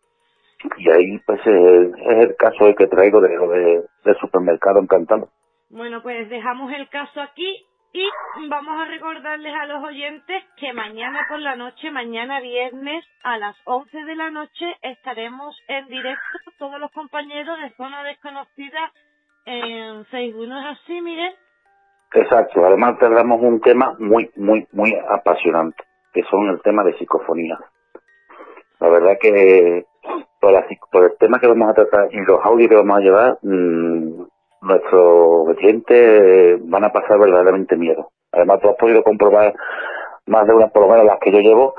Y 0.79 0.91
ahí 0.91 1.19
pues 1.27 1.41
es, 1.45 1.93
es 2.09 2.17
el 2.29 2.37
caso 2.37 2.67
el 2.67 2.77
que 2.77 2.87
traigo 2.87 3.21
de 3.21 3.37
lo 3.37 3.49
de, 3.49 3.83
del 4.05 4.17
supermercado 4.19 4.79
encantado. 4.81 5.29
Bueno, 5.69 6.03
pues 6.03 6.29
dejamos 6.31 6.73
el 6.73 6.89
caso 6.89 7.21
aquí 7.21 7.67
y 7.97 8.49
vamos 8.51 8.79
a 8.79 8.85
recordarles 8.85 9.55
a 9.55 9.65
los 9.65 9.83
oyentes 9.83 10.45
que 10.59 10.75
mañana 10.75 11.25
por 11.31 11.39
la 11.39 11.57
noche, 11.57 11.91
mañana 11.91 12.41
viernes 12.41 13.03
a 13.25 13.39
las 13.39 13.57
11 13.65 14.05
de 14.05 14.15
la 14.15 14.31
noche 14.31 14.67
estaremos 14.83 15.57
en 15.67 15.87
directo 15.87 16.39
todos 16.59 16.79
los 16.79 16.91
compañeros 16.93 17.59
de 17.59 17.71
Zona 17.71 18.03
Desconocida 18.03 18.93
en 19.47 20.05
Facebook. 20.07 20.47
¿No 20.47 20.61
es 20.61 20.79
así, 20.79 21.01
Miguel? 21.01 21.35
Exacto, 22.13 22.67
además 22.67 22.99
tratamos 22.99 23.41
un 23.41 23.63
tema 23.63 23.97
muy, 23.99 24.31
muy, 24.37 24.67
muy 24.73 24.95
apasionante, 25.09 25.83
que 26.13 26.23
son 26.25 26.49
el 26.49 26.61
tema 26.61 26.85
de 26.85 26.99
psicofonía. 26.99 27.59
La 28.79 28.91
verdad 28.91 29.17
que 29.19 29.87
por, 30.39 30.53
la 30.53 30.67
por 30.93 31.05
el 31.05 31.17
tema 31.17 31.39
que 31.39 31.47
vamos 31.47 31.71
a 31.71 31.75
tratar 31.75 32.09
y 32.13 32.19
los 32.27 32.45
audios 32.45 32.69
que 32.69 32.77
vamos 32.77 32.99
a 32.99 33.01
llevar, 33.01 33.39
mm, 33.41 34.27
nuestros 34.67 35.49
oyentes 35.49 36.59
van 36.69 36.85
a 36.85 36.93
pasar 36.93 37.19
verdaderamente 37.19 37.77
miedo. 37.77 38.11
Además, 38.33 38.61
tú 38.61 38.69
has 38.69 38.77
podido 38.77 39.03
comprobar 39.03 39.55
más 40.27 40.47
de 40.47 40.55
una, 40.55 40.69
por 40.69 40.83
lo 40.83 40.89
menos 40.89 41.07
las 41.07 41.19
que 41.21 41.33
yo 41.33 41.39
llevo, 41.39 41.75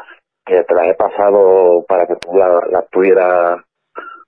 que 0.45 0.63
te 0.63 0.73
las 0.73 0.87
he 0.87 0.93
pasado 0.95 1.83
para 1.87 2.07
que 2.07 2.15
tú 2.15 2.33
la- 2.35 2.65
las 2.71 2.85
pudieras 2.89 3.61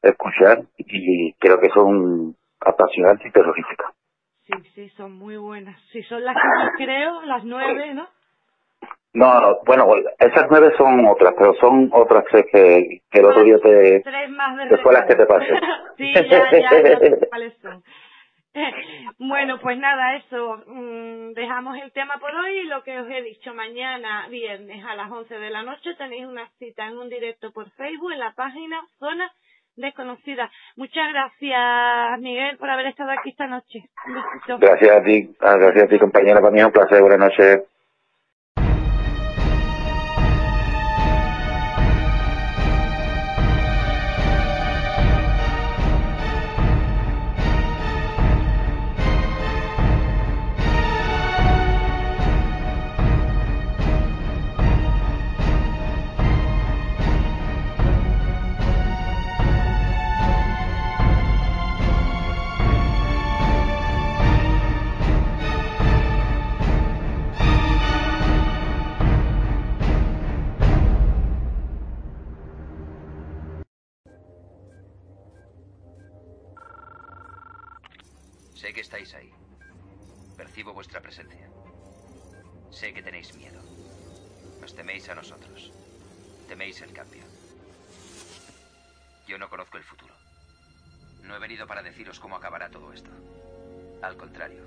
escuchar 0.02 0.62
y 0.78 1.34
creo 1.34 1.60
que 1.60 1.70
son 1.70 2.36
apasionantes 2.62 3.28
y 3.28 3.32
terroríficas. 3.32 3.92
Sí, 4.46 4.54
sí, 4.76 4.90
son 4.90 5.14
muy 5.14 5.38
buenas. 5.38 5.80
Si 5.92 6.02
son 6.04 6.24
las 6.26 6.36
que 6.36 6.42
yo 6.66 6.86
creo, 6.86 7.22
las 7.24 7.44
nueve, 7.44 7.94
¿no? 7.94 8.08
No, 9.14 9.42
no, 9.42 9.60
bueno, 9.66 9.88
esas 10.20 10.46
nueve 10.50 10.72
son 10.78 11.06
otras, 11.08 11.34
pero 11.38 11.54
son 11.56 11.90
otras 11.94 12.26
tres 12.30 12.46
que, 12.52 13.02
que 13.10 13.20
el 13.20 13.26
otro 13.26 13.44
día 13.44 13.58
te... 13.60 14.02
Tres 14.02 14.30
más 14.30 14.56
de 14.58 15.06
que 15.08 15.16
te 15.16 15.26
pasen. 15.26 15.60
sí, 15.98 16.14
ya, 16.14 16.52
ya, 16.52 16.60
ya 16.60 17.28
cuáles 17.30 17.58
son. 17.62 17.84
Bueno, 19.20 19.60
pues 19.60 19.78
nada, 19.78 20.16
eso. 20.16 20.64
mm, 20.68 21.34
dejamos 21.34 21.78
el 21.78 21.92
tema 21.92 22.18
por 22.20 22.34
hoy 22.34 22.64
lo 22.64 22.84
que 22.84 23.00
os 23.00 23.10
he 23.10 23.22
dicho, 23.22 23.54
mañana 23.54 24.28
viernes 24.30 24.84
a 24.86 24.96
las 24.96 25.12
11 25.12 25.38
de 25.38 25.50
la 25.50 25.64
noche 25.64 25.96
tenéis 25.96 26.26
una 26.26 26.48
cita 26.60 26.88
en 26.88 26.98
un 26.98 27.10
directo 27.10 27.52
por 27.52 27.70
Facebook 27.72 28.12
en 28.12 28.20
la 28.20 28.34
página 28.34 28.82
Zona 29.00 29.32
Desconocida. 29.76 30.52
Muchas 30.76 31.10
gracias, 31.14 32.20
Miguel, 32.20 32.58
por 32.58 32.70
haber 32.70 32.88
estado 32.88 33.12
aquí 33.12 33.30
esta 33.30 33.48
noche. 33.48 33.90
Gracias 34.60 34.92
a 34.92 35.04
ti, 35.04 35.30
ah, 35.40 35.56
gracias 35.58 35.86
a 35.86 35.88
ti 35.88 36.00
compañera, 36.00 36.42
para 36.42 36.52
mí 36.52 36.60
es 36.60 36.66
un 36.66 36.72
placer, 36.72 37.02
buenas 37.02 37.20
noches. 37.20 37.64
Sé 78.70 78.76
que 78.76 78.82
estáis 78.82 79.16
ahí. 79.16 79.34
Percibo 80.38 80.74
vuestra 80.74 81.02
presencia. 81.02 81.50
Sé 82.70 82.94
que 82.94 83.02
tenéis 83.02 83.34
miedo. 83.34 83.60
Nos 84.62 84.76
teméis 84.76 85.10
a 85.10 85.16
nosotros. 85.16 85.72
Teméis 86.48 86.80
el 86.82 86.94
cambio. 86.94 87.24
Yo 89.28 89.40
no 89.40 89.50
conozco 89.50 89.78
el 89.78 89.84
futuro. 89.84 90.14
No 91.24 91.36
he 91.36 91.40
venido 91.40 91.66
para 91.66 91.82
deciros 91.82 92.20
cómo 92.20 92.36
acabará 92.36 92.70
todo 92.70 92.94
esto. 92.94 93.10
Al 94.04 94.16
contrario, 94.18 94.62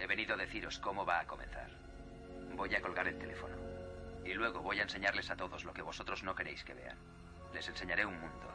he 0.00 0.06
venido 0.06 0.32
a 0.32 0.38
deciros 0.38 0.78
cómo 0.78 1.04
va 1.04 1.20
a 1.20 1.26
comenzar. 1.26 1.68
Voy 2.56 2.74
a 2.74 2.80
colgar 2.80 3.06
el 3.06 3.18
teléfono. 3.18 3.54
Y 4.24 4.32
luego 4.32 4.62
voy 4.62 4.80
a 4.80 4.84
enseñarles 4.84 5.28
a 5.28 5.36
todos 5.36 5.64
lo 5.64 5.74
que 5.74 5.82
vosotros 5.82 6.22
no 6.22 6.34
queréis 6.34 6.64
que 6.64 6.72
vean. 6.72 6.96
Les 7.52 7.68
enseñaré 7.68 8.06
un 8.06 8.18
mundo. 8.18 8.48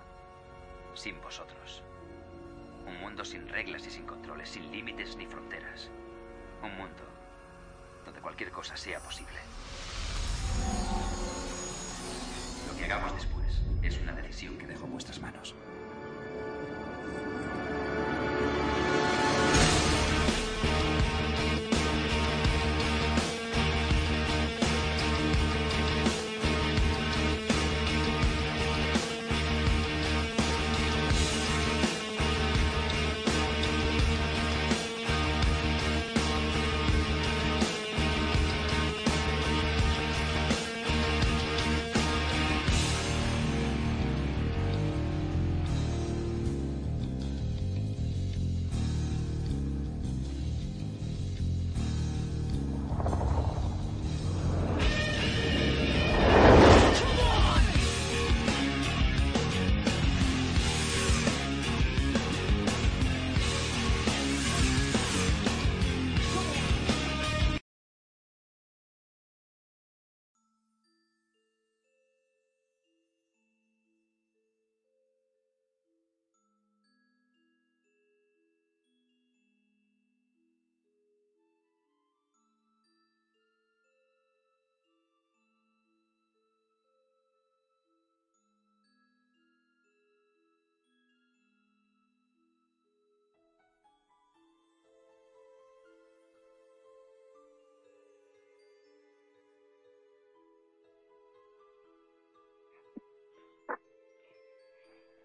Sin 0.95 1.21
vosotros. 1.21 1.83
Un 2.87 2.99
mundo 2.99 3.25
sin 3.25 3.47
reglas 3.49 3.85
y 3.85 3.91
sin 3.91 4.05
controles, 4.05 4.49
sin 4.49 4.71
límites 4.71 5.15
ni 5.17 5.25
fronteras. 5.25 5.89
Un 6.63 6.75
mundo 6.75 7.03
donde 8.05 8.21
cualquier 8.21 8.51
cosa 8.51 8.77
sea 8.77 8.99
posible. 8.99 9.37
Lo 12.67 12.77
que 12.77 12.85
hagamos 12.85 13.13
después 13.15 13.61
es 13.83 13.99
una 13.99 14.13
decisión 14.13 14.57
que 14.57 14.67
dejo 14.67 14.85
en 14.85 14.91
vuestras 14.91 15.19
manos. 15.19 15.53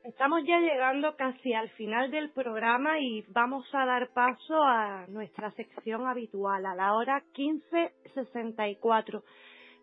Estamos 0.04 0.42
ya 0.44 0.58
llegando 0.58 1.14
casi 1.14 1.54
al 1.54 1.68
final 1.70 2.10
del 2.10 2.30
programa 2.30 2.98
y 2.98 3.24
vamos 3.28 3.64
a 3.72 3.86
dar 3.86 4.08
paso 4.12 4.60
a 4.64 5.06
nuestra 5.06 5.52
sección 5.52 6.08
habitual, 6.08 6.66
a 6.66 6.74
la 6.74 6.94
hora 6.94 7.22
15.64. 7.32 9.22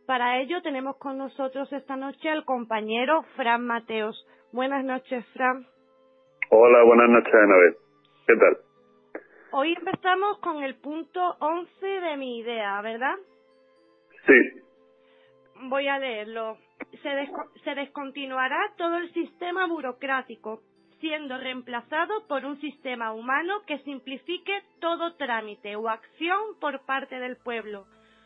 Para 0.05 0.41
ello 0.41 0.61
tenemos 0.61 0.97
con 0.97 1.17
nosotros 1.17 1.71
esta 1.71 1.95
noche 1.95 2.29
al 2.29 2.43
compañero 2.43 3.23
Fran 3.37 3.65
Mateos. 3.65 4.27
Buenas 4.51 4.83
noches, 4.83 5.25
Fran. 5.33 5.65
Hola, 6.49 6.83
buenas 6.83 7.09
noches, 7.09 7.33
Anabel. 7.33 7.75
¿Qué 8.27 8.35
tal? 8.35 8.57
Hoy 9.51 9.73
empezamos 9.73 10.39
con 10.39 10.63
el 10.63 10.75
punto 10.75 11.37
11 11.39 11.85
de 11.85 12.17
mi 12.17 12.39
idea, 12.39 12.81
¿verdad? 12.81 13.15
Sí. 14.27 14.63
Voy 15.61 15.87
a 15.87 15.99
leerlo 15.99 16.57
se, 17.01 17.75
descontinuará 17.75 18.73
todo 18.77 18.97
el 18.97 19.11
sistema 19.13 19.67
burocrático, 19.67 20.61
siendo 20.99 21.37
reemplazado 21.37 22.27
por 22.27 22.45
un 22.45 22.59
sistema 22.59 23.13
humano 23.13 23.61
que 23.65 23.79
simplifique 23.79 24.63
todo 24.79 25.15
trámite 25.15 25.75
o 25.75 25.87
acción 25.87 26.59
por 26.59 26.85
parte 26.85 27.19
del 27.19 27.37
pueblo, 27.37 27.85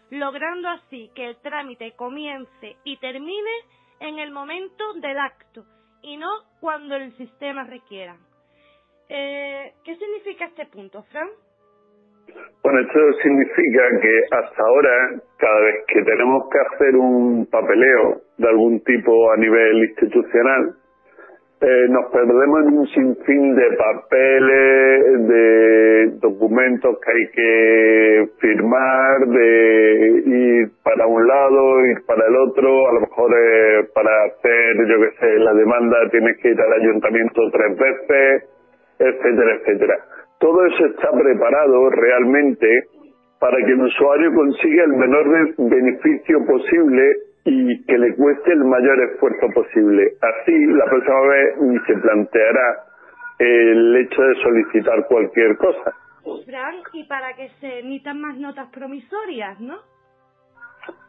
logrando 0.10 0.70
así 0.70 1.12
que 1.14 1.28
el 1.28 1.38
trámite 1.38 1.92
comience 1.92 2.78
y 2.84 2.98
termine 2.98 3.52
en 4.00 4.20
el 4.20 4.32
momento 4.32 4.94
del 4.96 5.20
acto 5.20 5.66
y 6.02 6.18
no 6.18 6.30
cuando 6.60 6.96
el 6.96 7.16
sistema 7.18 7.64
requiera. 7.64 8.18
Eh, 9.10 9.74
¿Qué 9.84 9.96
significa 9.96 10.46
este 10.46 10.66
punto, 10.66 11.04
Fran? 11.04 11.30
Bueno, 12.64 12.80
esto 12.80 13.14
significa 13.22 13.84
que 14.02 14.24
hasta 14.32 14.64
ahora, 14.64 15.22
cada 15.38 15.60
vez 15.60 15.84
que 15.86 16.02
tenemos 16.02 16.48
que 16.50 16.60
hacer 16.60 16.96
un 16.96 17.46
papeleo 17.52 18.22
de 18.38 18.48
algún 18.48 18.82
tipo 18.86 19.32
a 19.34 19.36
nivel 19.36 19.84
institucional, 19.84 20.74
eh, 21.60 21.88
nos 21.90 22.06
perdemos 22.12 22.62
en 22.62 22.78
un 22.78 22.88
sinfín 22.88 23.56
de 23.56 23.70
papeles, 23.76 25.28
de 25.28 26.08
documentos 26.22 26.98
que 27.00 27.12
hay 27.12 27.28
que 27.32 28.30
firmar, 28.40 29.28
de 29.28 30.24
ir 30.26 30.72
para 30.84 31.06
un 31.06 31.28
lado, 31.28 31.86
ir 31.86 32.06
para 32.06 32.26
el 32.28 32.36
otro, 32.48 32.88
a 32.88 32.94
lo 32.94 33.02
mejor 33.02 33.32
eh, 33.34 33.90
para 33.94 34.10
hacer, 34.24 34.88
yo 34.88 35.00
qué 35.02 35.12
sé, 35.20 35.40
la 35.40 35.54
demanda 35.54 35.98
tienes 36.12 36.38
que 36.38 36.50
ir 36.50 36.62
al 36.62 36.82
ayuntamiento 36.82 37.42
tres 37.52 37.78
veces, 37.78 38.50
etcétera, 39.00 39.56
etcétera 39.56 39.96
todo 40.40 40.66
eso 40.66 40.86
está 40.88 41.12
preparado 41.12 41.90
realmente 41.90 42.68
para 43.40 43.58
que 43.58 43.72
el 43.74 43.82
usuario 43.82 44.34
consiga 44.34 44.84
el 44.86 44.94
menor 44.94 45.54
beneficio 45.58 46.46
posible 46.46 47.04
y 47.46 47.84
que 47.86 47.98
le 47.98 48.16
cueste 48.16 48.54
el 48.54 48.64
mayor 48.64 49.02
esfuerzo 49.02 49.48
posible. 49.54 50.14
Así, 50.22 50.66
la 50.68 50.86
próxima 50.86 51.22
vez 51.22 51.58
ni 51.62 51.80
se 51.80 51.94
planteará 51.98 52.84
el 53.40 53.98
hecho 53.98 54.22
de 54.22 54.36
solicitar 54.36 55.08
cualquier 55.08 55.58
cosa. 55.58 55.94
Fran, 56.46 56.76
y 56.94 57.04
para 57.06 57.34
que 57.36 57.50
se 57.60 57.80
emitan 57.80 58.22
más 58.22 58.38
notas 58.38 58.70
promisorias, 58.72 59.60
¿no? 59.60 59.76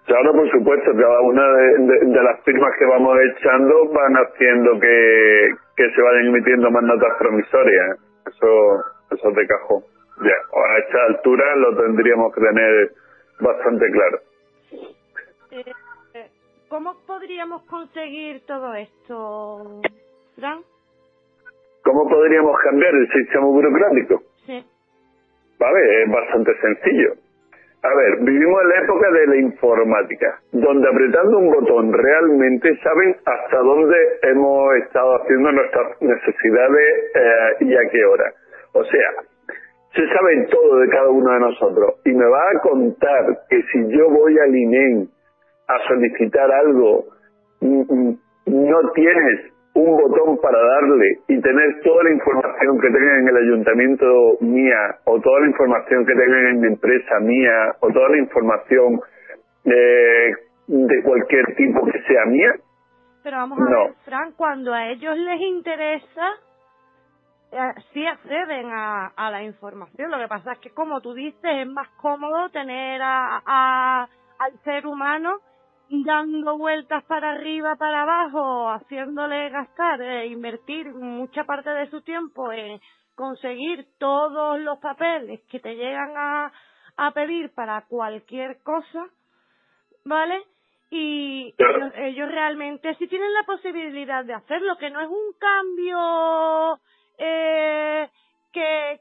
Claro, 0.07 0.33
por 0.33 0.51
supuesto, 0.51 0.91
cada 0.93 1.21
una 1.21 1.47
de, 1.49 2.23
las 2.23 2.43
firmas 2.45 2.71
que 2.79 2.85
vamos 2.85 3.17
echando 3.37 3.89
van 3.91 4.15
haciendo 4.15 4.79
que, 4.81 5.51
que 5.77 5.91
se 5.91 6.03
vayan 6.03 6.27
emitiendo 6.27 6.71
más 6.71 6.83
notas 6.83 7.11
promisorias. 7.19 7.99
Eso 8.27 8.85
eso 9.11 9.31
de 9.31 9.47
cajón. 9.47 9.85
Ya, 10.23 10.31
a 10.31 10.79
esta 10.79 11.05
altura 11.09 11.57
lo 11.57 11.77
tendríamos 11.77 12.35
que 12.35 12.41
tener 12.41 12.93
bastante 13.41 13.91
claro. 13.91 14.19
Eh, 15.51 16.29
¿Cómo 16.69 16.95
podríamos 17.07 17.63
conseguir 17.65 18.45
todo 18.47 18.75
esto, 18.75 19.81
Fran? 20.37 20.61
¿Cómo 21.83 22.09
podríamos 22.09 22.57
cambiar 22.65 22.95
el 22.95 23.09
sistema 23.13 23.47
burocrático? 23.47 24.23
Sí. 24.47 24.65
Vale, 25.59 26.03
es 26.03 26.11
bastante 26.11 26.53
sencillo. 26.61 27.15
A 27.85 27.95
ver, 27.95 28.19
vivimos 28.23 28.63
en 28.63 28.69
la 28.71 28.83
época 28.83 29.11
de 29.11 29.27
la 29.27 29.37
informática, 29.37 30.41
donde 30.53 30.89
apretando 30.89 31.39
un 31.39 31.51
botón 31.51 31.93
realmente 31.93 32.75
saben 32.83 33.15
hasta 33.27 33.59
dónde 33.59 33.97
hemos 34.23 34.77
estado 34.77 35.23
haciendo 35.23 35.53
nuestras 35.53 36.01
necesidades 36.01 37.13
eh, 37.15 37.57
y 37.61 37.77
a 37.77 37.91
qué 37.91 38.05
hora. 38.07 38.33
O 38.75 38.85
sea, 38.85 39.11
se 39.95 40.07
sabe 40.09 40.47
todo 40.51 40.77
de 40.79 40.89
cada 40.89 41.09
uno 41.09 41.33
de 41.33 41.41
nosotros 41.41 41.95
y 42.05 42.13
me 42.13 42.27
va 42.27 42.43
a 42.51 42.61
contar 42.61 43.25
que 43.49 43.63
si 43.73 43.97
yo 43.97 44.11
voy 44.11 44.39
al 44.39 44.55
INEM 44.55 45.09
a 45.69 45.79
solicitar 45.89 46.51
algo, 46.51 47.07
no 47.61 48.91
tienes 48.95 49.55
un 49.75 49.97
botón 49.97 50.39
para 50.39 50.59
darle 50.59 51.19
y 51.29 51.41
tener 51.41 51.81
toda 51.83 52.05
la 52.05 52.13
información 52.13 52.81
que 52.81 52.91
tengan 52.91 53.21
en 53.21 53.29
el 53.29 53.37
ayuntamiento 53.37 54.07
mía 54.41 54.99
o 55.05 55.21
toda 55.21 55.41
la 55.41 55.47
información 55.49 56.07
que 56.07 56.15
tengan 56.15 56.47
en 56.47 56.61
mi 56.61 56.67
empresa 56.69 57.21
mía 57.21 57.77
o 57.81 57.89
toda 57.91 58.09
la 58.11 58.19
información 58.19 59.01
eh, 59.65 60.33
de 60.67 61.03
cualquier 61.03 61.55
tipo 61.57 61.85
que 61.87 62.03
sea 62.03 62.25
mía. 62.27 62.55
Pero 63.23 63.37
vamos 63.39 63.59
a 63.59 63.65
ver, 63.65 63.95
Fran, 64.05 64.33
cuando 64.37 64.73
a 64.73 64.89
ellos 64.89 65.17
les 65.17 65.41
interesa, 65.41 66.31
sí 67.93 68.07
acceden 68.07 68.71
a, 68.73 69.09
a, 69.17 69.31
la 69.31 69.43
información. 69.43 70.11
Lo 70.11 70.19
que 70.19 70.29
pasa 70.29 70.53
es 70.53 70.59
que, 70.59 70.71
como 70.71 71.01
tú 71.01 71.15
dices, 71.15 71.41
es 71.43 71.67
más 71.67 71.89
cómodo 72.01 72.49
tener 72.51 73.01
a, 73.03 74.09
al 74.39 74.59
ser 74.65 74.87
humano 74.87 75.41
dando 75.89 76.59
vueltas 76.59 77.05
para 77.05 77.33
arriba, 77.33 77.77
para 77.77 78.03
abajo, 78.03 78.71
haciéndole 78.71 79.51
gastar, 79.51 80.01
e 80.01 80.27
invertir 80.27 80.93
mucha 80.93 81.45
parte 81.45 81.71
de 81.71 81.91
su 81.91 82.03
tiempo 82.03 82.51
en 82.53 82.81
conseguir 83.15 83.87
todos 83.99 84.59
los 84.61 84.79
papeles 84.79 85.41
que 85.51 85.61
te 85.61 85.77
llegan 85.77 86.17
a, 86.17 86.53
a 86.97 87.11
pedir 87.13 87.55
para 87.55 87.83
cualquier 87.83 88.63
cosa, 88.63 89.07
¿vale? 90.05 90.43
Y 90.91 91.55
ellos, 91.59 91.93
ellos 91.97 92.29
realmente 92.29 92.95
sí 92.97 93.07
tienen 93.07 93.33
la 93.35 93.45
posibilidad 93.45 94.25
de 94.25 94.35
hacerlo, 94.35 94.77
que 94.79 94.91
no 94.91 95.01
es 95.01 95.09
un 95.09 95.33
cambio 95.39 96.81
eh, 97.19 98.09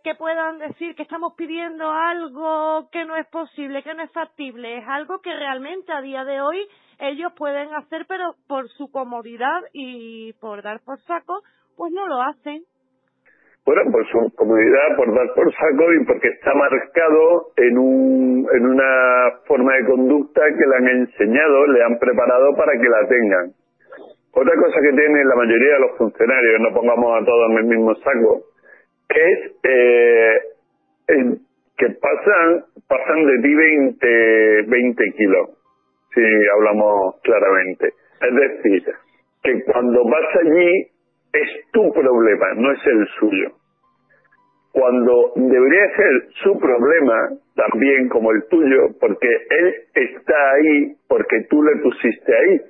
que, 0.03 0.15
puedan 0.15 0.60
decir 0.60 0.95
que 0.95 1.03
estamos 1.03 1.34
pidiendo 1.35 1.90
algo 1.90 2.90
que 2.91 3.06
no 3.06 3.15
es 3.15 3.27
posible, 3.27 3.84
que 3.84 3.94
no 3.94 4.03
es 4.03 4.11
factible, 4.11 4.77
es 4.77 4.85
algo 4.88 5.22
que 5.22 5.34
realmente 5.34 5.91
a 5.91 6.02
día 6.02 6.23
de 6.23 6.41
hoy 6.41 6.68
ellos 6.99 7.31
pueden 7.38 7.73
hacer, 7.73 8.06
pero 8.07 8.35
por 8.48 8.68
su 8.69 8.91
comodidad 8.91 9.61
y 9.73 10.34
por 10.34 10.61
dar 10.61 10.80
por 10.81 10.99
saco, 11.02 11.41
pues 11.77 11.91
no 11.91 12.07
lo 12.07 12.22
hacen. 12.22 12.64
Bueno, 13.65 13.81
por 13.91 14.06
su 14.10 14.35
comodidad, 14.35 14.98
por 14.98 15.14
dar 15.14 15.34
por 15.35 15.52
saco 15.53 15.94
y 15.94 16.06
porque 16.06 16.27
está 16.27 16.53
marcado 16.53 17.52
en, 17.57 17.77
un, 17.77 18.48
en 18.53 18.65
una 18.65 19.40
forma 19.48 19.73
de 19.76 19.85
conducta 19.85 20.41
que 20.41 20.68
le 20.68 20.76
han 20.76 20.88
enseñado, 20.99 21.68
le 21.68 21.84
han 21.84 21.98
preparado 21.98 22.56
para 22.57 22.73
que 22.73 22.90
la 22.90 23.07
tengan. 23.07 23.62
Otra 24.34 24.55
cosa 24.55 24.81
que 24.81 24.97
tienen 24.97 25.27
la 25.27 25.35
mayoría 25.35 25.73
de 25.73 25.80
los 25.80 25.97
funcionarios, 25.97 26.60
no 26.60 26.73
pongamos 26.73 27.22
a 27.22 27.26
todos 27.26 27.51
en 27.51 27.57
el 27.57 27.65
mismo 27.65 27.95
saco, 27.95 28.41
es 29.10 29.51
eh, 29.64 30.39
que 31.77 31.89
pasan 32.01 32.65
pasan 32.88 33.26
de 33.26 33.41
ti 33.41 33.55
20, 33.55 34.61
20 34.68 35.11
kilos, 35.14 35.49
si 36.14 36.22
hablamos 36.55 37.15
claramente. 37.22 37.93
Es 38.22 38.35
decir, 38.35 38.84
que 39.43 39.64
cuando 39.65 40.03
vas 40.05 40.35
allí 40.41 40.88
es 41.34 41.49
tu 41.72 41.91
problema, 41.91 42.53
no 42.55 42.72
es 42.72 42.80
el 42.85 43.07
suyo. 43.19 43.51
Cuando 44.72 45.34
debería 45.35 45.95
ser 45.95 46.27
su 46.43 46.60
problema, 46.60 47.30
también 47.55 48.10
como 48.10 48.31
el 48.31 48.43
tuyo, 48.47 48.89
porque 48.99 49.27
él 49.27 49.76
está 49.93 50.51
ahí 50.53 50.95
porque 51.07 51.45
tú 51.49 51.61
le 51.61 51.76
pusiste 51.81 52.35
ahí. 52.35 52.61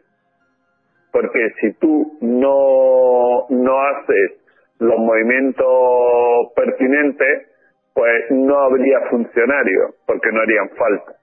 Porque 1.14 1.54
si 1.62 1.74
tú 1.74 2.18
no, 2.22 3.46
no 3.50 3.82
haces 3.82 4.42
los 4.80 4.98
movimientos 4.98 5.68
pertinentes, 6.56 7.48
pues 7.94 8.32
no 8.32 8.58
habría 8.58 9.00
funcionarios, 9.10 9.96
porque 10.06 10.32
no 10.32 10.42
harían 10.42 10.70
falta. 10.72 11.14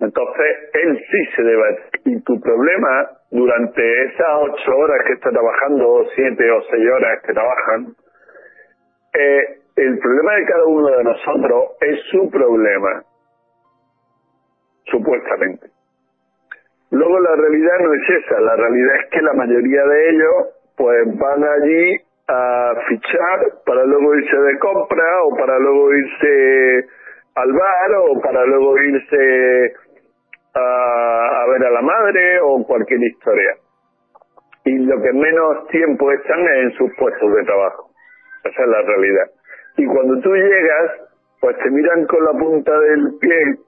Entonces, 0.00 0.56
él 0.72 0.98
sí 1.10 1.26
se 1.36 1.42
debe. 1.42 1.78
Y 2.06 2.20
tu 2.22 2.40
problema, 2.40 3.10
durante 3.30 4.04
esas 4.04 4.28
ocho 4.40 4.76
horas 4.76 5.04
que 5.06 5.12
está 5.12 5.30
trabajando, 5.30 5.88
o 5.88 6.04
siete 6.14 6.50
o 6.50 6.62
seis 6.70 6.90
horas 6.90 7.20
que 7.26 7.32
trabajan, 7.34 7.94
eh, 9.12 9.60
el 9.76 9.98
problema 9.98 10.34
de 10.34 10.44
cada 10.46 10.64
uno 10.64 10.88
de 10.88 11.04
nosotros 11.04 11.64
es 11.80 12.00
su 12.10 12.30
problema, 12.30 13.04
supuestamente. 14.86 15.77
Luego 16.90 17.20
la 17.20 17.36
realidad 17.36 17.78
no 17.82 17.92
es 17.92 18.24
esa, 18.24 18.40
la 18.40 18.56
realidad 18.56 18.96
es 18.96 19.10
que 19.10 19.22
la 19.22 19.34
mayoría 19.34 19.84
de 19.84 20.10
ellos 20.10 20.46
pues 20.76 21.18
van 21.18 21.44
allí 21.44 21.96
a 22.28 22.74
fichar 22.88 23.40
para 23.66 23.84
luego 23.84 24.14
irse 24.14 24.36
de 24.36 24.58
compra 24.58 25.22
o 25.24 25.36
para 25.36 25.58
luego 25.58 25.92
irse 25.92 26.86
al 27.34 27.52
bar 27.52 27.92
o 27.98 28.20
para 28.20 28.44
luego 28.46 28.78
irse 28.78 29.74
a, 30.54 31.46
ver 31.50 31.64
a 31.64 31.70
la 31.70 31.82
madre 31.82 32.40
o 32.42 32.64
cualquier 32.66 33.02
historia. 33.02 33.56
Y 34.64 34.78
lo 34.78 35.00
que 35.02 35.12
menos 35.12 35.66
tiempo 35.68 36.10
están 36.12 36.40
es 36.40 36.64
en 36.64 36.72
sus 36.72 36.90
puestos 36.96 37.34
de 37.34 37.44
trabajo. 37.44 37.90
Esa 38.44 38.62
es 38.62 38.68
la 38.68 38.82
realidad. 38.82 39.30
Y 39.76 39.86
cuando 39.86 40.20
tú 40.20 40.34
llegas, 40.34 40.92
pues 41.40 41.56
te 41.58 41.70
miran 41.70 42.06
con 42.06 42.24
la 42.24 42.32
punta 42.32 42.78
del 42.80 43.18
pie 43.20 43.58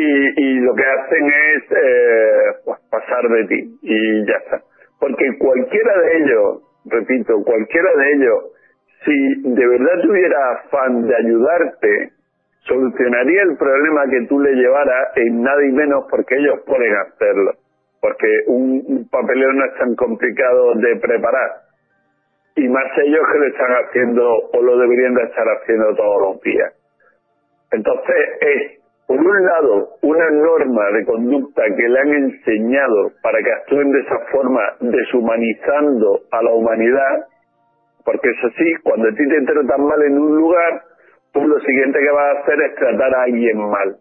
y, 0.00 0.42
y 0.42 0.60
lo 0.60 0.74
que 0.74 0.84
hacen 0.84 1.26
es 1.26 1.62
eh, 1.70 2.42
pues 2.64 2.80
pasar 2.90 3.28
de 3.28 3.44
ti 3.46 3.78
y 3.82 4.26
ya 4.26 4.36
está. 4.36 4.62
Porque 5.00 5.36
cualquiera 5.38 5.98
de 6.00 6.18
ellos 6.18 6.62
repito, 6.90 7.42
cualquiera 7.44 7.90
de 7.96 8.12
ellos, 8.12 8.44
si 9.04 9.42
de 9.42 9.66
verdad 9.66 10.02
tuviera 10.02 10.52
afán 10.52 11.06
de 11.06 11.16
ayudarte, 11.16 12.12
solucionaría 12.66 13.42
el 13.42 13.56
problema 13.56 14.02
que 14.10 14.26
tú 14.28 14.40
le 14.40 14.54
llevaras 14.54 15.16
en 15.16 15.42
nada 15.42 15.64
y 15.64 15.72
menos 15.72 16.04
porque 16.10 16.36
ellos 16.36 16.60
pueden 16.66 16.94
hacerlo. 16.96 17.52
Porque 18.00 18.28
un, 18.46 19.08
papeleo 19.10 19.52
no 19.52 19.64
es 19.64 19.74
tan 19.78 19.94
complicado 19.96 20.74
de 20.74 20.96
preparar. 20.96 21.50
Y 22.56 22.68
más 22.68 22.86
ellos 23.04 23.22
que 23.32 23.38
lo 23.38 23.46
están 23.46 23.72
haciendo 23.72 24.38
o 24.52 24.62
lo 24.62 24.78
deberían 24.78 25.14
de 25.14 25.22
estar 25.24 25.46
haciendo 25.46 25.94
todos 25.94 26.22
los 26.22 26.42
días. 26.42 26.74
Entonces 27.70 28.16
es 28.40 28.77
por 29.08 29.18
un 29.18 29.46
lado, 29.46 29.88
una 30.02 30.30
norma 30.30 30.90
de 30.90 31.06
conducta 31.06 31.62
que 31.74 31.88
le 31.88 31.98
han 31.98 32.12
enseñado 32.12 33.10
para 33.22 33.38
que 33.38 33.52
actúen 33.52 33.90
de 33.90 34.00
esa 34.00 34.18
forma, 34.30 34.60
deshumanizando 34.80 36.20
a 36.30 36.42
la 36.42 36.50
humanidad, 36.50 37.24
porque 38.04 38.28
es 38.28 38.52
así, 38.52 38.74
cuando 38.84 39.08
a 39.08 39.12
ti 39.12 39.26
te 39.26 39.46
tratan 39.50 39.86
mal 39.86 40.02
en 40.02 40.18
un 40.18 40.36
lugar, 40.36 40.82
tú 41.32 41.40
lo 41.40 41.58
siguiente 41.60 41.98
que 41.98 42.10
vas 42.10 42.36
a 42.36 42.40
hacer 42.42 42.60
es 42.60 42.74
tratar 42.74 43.14
a 43.14 43.22
alguien 43.22 43.58
mal. 43.58 43.96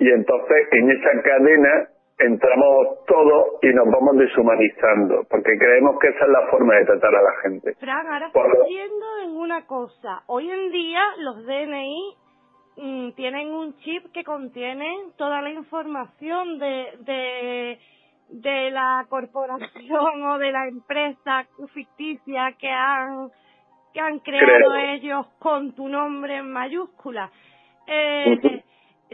Y 0.00 0.10
entonces 0.10 0.68
en 0.72 0.90
esa 0.90 1.22
cadena 1.22 1.88
entramos 2.18 3.04
todos 3.06 3.62
y 3.62 3.68
nos 3.68 3.86
vamos 3.86 4.16
deshumanizando, 4.18 5.22
porque 5.30 5.56
creemos 5.56 6.00
que 6.00 6.08
esa 6.08 6.24
es 6.24 6.30
la 6.30 6.48
forma 6.50 6.74
de 6.74 6.84
tratar 6.84 7.14
a 7.14 7.22
la 7.22 7.32
gente. 7.42 7.74
Fran, 7.78 8.04
ahora 8.08 8.26
estoy 8.26 8.74
viendo 8.74 9.06
en 9.22 9.36
una 9.36 9.64
cosa. 9.66 10.24
Hoy 10.26 10.50
en 10.50 10.72
día 10.72 11.00
los 11.18 11.46
DNI 11.46 12.25
Mm, 12.76 13.12
tienen 13.12 13.54
un 13.54 13.74
chip 13.78 14.12
que 14.12 14.22
contiene 14.22 14.86
toda 15.16 15.40
la 15.40 15.50
información 15.50 16.58
de, 16.58 16.92
de, 17.00 17.78
de 18.28 18.70
la 18.70 19.06
corporación 19.08 20.22
o 20.24 20.38
de 20.38 20.52
la 20.52 20.68
empresa 20.68 21.46
ficticia 21.72 22.52
que 22.58 22.70
han 22.70 23.30
que 23.94 24.00
han 24.00 24.18
creado 24.18 24.74
ellos 24.74 25.26
con 25.38 25.72
tu 25.72 25.88
nombre 25.88 26.36
en 26.36 26.52
mayúscula. 26.52 27.30
Eh, 27.86 28.62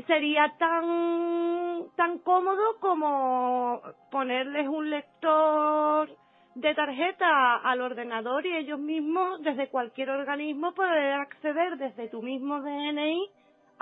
sería 0.08 0.52
tan 0.58 1.84
tan 1.94 2.18
cómodo 2.18 2.80
como 2.80 3.80
ponerles 4.10 4.66
un 4.66 4.90
lector 4.90 6.10
de 6.56 6.74
tarjeta 6.74 7.58
al 7.58 7.80
ordenador 7.80 8.44
y 8.44 8.56
ellos 8.56 8.80
mismos 8.80 9.40
desde 9.42 9.68
cualquier 9.68 10.10
organismo 10.10 10.74
poder 10.74 11.12
acceder 11.12 11.76
desde 11.76 12.08
tu 12.08 12.20
mismo 12.22 12.60
DNI 12.60 13.30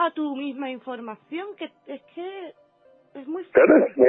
a 0.01 0.11
tu 0.13 0.35
misma 0.35 0.71
información, 0.71 1.47
que 1.59 1.67
es 1.87 2.01
que 2.15 3.21
es 3.21 3.29
muy 3.29 3.45
fácil. 3.45 4.07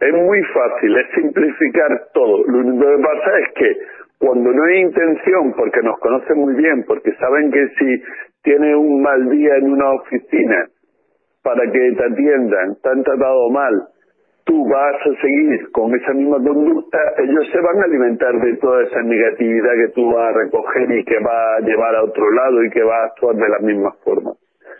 es, 0.00 0.12
muy 0.12 0.42
fácil, 0.42 0.96
es 0.96 1.06
simplificar 1.14 2.08
todo. 2.12 2.44
Lo 2.48 2.58
único 2.58 2.84
que 2.84 3.02
pasa 3.02 3.38
es 3.38 3.54
que 3.54 3.78
cuando 4.18 4.50
no 4.50 4.64
hay 4.64 4.80
intención, 4.80 5.54
porque 5.56 5.82
nos 5.82 6.00
conocen 6.00 6.36
muy 6.36 6.54
bien, 6.54 6.84
porque 6.84 7.12
saben 7.14 7.52
que 7.52 7.68
si 7.78 8.02
tienes 8.42 8.74
un 8.74 9.02
mal 9.02 9.30
día 9.30 9.56
en 9.56 9.70
una 9.72 9.92
oficina 9.92 10.66
para 11.44 11.62
que 11.70 11.92
te 11.92 12.04
atiendan, 12.04 12.76
te 12.82 12.88
han 12.88 13.02
tratado 13.04 13.50
mal, 13.50 13.88
tú 14.44 14.68
vas 14.68 14.96
a 15.06 15.20
seguir 15.20 15.70
con 15.70 15.94
esa 15.94 16.12
misma 16.12 16.38
conducta, 16.38 16.98
ellos 17.18 17.46
se 17.52 17.60
van 17.60 17.78
a 17.78 17.84
alimentar 17.84 18.34
de 18.40 18.56
toda 18.56 18.82
esa 18.82 19.00
negatividad 19.02 19.74
que 19.74 19.92
tú 19.94 20.12
vas 20.12 20.34
a 20.34 20.38
recoger 20.38 20.90
y 20.90 21.04
que 21.04 21.20
va 21.20 21.56
a 21.56 21.60
llevar 21.60 21.94
a 21.94 22.02
otro 22.02 22.30
lado 22.32 22.64
y 22.64 22.70
que 22.70 22.82
va 22.82 22.96
a 22.96 23.06
actuar 23.06 23.36
de 23.36 23.48
la 23.48 23.58
misma 23.60 23.92
forma. 24.04 24.32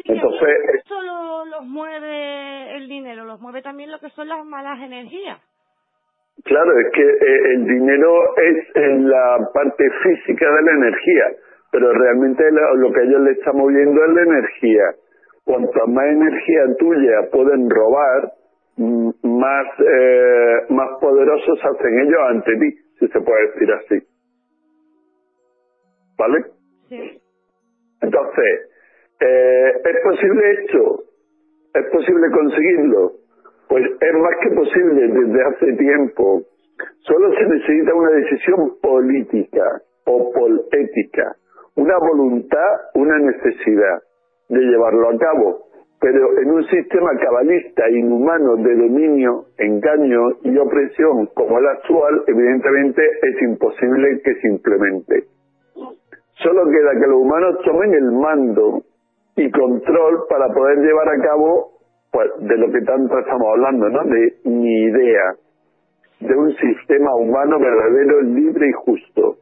Entonces, 0.04 0.48
no 0.74 0.80
solo 0.86 1.44
los 1.44 1.66
mueve 1.66 2.76
el 2.76 2.88
dinero, 2.88 3.24
los 3.24 3.40
mueve 3.40 3.62
también 3.62 3.90
lo 3.90 3.98
que 3.98 4.10
son 4.10 4.28
las 4.28 4.44
malas 4.44 4.80
energías. 4.80 5.38
Claro, 6.44 6.78
es 6.78 6.92
que 6.92 7.02
eh, 7.02 7.54
el 7.54 7.66
dinero 7.66 8.36
es 8.36 8.76
en 8.76 9.10
la 9.10 9.38
parte 9.52 9.84
física 10.02 10.46
de 10.50 10.62
la 10.62 10.72
energía, 10.72 11.24
pero 11.70 11.92
realmente 11.92 12.44
lo, 12.50 12.92
que 12.92 13.02
ellos 13.02 13.20
le 13.20 13.32
están 13.32 13.56
moviendo 13.56 14.04
es 14.04 14.14
la 14.14 14.22
energía. 14.22 14.84
Cuanto 15.44 15.86
más 15.88 16.06
energía 16.06 16.62
tuya 16.78 17.30
pueden 17.30 17.68
robar, 17.68 18.32
más, 18.76 19.66
eh, 19.80 20.56
más 20.70 20.88
poderosos 21.00 21.58
hacen 21.62 22.00
ellos 22.00 22.20
ante 22.28 22.56
ti, 22.56 22.70
si 22.98 23.08
se 23.08 23.20
puede 23.20 23.46
decir 23.48 23.72
así. 23.72 24.06
¿Vale? 26.16 26.44
Sí. 26.88 27.20
Entonces, 28.00 28.69
eh, 29.20 29.72
¿Es 29.84 29.96
posible 30.02 30.50
esto? 30.52 31.04
¿Es 31.74 31.86
posible 31.92 32.30
conseguirlo? 32.30 33.12
Pues 33.68 33.84
es 33.84 34.14
más 34.14 34.34
que 34.42 34.50
posible 34.50 35.08
desde 35.08 35.42
hace 35.44 35.72
tiempo. 35.74 36.42
Solo 37.00 37.32
se 37.34 37.44
necesita 37.44 37.94
una 37.94 38.10
decisión 38.10 38.72
política 38.82 39.82
o 40.06 40.32
ética, 40.72 41.36
una 41.76 41.98
voluntad, 41.98 42.66
una 42.94 43.18
necesidad 43.18 44.02
de 44.48 44.60
llevarlo 44.60 45.10
a 45.10 45.18
cabo. 45.18 45.70
pero 46.00 46.38
en 46.40 46.50
un 46.50 46.64
sistema 46.64 47.10
cabalista 47.22 47.88
inhumano 47.90 48.56
de 48.56 48.74
dominio, 48.74 49.44
engaño 49.58 50.38
y 50.44 50.56
opresión 50.56 51.26
como 51.34 51.58
el 51.58 51.66
actual, 51.66 52.22
evidentemente 52.26 53.02
es 53.20 53.42
imposible 53.42 54.22
que 54.24 54.34
se 54.36 54.48
implemente. 54.48 55.24
Solo 56.42 56.64
queda 56.70 56.92
que 56.98 57.06
los 57.06 57.20
humanos 57.20 57.58
tomen 57.66 57.92
el 57.92 58.12
mando 58.12 58.82
y 59.40 59.50
control 59.50 60.26
para 60.28 60.52
poder 60.52 60.78
llevar 60.78 61.08
a 61.08 61.22
cabo 61.22 61.72
pues, 62.10 62.30
de 62.40 62.56
lo 62.58 62.70
que 62.70 62.80
tanto 62.82 63.18
estamos 63.18 63.48
hablando, 63.48 63.88
¿no? 63.88 64.04
De 64.04 64.40
mi 64.44 64.82
idea, 64.82 65.34
de 66.20 66.34
un 66.34 66.54
sistema 66.56 67.14
humano 67.14 67.58
verdadero, 67.58 68.22
libre 68.22 68.68
y 68.68 68.72
justo. 68.72 69.36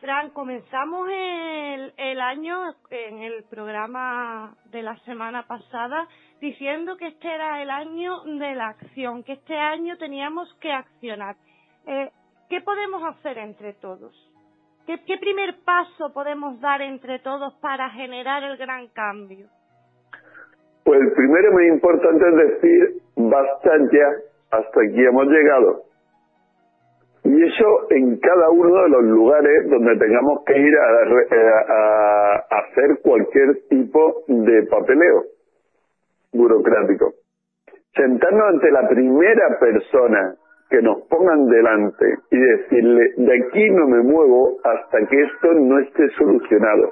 Fran, 0.00 0.30
comenzamos 0.30 1.08
el, 1.10 1.92
el 1.96 2.20
año 2.20 2.74
en 2.90 3.18
el 3.18 3.44
programa 3.50 4.54
de 4.70 4.82
la 4.82 4.96
semana 4.98 5.46
pasada 5.48 6.06
diciendo 6.40 6.96
que 6.96 7.08
este 7.08 7.34
era 7.34 7.62
el 7.62 7.70
año 7.70 8.22
de 8.24 8.54
la 8.54 8.68
acción, 8.68 9.24
que 9.24 9.32
este 9.32 9.56
año 9.56 9.96
teníamos 9.96 10.54
que 10.60 10.70
accionar. 10.70 11.34
Eh, 11.86 12.10
¿Qué 12.48 12.60
podemos 12.60 13.02
hacer 13.02 13.38
entre 13.38 13.72
todos? 13.72 14.14
¿Qué, 14.86 14.98
¿Qué 15.04 15.18
primer 15.18 15.56
paso 15.64 16.12
podemos 16.12 16.60
dar 16.60 16.80
entre 16.80 17.18
todos 17.18 17.54
para 17.60 17.90
generar 17.90 18.42
el 18.44 18.56
gran 18.56 18.88
cambio? 18.88 19.46
Pues 20.84 21.00
el 21.00 21.12
primero 21.12 21.52
muy 21.52 21.66
importante 21.66 22.28
es 22.28 22.36
decir, 22.36 23.02
basta 23.16 23.70
ya, 23.92 24.08
hasta 24.52 24.80
aquí 24.80 25.04
hemos 25.04 25.26
llegado. 25.26 25.82
Y 27.24 27.42
eso 27.44 27.90
en 27.90 28.20
cada 28.20 28.50
uno 28.50 28.82
de 28.84 28.88
los 28.90 29.02
lugares 29.02 29.68
donde 29.68 29.96
tengamos 29.96 30.44
que 30.44 30.56
ir 30.56 30.74
a, 30.78 32.34
hacer 32.50 33.00
cualquier 33.02 33.66
tipo 33.68 34.22
de 34.28 34.62
papeleo 34.70 35.24
burocrático. 36.32 37.14
Sentarnos 37.96 38.48
ante 38.50 38.70
la 38.70 38.88
primera 38.88 39.58
persona 39.58 40.36
que 40.68 40.82
nos 40.82 41.02
pongan 41.08 41.46
delante 41.48 42.04
y 42.30 42.36
decirle, 42.36 43.12
de 43.16 43.34
aquí 43.34 43.70
no 43.70 43.86
me 43.86 44.02
muevo 44.02 44.56
hasta 44.64 45.06
que 45.06 45.22
esto 45.22 45.52
no 45.54 45.78
esté 45.78 46.10
solucionado. 46.16 46.90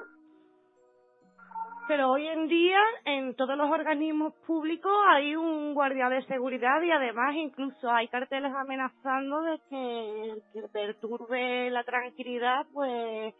Pero 1.87 2.13
hoy 2.13 2.27
en 2.27 2.49
día 2.49 2.79
en 3.05 3.35
todos 3.35 3.59
los 3.59 3.71
organismos 3.71 4.33
públicos 4.47 4.93
hay 5.11 5.37
un 5.37 5.75
guardia 5.75 6.09
de 6.09 6.23
seguridad 6.23 6.81
y 6.81 6.91
además 6.91 7.35
incluso 7.35 7.91
hay 7.91 8.09
carteles 8.09 8.53
amenazando 8.55 9.43
de 9.43 9.59
que 9.69 10.31
el 10.31 10.43
que 10.53 10.69
perturbe 10.73 11.71
la 11.71 11.85
tranquilidad 11.85 12.65
pues 12.73 13.35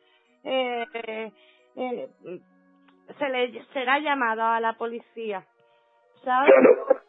eh, 0.45 1.31
eh, 1.75 2.09
se 3.19 3.29
le 3.31 3.65
será 3.73 3.99
llamado 4.01 4.43
a 4.43 4.61
la 4.61 4.75
policía. 4.75 5.43
¿sabes? 6.25 6.53
Claro, 6.53 7.01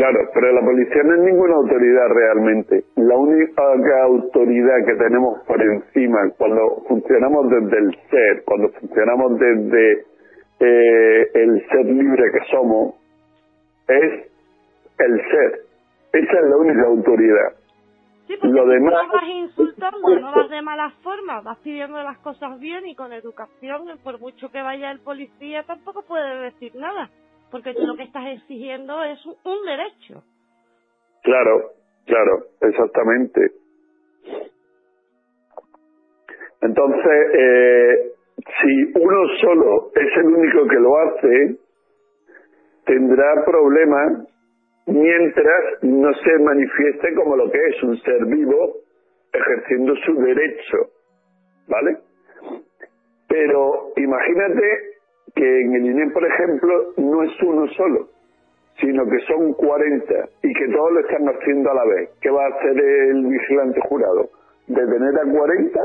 claro, 0.00 0.30
pero 0.32 0.52
la 0.52 0.62
policía 0.62 1.02
no 1.04 1.14
es 1.14 1.20
ninguna 1.20 1.54
autoridad 1.56 2.08
realmente. 2.08 2.84
La 2.96 3.16
única 3.16 3.62
autoridad 4.04 4.86
que 4.86 4.94
tenemos 4.94 5.40
por 5.46 5.60
encima 5.60 6.18
cuando 6.38 6.82
funcionamos 6.88 7.50
desde 7.50 7.78
el 7.78 7.94
ser, 8.08 8.42
cuando 8.46 8.70
funcionamos 8.80 9.38
desde 9.38 10.04
eh, 10.60 11.30
el 11.34 11.66
ser 11.68 11.84
libre 11.84 12.24
que 12.32 12.50
somos 12.50 12.94
es 13.88 14.30
el 14.98 15.20
ser. 15.30 15.60
Esa 16.12 16.32
es 16.32 16.48
la 16.48 16.56
única 16.56 16.86
autoridad. 16.86 17.52
Sí, 18.26 18.36
porque 18.40 18.56
Lo 18.56 18.66
demás, 18.66 18.94
no 19.06 19.12
vas 19.12 19.28
insultando, 19.28 20.20
no 20.20 20.32
vas 20.32 20.48
de 20.48 20.62
malas 20.62 20.94
formas, 21.02 21.44
vas 21.44 21.58
pidiendo 21.58 22.02
las 22.02 22.16
cosas 22.18 22.58
bien 22.58 22.86
y 22.86 22.94
con 22.94 23.12
educación, 23.12 23.98
por 24.02 24.18
mucho 24.18 24.50
que 24.50 24.62
vaya 24.62 24.92
el 24.92 25.00
policía, 25.00 25.64
tampoco 25.64 26.02
puede 26.02 26.42
decir 26.42 26.74
nada, 26.76 27.10
porque 27.50 27.74
tú 27.74 27.86
lo 27.86 27.96
que 27.96 28.04
estás 28.04 28.26
exigiendo 28.26 29.02
es 29.02 29.18
un, 29.26 29.66
derecho. 29.66 30.22
Claro, 31.22 31.72
claro, 32.06 32.46
exactamente. 32.60 33.52
Entonces, 36.62 37.34
eh, 37.34 38.12
si 38.60 38.98
uno 38.98 39.28
solo 39.40 39.90
es 39.94 40.16
el 40.16 40.26
único 40.26 40.66
que 40.66 40.76
lo 40.76 40.98
hace, 40.98 41.56
tendrá 42.84 43.44
problemas 43.44 44.26
mientras 44.86 45.82
no 45.82 46.12
se 46.14 46.38
manifieste 46.38 47.14
como 47.14 47.36
lo 47.36 47.50
que 47.50 47.58
es 47.58 47.82
un 47.82 48.00
ser 48.02 48.24
vivo 48.26 48.76
ejerciendo 49.32 49.94
su 50.04 50.14
derecho, 50.14 50.76
¿vale? 51.68 51.98
Pero 53.28 53.92
imagínate 53.96 54.89
que 55.34 55.60
en 55.60 55.74
el 55.74 55.86
INE, 55.86 56.10
por 56.10 56.24
ejemplo, 56.24 56.92
no 56.96 57.22
es 57.22 57.30
uno 57.42 57.66
solo, 57.76 58.08
sino 58.80 59.04
que 59.04 59.18
son 59.26 59.52
40 59.54 60.14
y 60.42 60.52
que 60.52 60.68
todos 60.68 60.92
lo 60.92 61.00
están 61.00 61.26
haciendo 61.28 61.70
a 61.70 61.74
la 61.74 61.84
vez. 61.84 62.10
¿Qué 62.20 62.30
va 62.30 62.44
a 62.44 62.48
hacer 62.48 62.78
el 62.78 63.26
vigilante 63.26 63.80
jurado? 63.88 64.30
¿Detener 64.66 65.18
a 65.18 65.30
40? 65.30 65.80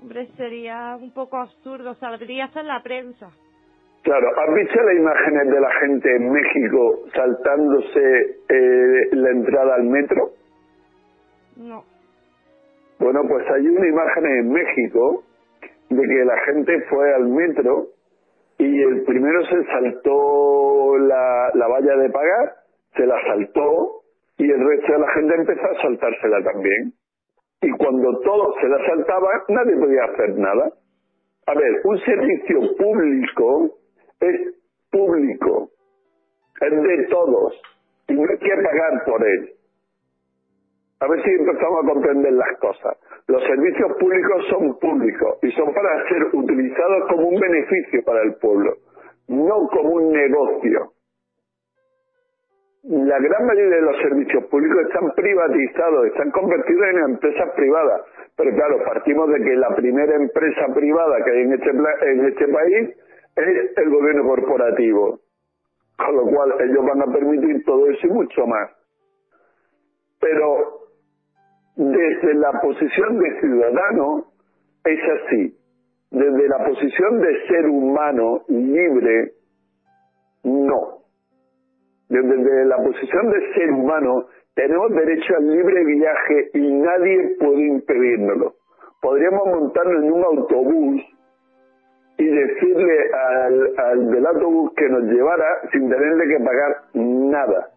Hombre, 0.00 0.26
sería 0.36 0.96
un 1.00 1.12
poco 1.12 1.38
absurdo, 1.38 1.94
saldría 1.94 2.44
hasta 2.44 2.60
en 2.60 2.68
la 2.68 2.82
prensa. 2.82 3.30
Claro, 4.02 4.28
¿has 4.38 4.54
visto 4.54 4.80
las 4.82 4.96
imágenes 4.96 5.48
de 5.48 5.60
la 5.60 5.72
gente 5.80 6.16
en 6.16 6.30
México 6.30 7.00
saltándose 7.12 8.38
eh, 8.48 9.08
la 9.12 9.30
entrada 9.30 9.74
al 9.74 9.82
metro? 9.82 10.30
No. 11.56 11.82
Bueno, 13.00 13.22
pues 13.28 13.44
hay 13.50 13.66
una 13.66 13.88
imagen 13.88 14.26
en 14.26 14.52
México 14.52 15.24
de 15.88 16.02
que 16.02 16.24
la 16.24 16.38
gente 16.46 16.80
fue 16.88 17.14
al 17.14 17.28
metro 17.28 17.88
y 18.58 18.82
el 18.82 19.02
primero 19.04 19.44
se 19.46 19.64
saltó 19.64 20.98
la, 20.98 21.50
la 21.54 21.68
valla 21.68 21.96
de 21.96 22.10
pagar, 22.10 22.54
se 22.96 23.06
la 23.06 23.16
saltó 23.26 24.02
y 24.38 24.50
el 24.50 24.66
resto 24.66 24.92
de 24.92 24.98
la 24.98 25.10
gente 25.12 25.34
empezó 25.34 25.62
a 25.62 25.82
saltársela 25.82 26.42
también 26.42 26.92
y 27.62 27.70
cuando 27.78 28.20
todo 28.20 28.54
se 28.60 28.68
la 28.68 28.78
saltaba, 28.86 29.28
nadie 29.48 29.76
podía 29.76 30.04
hacer 30.04 30.38
nada. 30.38 30.70
A 31.46 31.54
ver, 31.54 31.80
un 31.84 31.98
servicio 32.00 32.60
público 32.76 33.78
es 34.20 34.54
público, 34.90 35.70
es 36.60 36.82
de 36.82 37.06
todos, 37.08 37.60
y 38.08 38.14
no 38.14 38.22
hay 38.22 38.38
que 38.38 38.62
pagar 38.62 39.04
por 39.04 39.26
él. 39.26 39.55
A 41.00 41.06
ver 41.08 41.22
si 41.22 41.30
empezamos 41.30 41.84
a 41.84 41.88
comprender 41.92 42.32
las 42.32 42.58
cosas. 42.58 42.96
Los 43.28 43.42
servicios 43.42 43.92
públicos 43.98 44.46
son 44.48 44.78
públicos 44.78 45.38
y 45.42 45.50
son 45.52 45.72
para 45.74 46.08
ser 46.08 46.24
utilizados 46.32 47.08
como 47.08 47.28
un 47.28 47.40
beneficio 47.40 48.02
para 48.04 48.22
el 48.22 48.34
pueblo, 48.36 48.76
no 49.28 49.68
como 49.68 49.90
un 49.90 50.12
negocio 50.12 50.92
la 52.88 53.18
gran 53.18 53.46
mayoría 53.46 53.76
de 53.76 53.82
los 53.82 53.96
servicios 53.96 54.44
públicos 54.44 54.78
están 54.86 55.10
privatizados, 55.12 56.06
están 56.06 56.30
convertidos 56.30 56.86
en 56.86 56.98
empresas 56.98 57.50
privadas. 57.56 58.02
Pero 58.36 58.54
claro, 58.54 58.78
partimos 58.84 59.28
de 59.30 59.42
que 59.42 59.56
la 59.56 59.74
primera 59.74 60.14
empresa 60.14 60.66
privada 60.72 61.16
que 61.24 61.30
hay 61.32 61.42
en 61.42 61.52
este, 61.52 61.70
en 61.70 62.24
este 62.26 62.48
país 62.48 62.90
es 63.34 63.76
el 63.76 63.90
gobierno 63.90 64.28
corporativo. 64.28 65.20
Con 65.96 66.16
lo 66.16 66.22
cual 66.26 66.54
ellos 66.60 66.84
van 66.86 67.02
a 67.02 67.12
permitir 67.12 67.64
todo 67.64 67.90
eso 67.90 68.06
y 68.06 68.10
mucho 68.10 68.46
más. 68.46 68.70
Pero 70.20 70.85
desde 71.76 72.34
la 72.34 72.52
posición 72.60 73.18
de 73.18 73.40
ciudadano 73.40 74.24
es 74.84 75.00
así. 75.20 75.56
Desde 76.10 76.48
la 76.48 76.64
posición 76.64 77.20
de 77.20 77.46
ser 77.48 77.66
humano 77.66 78.42
libre, 78.48 79.32
no 80.44 80.96
desde 82.08 82.64
la 82.66 82.76
posición 82.76 83.30
de 83.30 83.52
ser 83.54 83.70
humano, 83.72 84.26
tenemos 84.54 84.90
derecho 84.90 85.36
al 85.36 85.50
libre 85.50 85.84
viaje 85.84 86.50
y 86.54 86.72
nadie 86.72 87.36
puede 87.38 87.66
impedírnoslo. 87.66 88.54
Podríamos 89.02 89.46
montarnos 89.46 90.04
en 90.04 90.12
un 90.12 90.24
autobús 90.24 91.02
y 92.18 92.24
decirle 92.24 93.10
al, 93.12 93.74
al 93.76 94.10
del 94.10 94.26
autobús 94.26 94.72
que 94.76 94.88
nos 94.88 95.02
llevara 95.02 95.46
sin 95.72 95.90
tenerle 95.90 96.24
que 96.28 96.44
pagar 96.44 96.76
nada. 96.94 97.68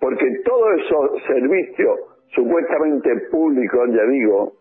Porque 0.00 0.26
todos 0.44 0.80
esos 0.80 1.22
servicios 1.26 1.98
supuestamente 2.34 3.28
públicos, 3.30 3.88
ya 3.90 4.04
digo, 4.04 4.52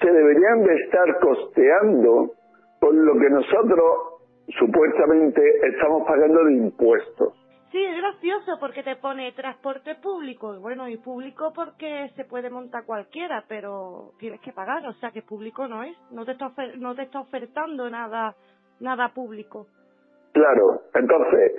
se 0.00 0.10
deberían 0.10 0.62
de 0.64 0.74
estar 0.74 1.18
costeando 1.20 2.32
con 2.80 3.04
lo 3.04 3.12
que 3.18 3.30
nosotros 3.30 4.20
supuestamente 4.58 5.42
estamos 5.68 6.06
pagando 6.06 6.44
de 6.44 6.54
impuestos. 6.54 7.34
Sí, 7.70 7.78
es 7.84 7.96
gracioso 7.96 8.58
porque 8.58 8.82
te 8.82 8.96
pone 8.96 9.30
transporte 9.32 9.94
público. 9.94 10.58
Bueno, 10.58 10.88
y 10.88 10.96
público 10.96 11.52
porque 11.54 12.10
se 12.16 12.24
puede 12.24 12.50
montar 12.50 12.84
cualquiera, 12.84 13.44
pero 13.46 14.10
tienes 14.18 14.40
que 14.40 14.52
pagar, 14.52 14.84
o 14.88 14.92
sea 14.94 15.12
que 15.12 15.22
público 15.22 15.68
no 15.68 15.84
es. 15.84 15.96
No 16.10 16.24
te 16.24 16.32
está, 16.32 16.50
no 16.78 16.96
te 16.96 17.02
está 17.02 17.20
ofertando 17.20 17.88
nada, 17.88 18.34
nada 18.80 19.10
público. 19.14 19.68
Claro, 20.32 20.82
entonces, 20.94 21.52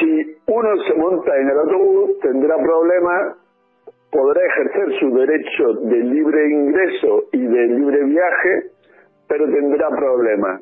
si 0.00 0.36
uno 0.46 0.76
se 0.82 0.94
monta 0.94 1.36
en 1.36 1.48
el 1.48 1.58
autobús, 1.58 2.18
tendrá 2.20 2.56
problemas, 2.56 3.36
podrá 4.12 4.44
ejercer 4.44 5.00
su 5.00 5.10
derecho 5.14 5.72
de 5.80 5.96
libre 5.96 6.50
ingreso 6.50 7.24
y 7.32 7.40
de 7.40 7.66
libre 7.68 8.04
viaje, 8.04 8.70
pero 9.26 9.46
tendrá 9.46 9.88
problemas 9.88 10.60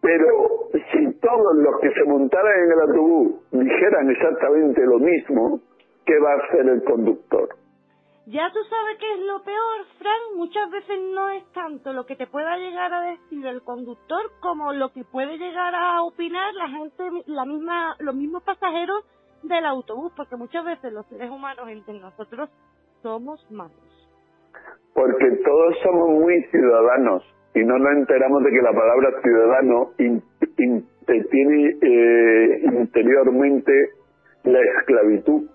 Pero 0.00 0.70
si 0.92 1.12
todos 1.20 1.56
los 1.56 1.80
que 1.80 1.90
se 1.92 2.04
montaran 2.04 2.64
en 2.64 2.72
el 2.72 2.80
autobús 2.80 3.34
dijeran 3.50 4.10
exactamente 4.10 4.80
lo 4.86 4.98
mismo, 4.98 5.60
¿qué 6.06 6.18
va 6.18 6.32
a 6.32 6.46
hacer 6.46 6.68
el 6.68 6.82
conductor? 6.84 7.48
Ya 8.26 8.50
tú 8.52 8.58
sabes 8.64 8.98
qué 8.98 9.12
es 9.12 9.20
lo 9.20 9.42
peor, 9.44 9.84
Frank. 9.98 10.36
Muchas 10.36 10.70
veces 10.70 10.98
no 11.14 11.28
es 11.30 11.44
tanto 11.52 11.92
lo 11.92 12.06
que 12.06 12.16
te 12.16 12.26
pueda 12.26 12.56
llegar 12.56 12.92
a 12.92 13.02
decir 13.02 13.46
el 13.46 13.62
conductor 13.62 14.20
como 14.40 14.72
lo 14.72 14.92
que 14.92 15.04
puede 15.04 15.38
llegar 15.38 15.74
a 15.74 16.02
opinar 16.02 16.52
la 16.54 16.68
gente, 16.68 17.04
la 17.26 17.44
misma, 17.44 17.94
los 18.00 18.14
mismos 18.14 18.42
pasajeros 18.42 19.04
del 19.48 19.66
autobús, 19.66 20.12
porque 20.16 20.36
muchas 20.36 20.64
veces 20.64 20.92
los 20.92 21.06
seres 21.06 21.30
humanos 21.30 21.68
entre 21.68 21.98
nosotros 21.98 22.50
somos 23.02 23.44
malos. 23.50 23.74
Porque 24.94 25.30
todos 25.44 25.76
somos 25.82 26.08
muy 26.10 26.42
ciudadanos 26.50 27.22
y 27.54 27.64
no 27.64 27.78
nos 27.78 27.92
enteramos 27.92 28.42
de 28.44 28.50
que 28.50 28.62
la 28.62 28.72
palabra 28.72 29.20
ciudadano 29.22 29.90
tiene 31.30 31.76
eh, 31.82 32.60
interiormente 32.64 33.72
la 34.44 34.60
esclavitud 34.60 35.48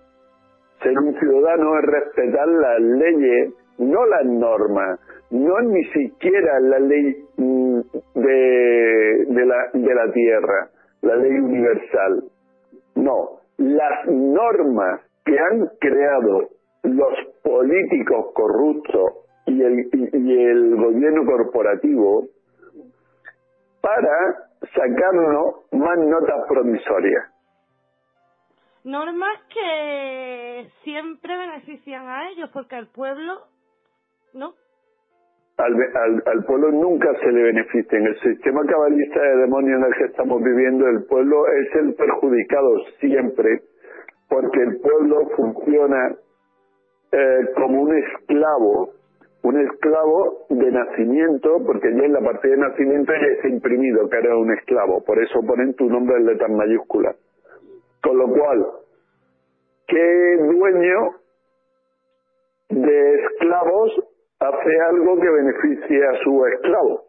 ser 0.81 0.97
un 0.97 1.17
ciudadano 1.19 1.77
es 1.79 1.85
respetar 1.85 2.47
las 2.47 2.79
leyes, 2.81 3.53
no 3.77 4.05
las 4.05 4.25
normas, 4.25 4.99
no 5.29 5.59
ni 5.61 5.83
siquiera 5.85 6.59
la 6.59 6.79
ley 6.79 7.23
mm, 7.37 7.79
de, 8.15 9.25
de, 9.27 9.45
la, 9.45 9.69
de 9.73 9.95
la 9.95 10.11
tierra, 10.11 10.69
la 11.01 11.15
ley 11.15 11.31
universal. 11.31 12.23
No, 12.95 13.40
las 13.61 14.07
normas 14.07 15.01
que 15.23 15.37
han 15.37 15.67
creado 15.79 16.49
los 16.83 17.13
políticos 17.43 18.33
corruptos 18.33 19.13
y 19.45 19.61
el, 19.61 19.89
y 19.93 20.43
el 20.43 20.75
gobierno 20.75 21.25
corporativo 21.25 22.27
para 23.81 24.49
sacarnos 24.73 25.71
más 25.71 25.97
notas 25.97 26.45
promisorias 26.47 27.31
normas 28.83 29.39
que 29.53 30.71
siempre 30.83 31.37
benefician 31.37 32.07
a 32.07 32.29
ellos, 32.29 32.49
porque 32.51 32.75
al 32.75 32.87
pueblo 32.87 33.41
no. 34.33 34.55
Al, 35.57 35.73
al, 35.73 36.23
al, 36.25 36.45
pueblo 36.45 36.71
nunca 36.71 37.13
se 37.19 37.31
le 37.31 37.43
beneficia. 37.43 37.99
En 37.99 38.07
el 38.07 38.19
sistema 38.19 38.61
cabalista 38.65 39.21
de 39.21 39.37
demonios 39.37 39.79
en 39.79 39.85
el 39.85 39.93
que 39.95 40.05
estamos 40.05 40.41
viviendo, 40.41 40.87
el 40.87 41.03
pueblo 41.05 41.45
es 41.47 41.75
el 41.75 41.93
perjudicado 41.93 42.79
siempre, 42.99 43.61
porque 44.27 44.61
el 44.61 44.79
pueblo 44.79 45.29
funciona 45.35 46.15
eh, 47.11 47.39
como 47.55 47.81
un 47.81 47.97
esclavo, 47.97 48.93
un 49.43 49.59
esclavo 49.59 50.45
de 50.49 50.71
nacimiento, 50.71 51.61
porque 51.65 51.93
ya 51.93 52.05
en 52.05 52.13
la 52.13 52.21
partida 52.21 52.53
de 52.53 52.57
nacimiento 52.57 53.11
ya 53.11 53.27
está 53.35 53.49
imprimido 53.49 54.09
que 54.09 54.17
era 54.17 54.37
un 54.37 54.51
esclavo, 54.53 55.03
por 55.03 55.21
eso 55.21 55.41
ponen 55.45 55.73
tu 55.75 55.89
nombre 55.89 56.15
en 56.17 56.25
letras 56.27 56.49
mayúsculas. 56.49 57.17
Con 58.01 58.17
lo 58.17 58.29
cual, 58.29 58.65
¿qué 59.87 60.37
dueño 60.39 61.21
de 62.69 63.15
esclavos 63.15 64.10
hace 64.41 64.79
algo 64.89 65.19
que 65.19 65.29
beneficie 65.29 66.05
a 66.05 66.23
su 66.23 66.45
esclavo? 66.47 67.03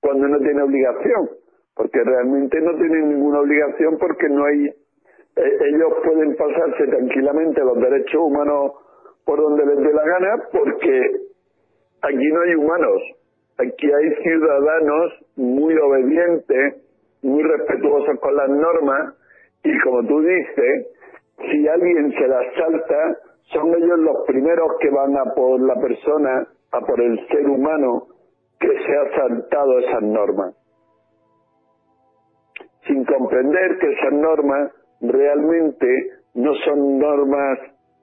Cuando 0.00 0.28
no 0.28 0.38
tiene 0.38 0.62
obligación, 0.62 1.30
porque 1.74 2.02
realmente 2.04 2.60
no 2.60 2.76
tienen 2.76 3.08
ninguna 3.10 3.40
obligación 3.40 3.98
porque 3.98 4.28
no 4.28 4.44
hay, 4.44 4.66
eh, 4.66 5.58
ellos 5.74 5.92
pueden 6.04 6.36
pasarse 6.36 6.86
tranquilamente 6.86 7.60
los 7.62 7.78
derechos 7.80 8.20
humanos 8.22 8.72
por 9.24 9.40
donde 9.40 9.66
les 9.66 9.78
dé 9.78 9.92
la 9.92 10.04
gana 10.04 10.42
porque 10.52 11.10
aquí 12.02 12.28
no 12.32 12.40
hay 12.42 12.54
humanos, 12.54 13.02
aquí 13.58 13.90
hay 13.90 14.14
ciudadanos 14.22 15.12
muy 15.36 15.74
obedientes, 15.76 16.76
muy 17.22 17.42
respetuosos 17.42 18.20
con 18.20 18.36
las 18.36 18.50
normas 18.50 19.14
y 19.64 19.80
como 19.80 20.06
tú 20.06 20.20
dices, 20.20 20.86
si 21.50 21.66
alguien 21.66 22.12
se 22.12 22.28
la 22.28 22.40
salta, 22.54 23.18
son 23.52 23.74
ellos 23.74 23.98
los 23.98 24.26
primeros 24.26 24.72
que 24.80 24.90
van 24.90 25.16
a 25.16 25.34
por 25.34 25.60
la 25.60 25.80
persona, 25.80 26.46
a 26.72 26.80
por 26.80 27.00
el 27.00 27.26
ser 27.28 27.46
humano 27.48 28.06
que 28.58 28.68
se 28.68 28.96
ha 28.96 29.16
saltado 29.16 29.78
esas 29.78 30.02
normas. 30.02 30.54
Sin 32.86 33.04
comprender 33.04 33.78
que 33.78 33.92
esas 33.92 34.12
normas 34.12 34.72
realmente 35.00 36.10
no 36.34 36.54
son 36.64 36.98
normas 36.98 37.58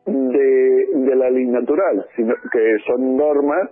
de, 0.06 0.88
de 0.94 1.16
la 1.16 1.30
ley 1.30 1.46
natural, 1.46 2.06
sino 2.16 2.34
que 2.52 2.78
son 2.88 3.18
normas 3.18 3.70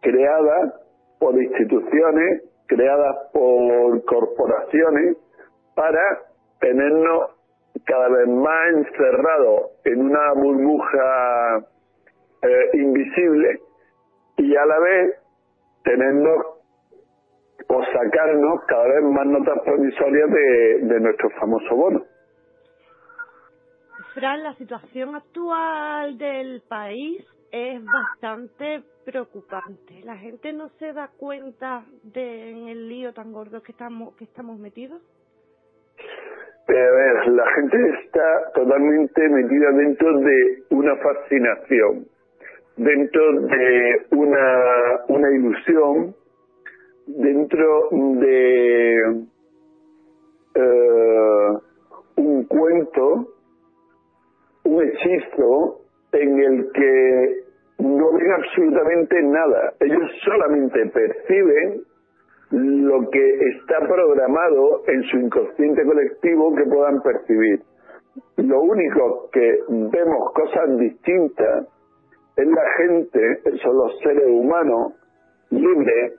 creadas 0.00 0.74
por 1.18 1.40
instituciones, 1.40 2.44
creadas 2.66 3.16
por 3.32 4.04
corporaciones 4.04 5.16
para 5.74 6.00
tenernos 6.60 7.37
cada 7.84 8.08
vez 8.08 8.28
más 8.28 8.68
encerrados 8.74 9.70
en 9.84 10.02
una 10.02 10.32
burbuja 10.34 11.58
eh, 12.42 12.70
invisible 12.74 13.60
y 14.36 14.56
a 14.56 14.66
la 14.66 14.78
vez 14.78 15.16
tenernos 15.84 16.46
o 17.68 17.84
sacarnos 17.92 18.60
cada 18.66 18.84
vez 18.84 19.02
más 19.02 19.26
notas 19.26 19.60
provisorias 19.64 20.30
de, 20.30 20.78
de 20.82 21.00
nuestro 21.00 21.30
famoso 21.30 21.74
bono. 21.74 22.04
Fran, 24.14 24.42
la 24.42 24.54
situación 24.54 25.14
actual 25.14 26.16
del 26.16 26.62
país 26.68 27.24
es 27.50 27.82
bastante 27.84 28.82
preocupante. 29.04 30.00
La 30.04 30.16
gente 30.16 30.52
no 30.52 30.68
se 30.78 30.92
da 30.92 31.08
cuenta 31.08 31.84
de 32.02 32.50
en 32.50 32.68
el 32.68 32.88
lío 32.88 33.12
tan 33.12 33.32
gordo 33.32 33.62
que 33.62 33.72
estamos 33.72 34.14
que 34.16 34.24
estamos 34.24 34.58
metidos. 34.58 35.02
A 36.68 36.72
ver, 36.72 37.28
la 37.28 37.46
gente 37.52 37.78
está 38.04 38.52
totalmente 38.54 39.26
metida 39.30 39.70
dentro 39.72 40.18
de 40.18 40.62
una 40.68 40.96
fascinación, 40.96 42.06
dentro 42.76 43.40
de 43.40 44.06
una, 44.10 45.04
una 45.08 45.30
ilusión, 45.30 46.14
dentro 47.06 47.88
de 47.90 48.98
eh, 50.56 51.58
un 52.16 52.44
cuento, 52.44 53.28
un 54.64 54.82
hechizo 54.82 55.80
en 56.12 56.38
el 56.38 56.72
que 56.72 57.44
no 57.78 58.12
ven 58.12 58.30
absolutamente 58.30 59.22
nada. 59.22 59.72
Ellos 59.80 60.10
solamente 60.22 60.84
perciben 60.86 61.82
lo 62.50 63.10
que 63.10 63.38
está 63.56 63.80
programado 63.86 64.82
en 64.86 65.02
su 65.04 65.18
inconsciente 65.18 65.84
colectivo 65.84 66.54
que 66.54 66.64
puedan 66.64 67.02
percibir. 67.02 67.60
Lo 68.36 68.62
único 68.62 69.28
que 69.30 69.58
vemos 69.68 70.32
cosas 70.32 70.78
distintas 70.78 71.68
es 72.36 72.46
la 72.46 72.64
gente, 72.76 73.40
son 73.62 73.76
los 73.76 73.98
seres 74.00 74.26
humanos 74.28 74.94
libres 75.50 76.14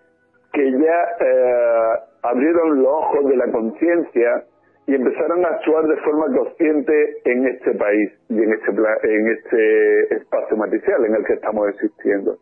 que 0.54 0.72
ya 0.72 1.04
eh, 1.20 1.94
abrieron 2.24 2.82
los 2.82 2.92
ojos 2.92 3.26
de 3.26 3.38
la 3.38 3.52
conciencia 3.52 4.44
y 4.88 4.96
empezaron 4.96 5.46
a 5.46 5.50
actuar 5.50 5.86
de 5.86 5.98
forma 5.98 6.26
consciente 6.36 7.18
en 7.26 7.48
este 7.48 7.74
país 7.76 8.12
y 8.30 8.44
en 8.44 8.54
este, 8.54 8.72
en 8.72 9.28
este 9.28 10.16
espacio 10.16 10.58
matricial 10.58 11.06
en 11.06 11.16
el 11.16 11.26
que 11.26 11.34
estamos 11.34 11.70
existiendo 11.70 12.38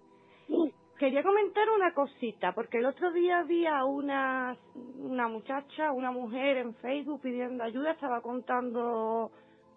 quería 0.97 1.23
comentar 1.23 1.69
una 1.69 1.93
cosita, 1.93 2.53
porque 2.53 2.79
el 2.79 2.85
otro 2.85 3.11
día 3.11 3.43
vi 3.43 3.65
a 3.65 3.85
una, 3.85 4.55
una 4.99 5.27
muchacha, 5.27 5.91
una 5.91 6.11
mujer 6.11 6.57
en 6.57 6.73
Facebook 6.75 7.21
pidiendo 7.21 7.63
ayuda, 7.63 7.91
estaba 7.91 8.21
contando 8.21 9.31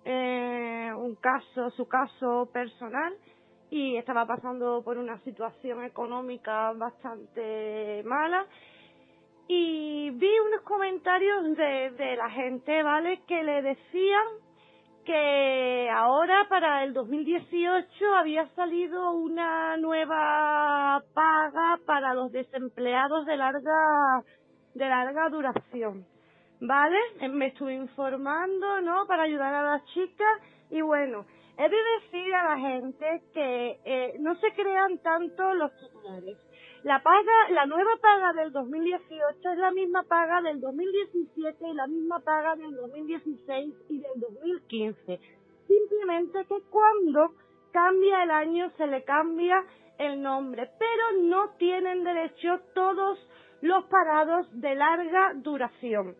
eh, 0.05 0.91
un 0.97 1.15
caso, 1.17 1.71
su 1.71 1.87
caso 1.87 2.49
personal, 2.53 3.15
y 3.71 3.97
estaba 3.97 4.27
pasando 4.27 4.83
por 4.83 4.99
una 4.99 5.19
situación 5.21 5.85
económica 5.85 6.73
bastante 6.73 8.03
mala. 8.05 8.47
Y 9.47 10.11
vi 10.11 10.39
unos 10.47 10.63
comentarios 10.63 11.57
de, 11.57 11.91
de 11.91 12.17
la 12.17 12.31
gente, 12.31 12.83
¿vale? 12.83 13.21
Que 13.27 13.43
le 13.43 13.63
decían 13.63 14.27
que 15.11 15.91
ahora 15.93 16.47
para 16.49 16.85
el 16.85 16.93
2018 16.93 18.15
había 18.15 18.47
salido 18.55 19.11
una 19.11 19.77
nueva 19.77 21.03
paga 21.13 21.81
para 21.85 22.15
los 22.15 22.31
desempleados 22.31 23.27
de 23.27 23.37
larga 23.37 24.23
de 24.73 24.89
larga 24.89 25.29
duración. 25.29 26.07
¿Vale? 26.61 26.99
Me 27.29 27.47
estuve 27.47 27.75
informando, 27.75 28.81
¿no? 28.83 29.05
Para 29.09 29.25
ayudar 29.25 29.53
a 29.53 29.63
las 29.63 29.85
chicas 29.87 30.43
y 30.71 30.81
bueno, 30.81 31.27
he 31.59 31.69
de 31.69 31.77
decir 32.01 32.33
a 32.33 32.55
la 32.55 32.59
gente 32.59 33.23
que 33.35 33.81
eh, 33.85 34.15
no 34.21 34.37
se 34.37 34.53
crean 34.53 34.99
tanto 34.99 35.55
los 35.55 35.73
titulares. 35.77 36.39
La 36.83 37.03
paga, 37.03 37.51
la 37.51 37.67
nueva 37.67 37.91
paga 38.01 38.33
del 38.33 38.53
2018 38.53 39.51
es 39.51 39.59
la 39.59 39.71
misma 39.71 40.03
paga 40.05 40.41
del 40.41 40.61
2017 40.61 41.69
y 41.69 41.75
la 41.75 41.87
misma 41.87 42.21
paga 42.21 42.57
del 42.57 42.75
2016 42.75 43.75
y 43.91 43.99
del 43.99 44.21
2015. 44.21 45.21
Simplemente 45.67 46.47
que 46.47 46.63
cuando 46.71 47.35
cambia 47.71 48.23
el 48.23 48.31
año 48.31 48.71
se 48.79 48.87
le 48.87 49.05
cambia 49.05 49.63
el 49.99 50.23
nombre, 50.23 50.71
pero 50.79 51.23
no 51.23 51.51
tienen 51.59 52.03
derecho 52.03 52.61
todos 52.75 53.19
los 53.61 53.85
parados 53.85 54.47
de 54.59 54.75
larga 54.75 55.35
duración. 55.35 56.17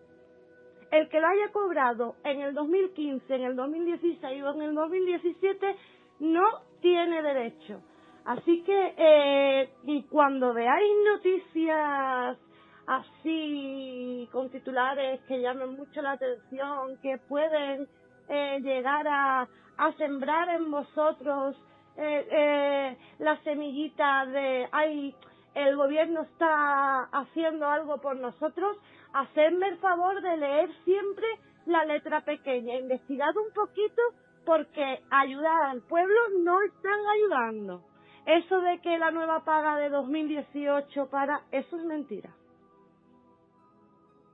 El 0.91 1.09
que 1.09 1.21
lo 1.21 1.27
haya 1.27 1.51
cobrado 1.53 2.17
en 2.23 2.43
el 2.43 2.53
2015, 2.53 3.35
en 3.35 3.43
el 3.45 3.57
2016 3.57 4.43
o 4.43 4.55
en 4.57 4.63
el 4.63 4.75
2017 4.75 5.77
no 6.19 6.45
tiene 6.83 7.23
derecho. 7.23 7.81
Así 8.25 8.63
que 8.63 8.95
eh, 8.97 9.71
cuando 10.11 10.53
veáis 10.53 10.93
noticias 11.13 12.39
así 12.87 14.29
con 14.33 14.51
titulares 14.51 15.21
que 15.29 15.41
llamen 15.41 15.77
mucho 15.77 16.03
la 16.03 16.13
atención, 16.13 16.99
que 17.03 17.19
pueden 17.29 17.89
eh, 18.29 18.61
llegar 18.63 19.07
a, 19.09 19.49
a 19.77 19.93
sembrar 19.93 20.49
en 20.51 20.71
vosotros 20.71 21.57
eh, 21.97 22.27
eh, 22.31 22.99
la 23.19 23.37
semillita 23.43 24.27
de, 24.27 24.69
ay, 24.73 25.15
el 25.55 25.77
gobierno 25.77 26.23
está 26.23 27.03
haciendo 27.13 27.67
algo 27.67 27.99
por 27.99 28.17
nosotros, 28.17 28.77
hacedme 29.13 29.69
el 29.69 29.79
favor 29.79 30.21
de 30.23 30.37
leer 30.37 30.71
siempre 30.85 31.27
la 31.67 31.85
letra 31.85 32.23
pequeña, 32.23 32.77
investigad 32.77 33.37
un 33.37 33.53
poquito 33.53 34.03
porque 34.47 35.01
ayudar 35.11 35.63
al 35.71 35.83
pueblo 35.83 36.21
no 36.39 36.63
están 36.63 36.99
ayudando. 37.17 37.83
Eso 38.27 38.61
de 38.61 38.81
que 38.81 38.99
la 38.99 39.11
nueva 39.11 39.45
paga 39.45 39.77
de 39.79 39.89
2018 39.89 41.09
para, 41.11 41.41
eso 41.53 41.77
es 41.77 41.85
mentira. 41.85 42.31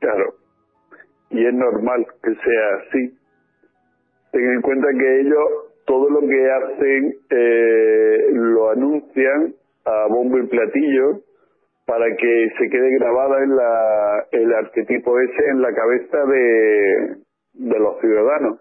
Claro, 0.01 0.35
y 1.31 1.47
es 1.47 1.55
normal 1.55 2.07
que 2.23 2.35
sea 2.35 2.77
así. 2.81 3.19
Ten 4.33 4.51
en 4.53 4.63
cuenta 4.63 4.89
que 4.99 5.21
ellos 5.21 5.67
todo 5.87 6.11
lo 6.11 6.21
que 6.21 6.51
hacen 6.51 7.15
eh, 7.31 8.27
lo 8.33 8.71
anuncian 8.71 9.55
a 9.85 10.07
bombo 10.09 10.39
y 10.39 10.47
platillo 10.47 11.21
para 11.87 12.05
que 12.17 12.49
se 12.59 12.69
quede 12.69 12.99
grabada 12.99 13.43
en 13.45 13.57
la, 13.57 14.27
el 14.33 14.53
arquetipo 14.53 15.19
ese 15.21 15.49
en 15.51 15.63
la 15.63 15.73
cabeza 15.73 16.25
de, 16.27 17.17
de 17.55 17.79
los 17.79 18.01
ciudadanos. 18.01 18.61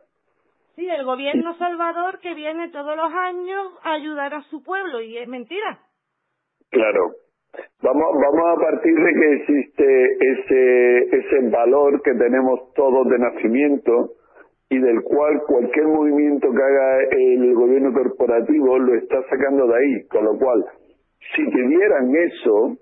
Sí, 0.75 0.89
el 0.89 1.05
gobierno 1.05 1.55
salvador 1.55 2.19
que 2.19 2.33
viene 2.33 2.69
todos 2.69 2.97
los 2.97 3.11
años 3.13 3.79
a 3.83 3.93
ayudar 3.93 4.33
a 4.33 4.41
su 4.43 4.61
pueblo 4.61 5.01
y 5.01 5.17
es 5.17 5.27
mentira. 5.27 5.79
Claro. 6.69 7.11
Vamos, 7.81 8.07
vamos 8.21 8.57
a 8.57 8.59
partir 8.59 8.93
de 8.93 9.13
que 9.13 9.33
existe 9.35 10.17
ese, 10.19 11.15
ese 11.15 11.49
valor 11.49 12.01
que 12.01 12.11
tenemos 12.15 12.73
todos 12.73 13.07
de 13.07 13.19
nacimiento 13.19 14.11
y 14.69 14.79
del 14.79 15.01
cual 15.03 15.41
cualquier 15.47 15.87
movimiento 15.87 16.51
que 16.51 16.61
haga 16.61 17.03
el 17.11 17.53
gobierno 17.53 17.93
corporativo 17.93 18.77
lo 18.77 18.95
está 18.95 19.21
sacando 19.29 19.67
de 19.67 19.75
ahí. 19.77 20.07
Con 20.07 20.25
lo 20.25 20.37
cual, 20.37 20.65
si 21.35 21.49
te 21.49 21.67
dieran 21.67 22.13
eso, 22.13 22.77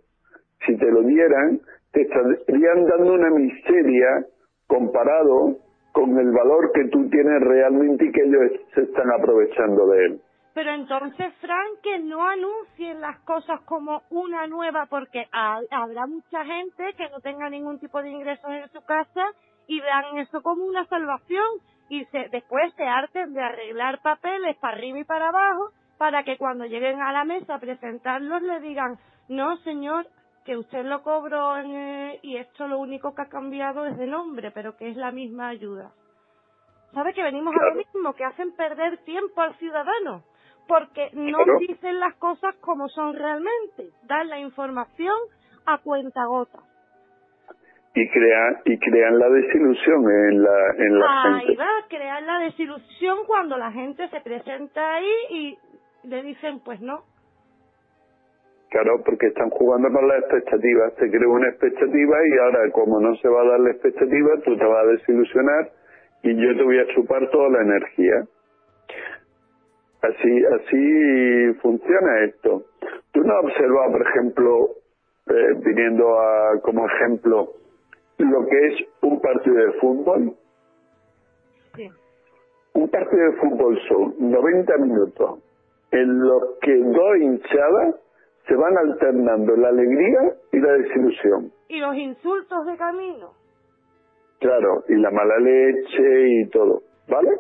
si 0.66 0.76
te 0.78 0.92
lo 0.92 1.04
dieran, 1.04 1.60
te 1.92 2.02
estarían 2.02 2.86
dando 2.86 3.14
una 3.14 3.30
miseria 3.30 4.26
comparado 4.66 5.58
con 5.94 6.20
el 6.20 6.32
valor 6.32 6.72
que 6.74 6.86
tú 6.90 7.08
tienes 7.10 7.40
realmente 7.42 8.06
y 8.06 8.12
que 8.12 8.24
ellos 8.24 8.52
se 8.74 8.82
están 8.82 9.10
aprovechando 9.12 9.88
de 9.88 10.06
él. 10.06 10.22
Pero 10.54 10.72
entonces, 10.72 11.34
Frank, 11.40 11.82
que 11.82 12.00
no 12.00 12.28
anuncien 12.28 13.00
las 13.00 13.20
cosas 13.22 13.62
como 13.62 14.02
una 14.10 14.46
nueva, 14.48 14.88
porque 14.88 15.26
habrá 15.32 16.06
mucha 16.06 16.46
gente 16.46 16.94
que 16.98 17.10
no 17.10 17.20
tenga 17.22 17.50
ningún 17.50 17.80
tipo 17.80 18.02
de 18.02 18.10
ingresos 18.10 18.52
en 18.52 18.70
su 18.70 18.84
casa 18.86 19.24
y 19.68 19.80
vean 19.80 20.18
eso 20.18 20.42
como 20.42 20.66
una 20.66 20.86
salvación 20.86 21.46
y 21.90 22.06
se, 22.06 22.28
después 22.32 22.74
se 22.76 22.84
harten 22.84 23.34
de 23.34 23.42
arreglar 23.42 24.02
papeles 24.02 24.58
para 24.58 24.78
arriba 24.78 25.00
y 25.00 25.04
para 25.04 25.30
abajo 25.30 25.72
para 25.98 26.24
que 26.24 26.38
cuando 26.38 26.66
lleguen 26.66 27.02
a 27.02 27.14
la 27.14 27.24
mesa 27.24 27.56
a 27.56 27.60
presentarlos 27.60 28.42
le 28.42 28.60
digan, 28.60 28.98
no 29.30 29.58
señor, 29.58 30.06
que 30.46 30.58
usted 30.58 30.84
lo 30.86 31.02
cobró 31.04 31.58
en, 31.58 32.20
y 32.22 32.38
esto 32.38 32.68
lo 32.68 32.80
único 32.80 33.16
que 33.16 33.22
ha 33.22 33.30
cambiado 33.30 33.86
es 33.86 33.98
de 33.98 34.08
nombre, 34.08 34.52
pero 34.52 34.76
que 34.76 34.90
es 34.90 34.98
la 34.98 35.12
misma 35.12 35.50
ayuda. 35.50 35.92
¿Sabe 36.94 37.14
que 37.14 37.24
venimos 37.24 37.56
a 37.60 37.66
lo 37.70 37.76
mismo, 37.76 38.14
que 38.14 38.24
hacen 38.24 38.52
perder 38.56 38.98
tiempo 39.00 39.42
al 39.42 39.56
ciudadano? 39.56 40.24
Porque 40.68 41.10
no 41.14 41.40
dicen 41.60 42.00
las 42.00 42.16
cosas 42.16 42.56
como 42.58 42.88
son 42.90 43.16
realmente, 43.16 43.90
dan 44.04 44.30
la 44.30 44.40
información 44.40 45.16
a 45.66 45.80
cuenta 45.80 46.26
gota. 46.26 46.60
Y 47.96 48.10
crean, 48.10 48.58
y 48.66 48.78
crean 48.80 49.20
la 49.20 49.30
desilusión 49.30 50.10
en 50.10 50.44
la, 50.44 50.70
en 50.78 51.00
la 51.00 51.38
Ahí 51.38 51.56
va, 51.56 51.68
crear 51.90 52.24
la 52.24 52.40
desilusión 52.40 53.20
cuando 53.28 53.58
la 53.58 53.72
gente 53.72 54.08
se 54.10 54.20
presenta 54.22 54.96
ahí 54.96 55.14
y 55.30 55.58
le 56.04 56.24
dicen, 56.24 56.60
pues 56.62 56.82
no, 56.82 57.04
Claro, 58.74 59.04
porque 59.06 59.28
están 59.28 59.52
jugando 59.52 59.88
con 59.92 60.08
las 60.08 60.18
expectativas. 60.24 60.96
Te 60.96 61.08
creo 61.08 61.30
una 61.30 61.48
expectativa 61.50 62.18
y 62.28 62.38
ahora, 62.40 62.72
como 62.72 63.00
no 63.00 63.16
se 63.18 63.30
va 63.30 63.44
a 63.44 63.50
dar 63.50 63.60
la 63.60 63.70
expectativa, 63.70 64.32
tú 64.44 64.58
te 64.58 64.66
vas 64.66 64.84
a 64.84 64.88
desilusionar 64.88 65.72
y 66.24 66.36
yo 66.36 66.58
te 66.58 66.64
voy 66.64 66.80
a 66.80 66.88
chupar 66.88 67.30
toda 67.30 67.50
la 67.50 67.62
energía. 67.62 68.24
Así, 70.02 70.46
así 70.56 71.54
funciona 71.62 72.24
esto. 72.26 72.64
Tú 73.12 73.22
no 73.22 73.38
has 73.38 73.44
observado, 73.46 73.92
por 73.92 74.08
ejemplo, 74.08 74.70
eh, 75.28 75.54
viniendo 75.64 76.20
a, 76.20 76.60
como 76.64 76.88
ejemplo, 76.88 77.50
lo 78.18 78.48
que 78.48 78.68
es 78.70 78.88
un 79.04 79.22
partido 79.22 79.56
de 79.56 79.72
fútbol. 79.74 80.34
Sí. 81.76 81.92
Un 82.74 82.90
partido 82.90 83.22
de 83.22 83.38
fútbol 83.38 83.80
son 83.88 84.16
90 84.32 84.78
minutos 84.78 85.44
en 85.92 86.20
los 86.22 86.58
que 86.60 86.76
dos 86.76 87.18
hinchadas 87.20 87.96
se 88.48 88.56
van 88.56 88.78
alternando 88.78 89.56
la 89.56 89.70
alegría 89.70 90.34
y 90.52 90.60
la 90.60 90.74
desilusión. 90.74 91.52
Y 91.70 91.80
los 91.80 91.96
insultos 91.96 92.66
de 92.66 92.78
camino. 92.78 93.32
Claro, 94.40 94.84
y 94.90 94.96
la 94.96 95.12
mala 95.12 95.38
leche 95.40 96.28
y 96.28 96.50
todo, 96.50 96.82
¿vale? 97.08 97.32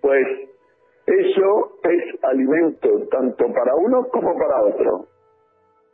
Pues 0.00 0.26
eso 1.06 1.78
es 1.84 2.24
alimento 2.24 2.88
tanto 3.10 3.46
para 3.52 3.74
uno 3.76 4.08
como 4.08 4.36
para 4.36 4.62
otro. 4.62 5.06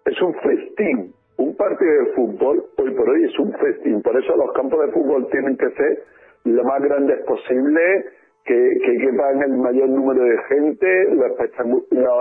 Es 0.05 0.21
un 0.23 0.35
festín. 0.35 1.13
Un 1.39 1.55
partido 1.55 1.91
de 1.91 2.13
fútbol, 2.15 2.65
hoy 2.79 2.95
por 2.95 3.11
hoy, 3.11 3.25
es 3.25 3.39
un 3.39 3.53
festín. 3.53 4.01
Por 4.01 4.19
eso 4.19 4.35
los 4.37 4.53
campos 4.55 4.81
de 4.87 4.93
fútbol 4.93 5.29
tienen 5.31 5.57
que 5.59 5.71
ser 5.71 6.05
lo 6.45 6.65
más 6.65 6.81
grandes 6.81 7.23
posible, 7.27 8.07
que, 8.45 8.55
que 8.55 8.97
quepan 8.99 9.43
el 9.43 9.59
mayor 9.59 9.89
número 9.89 10.23
de 10.23 10.39
gente, 10.49 11.05
los 11.11 11.27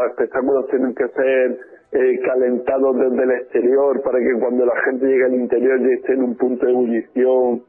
espectáculos 0.10 0.68
tienen 0.70 0.95
que 0.95 1.07
ser 1.10 1.60
eh, 1.91 2.20
calentados 2.26 2.98
desde 2.98 3.24
el 3.24 3.32
exterior 3.32 4.02
para 4.02 4.20
que 4.20 4.40
cuando 4.40 4.66
la 4.66 4.76
gente 4.82 5.06
llegue 5.06 5.26
al 5.26 5.36
interior 5.36 5.80
ya 5.80 5.94
esté 5.94 6.14
en 6.14 6.24
un 6.24 6.36
punto 6.36 6.66
de 6.66 6.72
ebullición. 6.72 7.64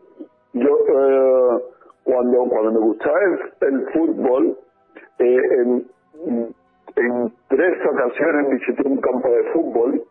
Yo, 0.52 0.68
eh, 0.68 1.62
cuando, 2.04 2.44
cuando 2.48 2.72
me 2.72 2.80
gustaba 2.80 3.18
el, 3.60 3.86
fútbol, 3.92 4.58
eh, 5.18 5.38
en, 5.58 5.86
en 6.96 7.32
tres 7.48 7.78
ocasiones 7.86 8.50
visité 8.50 8.88
un 8.88 9.00
campo 9.00 9.28
de 9.28 9.42
fútbol 9.52 10.02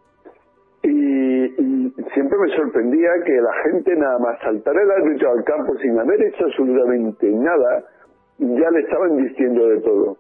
y, 0.84 1.46
y, 1.62 1.94
siempre 2.14 2.38
me 2.38 2.56
sorprendía 2.56 3.10
que 3.26 3.34
la 3.34 3.54
gente 3.64 3.96
nada 3.96 4.20
más 4.20 4.40
saltar 4.40 4.76
el 4.78 4.92
árbitro 4.92 5.32
al 5.32 5.44
campo 5.44 5.76
sin 5.78 5.98
haber 5.98 6.22
hecho 6.22 6.46
absolutamente 6.46 7.32
nada, 7.32 7.84
ya 8.38 8.70
le 8.70 8.80
estaban 8.82 9.18
diciendo 9.18 9.68
de 9.68 9.82
todo. 9.82 10.18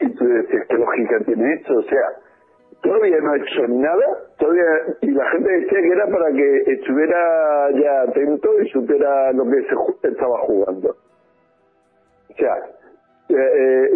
Y 0.00 0.14
tú 0.14 0.24
decías, 0.24 0.66
¿qué 0.68 0.76
lógica 0.76 1.18
tiene 1.26 1.54
esto? 1.54 1.74
O 1.74 1.82
sea, 1.82 2.02
todavía 2.82 3.18
no 3.20 3.32
ha 3.32 3.36
hecho 3.36 3.66
nada, 3.68 4.06
todavía, 4.38 4.64
y 5.02 5.10
la 5.10 5.30
gente 5.30 5.50
decía 5.50 5.80
que 5.80 5.88
era 5.88 6.06
para 6.06 6.32
que 6.32 6.72
estuviera 6.72 7.70
ya 7.72 8.02
atento 8.02 8.60
y 8.62 8.68
supiera 8.68 9.32
lo 9.32 9.44
que 9.44 9.62
se 10.00 10.08
estaba 10.08 10.38
jugando. 10.40 10.90
O 12.30 12.34
sea, 12.36 12.54
eh, 13.30 13.34
eh, 13.34 13.90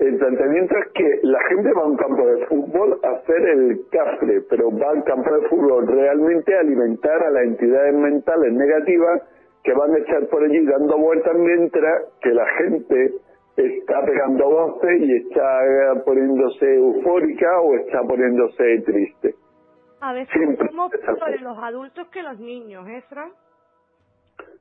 el, 0.00 0.18
planteamiento 0.18 0.76
es 0.76 0.92
que 0.92 1.20
la 1.22 1.38
gente 1.48 1.72
va 1.72 1.82
a 1.82 1.86
un 1.86 1.96
campo 1.96 2.26
de 2.26 2.46
fútbol 2.46 3.00
a 3.02 3.08
hacer 3.12 3.48
el 3.48 3.80
cafre, 3.90 4.42
pero 4.50 4.70
va 4.76 4.90
al 4.90 5.04
campo 5.04 5.34
de 5.34 5.48
fútbol 5.48 5.86
realmente 5.86 6.54
a 6.54 6.60
alimentar 6.60 7.22
a 7.22 7.30
las 7.30 7.44
entidades 7.44 7.94
mentales 7.94 8.52
negativas 8.52 9.22
que 9.64 9.72
van 9.72 9.94
a 9.94 9.98
echar 9.98 10.26
por 10.28 10.42
allí 10.42 10.66
dando 10.66 10.98
vueltas 10.98 11.34
mientras 11.34 12.04
que 12.20 12.30
la 12.30 12.46
gente 12.46 13.14
está 13.66 14.04
pegando 14.04 14.48
voces 14.48 15.00
y 15.00 15.16
está 15.16 15.64
eh, 15.64 16.02
poniéndose 16.04 16.76
eufórica 16.76 17.60
o 17.60 17.74
está 17.76 18.02
poniéndose 18.02 18.82
triste. 18.84 19.34
A 20.00 20.12
veces 20.12 20.32
Siempre 20.32 20.68
somos 20.68 20.90
peores 20.92 21.42
los 21.42 21.58
adultos 21.58 22.08
que 22.08 22.22
los 22.22 22.38
niños, 22.38 22.88
¿eh? 22.88 23.04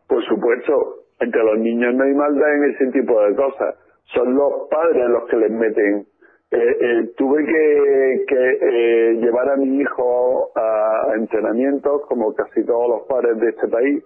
Por 0.07 0.23
supuesto, 0.25 1.05
entre 1.19 1.43
los 1.43 1.59
niños 1.59 1.93
no 1.95 2.03
hay 2.03 2.13
maldad 2.13 2.55
en 2.55 2.71
ese 2.71 2.87
tipo 2.91 3.21
de 3.21 3.35
cosas. 3.35 3.75
Son 4.13 4.33
los 4.33 4.67
padres 4.69 5.07
los 5.09 5.29
que 5.29 5.37
les 5.37 5.51
meten. 5.51 6.05
Eh, 6.51 6.57
eh, 6.57 7.11
tuve 7.15 7.45
que, 7.45 8.25
que 8.27 9.17
llevar 9.21 9.49
a 9.51 9.55
mi 9.55 9.81
hijo 9.81 10.49
a, 10.55 11.13
entrenamientos, 11.15 12.01
como 12.07 12.33
casi 12.33 12.65
todos 12.65 12.89
los 12.89 13.07
padres 13.07 13.39
de 13.39 13.49
este 13.49 13.67
país, 13.67 14.03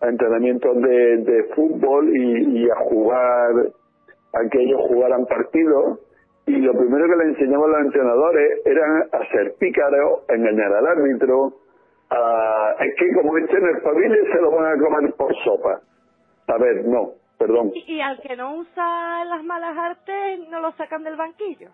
a 0.00 0.08
entrenamientos 0.08 0.74
de, 0.82 1.16
de 1.18 1.44
fútbol 1.54 2.14
y, 2.14 2.64
y 2.64 2.70
a 2.70 2.76
jugar 2.76 3.72
a 4.34 4.48
que 4.48 4.60
ellos 4.60 4.80
jugaran 4.88 5.26
partidos 5.26 6.00
y 6.46 6.56
lo 6.58 6.72
primero 6.72 7.06
que 7.06 7.16
le 7.16 7.30
enseñamos 7.30 7.66
a 7.66 7.70
los 7.70 7.86
entrenadores 7.86 8.60
era 8.66 9.08
a 9.12 9.30
ser 9.30 9.54
pícaros, 9.58 10.20
engañar 10.28 10.72
al 10.74 10.86
árbitro, 10.86 11.54
a, 12.10 12.74
es 12.80 12.94
que 12.96 13.12
como 13.14 13.38
este 13.38 13.60
no 13.60 13.70
espabile 13.70 14.30
se 14.30 14.40
lo 14.40 14.50
van 14.50 14.66
a 14.66 14.78
comer 14.78 15.14
por 15.14 15.34
sopa. 15.42 15.80
A 16.48 16.58
ver, 16.58 16.84
no, 16.86 17.12
perdón. 17.38 17.70
Y, 17.74 17.94
y 17.94 18.00
al 18.00 18.20
que 18.20 18.36
no 18.36 18.56
usa 18.56 19.24
las 19.24 19.42
malas 19.44 19.76
artes 19.76 20.48
no 20.50 20.60
lo 20.60 20.72
sacan 20.72 21.02
del 21.02 21.16
banquillo. 21.16 21.68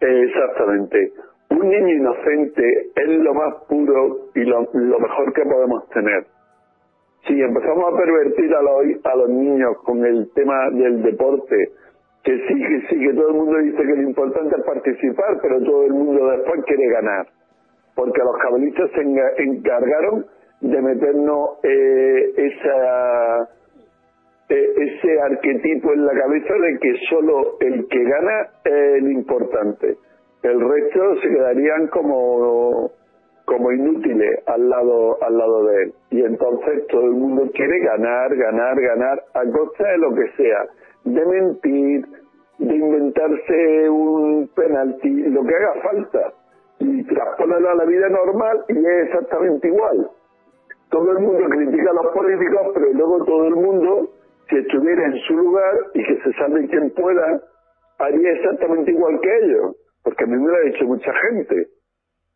Exactamente. 0.00 1.12
Un 1.50 1.68
niño 1.68 1.88
inocente 1.88 2.90
es 2.94 3.08
lo 3.08 3.34
más 3.34 3.54
puro 3.68 4.28
y 4.34 4.40
lo, 4.40 4.68
lo 4.72 4.98
mejor 4.98 5.32
que 5.32 5.42
podemos 5.42 5.88
tener. 5.90 6.26
Si 7.26 7.40
empezamos 7.40 7.92
a 7.92 7.96
pervertir 7.96 8.54
a 8.54 8.62
los, 8.62 8.84
a 9.04 9.16
los 9.16 9.28
niños 9.28 9.76
con 9.84 10.04
el 10.04 10.30
tema 10.34 10.70
del 10.70 11.02
deporte, 11.02 11.70
que 12.24 12.38
sí, 12.46 12.54
que 12.54 12.80
sí, 12.88 13.00
que 13.00 13.14
todo 13.14 13.28
el 13.28 13.34
mundo 13.34 13.58
dice 13.58 13.78
que 13.78 13.96
lo 13.96 14.02
importante 14.02 14.56
es 14.56 14.64
participar, 14.64 15.38
pero 15.42 15.60
todo 15.62 15.84
el 15.86 15.92
mundo 15.92 16.28
después 16.28 16.64
quiere 16.66 16.88
ganar. 16.88 17.26
Porque 17.96 18.20
los 18.22 18.36
cabelistas 18.38 18.90
se 18.92 19.42
encargaron 19.42 20.26
de 20.60 20.80
meternos 20.80 21.58
eh, 21.64 22.32
esa, 22.36 23.42
eh, 24.48 24.72
ese 24.76 25.20
arquetipo 25.20 25.92
en 25.92 26.06
la 26.06 26.12
cabeza 26.12 26.54
de 26.54 26.78
que 26.78 26.94
solo 27.10 27.58
el 27.60 27.88
que 27.88 28.04
gana 28.04 28.48
es 28.64 29.02
el 29.02 29.10
importante. 29.10 29.96
El 30.44 30.60
resto 30.60 31.20
se 31.22 31.28
quedarían 31.28 31.88
como, 31.88 32.90
como 33.44 33.72
inútiles 33.72 34.40
al 34.46 34.70
lado, 34.70 35.18
al 35.22 35.36
lado 35.36 35.66
de 35.66 35.82
él. 35.82 35.92
Y 36.10 36.24
entonces 36.24 36.86
todo 36.86 37.04
el 37.06 37.12
mundo 37.12 37.50
quiere 37.52 37.80
ganar, 37.80 38.34
ganar, 38.36 38.80
ganar, 38.80 39.22
a 39.34 39.42
costa 39.50 39.88
de 39.88 39.98
lo 39.98 40.14
que 40.14 40.30
sea. 40.36 40.66
De 41.04 41.26
mentir, 41.26 42.06
de 42.58 42.74
inventarse 42.74 43.90
un 43.90 44.48
penalti, 44.54 45.10
lo 45.30 45.44
que 45.44 45.54
haga 45.54 45.74
falta. 45.82 46.32
Y 46.78 47.04
trasponerlo 47.04 47.70
a 47.70 47.74
la 47.74 47.84
vida 47.84 48.08
normal 48.08 48.64
y 48.68 48.78
es 48.78 49.06
exactamente 49.06 49.68
igual. 49.68 50.10
Todo 50.90 51.12
el 51.12 51.18
mundo 51.20 51.44
critica 51.48 51.90
a 51.90 51.94
los 51.94 52.12
políticos, 52.12 52.68
pero 52.74 52.92
luego 52.92 53.24
todo 53.24 53.46
el 53.46 53.54
mundo, 53.54 54.10
si 54.48 54.56
estuviera 54.56 55.06
en 55.06 55.16
su 55.26 55.36
lugar 55.36 55.74
y 55.94 56.04
que 56.04 56.20
se 56.22 56.32
sabe 56.34 56.68
quién 56.68 56.90
pueda, 56.90 57.40
haría 57.98 58.32
exactamente 58.32 58.90
igual 58.90 59.18
que 59.20 59.38
ellos. 59.38 59.76
Porque 60.02 60.24
a 60.24 60.26
mí 60.26 60.36
me 60.36 60.48
lo 60.48 60.56
ha 60.56 60.60
dicho 60.60 60.84
mucha 60.84 61.12
gente. 61.14 61.68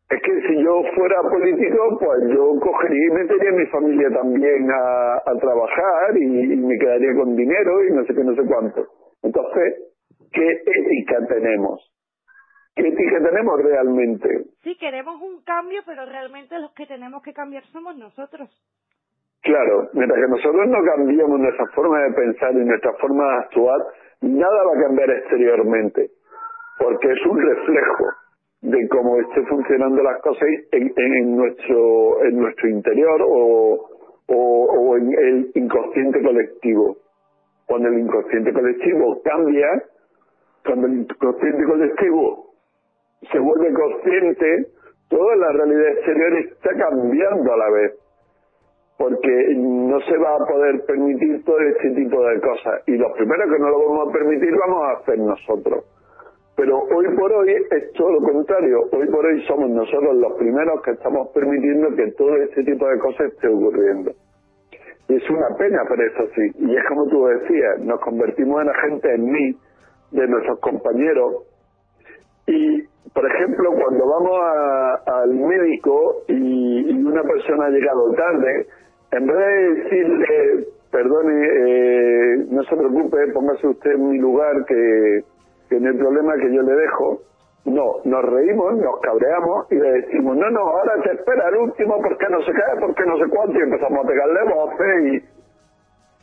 Es 0.09 0.23
que 0.23 0.41
si 0.47 0.62
yo 0.62 0.83
fuera 0.95 1.20
político, 1.23 1.99
pues 1.99 2.20
yo 2.33 2.55
cogería 2.61 3.07
y 3.07 3.11
metería 3.11 3.51
a 3.51 3.55
mi 3.55 3.66
familia 3.66 4.09
también 4.11 4.70
a, 4.70 5.16
a 5.16 5.35
trabajar 5.41 6.16
y, 6.16 6.53
y 6.53 6.57
me 6.57 6.78
quedaría 6.78 7.12
con 7.16 7.35
dinero 7.35 7.85
y 7.85 7.91
no 7.93 8.05
sé 8.05 8.15
qué, 8.15 8.23
no 8.23 8.35
sé 8.37 8.43
cuánto. 8.47 8.87
Entonces, 9.23 9.74
¿qué 10.33 10.62
ética 10.65 11.27
tenemos? 11.27 11.93
¿Qué 12.77 12.87
ética 12.87 13.19
tenemos 13.19 13.61
realmente? 13.62 14.28
Sí, 14.62 14.77
queremos 14.78 15.20
un 15.20 15.43
cambio, 15.43 15.81
pero 15.85 16.07
realmente 16.07 16.57
los 16.61 16.73
que 16.74 16.87
tenemos 16.87 17.23
que 17.24 17.33
cambiar 17.33 17.65
somos 17.73 17.97
nosotros. 17.97 18.49
Claro, 19.43 19.89
mientras 19.93 20.20
que 20.20 20.31
nosotros 20.31 20.69
no 20.69 20.78
cambiemos 20.85 21.41
nuestra 21.41 21.66
forma 21.74 22.01
de 22.03 22.12
pensar 22.12 22.53
y 22.53 22.65
nuestra 22.65 22.93
forma 22.95 23.24
de 23.24 23.39
actuar, 23.39 23.81
nada 24.20 24.65
va 24.66 24.78
a 24.78 24.83
cambiar 24.83 25.11
exteriormente, 25.11 26.11
porque 26.78 27.11
es 27.11 27.27
un 27.27 27.41
reflejo 27.41 28.05
de 28.62 28.89
cómo 28.89 29.19
esté 29.20 29.43
funcionando 29.47 30.03
las 30.03 30.20
cosas 30.23 30.49
en, 30.73 31.37
nuestro 31.37 32.24
en 32.24 32.39
nuestro 32.39 32.69
interior 32.69 33.23
o, 33.23 33.89
o, 34.28 34.37
o 34.37 34.97
en 34.97 35.12
el 35.12 35.51
inconsciente 35.55 36.23
colectivo. 36.23 36.97
Cuando 37.66 37.89
el 37.89 37.99
inconsciente 37.99 38.53
colectivo 38.53 39.20
cambia, 39.23 39.69
cuando 40.65 40.87
el 40.87 41.01
inconsciente 41.01 41.65
colectivo 41.65 42.47
se 43.31 43.39
vuelve 43.39 43.73
consciente, 43.73 44.66
toda 45.09 45.37
la 45.37 45.53
realidad 45.53 45.89
exterior 45.93 46.39
está 46.39 46.70
cambiando 46.77 47.53
a 47.53 47.57
la 47.57 47.70
vez 47.70 47.93
porque 48.99 49.55
no 49.57 50.01
se 50.01 50.16
va 50.16 50.37
a 50.37 50.47
poder 50.47 50.85
permitir 50.87 51.45
todo 51.45 51.59
este 51.61 51.91
tipo 51.91 52.23
de 52.24 52.41
cosas. 52.41 52.83
Y 52.87 52.97
lo 52.97 53.12
primero 53.12 53.45
que 53.45 53.59
no 53.59 53.69
lo 53.69 53.89
vamos 53.89 54.09
a 54.09 54.12
permitir 54.12 54.51
vamos 54.57 54.85
a 54.85 54.93
hacer 54.93 55.19
nosotros. 55.19 55.85
Pero 56.57 56.78
hoy 56.78 57.07
por 57.16 57.33
hoy 57.33 57.53
es 57.70 57.93
todo 57.93 58.12
lo 58.12 58.20
contrario. 58.20 58.81
Hoy 58.93 59.07
por 59.09 59.27
hoy 59.27 59.43
somos 59.47 59.69
nosotros 59.70 60.16
los 60.16 60.33
primeros 60.39 60.81
que 60.83 60.93
estamos 60.93 61.28
permitiendo 61.35 61.95
que 61.95 62.12
todo 62.12 62.35
este 62.37 62.65
tipo 62.65 62.89
de 62.89 62.99
cosas 62.99 63.33
esté 63.33 63.49
ocurriendo. 63.49 64.12
Y 65.09 65.16
es 65.16 65.31
una 65.31 65.49
pena, 65.59 65.83
pero 65.89 66.03
eso 66.03 66.33
sí. 66.35 66.51
Y 66.66 66.77
es 66.77 66.85
como 66.89 67.07
tú 67.09 67.27
decías, 67.27 67.78
nos 67.81 68.01
convertimos 68.01 68.62
en 68.62 68.69
agentes 68.70 69.11
en 69.15 69.24
mí 69.24 69.57
de 70.12 70.27
nuestros 70.28 70.59
compañeros. 70.61 71.45
Y, 72.47 72.83
por 73.12 73.27
ejemplo, 73.31 73.70
cuando 73.73 74.07
vamos 74.07 74.39
a- 74.41 75.23
al 75.23 75.35
médico 75.35 76.23
y, 76.28 76.91
y 76.91 77.05
una 77.05 77.23
persona 77.23 77.66
ha 77.66 77.70
llegado 77.70 78.12
tarde, 78.15 78.66
en 79.12 79.27
vez 79.27 79.37
de 79.37 79.74
decirle, 79.74 80.66
perdone, 80.91 81.47
eh, 81.47 82.37
no 82.51 82.62
se 82.65 82.77
preocupe, 82.77 83.33
póngase 83.33 83.66
usted 83.69 83.93
en 83.93 84.11
mi 84.11 84.19
lugar, 84.19 84.65
que, 84.66 85.20
no 85.81 85.91
hay 85.91 85.97
problema, 85.99 86.35
que 86.37 86.55
yo 86.55 86.63
le 86.63 86.73
dejo. 86.75 87.21
No, 87.67 87.83
nos 88.05 88.23
reímos, 88.25 88.77
nos 88.77 89.01
cabreamos 89.01 89.67
y 89.73 89.75
le 89.75 89.91
decimos, 89.91 90.37
no, 90.37 90.49
no, 90.51 90.61
ahora 90.61 91.03
te 91.03 91.13
espera 91.15 91.49
el 91.49 91.57
último 91.57 92.01
porque 92.01 92.27
no 92.31 92.41
se 92.43 92.53
cae, 92.53 92.79
porque 92.81 93.03
no 93.05 93.17
sé 93.19 93.25
cuánto, 93.29 93.59
y 93.59 93.63
empezamos 93.63 94.05
a 94.05 94.09
pegarle 94.09 94.41
voces 94.55 95.05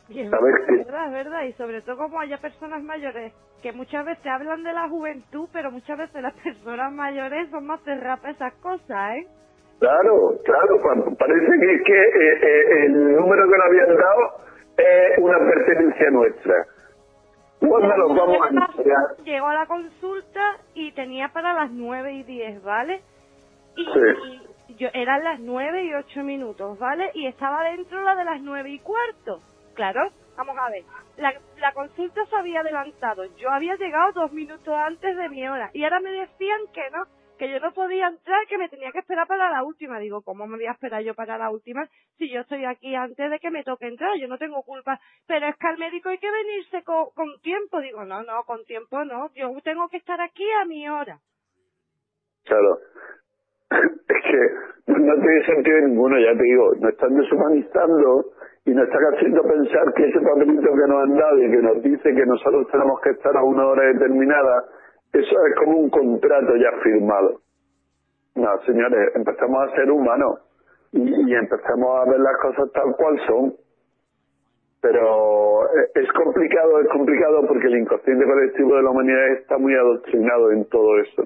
y, 0.08 0.14
Y 0.14 0.20
es 0.22 0.30
verdad, 0.30 1.06
es 1.08 1.12
verdad, 1.12 1.42
y 1.44 1.52
sobre 1.52 1.82
todo 1.82 1.98
como 1.98 2.18
haya 2.20 2.38
personas 2.38 2.82
mayores 2.82 3.34
que 3.62 3.72
muchas 3.72 4.06
veces 4.06 4.26
hablan 4.26 4.62
de 4.64 4.72
la 4.72 4.88
juventud, 4.88 5.48
pero 5.52 5.70
muchas 5.70 5.98
veces 5.98 6.22
las 6.22 6.32
personas 6.42 6.92
mayores 6.92 7.50
son 7.50 7.66
más 7.66 7.80
cerradas 7.82 8.24
esas 8.36 8.54
cosas, 8.62 9.16
¿eh? 9.16 9.26
Claro, 9.80 10.38
claro, 10.44 10.80
pa- 10.82 11.10
parece 11.18 11.46
que, 11.60 11.82
que 11.84 12.02
eh, 12.02 12.38
eh, 12.42 12.86
el 12.86 13.16
número 13.16 13.42
que 13.44 13.56
nos 13.58 13.66
habían 13.66 13.96
dado 13.96 14.20
es 14.78 15.18
una 15.18 15.38
pertenencia 15.38 16.10
nuestra. 16.10 16.54
¿Cuándo 17.68 17.96
nos 17.96 18.16
vamos 18.16 18.38
a 18.42 18.48
entregar? 18.48 19.16
Llegó 19.24 19.46
a 19.48 19.54
la 19.54 19.66
consulta 19.66 20.58
y 20.74 20.92
tenía 20.92 21.28
para 21.28 21.52
las 21.54 21.70
9 21.70 22.12
y 22.14 22.22
10, 22.24 22.62
¿vale? 22.62 23.02
Y, 23.76 23.84
Sí. 23.84 24.42
y 24.68 24.74
yo 24.76 24.88
eran 24.92 25.24
las 25.24 25.40
9 25.40 25.84
y 25.84 25.94
8 25.94 26.22
minutos, 26.22 26.78
¿vale? 26.78 27.10
Y 27.14 27.26
estaba 27.26 27.64
dentro 27.64 28.02
la 28.02 28.14
de 28.16 28.24
las 28.24 28.40
9 28.40 28.70
y 28.70 28.78
cuarto. 28.80 29.40
Claro, 29.74 30.10
vamos 30.36 30.56
a 30.58 30.70
ver. 30.70 30.82
La, 31.16 31.34
la 31.58 31.72
consulta 31.72 32.24
se 32.26 32.36
había 32.36 32.60
adelantado. 32.60 33.24
Yo 33.36 33.50
había 33.50 33.76
llegado 33.76 34.12
dos 34.12 34.32
minutos 34.32 34.74
antes 34.74 35.16
de 35.16 35.28
mi 35.28 35.46
hora. 35.48 35.70
Y 35.72 35.84
ahora 35.84 36.00
me 36.00 36.10
decían 36.12 36.60
que 36.72 36.82
no, 36.92 37.04
que 37.38 37.50
yo 37.50 37.60
no 37.60 37.72
podía 37.72 38.08
entrar, 38.08 38.46
que 38.48 38.58
me 38.58 38.68
tenía 38.68 38.92
que 38.92 39.00
esperar 39.00 39.26
para 39.26 39.50
la 39.50 39.62
última. 39.64 39.98
Digo, 39.98 40.22
¿cómo 40.22 40.46
me 40.46 40.56
voy 40.56 40.66
a 40.66 40.72
esperar 40.72 41.02
yo 41.02 41.14
para 41.14 41.38
la 41.38 41.50
última 41.50 41.88
si 42.18 42.30
yo 42.30 42.40
estoy 42.40 42.64
aquí 42.64 42.94
antes 42.94 43.30
de 43.30 43.38
que 43.38 43.50
me 43.50 43.64
toque 43.64 43.86
entrar? 43.86 44.16
Yo 44.18 44.28
no 44.28 44.38
tengo 44.38 44.62
culpa. 44.62 45.00
Pero 45.26 45.46
es 45.48 45.56
que 45.56 45.66
al 45.66 45.78
médico 45.78 46.08
hay 46.08 46.18
que 46.18 46.30
venirse 46.30 46.82
con, 46.84 47.10
con 47.14 47.28
tiempo. 47.42 47.80
Digo, 47.80 48.04
no, 48.04 48.22
no, 48.22 48.44
con 48.44 48.64
tiempo 48.64 49.04
no. 49.04 49.30
Yo 49.34 49.50
tengo 49.62 49.88
que 49.88 49.96
estar 49.96 50.20
aquí 50.20 50.44
a 50.62 50.64
mi 50.64 50.88
hora. 50.88 51.18
Claro. 52.44 52.78
Es 54.06 54.22
que 54.30 54.92
no 54.92 55.14
tiene 55.14 55.46
sentido 55.46 55.80
ninguno, 55.80 56.18
ya 56.18 56.36
te 56.36 56.42
digo, 56.42 56.74
nos 56.78 56.92
están 56.92 57.14
deshumanizando 57.16 58.24
y 58.66 58.70
nos 58.70 58.86
están 58.86 59.02
haciendo 59.14 59.42
pensar 59.42 59.92
que 59.94 60.08
ese 60.08 60.20
papelito 60.20 60.62
que 60.62 60.88
nos 60.88 61.02
han 61.02 61.16
dado 61.16 61.38
y 61.38 61.50
que 61.50 61.62
nos 61.62 61.82
dice 61.82 62.14
que 62.14 62.26
nosotros 62.26 62.66
tenemos 62.70 63.00
que 63.00 63.10
estar 63.10 63.36
a 63.36 63.42
una 63.42 63.66
hora 63.66 63.82
determinada, 63.92 64.64
eso 65.14 65.46
es 65.46 65.54
como 65.56 65.78
un 65.78 65.90
contrato 65.90 66.56
ya 66.56 66.70
firmado. 66.82 67.40
No, 68.34 68.48
señores, 68.66 69.14
empezamos 69.14 69.62
a 69.62 69.76
ser 69.76 69.90
humanos 69.90 70.40
y, 70.92 71.34
empezamos 71.34 72.00
a 72.00 72.10
ver 72.10 72.20
las 72.20 72.36
cosas 72.42 72.72
tal 72.72 72.96
cual 72.96 73.18
son. 73.26 73.54
Pero 74.80 75.62
es 75.94 76.12
complicado, 76.12 76.80
es 76.80 76.88
complicado 76.88 77.46
porque 77.46 77.68
el 77.68 77.78
inconsciente 77.78 78.24
colectivo 78.24 78.76
de 78.76 78.82
la 78.82 78.90
humanidad 78.90 79.28
está 79.38 79.56
muy 79.56 79.74
adoctrinado 79.74 80.50
en 80.52 80.68
todo 80.68 80.98
eso 81.00 81.24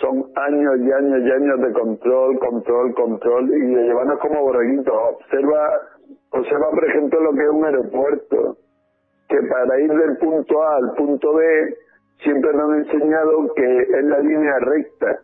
son 0.00 0.30
años 0.34 0.74
y 0.78 0.92
años 0.92 1.20
y 1.22 1.30
años 1.30 1.60
de 1.60 1.72
control, 1.72 2.38
control, 2.38 2.94
control 2.94 3.48
y 3.48 3.74
de 3.74 3.82
llevarnos 3.84 4.18
como 4.20 4.42
borreguitos. 4.42 4.94
Observa, 4.94 5.70
observa 6.30 6.70
por 6.70 6.84
ejemplo 6.84 7.20
lo 7.20 7.32
que 7.32 7.42
es 7.42 7.50
un 7.50 7.64
aeropuerto, 7.64 8.56
que 9.28 9.38
para 9.48 9.80
ir 9.80 9.90
del 9.90 10.18
punto 10.18 10.62
A 10.62 10.76
al 10.76 10.92
punto 10.96 11.34
B 11.34 11.76
siempre 12.22 12.52
nos 12.52 12.70
han 12.70 12.78
enseñado 12.78 13.54
que 13.54 13.78
es 13.82 14.04
la 14.04 14.18
línea 14.20 14.58
recta, 14.60 15.20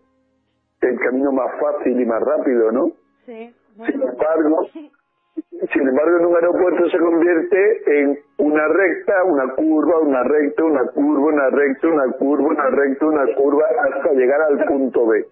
el 0.81 0.98
camino 0.98 1.32
más 1.32 1.51
fácil 1.60 2.01
y 2.01 2.05
más 2.05 2.23
rápido, 2.23 2.73
¿no? 2.73 2.93
Sí. 3.27 3.55
Sin 3.86 4.02
embargo, 4.02 4.66
sin 5.73 5.89
embargo, 5.89 6.19
en 6.19 6.27
un 6.27 6.35
aeropuerto 6.35 6.90
se 6.90 6.98
convierte 6.98 8.01
en 8.01 8.19
una 8.39 8.69
recta, 8.69 9.24
una 9.24 9.55
curva, 9.55 10.01
una 10.01 10.23
recta, 10.24 10.64
una 10.64 10.85
curva, 10.89 11.27
una 11.27 11.51
recta, 11.51 11.89
una 11.89 12.12
curva, 12.12 12.48
una 12.48 12.70
recta, 12.70 13.06
una 13.06 13.35
curva, 13.35 13.64
hasta 13.89 14.12
llegar 14.12 14.40
al 14.43 14.64
punto 14.66 15.06
B. 15.06 15.24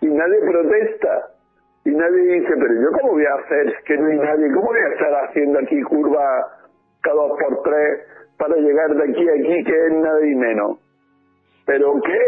Y 0.00 0.06
nadie 0.06 0.40
protesta. 0.40 1.28
Y 1.84 1.90
nadie 1.90 2.40
dice, 2.40 2.54
pero 2.54 2.74
yo 2.74 2.90
cómo 3.00 3.12
voy 3.14 3.24
a 3.24 3.34
hacer, 3.34 3.74
que 3.84 3.96
no 3.96 4.06
hay 4.06 4.16
nadie, 4.16 4.52
¿cómo 4.52 4.66
voy 4.66 4.80
a 4.80 4.88
estar 4.94 5.24
haciendo 5.24 5.58
aquí 5.58 5.82
curva 5.82 6.22
cada 7.02 7.16
dos 7.16 7.32
por 7.40 7.62
tres 7.64 8.00
para 8.38 8.56
llegar 8.56 8.94
de 8.94 9.10
aquí 9.10 9.28
a 9.28 9.32
aquí, 9.32 9.64
que 9.64 9.86
es 9.86 9.92
nada 9.92 10.26
y 10.26 10.34
menos? 10.34 10.78
¿Pero 11.66 11.94
qué? 12.04 12.18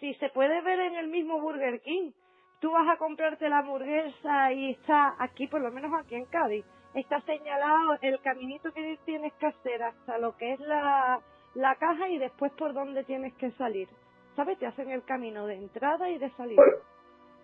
Si 0.00 0.14
se 0.14 0.28
puede 0.30 0.60
ver 0.62 0.80
en 0.80 0.94
el 0.96 1.08
mismo 1.08 1.40
Burger 1.40 1.80
King. 1.80 2.12
Tú 2.60 2.70
vas 2.70 2.88
a 2.88 2.96
comprarte 2.96 3.48
la 3.48 3.58
hamburguesa 3.58 4.52
y 4.52 4.70
está 4.72 5.14
aquí, 5.18 5.46
por 5.48 5.60
lo 5.60 5.70
menos 5.70 5.92
aquí 6.00 6.14
en 6.14 6.24
Cádiz, 6.26 6.64
está 6.94 7.20
señalado 7.22 7.98
el 8.00 8.18
caminito 8.20 8.72
que 8.72 8.98
tienes 9.04 9.32
que 9.34 9.46
hacer 9.46 9.82
hasta 9.82 10.18
lo 10.18 10.36
que 10.36 10.54
es 10.54 10.60
la, 10.60 11.20
la 11.54 11.74
caja 11.74 12.08
y 12.08 12.18
después 12.18 12.52
por 12.52 12.72
dónde 12.72 13.04
tienes 13.04 13.34
que 13.34 13.50
salir. 13.52 13.88
¿Sabes? 14.36 14.58
Te 14.58 14.66
hacen 14.66 14.90
el 14.90 15.04
camino 15.04 15.46
de 15.46 15.56
entrada 15.56 16.08
y 16.08 16.18
de 16.18 16.30
salida. 16.30 16.62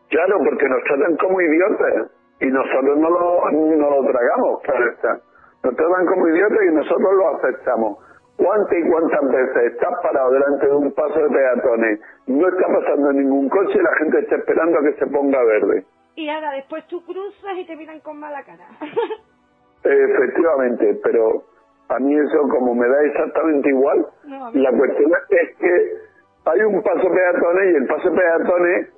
Claro, 0.08 0.38
porque 0.44 0.68
nos 0.68 0.82
tratan 0.84 1.16
como 1.16 1.40
idiotas 1.40 2.10
y 2.40 2.46
nosotros 2.46 2.98
no 2.98 3.10
lo, 3.10 3.50
no 3.52 3.90
lo 3.90 4.10
tragamos, 4.10 4.62
claro 4.62 4.90
está. 4.90 5.20
Nos 5.62 5.76
tratan 5.76 6.06
como 6.06 6.28
idiotas 6.28 6.58
y 6.62 6.74
nosotros 6.74 7.14
lo 7.14 7.36
aceptamos. 7.36 7.98
¿Cuántas 8.36 8.78
y 8.78 8.88
cuántas 8.88 9.20
veces 9.28 9.72
estás 9.74 9.92
parado 10.02 10.30
delante 10.30 10.66
de 10.66 10.74
un 10.74 10.92
paso 10.92 11.18
de 11.20 11.28
peatones, 11.28 12.00
no 12.26 12.48
está 12.48 12.66
pasando 12.68 13.12
ningún 13.12 13.50
coche 13.50 13.72
y 13.74 13.82
la 13.82 13.94
gente 13.96 14.20
está 14.20 14.36
esperando 14.36 14.78
a 14.78 14.82
que 14.82 14.92
se 14.94 15.06
ponga 15.08 15.44
verde? 15.44 15.84
Y 16.16 16.28
ahora 16.28 16.52
después 16.52 16.86
tú 16.86 17.04
cruzas 17.04 17.56
y 17.56 17.66
te 17.66 17.76
miran 17.76 18.00
con 18.00 18.18
mala 18.18 18.42
cara. 18.42 18.64
Efectivamente, 19.84 21.00
pero 21.04 21.44
a 21.88 21.98
mí 21.98 22.14
eso 22.14 22.40
como 22.48 22.74
me 22.74 22.88
da 22.88 23.02
exactamente 23.02 23.68
igual, 23.68 24.06
la 24.54 24.72
cuestión 24.72 25.12
es 25.28 25.56
que 25.56 26.10
hay 26.44 26.60
un 26.62 26.82
paso 26.82 27.08
peatones 27.10 27.72
y 27.72 27.76
el 27.76 27.86
paso 27.86 28.14
peatones, 28.14 28.88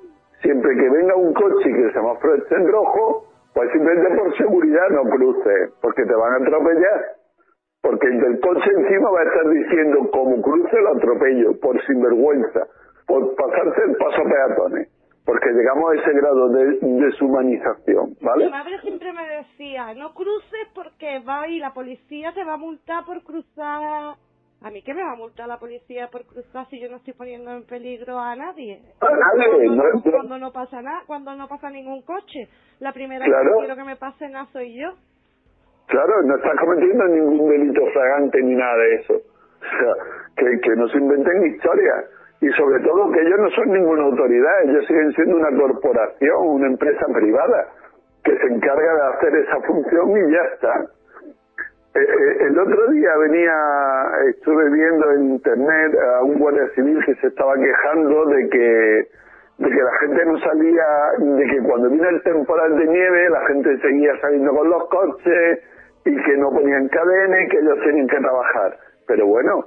siempre 0.43 0.77
que 0.77 0.91
venga 0.91 1.17
un 1.17 1.33
coche 1.35 1.69
y 1.69 1.73
que 1.73 1.83
el 1.83 1.93
semáforo 1.93 2.35
esté 2.37 2.55
en 2.55 2.69
rojo, 2.69 3.32
pues 3.55 3.71
simplemente 3.73 4.17
por 4.17 4.37
seguridad 4.37 4.89
no 4.91 5.03
cruce, 5.11 5.73
porque 5.81 6.05
te 6.05 6.15
van 6.15 6.33
a 6.33 6.37
atropellar. 6.37 7.05
Porque 7.83 8.07
el 8.07 8.21
del 8.21 8.41
coche 8.41 8.71
encima 8.77 9.11
va 9.11 9.21
a 9.21 9.25
estar 9.25 9.49
diciendo, 9.51 10.11
como 10.13 10.41
cruce 10.41 10.81
lo 10.81 10.97
atropello, 10.97 11.59
por 11.61 11.85
sinvergüenza, 11.85 12.67
por 13.07 13.35
pasarse 13.35 13.83
el 13.89 13.97
paso 13.97 14.23
peatones. 14.23 14.89
Porque 15.25 15.51
llegamos 15.51 15.93
a 15.93 15.95
ese 16.01 16.13
grado 16.15 16.49
de 16.49 16.79
deshumanización, 16.81 18.17
¿vale? 18.23 18.47
Mi 18.47 18.51
madre 18.51 18.81
siempre 18.81 19.13
me 19.13 19.29
decía, 19.29 19.95
no 19.95 20.15
cruces 20.15 20.69
porque 20.75 21.21
va 21.21 21.47
y 21.47 21.59
la 21.59 21.73
policía 21.75 22.33
te 22.33 22.45
va 22.45 22.55
a 22.55 22.57
multar 22.57 23.05
por 23.05 23.23
cruzar. 23.23 24.17
¿A 24.65 24.71
mí 24.71 24.81
qué 24.83 24.95
me 24.95 25.03
va 25.03 25.13
a 25.13 25.17
multar 25.17 25.49
la 25.49 25.59
policía 25.59 26.09
por 26.09 26.25
cruzar 26.25 26.69
si 26.71 26.81
yo 26.81 26.89
no 26.89 26.97
estoy 26.97 27.15
poniendo 27.15 27.51
en 27.51 27.65
peligro 27.65 28.19
a 28.19 28.37
nadie? 28.37 28.81
A 29.01 29.11
nadie, 29.11 29.67
cuando, 29.67 29.83
no, 29.83 30.03
cuando 30.03 30.39
no 30.39 30.53
pasa 30.53 30.83
nada, 30.83 31.03
cuando 31.07 31.35
no 31.35 31.49
pasa 31.49 31.69
ningún 31.69 32.03
coche. 32.03 32.49
La 32.83 32.93
primera 32.93 33.25
Claro. 33.25 33.53
que 33.53 33.59
quiero 33.67 33.77
que 33.77 33.85
me 33.85 33.97
pase 33.97 34.29
nada 34.29 34.47
soy 34.53 34.75
yo. 34.75 34.91
Claro, 35.87 36.23
no 36.25 36.35
estás 36.35 36.59
cometiendo 36.59 37.07
ningún 37.07 37.49
delito 37.49 37.87
fragante 37.93 38.43
ni 38.43 38.57
nada 38.57 38.77
de 38.77 38.95
eso. 38.97 39.15
O 39.15 39.65
sea, 39.79 39.95
que, 40.37 40.61
que 40.61 40.75
no 40.75 40.89
se 40.89 40.99
inventen 40.99 41.47
historias. 41.47 42.07
Y 42.41 42.49
sobre 42.59 42.81
todo 42.81 43.13
que 43.13 43.21
ellos 43.21 43.39
no 43.39 43.51
son 43.51 43.71
ninguna 43.71 44.03
autoridad, 44.03 44.65
ellos 44.65 44.85
siguen 44.89 45.13
siendo 45.13 45.37
una 45.37 45.57
corporación, 45.57 46.37
una 46.45 46.67
empresa 46.67 47.07
privada, 47.15 47.69
que 48.25 48.37
se 48.37 48.47
encarga 48.49 48.95
de 48.95 49.15
hacer 49.15 49.37
esa 49.37 49.61
función 49.61 50.11
y 50.11 50.33
ya 50.33 50.43
está. 50.55 50.75
Eh, 51.95 52.01
eh, 52.01 52.37
el 52.49 52.59
otro 52.59 52.89
día 52.91 53.17
venía, 53.19 53.55
estuve 54.31 54.71
viendo 54.71 55.13
en 55.13 55.31
internet 55.35 55.93
a 56.17 56.25
un 56.25 56.39
guardia 56.41 56.67
civil 56.75 56.99
que 57.07 57.15
se 57.17 57.29
estaba 57.29 57.55
quejando 57.55 58.27
de 58.27 58.49
que 58.49 59.09
de 59.59 59.69
que 59.69 59.83
la 59.83 59.93
gente 60.01 60.25
no 60.25 60.39
salía, 60.39 60.87
de 61.19 61.45
que 61.47 61.63
cuando 61.63 61.91
vino 61.91 62.09
el 62.09 62.23
temporal 62.23 62.77
de 62.77 62.87
nieve 62.87 63.31
la 63.31 63.47
gente 63.47 63.79
seguía 63.79 64.19
saliendo 64.21 64.53
con 64.53 64.69
los 64.69 64.89
coches 64.89 65.61
y 66.05 66.17
que 66.23 66.37
no 66.37 66.51
ponían 66.51 66.89
cadena 66.89 67.43
y 67.43 67.49
que 67.49 67.59
ellos 67.59 67.79
tenían 67.85 68.09
que 68.09 68.19
trabajar. 68.19 68.77
Pero 69.07 69.27
bueno, 69.27 69.67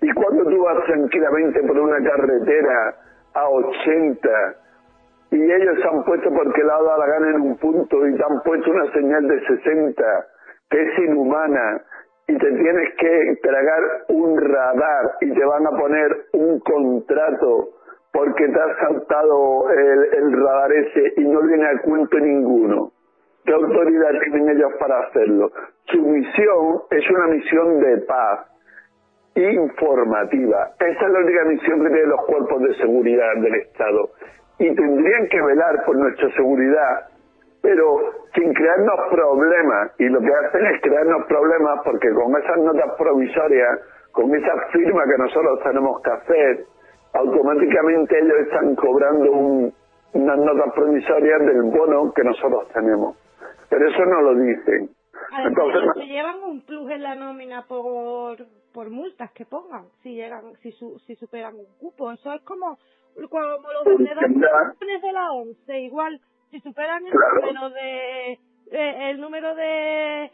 ¿y 0.00 0.10
cuando 0.12 0.44
tú 0.44 0.62
vas 0.62 0.84
tranquilamente 0.86 1.62
por 1.62 1.78
una 1.78 2.02
carretera 2.08 2.94
a 3.34 3.48
80 3.48 4.28
y 5.30 5.42
ellos 5.42 5.76
se 5.82 5.88
han 5.88 6.04
puesto 6.04 6.30
porque 6.32 6.62
le 6.62 6.70
ha 6.70 6.82
dado 6.82 6.98
la 6.98 7.06
gana 7.06 7.30
en 7.30 7.40
un 7.42 7.56
punto 7.58 8.06
y 8.06 8.16
te 8.16 8.24
han 8.24 8.40
puesto 8.42 8.70
una 8.70 8.90
señal 8.92 9.28
de 9.28 9.40
60 9.46 10.26
que 10.70 10.82
es 10.82 10.98
inhumana 11.00 11.82
y 12.26 12.36
te 12.36 12.52
tienes 12.52 12.94
que 12.98 13.38
tragar 13.42 13.82
un 14.08 14.38
radar 14.40 15.16
y 15.20 15.32
te 15.32 15.44
van 15.44 15.66
a 15.66 15.70
poner 15.70 16.26
un 16.32 16.60
contrato 16.60 17.77
porque 18.12 18.48
te 18.48 18.60
has 18.60 18.78
saltado 18.78 19.70
el, 19.70 20.14
el 20.14 20.32
radar 20.32 20.72
ese 20.72 21.12
y 21.16 21.24
no 21.24 21.40
viene 21.42 21.66
a 21.66 21.82
cuento 21.82 22.18
ninguno. 22.18 22.92
¿Qué 23.44 23.52
autoridad 23.54 24.10
tienen 24.24 24.56
ellos 24.56 24.72
para 24.78 25.00
hacerlo? 25.00 25.50
Su 25.84 26.02
misión 26.02 26.82
es 26.90 27.10
una 27.10 27.26
misión 27.28 27.80
de 27.80 27.98
paz 28.02 28.46
informativa. 29.34 30.70
Esa 30.78 31.06
es 31.06 31.12
la 31.12 31.18
única 31.20 31.44
misión 31.44 31.82
que 31.82 31.88
tienen 31.88 32.10
los 32.10 32.26
cuerpos 32.26 32.62
de 32.62 32.74
seguridad 32.74 33.34
del 33.36 33.54
Estado. 33.54 34.10
Y 34.58 34.74
tendrían 34.74 35.28
que 35.28 35.40
velar 35.40 35.84
por 35.86 35.96
nuestra 35.96 36.30
seguridad, 36.32 37.06
pero 37.62 38.00
sin 38.34 38.52
crearnos 38.52 39.00
problemas. 39.10 39.92
Y 39.98 40.08
lo 40.08 40.20
que 40.20 40.34
hacen 40.34 40.66
es 40.66 40.82
crearnos 40.82 41.26
problemas 41.26 41.80
porque 41.84 42.10
con 42.12 42.36
esas 42.36 42.58
notas 42.58 42.92
provisorias, 42.98 43.80
con 44.12 44.34
esa 44.34 44.56
firma 44.72 45.04
que 45.04 45.22
nosotros 45.22 45.60
tenemos 45.62 46.02
que 46.02 46.10
hacer, 46.10 46.64
automáticamente 47.14 48.18
ellos 48.18 48.36
están 48.46 48.74
cobrando 48.76 49.32
un- 49.32 49.74
unas 50.14 50.38
notas 50.38 50.72
provisorias 50.74 51.40
del 51.40 51.62
bono 51.64 52.12
que 52.14 52.24
nosotros 52.24 52.68
tenemos. 52.72 53.16
Pero 53.68 53.88
eso 53.88 54.04
no 54.06 54.22
lo 54.22 54.34
dicen. 54.34 54.90
Además, 55.32 55.46
Entonces, 55.48 55.90
se 55.96 56.06
llevan 56.06 56.42
un 56.42 56.60
plus 56.62 56.90
en 56.90 57.02
la 57.02 57.14
nómina 57.14 57.66
por, 57.66 58.38
por 58.72 58.88
multas 58.90 59.30
que 59.32 59.44
pongan, 59.44 59.86
si 60.02 60.14
llegan, 60.14 60.54
si, 60.62 60.72
su, 60.72 60.98
si 61.00 61.16
superan 61.16 61.54
un 61.56 61.66
cupo. 61.78 62.10
Eso 62.12 62.32
es 62.32 62.40
como, 62.42 62.78
como 63.30 63.72
los 63.72 63.84
vendedores 63.84 65.02
de 65.02 65.12
la 65.12 65.32
ONCE, 65.32 65.80
igual, 65.80 66.20
si 66.50 66.60
superan 66.60 67.04
el 67.06 67.12
Claro. 67.12 67.34
número 67.46 67.70
de, 67.70 68.38
de- 68.70 69.10
el 69.10 69.20
número 69.20 69.54
de, 69.54 70.30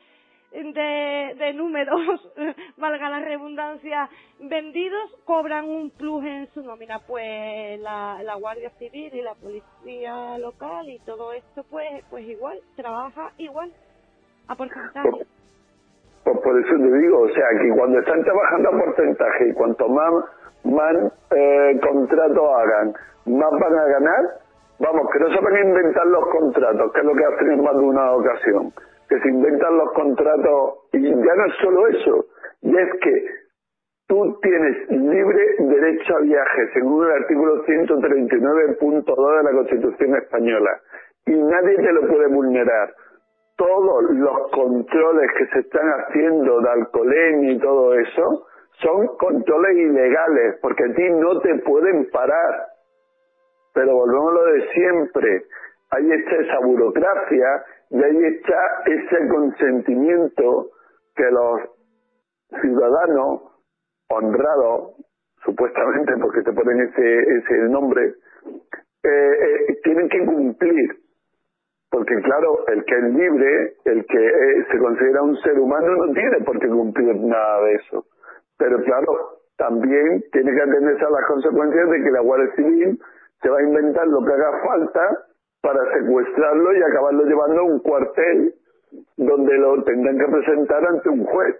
de, 0.54 1.52
números, 1.54 2.32
valga 2.76 3.10
la 3.10 3.20
redundancia, 3.20 4.08
vendidos, 4.40 5.10
cobran 5.24 5.64
un 5.64 5.90
plus 5.90 6.24
en 6.24 6.46
su 6.52 6.62
nómina. 6.62 7.00
Pues 7.06 7.80
la, 7.80 8.22
la 8.22 8.36
Guardia 8.36 8.70
Civil 8.78 9.12
y 9.12 9.22
la 9.22 9.34
Policía 9.34 10.38
Local 10.38 10.88
y 10.88 10.98
todo 11.00 11.32
esto, 11.32 11.64
pues, 11.70 12.04
pues 12.08 12.24
igual, 12.24 12.58
trabaja 12.76 13.32
igual, 13.38 13.72
a 14.48 14.54
porcentaje. 14.54 15.26
Pues 16.22 16.38
por 16.38 16.58
eso 16.58 16.76
te 16.76 16.98
digo, 16.98 17.20
o 17.20 17.28
sea, 17.28 17.46
que 17.60 17.70
cuando 17.76 17.98
están 17.98 18.22
trabajando 18.22 18.68
a 18.68 18.84
porcentaje 18.84 19.48
y 19.48 19.54
cuanto 19.54 19.88
más, 19.88 20.12
más 20.64 21.12
eh, 21.36 21.80
contratos 21.82 22.48
hagan, 22.58 22.94
más 23.26 23.50
van 23.50 23.78
a 23.78 23.84
ganar, 23.84 24.22
vamos, 24.78 25.10
que 25.12 25.18
no 25.18 25.28
se 25.28 25.40
van 25.40 25.54
a 25.54 25.60
inventar 25.60 26.06
los 26.06 26.26
contratos, 26.28 26.92
que 26.92 27.00
es 27.00 27.04
lo 27.04 27.14
que 27.14 27.24
hacen 27.24 27.52
en 27.52 27.62
más 27.62 27.74
de 27.74 27.84
una 27.84 28.12
ocasión, 28.12 28.72
se 29.20 29.28
inventan 29.28 29.76
los 29.76 29.92
contratos 29.92 30.88
y 30.92 31.02
ya 31.02 31.34
no 31.34 31.46
es 31.46 31.54
solo 31.60 31.88
eso, 31.88 32.26
y 32.62 32.76
es 32.76 32.88
que 33.00 33.26
tú 34.06 34.38
tienes 34.42 34.90
libre 34.90 35.44
derecho 35.58 36.16
a 36.16 36.20
viaje 36.20 36.68
según 36.74 37.04
el 37.06 37.12
artículo 37.12 37.64
139.2 37.64 39.36
de 39.36 39.42
la 39.42 39.52
Constitución 39.52 40.16
española 40.16 40.70
y 41.26 41.32
nadie 41.32 41.76
te 41.76 41.92
lo 41.92 42.06
puede 42.06 42.26
vulnerar 42.28 42.92
todos 43.56 44.04
los 44.10 44.50
controles 44.50 45.30
que 45.38 45.46
se 45.46 45.58
están 45.60 45.88
haciendo 45.88 46.60
de 46.60 46.70
alcoholemia 46.70 47.52
y 47.52 47.58
todo 47.58 47.94
eso 47.94 48.46
son 48.82 49.06
controles 49.16 49.76
ilegales 49.76 50.58
porque 50.60 50.84
a 50.84 50.94
ti 50.94 51.10
no 51.10 51.40
te 51.40 51.54
pueden 51.60 52.10
parar. 52.10 52.66
Pero 53.72 53.94
volvemos 53.94 54.32
a 54.32 54.34
lo 54.34 54.44
de 54.52 54.68
siempre. 54.72 55.42
Ahí 55.90 56.10
está 56.10 56.36
esa 56.36 56.58
burocracia 56.64 57.64
y 57.94 58.02
ahí 58.02 58.24
está 58.24 58.58
ese 58.86 59.28
consentimiento 59.28 60.70
que 61.14 61.30
los 61.30 61.60
ciudadanos 62.60 63.42
honrados, 64.08 64.96
supuestamente 65.44 66.14
porque 66.20 66.42
te 66.42 66.52
ponen 66.52 66.88
ese, 66.88 67.18
ese 67.38 67.54
nombre, 67.68 68.14
eh, 69.04 69.08
eh, 69.08 69.78
tienen 69.84 70.08
que 70.08 70.26
cumplir. 70.26 70.90
Porque 71.88 72.16
claro, 72.22 72.66
el 72.66 72.84
que 72.84 72.96
es 72.96 73.04
libre, 73.14 73.74
el 73.84 74.04
que 74.06 74.26
eh, 74.26 74.66
se 74.72 74.78
considera 74.78 75.22
un 75.22 75.36
ser 75.36 75.56
humano 75.56 75.94
no 75.94 76.12
tiene 76.12 76.40
por 76.44 76.58
qué 76.58 76.66
cumplir 76.66 77.14
nada 77.14 77.62
de 77.62 77.74
eso. 77.74 78.06
Pero 78.58 78.82
claro, 78.82 79.38
también 79.56 80.24
tiene 80.32 80.52
que 80.52 80.62
atenderse 80.62 81.04
a 81.04 81.10
las 81.10 81.26
consecuencias 81.28 81.90
de 81.90 82.02
que 82.02 82.10
la 82.10 82.22
Guardia 82.22 82.54
Civil 82.56 82.98
se 83.40 83.48
va 83.48 83.58
a 83.58 83.62
inventar 83.62 84.08
lo 84.08 84.18
que 84.24 84.32
haga 84.32 84.50
falta 84.66 85.26
para 85.64 85.80
secuestrarlo 85.98 86.76
y 86.76 86.82
acabarlo 86.82 87.24
llevando 87.24 87.60
a 87.60 87.64
un 87.64 87.80
cuartel 87.80 88.54
donde 89.16 89.58
lo 89.58 89.82
tendrán 89.84 90.18
que 90.18 90.32
presentar 90.32 90.86
ante 90.86 91.08
un 91.08 91.24
juez. 91.24 91.56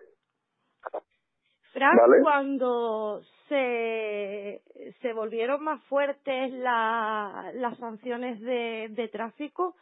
Fran, 1.72 1.96
¿Vale? 1.96 2.22
cuando 2.22 3.20
se, 3.48 4.62
se 5.02 5.12
volvieron 5.12 5.64
más 5.64 5.82
fuertes 5.84 6.52
la- 6.52 7.50
las 7.54 7.76
sanciones 7.78 8.40
de, 8.40 8.88
de 8.90 9.08
tráfico, 9.08 9.74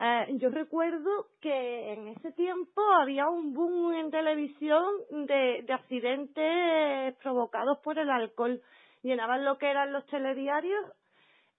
eh, 0.00 0.26
yo 0.38 0.50
recuerdo 0.50 1.26
que 1.40 1.92
en 1.92 2.08
ese 2.08 2.32
tiempo 2.32 2.82
había 3.00 3.28
un 3.28 3.54
boom 3.54 3.94
en 3.94 4.10
televisión 4.10 4.84
de, 5.10 5.62
de 5.66 5.72
accidentes 5.72 7.16
provocados 7.22 7.78
por 7.84 7.98
el 7.98 8.10
alcohol. 8.10 8.60
llenaban 9.02 9.44
lo 9.46 9.56
que 9.58 9.70
eran 9.70 9.92
los 9.92 10.04
telediarios 10.06 10.84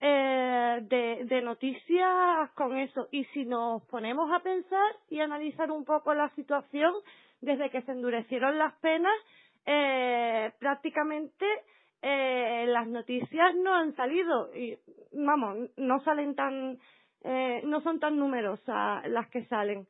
eh, 0.01 0.79
de, 0.81 1.41
noticias 1.41 2.49
con 2.55 2.77
eso. 2.77 3.07
Y 3.11 3.23
si 3.25 3.45
nos 3.45 3.83
ponemos 3.83 4.31
a 4.31 4.39
pensar 4.39 4.95
y 5.09 5.19
analizar 5.19 5.71
un 5.71 5.85
poco 5.85 6.13
la 6.13 6.29
situación, 6.35 6.93
desde 7.39 7.69
que 7.69 7.81
se 7.83 7.91
endurecieron 7.91 8.57
las 8.57 8.73
penas, 8.79 9.13
eh, 9.65 10.51
prácticamente 10.59 11.45
eh, 12.01 12.65
las 12.67 12.87
noticias 12.87 13.55
no 13.55 13.73
han 13.73 13.95
salido. 13.95 14.53
Y 14.55 14.77
vamos 15.13 15.69
no 15.77 15.99
salen 16.03 16.35
tan 16.35 16.79
eh, 17.23 17.61
no 17.65 17.81
son 17.81 17.99
tan 17.99 18.17
numerosas 18.17 19.07
las 19.07 19.29
que 19.29 19.45
salen. 19.45 19.85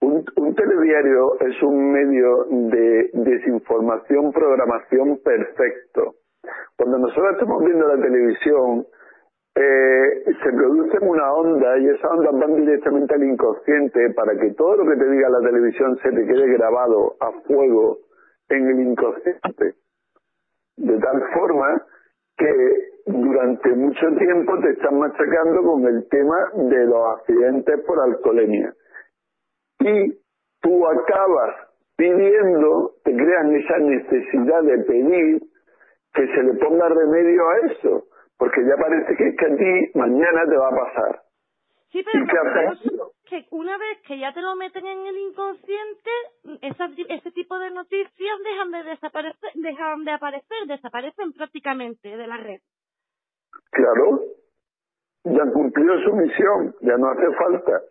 Un, 0.00 0.24
un 0.36 0.54
telediario 0.54 1.38
es 1.40 1.62
un 1.62 1.92
medio 1.92 2.44
de 2.48 3.10
desinformación 3.12 4.32
programación 4.32 5.20
perfecto 5.22 6.16
cuando 6.76 6.98
nosotros 6.98 7.32
estamos 7.32 7.64
viendo 7.64 7.86
la 7.86 8.02
televisión 8.02 8.86
eh, 9.54 10.24
se 10.42 10.52
produce 10.52 10.98
una 11.00 11.32
onda 11.32 11.78
y 11.78 11.88
esa 11.88 12.08
onda 12.08 12.30
van 12.32 12.56
directamente 12.56 13.14
al 13.14 13.24
inconsciente 13.24 14.10
para 14.14 14.36
que 14.38 14.52
todo 14.54 14.76
lo 14.76 14.90
que 14.90 14.96
te 14.96 15.10
diga 15.10 15.28
la 15.28 15.40
televisión 15.40 15.98
se 16.02 16.10
te 16.10 16.26
quede 16.26 16.52
grabado 16.54 17.16
a 17.20 17.32
fuego 17.46 17.98
en 18.48 18.68
el 18.68 18.80
inconsciente. 18.80 19.74
De 20.76 20.98
tal 20.98 21.22
forma 21.34 21.82
que 22.36 22.90
durante 23.06 23.68
mucho 23.70 24.06
tiempo 24.18 24.58
te 24.60 24.70
están 24.70 24.98
machacando 24.98 25.62
con 25.62 25.84
el 25.84 26.08
tema 26.08 26.36
de 26.54 26.86
los 26.86 27.18
accidentes 27.18 27.80
por 27.84 28.00
alcoholemia. 28.00 28.72
Y 29.80 30.14
tú 30.60 30.86
acabas 30.86 31.56
pidiendo, 31.96 32.94
te 33.04 33.14
crean 33.14 33.54
esa 33.56 33.78
necesidad 33.78 34.62
de 34.62 34.78
pedir 34.84 35.49
que 36.14 36.26
se 36.26 36.42
le 36.42 36.54
ponga 36.54 36.88
remedio 36.88 37.48
a 37.48 37.58
eso 37.72 38.06
porque 38.40 38.64
ya 38.64 38.74
parece 38.82 39.14
que, 39.16 39.36
que 39.36 39.46
a 39.46 39.54
ti 39.54 39.98
mañana 39.98 40.40
te 40.48 40.56
va 40.56 40.68
a 40.68 40.70
pasar. 40.70 41.22
Sí, 41.92 42.02
pero 42.02 42.24
que 43.28 43.46
una 43.50 43.76
vez 43.76 43.98
que 44.06 44.18
ya 44.18 44.32
te 44.32 44.40
lo 44.40 44.56
meten 44.56 44.86
en 44.86 45.06
el 45.06 45.16
inconsciente, 45.18 46.10
ese 46.62 47.30
tipo 47.32 47.58
de 47.58 47.70
noticias 47.70 48.38
dejan 48.42 48.70
de 48.72 48.82
desaparecer, 48.90 49.50
dejan 49.54 50.04
de 50.04 50.10
aparecer, 50.12 50.66
desaparecen 50.66 51.32
prácticamente 51.32 52.16
de 52.16 52.26
la 52.26 52.38
red. 52.38 52.60
Claro, 53.70 54.20
ya 55.24 55.44
cumplió 55.52 56.00
su 56.00 56.16
misión, 56.16 56.74
ya 56.80 56.96
no 56.96 57.10
hace 57.10 57.30
falta. 57.36 57.82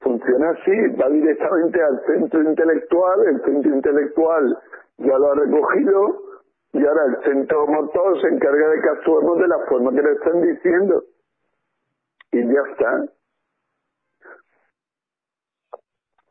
Funciona 0.00 0.50
así, 0.50 0.72
va 1.00 1.08
directamente 1.08 1.80
al 1.82 2.04
centro 2.06 2.42
intelectual, 2.42 3.26
el 3.28 3.40
centro 3.44 3.74
intelectual 3.74 4.58
ya 4.98 5.18
lo 5.18 5.32
ha 5.32 5.34
recogido, 5.36 6.31
y 6.72 6.86
ahora 6.86 7.02
el 7.04 7.24
centro 7.24 7.66
motor 7.66 8.20
se 8.20 8.28
encarga 8.28 8.68
de 8.68 8.80
que 8.80 8.88
actuemos 8.88 9.38
de 9.38 9.48
la 9.48 9.58
forma 9.68 9.90
que 9.90 10.02
le 10.02 10.12
están 10.12 10.40
diciendo. 10.40 11.04
Y 12.32 12.40
ya 12.46 12.60
está. 12.70 13.04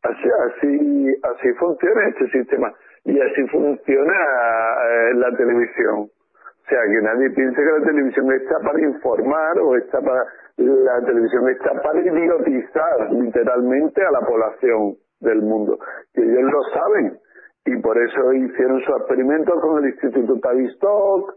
Así, 0.02 1.16
así, 1.22 1.52
funciona 1.60 2.08
este 2.08 2.28
sistema. 2.30 2.74
Y 3.04 3.20
así 3.20 3.46
funciona 3.52 4.12
eh, 4.12 5.14
la 5.14 5.36
televisión. 5.36 6.10
O 6.10 6.68
sea, 6.68 6.80
que 6.86 7.02
nadie 7.02 7.30
piense 7.30 7.56
que 7.56 7.78
la 7.78 7.86
televisión 7.86 8.32
está 8.32 8.58
para 8.60 8.80
informar 8.80 9.58
o 9.60 9.76
está 9.76 10.00
para... 10.00 10.24
La 10.56 11.00
televisión 11.06 11.48
está 11.50 11.72
para 11.82 12.00
idiotizar 12.00 13.12
literalmente 13.12 14.04
a 14.04 14.10
la 14.10 14.20
población 14.20 14.96
del 15.20 15.40
mundo. 15.40 15.78
Y 16.14 16.20
ellos 16.20 16.52
lo 16.52 16.62
saben 16.74 17.21
y 17.64 17.76
por 17.80 17.96
eso 17.96 18.32
hicieron 18.32 18.80
su 18.80 18.92
experimento 18.92 19.52
con 19.60 19.84
el 19.84 19.90
Instituto 19.90 20.38
Tavistock 20.40 21.34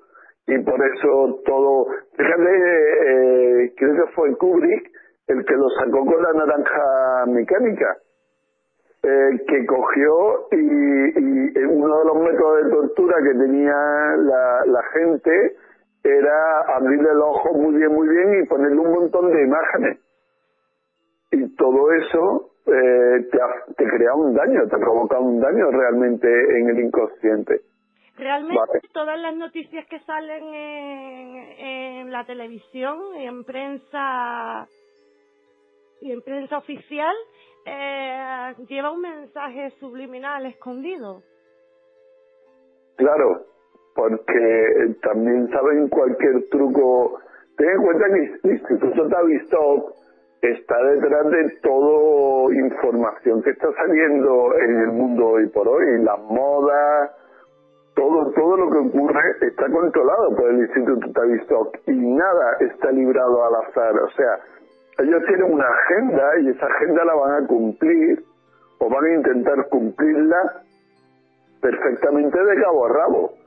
y 0.48 0.60
por 0.60 0.80
eso 0.84 1.42
todo, 1.46 1.88
fíjate, 2.16 3.64
eh, 3.66 3.74
creo 3.76 4.06
que 4.06 4.12
fue 4.14 4.36
Kubrick 4.38 4.92
el 5.28 5.44
que 5.46 5.54
lo 5.56 5.70
sacó 5.70 6.06
con 6.06 6.22
la 6.22 6.34
naranja 6.34 7.26
mecánica, 7.28 7.98
eh, 9.02 9.42
que 9.48 9.66
cogió 9.66 10.48
y, 10.52 10.56
y, 10.56 11.64
uno 11.66 12.00
de 12.00 12.06
los 12.06 12.18
métodos 12.18 12.64
de 12.64 12.70
tortura 12.72 13.16
que 13.24 13.40
tenía 13.40 13.74
la, 14.18 14.62
la 14.66 14.84
gente 14.94 15.56
era 16.04 16.76
abrirle 16.76 17.10
el 17.10 17.22
ojo 17.22 17.54
muy 17.54 17.76
bien, 17.76 17.92
muy 17.92 18.08
bien 18.08 18.44
y 18.44 18.48
ponerle 18.48 18.80
un 18.80 18.92
montón 18.92 19.32
de 19.32 19.42
imágenes. 19.44 20.00
Y 21.32 21.56
todo 21.56 21.92
eso 21.94 22.52
eh, 22.68 23.28
te, 23.78 23.86
crea 23.86 24.14
un 24.16 24.34
daño, 24.34 24.68
te 24.68 24.78
provoca 24.78 25.20
un 25.20 25.40
daño 25.40 25.70
realmente 25.72 26.28
en 26.28 26.70
el 26.70 26.80
inconsciente. 26.80 27.62
Realmente 28.18 28.80
todas 28.94 29.20
las 29.20 29.36
noticias 29.36 29.86
que 29.88 30.00
salen 30.00 30.44
en, 30.44 31.36
en 31.60 32.12
la 32.12 32.26
televisión, 32.26 32.98
en 33.18 33.44
prensa 33.44 34.68
y 36.02 36.12
en 36.12 36.22
prensa 36.22 36.58
oficial, 36.58 37.16
eh, 37.66 38.54
lleva 38.68 38.92
un 38.92 39.02
mensaje 39.02 39.72
subliminal 39.80 40.46
escondido. 40.46 41.22
Claro, 42.96 43.46
porque 43.96 44.96
también 45.02 45.50
saben 45.50 45.90
cualquier 45.90 46.48
truco. 46.50 47.20
Ten 47.58 47.70
en 47.70 47.82
cuenta 47.82 48.06
que 48.08 48.48
el 48.48 48.52
Instituto 48.54 49.08
Tavistock 49.10 50.05
está 50.52 50.78
detrás 50.84 51.30
de 51.30 51.50
toda 51.62 52.54
información 52.56 53.42
que 53.42 53.52
está 53.52 53.72
saliendo 53.74 54.56
en 54.58 54.80
el 54.82 54.92
mundo 54.92 55.28
hoy 55.28 55.48
por 55.50 55.68
hoy, 55.68 56.04
la 56.04 56.18
moda, 56.18 57.12
todo, 57.96 58.32
todo 58.34 58.58
lo 58.58 58.70
que 58.70 58.78
ocurre 58.90 59.22
está 59.42 59.70
controlado 59.70 60.36
por 60.36 60.50
el 60.50 60.60
Instituto 60.60 61.12
Tavistock 61.14 61.78
y 61.88 61.94
nada 61.94 62.58
está 62.60 62.92
librado 62.92 63.46
al 63.46 63.56
azar. 63.68 63.94
O 63.96 64.10
sea, 64.12 64.40
ellos 65.00 65.24
tienen 65.28 65.52
una 65.52 65.68
agenda 65.68 66.40
y 66.42 66.50
esa 66.50 66.66
agenda 66.66 67.06
la 67.06 67.16
van 67.16 67.44
a 67.44 67.48
cumplir 67.48 68.24
o 68.80 68.90
van 68.90 69.06
a 69.06 69.14
intentar 69.16 69.70
cumplirla 69.70 70.38
perfectamente 71.62 72.44
de 72.44 72.62
cabo 72.62 72.86
a 72.86 72.90
rabo 72.90 73.45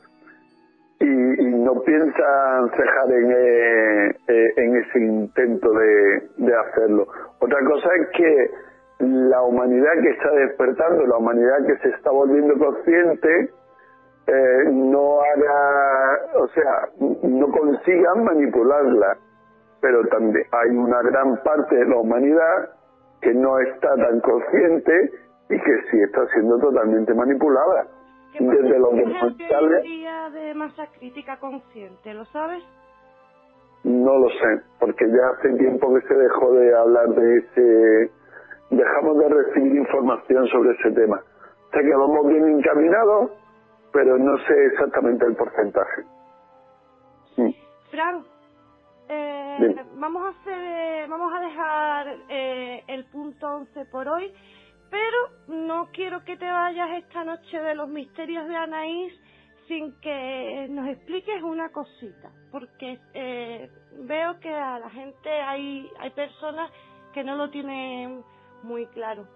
y, 1.01 1.45
no 1.59 1.81
piensan 1.83 2.71
cejar 2.71 3.13
en, 3.13 3.31
eh, 3.31 4.17
eh, 4.29 4.53
ese 4.57 4.99
intento 4.99 5.73
de, 5.73 6.29
de 6.39 6.55
hacerlo. 6.55 7.07
Otra 7.41 7.59
cosa 7.65 7.89
es 8.01 8.09
que 8.17 8.51
la 9.01 9.43
humanidad 9.43 9.93
que 10.03 10.11
está 10.11 10.31
despertando, 10.33 11.07
la 11.07 11.19
humanidad 11.19 11.67
que 11.67 11.77
se 11.79 11.89
está 11.91 12.11
volviendo 12.11 12.55
consciente, 12.59 13.51
eh, 14.27 14.65
no 14.73 15.21
haga, 15.21 16.41
o 16.41 16.49
sea, 16.49 16.89
no 17.23 17.51
consigan 17.51 18.25
manipularla. 18.25 19.17
Pero 19.81 20.05
también 20.09 20.45
hay 20.51 20.71
una 20.71 21.01
gran 21.03 21.37
parte 21.45 21.77
de 21.77 21.87
la 21.87 21.97
humanidad 21.99 22.71
que 23.21 23.33
no 23.33 23.59
está 23.61 23.95
tan 23.95 24.21
consciente 24.21 25.11
y 25.51 25.61
que 25.61 25.83
sí 25.91 26.01
está 26.03 26.27
siendo 26.33 26.59
totalmente 26.59 27.15
manipulada 27.15 27.87
desde 28.39 28.79
los 28.79 28.91
documentales. 28.91 29.83
día 29.83 30.31
de 30.31 30.55
masa 30.55 30.87
crítica 30.99 31.39
consciente, 31.39 32.15
¿lo 32.15 32.25
sabes? 32.27 32.63
No 33.85 34.19
lo 34.19 34.29
sé, 34.29 34.63
porque 34.81 35.05
ya 35.07 35.39
hace 35.39 35.57
tiempo 35.57 35.95
que 35.95 36.07
se 36.07 36.15
dejó 36.15 36.53
de 36.53 36.77
hablar 36.77 37.09
de 37.09 37.39
ese. 37.39 38.13
Dejamos 38.71 39.19
de 39.19 39.29
recibir 39.29 39.77
información 39.77 40.47
sobre 40.49 40.73
ese 40.73 40.91
tema. 40.93 41.21
Sé 41.73 41.81
que 41.81 41.95
vamos 41.95 42.27
bien 42.27 42.59
encaminados, 42.59 43.31
pero 43.93 44.19
no 44.19 44.37
sé 44.47 44.67
exactamente 44.73 45.25
el 45.25 45.37
porcentaje. 45.37 46.03
Sí. 47.37 47.57
Fran, 47.91 48.25
eh, 49.09 49.77
vamos 49.95 50.23
a 50.23 50.29
hacer, 50.29 51.09
vamos 51.09 51.33
a 51.33 51.41
dejar 51.41 52.07
eh, 52.29 52.83
el 52.89 53.05
punto 53.07 53.47
11 53.47 53.85
por 53.87 54.09
hoy 54.09 54.33
pero 54.91 55.19
no 55.49 55.89
quiero 55.93 56.25
que 56.25 56.37
te 56.37 56.51
vayas 56.51 56.91
esta 57.03 57.25
noche 57.25 57.61
de 57.61 57.75
los 57.75 57.89
misterios 57.89 58.49
de 58.49 58.57
Anaís 58.57 59.13
sin 59.67 59.93
que 60.01 60.67
nos 60.71 60.89
expliques 60.89 61.43
una 61.43 61.71
cosita, 61.71 62.31
porque 62.51 62.99
eh, 63.13 63.71
veo 64.01 64.41
que 64.41 64.53
a 64.53 64.79
la 64.79 64.91
gente 64.91 65.29
hay, 65.29 65.89
hay 65.99 66.11
personas 66.11 66.71
que 67.13 67.23
no 67.23 67.37
lo 67.37 67.51
tienen 67.51 68.25
muy 68.63 68.87
claro. 68.87 69.27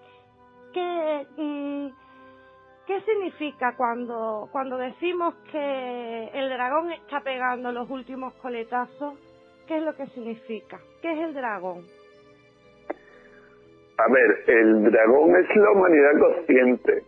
¿Qué, 0.72 1.26
mm, 1.36 1.88
¿Qué 2.86 3.00
significa 3.02 3.76
cuando, 3.76 4.48
cuando 4.50 4.76
decimos 4.76 5.34
que 5.52 6.30
el 6.32 6.48
dragón 6.48 6.90
está 6.92 7.20
pegando 7.20 7.70
los 7.70 7.88
últimos 7.90 8.34
coletazos? 8.34 9.14
¿Qué 9.66 9.76
es 9.76 9.82
lo 9.82 9.94
que 9.94 10.06
significa? 10.08 10.80
¿Qué 11.00 11.12
es 11.12 11.18
el 11.18 11.34
dragón? 11.34 11.86
A 14.02 14.08
ver, 14.10 14.44
el 14.48 14.90
dragón 14.90 15.36
es 15.36 15.56
la 15.56 15.70
humanidad 15.70 16.18
consciente. 16.18 17.02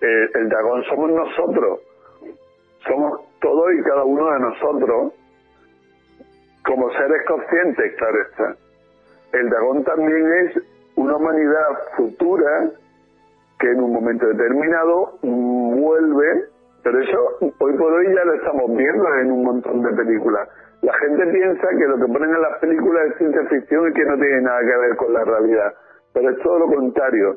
El, 0.00 0.48
dragón 0.48 0.84
somos 0.84 1.10
nosotros. 1.10 1.80
Somos 2.86 3.20
todos 3.40 3.74
y 3.74 3.82
cada 3.82 4.04
uno 4.04 4.30
de 4.30 4.40
nosotros 4.40 5.12
como 6.64 6.90
seres 6.92 7.22
conscientes, 7.26 7.94
claro 7.96 8.22
está. 8.30 8.56
El 9.32 9.48
dragón 9.48 9.84
también 9.84 10.32
es 10.32 10.62
una 10.94 11.16
humanidad 11.16 11.66
futura 11.96 12.70
que 13.58 13.70
en 13.70 13.80
un 13.80 13.92
momento 13.92 14.26
determinado 14.26 15.18
vuelve 15.22 16.44
Pero 16.82 17.00
eso 17.00 17.18
hoy 17.58 17.76
por 17.76 17.92
hoy 17.92 18.06
ya 18.14 18.24
lo 18.24 18.34
estamos 18.34 18.76
viendo 18.76 19.14
en 19.16 19.32
un 19.32 19.44
montón 19.44 19.82
de 19.82 19.92
películas. 19.94 20.48
La 20.82 20.92
gente 20.94 21.26
piensa 21.26 21.68
que 21.70 21.88
lo 21.88 21.96
que 21.96 22.12
ponen 22.12 22.30
en 22.30 22.42
las 22.42 22.58
películas 22.60 23.06
es 23.06 23.18
ciencia 23.18 23.42
ficción 23.46 23.90
y 23.90 23.92
que 23.94 24.04
no 24.04 24.14
tiene 24.16 24.42
nada 24.42 24.60
que 24.60 24.78
ver 24.78 24.96
con 24.96 25.12
la 25.12 25.24
realidad. 25.24 25.74
Pero 26.16 26.30
es 26.30 26.38
todo 26.42 26.60
lo 26.60 26.66
contrario. 26.74 27.36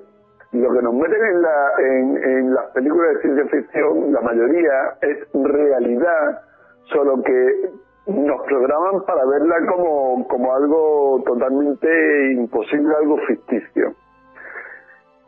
Lo 0.53 0.71
que 0.71 0.81
nos 0.81 0.93
meten 0.93 1.21
en, 1.21 1.41
la, 1.41 1.71
en, 1.79 2.53
las 2.53 2.65
películas 2.67 3.15
de 3.15 3.21
ciencia 3.23 3.45
ficción, 3.47 4.13
la 4.13 4.21
mayoría, 4.21 4.95
es 5.01 5.17
realidad, 5.33 6.41
solo 6.85 7.21
que 7.21 7.71
nos 8.07 8.41
programan 8.47 9.03
para 9.05 9.25
verla 9.25 9.55
como 9.67 10.53
algo 10.53 11.21
totalmente 11.25 12.31
imposible, 12.31 12.95
algo 12.95 13.17
ficticio. 13.27 13.93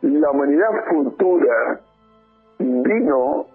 La 0.00 0.30
humanidad 0.30 0.70
futura 0.88 1.78
vino 2.58 3.46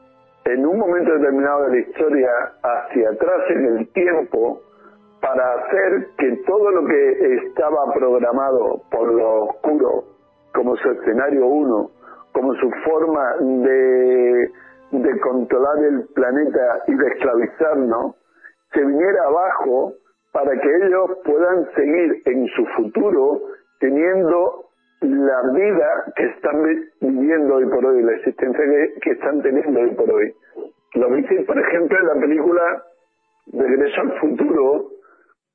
en 0.46 0.64
un 0.64 0.78
momento 0.78 1.12
determinado 1.14 1.64
de 1.64 1.70
la 1.72 1.80
historia 1.80 2.30
hacia 2.62 3.10
atrás 3.10 3.50
en 3.50 3.66
el 3.66 3.92
tiempo 3.94 4.62
para 5.22 5.54
hacer 5.54 6.08
que 6.18 6.44
todo 6.46 6.72
lo 6.72 6.86
que 6.86 7.36
estaba 7.48 7.92
programado 7.94 8.82
por 8.92 9.12
lo 9.14 9.46
oscuro 9.46 10.04
como 10.54 10.76
su 10.78 10.90
escenario 10.92 11.46
uno, 11.46 11.92
como 12.34 12.54
su 12.56 12.70
forma 12.86 13.36
de, 13.40 14.52
de 14.92 15.20
controlar 15.20 15.84
el 15.84 16.08
planeta 16.14 16.84
y 16.88 16.96
de 16.96 17.08
esclavizarnos, 17.08 18.16
se 18.74 18.84
viniera 18.84 19.24
abajo 19.28 19.94
para 20.32 20.52
que 20.52 20.76
ellos 20.86 21.18
puedan 21.26 21.68
seguir 21.76 22.22
en 22.26 22.48
su 22.48 22.66
futuro 22.78 23.42
teniendo 23.80 24.66
la 25.02 25.42
vida 25.54 25.88
que 26.16 26.26
están 26.26 26.64
viviendo 27.02 27.56
hoy 27.56 27.66
por 27.68 27.86
hoy, 27.86 28.02
la 28.02 28.14
existencia 28.14 28.64
que, 29.02 29.12
están 29.12 29.42
teniendo 29.42 29.80
hoy 29.80 29.94
por 29.96 30.12
hoy. 30.12 30.34
Lo 30.96 31.10
viste, 31.12 31.44
por 31.46 31.58
ejemplo, 31.60 31.98
en 32.00 32.08
la 32.08 32.22
película 32.22 32.84
Regreso 33.54 34.02
al 34.02 34.20
futuro, 34.20 34.90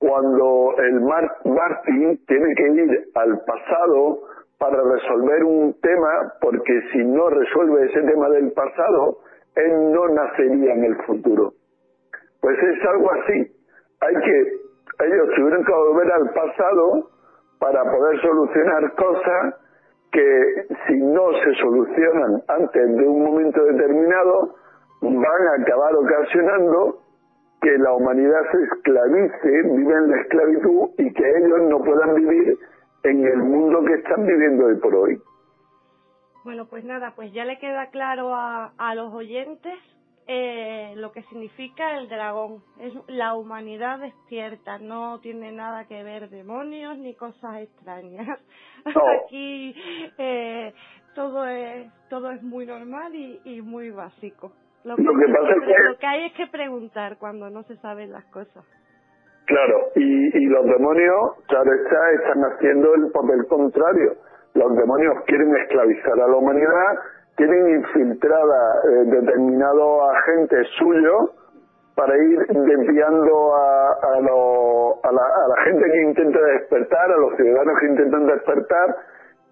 cuando 0.03 0.75
el 0.79 1.01
Martin 1.01 2.19
tiene 2.27 2.55
que 2.57 2.69
ir 2.73 2.91
al 3.15 3.39
pasado 3.47 4.19
para 4.59 4.83
resolver 4.83 5.45
un 5.45 5.81
tema, 5.81 6.33
porque 6.41 6.73
si 6.93 7.05
no 7.05 7.31
resuelve 7.31 7.87
ese 7.87 8.03
tema 8.03 8.29
del 8.31 8.51
pasado, 8.51 9.19
él 9.55 9.93
no 9.93 10.09
nacería 10.09 10.75
en 10.75 10.85
el 10.85 10.97
futuro. 11.05 11.53
Pues 12.41 12.59
es 12.59 12.85
algo 12.85 13.13
así. 13.13 13.57
Hay 14.01 14.15
que, 14.15 15.07
ellos 15.07 15.29
tuvieron 15.37 15.65
que 15.65 15.73
volver 15.73 16.13
al 16.13 16.31
pasado 16.35 17.11
para 17.61 17.85
poder 17.85 18.21
solucionar 18.23 18.95
cosas 18.97 19.55
que 20.11 20.67
si 20.89 20.97
no 20.97 21.31
se 21.45 21.55
solucionan 21.61 22.43
antes 22.49 22.97
de 22.97 23.07
un 23.07 23.23
momento 23.23 23.65
determinado, 23.65 24.57
van 25.01 25.47
a 25.49 25.63
acabar 25.63 25.95
ocasionando 25.95 27.02
que 27.63 27.79
la 27.79 27.95
humanidad 27.95 28.41
se 28.51 28.63
esclavice, 28.65 29.63
vive 29.75 29.95
en 29.95 30.11
la 30.11 30.21
esclavitud 30.21 30.91
y 30.99 31.13
que 31.13 31.31
ellos 31.39 31.61
no 31.71 31.79
puedan 31.79 32.15
vivir 32.17 32.59
en 33.05 33.25
el 33.25 33.39
mundo 33.39 33.85
que 33.85 33.95
están 33.95 34.27
viviendo 34.27 34.67
hoy 34.67 34.77
por 34.77 34.95
hoy. 34.95 35.23
Bueno, 36.45 36.67
pues 36.67 36.85
nada, 36.85 37.13
pues 37.15 37.33
ya 37.33 37.45
le 37.45 37.59
queda 37.59 37.91
claro 37.91 38.35
a, 38.35 38.73
a 38.77 38.95
los 38.97 39.15
oyentes 39.15 39.75
eh, 40.27 40.95
lo 40.97 41.13
que 41.13 41.23
significa 41.25 41.99
el 41.99 42.09
dragón. 42.09 42.63
Es 42.81 42.93
la 43.09 43.35
humanidad 43.35 43.99
despierta, 43.99 44.79
no 44.79 45.21
tiene 45.21 45.53
nada 45.53 45.87
que 45.87 46.03
ver 46.03 46.31
demonios 46.31 46.99
ni 46.99 47.15
cosas 47.15 47.63
extrañas. 47.63 48.41
Aquí 49.25 49.75
eh, 50.19 50.75
todo 51.15 51.47
es 51.47 51.91
todo 52.09 52.31
es 52.31 52.43
muy 52.43 52.67
normal 52.67 53.15
y, 53.15 53.41
y 53.45 53.63
muy 53.63 53.91
básico. 53.91 54.53
Lo 54.85 54.97
que, 54.97 55.03
lo 55.03 55.99
que 55.99 56.07
hay 56.07 56.27
es 56.27 56.33
que 56.35 56.47
preguntar 56.49 57.17
cuando 57.19 57.51
no 57.51 57.63
se 57.65 57.77
saben 57.77 58.11
las 58.11 58.25
cosas. 58.27 58.65
Claro, 59.47 59.91
y, 59.95 60.39
y 60.39 60.47
los 60.47 60.65
demonios, 60.67 61.45
claro 61.47 61.73
está, 61.73 62.11
están 62.13 62.43
haciendo 62.45 62.95
el 62.95 63.11
papel 63.13 63.47
contrario. 63.49 64.15
Los 64.55 64.77
demonios 64.77 65.15
quieren 65.27 65.55
esclavizar 65.57 66.21
a 66.21 66.29
la 66.29 66.37
humanidad 66.37 66.99
tienen 67.37 67.77
infiltrada 67.77 68.75
eh, 68.85 69.05
determinados 69.07 70.03
agentes 70.17 70.67
suyos 70.79 71.31
para 71.95 72.17
ir 72.17 72.39
desviando 72.47 73.55
a, 73.55 73.89
a, 73.89 74.17
a, 74.17 74.21
la, 74.21 75.23
a, 75.23 75.49
la, 75.49 75.63
gente 75.65 75.85
que 75.91 76.03
intenta 76.03 76.41
despertar, 76.41 77.11
a 77.11 77.17
los 77.17 77.37
ciudadanos 77.37 77.79
que 77.81 77.87
intentan 77.87 78.27
despertar, 78.27 78.97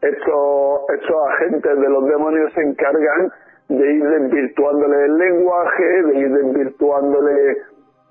estos, 0.01 0.81
estos 0.95 1.29
agentes 1.35 1.79
de 1.79 1.89
los 1.89 2.07
demonios 2.07 2.53
se 2.55 2.63
encargan 2.63 3.31
de 3.71 3.93
ir 3.93 4.05
desvirtuándole 4.05 5.05
el 5.05 5.17
lenguaje, 5.17 6.03
de 6.03 6.19
ir 6.19 6.33
desvirtuándole 6.33 7.53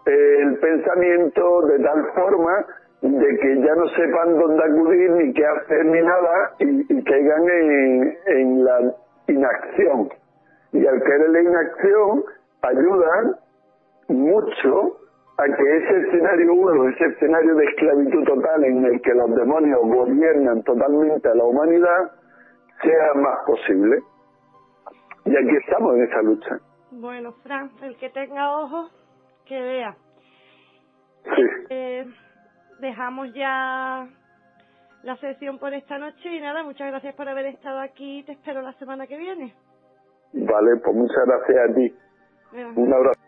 eh, 0.06 0.42
el 0.42 0.58
pensamiento 0.58 1.62
de 1.68 1.80
tal 1.80 2.06
forma 2.16 2.66
de 3.02 3.38
que 3.40 3.62
ya 3.62 3.76
no 3.76 3.88
sepan 3.90 4.40
dónde 4.40 4.64
acudir 4.64 5.12
ni 5.12 5.34
qué 5.34 5.46
hacer 5.46 5.86
ni 5.86 6.02
nada 6.02 6.52
y, 6.60 6.94
y 6.94 7.04
caigan 7.04 7.44
en, 8.28 8.64
la 8.64 8.96
inacción. 9.28 10.10
Y 10.72 10.86
al 10.86 11.04
caer 11.04 11.22
en 11.24 11.34
la 11.34 11.42
inacción, 11.42 12.24
ayudan 12.62 13.36
mucho 14.08 14.98
a 15.38 15.44
que 15.44 15.78
ese 15.78 16.08
escenario 16.08 16.54
uno, 16.54 16.90
ese 16.90 17.06
escenario 17.06 17.56
de 17.56 17.66
esclavitud 17.66 18.24
total 18.24 18.64
en 18.64 18.86
el 18.86 19.02
que 19.02 19.14
los 19.14 19.36
demonios 19.36 19.80
gobiernan 19.82 20.64
totalmente 20.64 21.28
a 21.28 21.36
la 21.36 21.44
humanidad, 21.44 22.12
sea 22.82 23.14
más 23.16 23.40
posible. 23.46 24.00
Y 25.26 25.32
aquí 25.32 25.58
estamos 25.66 25.96
en 25.96 26.04
esa 26.04 26.22
lucha. 26.22 26.60
Bueno, 26.92 27.34
Fran, 27.44 27.72
el 27.84 27.98
que 27.98 28.10
tenga 28.10 28.58
ojos, 28.58 28.92
que 29.46 29.60
vea. 29.60 29.96
Sí. 31.24 31.42
Eh, 31.70 32.06
dejamos 32.80 33.34
ya 33.34 34.08
la 35.04 35.16
sesión 35.18 35.60
por 35.60 35.74
esta 35.74 35.98
noche 35.98 36.36
y 36.36 36.42
nada, 36.42 36.64
muchas 36.64 36.88
gracias 36.88 37.16
por 37.16 37.30
haber 37.30 37.46
estado 37.48 37.80
aquí. 37.80 38.24
Te 38.26 38.34
espero 38.34 38.62
la 38.62 38.74
semana 38.74 39.08
que 39.08 39.18
viene. 39.18 39.54
Vale, 40.34 40.78
pues 40.84 40.96
muchas 40.96 41.26
gracias 41.26 41.70
a 41.70 41.74
ti. 41.74 41.96
Un 42.76 42.94
abrazo. 42.94 43.19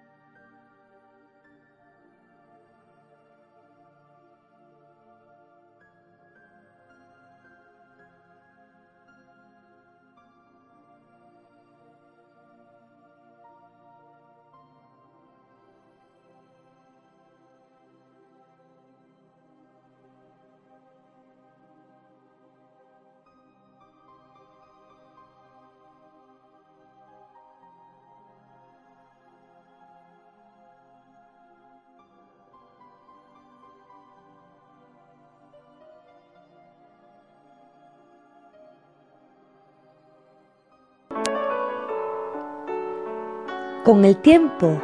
Con 43.92 44.06
el 44.06 44.16
tiempo 44.16 44.82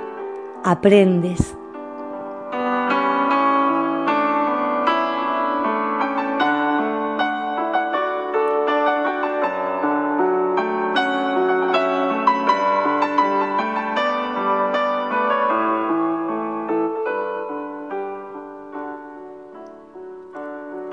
aprendes. 0.66 1.56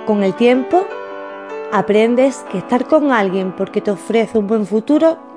Con 0.06 0.22
el 0.22 0.34
tiempo 0.34 0.86
aprendes 1.72 2.44
que 2.52 2.58
estar 2.58 2.86
con 2.86 3.10
alguien 3.10 3.50
porque 3.56 3.80
te 3.80 3.90
ofrece 3.90 4.38
un 4.38 4.46
buen 4.46 4.66
futuro 4.66 5.33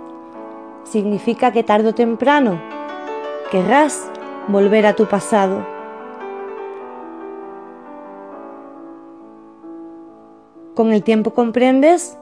significa 0.91 1.51
que 1.51 1.63
tarde 1.63 1.89
o 1.89 1.95
temprano 1.95 2.61
querrás 3.51 4.09
volver 4.47 4.85
a 4.85 4.95
tu 4.95 5.05
pasado. 5.05 5.65
Con 10.75 10.91
el 10.91 11.03
tiempo 11.03 11.33
comprendes 11.33 12.17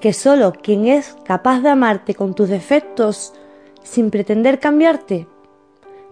que 0.00 0.12
solo 0.12 0.52
quien 0.52 0.86
es 0.86 1.16
capaz 1.24 1.60
de 1.60 1.70
amarte 1.70 2.14
con 2.14 2.34
tus 2.34 2.48
defectos 2.48 3.34
sin 3.82 4.10
pretender 4.10 4.60
cambiarte 4.60 5.26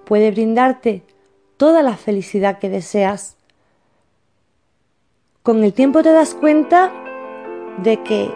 puede 0.05 0.31
brindarte 0.31 1.05
toda 1.57 1.83
la 1.83 1.97
felicidad 1.97 2.59
que 2.59 2.69
deseas. 2.69 3.37
Con 5.43 5.63
el 5.63 5.73
tiempo 5.73 6.03
te 6.03 6.13
das 6.13 6.35
cuenta 6.35 6.93
de 7.79 8.03
que 8.03 8.31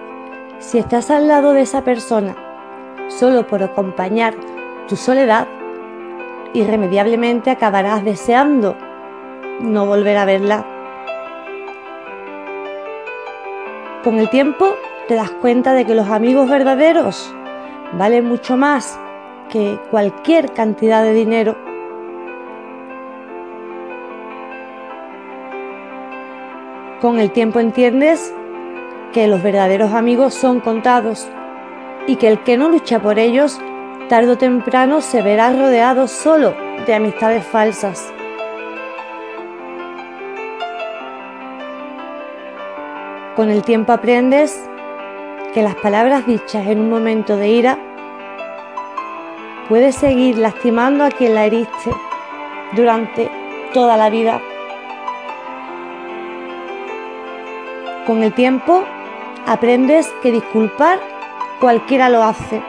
si 0.61 0.79
estás 0.79 1.11
al 1.11 1.27
lado 1.29 1.53
de 1.53 1.62
esa 1.62 1.85
persona 1.85 2.44
solo 3.09 3.47
por 3.47 3.63
acompañar 3.63 4.35
tu 4.89 4.97
soledad, 4.97 5.47
irremediablemente 6.53 7.51
acabarás 7.51 8.05
deseando 8.05 8.77
no 9.61 9.87
volver 9.87 10.17
a 10.17 10.25
verla. 10.25 10.67
Con 14.03 14.19
el 14.19 14.29
tiempo 14.29 14.75
te 15.09 15.15
das 15.15 15.31
cuenta 15.31 15.73
de 15.73 15.87
que 15.87 15.95
los 15.95 16.09
amigos 16.09 16.49
verdaderos 16.49 17.35
valen 17.93 18.27
mucho 18.27 18.57
más 18.57 18.99
que 19.49 19.79
cualquier 19.91 20.53
cantidad 20.53 21.03
de 21.03 21.15
dinero. 21.15 21.57
Con 27.01 27.19
el 27.19 27.31
tiempo 27.33 27.61
entiendes 27.61 28.35
que 29.13 29.29
los 29.29 29.43
verdaderos 29.43 29.93
amigos 29.93 30.35
son 30.35 30.61
contados 30.61 31.29
y 32.07 32.17
que 32.17 32.29
el 32.29 32.43
que 32.43 32.57
no 32.57 32.69
lucha 32.69 33.01
por 33.01 33.19
ellos, 33.19 33.61
tarde 34.09 34.33
o 34.33 34.39
temprano 34.39 35.01
se 35.01 35.23
verá 35.23 35.51
rodeado 35.53 36.07
solo 36.07 36.55
de 36.87 36.95
amistades 36.95 37.45
falsas. 37.47 38.13
Con 43.37 43.51
el 43.51 43.63
tiempo 43.63 43.93
aprendes 43.93 44.69
que 45.55 45.63
las 45.63 45.75
palabras 45.77 46.27
dichas 46.27 46.67
en 46.67 46.81
un 46.81 46.91
momento 46.91 47.37
de 47.37 47.49
ira 47.49 47.79
puede 49.69 49.93
seguir 49.93 50.37
lastimando 50.39 51.05
a 51.05 51.11
quien 51.11 51.35
la 51.35 51.47
heriste 51.47 51.91
durante 52.73 53.31
toda 53.73 53.97
la 53.97 54.11
vida. 54.11 54.41
Con 58.07 58.23
el 58.23 58.33
tiempo 58.35 58.85
aprendes 59.47 60.13
que 60.23 60.31
disculpar 60.31 61.14
cualquiera 61.61 62.09
lo 62.09 62.23
hace, 62.23 62.63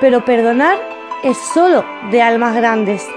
pero 0.00 0.24
perdonar 0.24 0.78
es 1.22 1.36
solo 1.38 1.84
de 2.10 2.22
almas 2.22 2.54
grandes. 2.54 3.08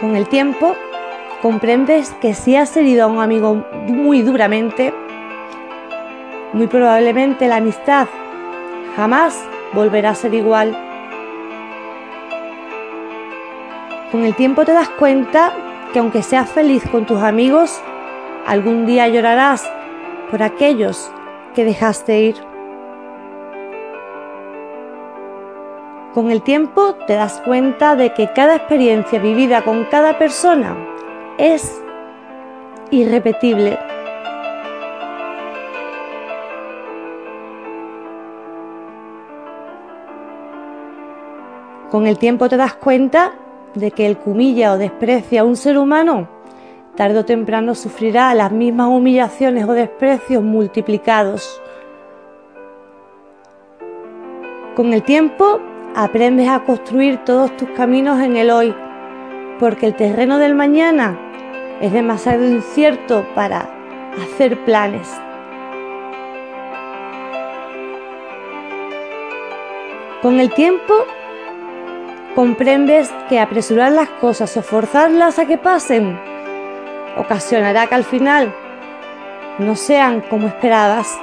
Con 0.00 0.16
el 0.16 0.28
tiempo 0.28 0.74
comprendes 1.40 2.10
que 2.20 2.34
si 2.34 2.56
has 2.56 2.76
herido 2.76 3.04
a 3.04 3.06
un 3.06 3.20
amigo 3.20 3.64
muy 3.86 4.22
duramente, 4.22 4.92
muy 6.52 6.66
probablemente 6.66 7.48
la 7.48 7.56
amistad 7.56 8.08
jamás 8.96 9.42
volverá 9.72 10.10
a 10.10 10.14
ser 10.14 10.34
igual. 10.34 10.76
Con 14.10 14.24
el 14.24 14.34
tiempo 14.34 14.64
te 14.64 14.72
das 14.72 14.90
cuenta 14.90 15.52
que 15.92 15.98
aunque 15.98 16.22
seas 16.22 16.50
feliz 16.50 16.82
con 16.90 17.06
tus 17.06 17.22
amigos, 17.22 17.80
algún 18.46 18.86
día 18.86 19.08
llorarás 19.08 19.70
por 20.30 20.42
aquellos 20.42 21.12
que 21.54 21.64
dejaste 21.64 22.20
ir. 22.20 22.36
Con 26.14 26.30
el 26.30 26.42
tiempo 26.42 26.94
te 27.06 27.14
das 27.14 27.40
cuenta 27.40 27.96
de 27.96 28.12
que 28.12 28.32
cada 28.34 28.56
experiencia 28.56 29.18
vivida 29.18 29.62
con 29.62 29.84
cada 29.84 30.18
persona 30.18 30.76
es 31.38 31.82
irrepetible. 32.90 33.78
Con 41.90 42.06
el 42.06 42.18
tiempo 42.18 42.48
te 42.48 42.56
das 42.56 42.74
cuenta 42.74 43.32
de 43.74 43.90
que 43.90 44.06
el 44.06 44.16
que 44.18 44.30
humilla 44.30 44.72
o 44.72 44.78
desprecia 44.78 45.42
a 45.42 45.44
un 45.44 45.56
ser 45.56 45.78
humano, 45.78 46.28
tarde 46.96 47.18
o 47.18 47.24
temprano 47.24 47.74
sufrirá 47.74 48.34
las 48.34 48.52
mismas 48.52 48.88
humillaciones 48.88 49.64
o 49.64 49.72
desprecios 49.72 50.42
multiplicados. 50.42 51.60
Con 54.76 54.92
el 54.92 55.02
tiempo 55.02 55.60
aprendes 55.94 56.48
a 56.48 56.64
construir 56.64 57.18
todos 57.24 57.56
tus 57.56 57.68
caminos 57.70 58.20
en 58.20 58.36
el 58.36 58.50
hoy, 58.50 58.74
porque 59.58 59.86
el 59.86 59.94
terreno 59.94 60.38
del 60.38 60.54
mañana 60.54 61.18
es 61.80 61.92
demasiado 61.92 62.44
incierto 62.44 63.26
para 63.34 63.68
hacer 64.22 64.62
planes. 64.64 65.08
Con 70.20 70.38
el 70.38 70.52
tiempo 70.54 70.94
comprendes 72.34 73.12
que 73.28 73.40
apresurar 73.40 73.92
las 73.92 74.08
cosas 74.08 74.56
o 74.56 74.62
forzarlas 74.62 75.38
a 75.38 75.46
que 75.46 75.58
pasen 75.58 76.31
ocasionará 77.16 77.86
que 77.86 77.94
al 77.94 78.04
final 78.04 78.54
no 79.58 79.76
sean 79.76 80.20
como 80.22 80.48
esperabas. 80.48 81.18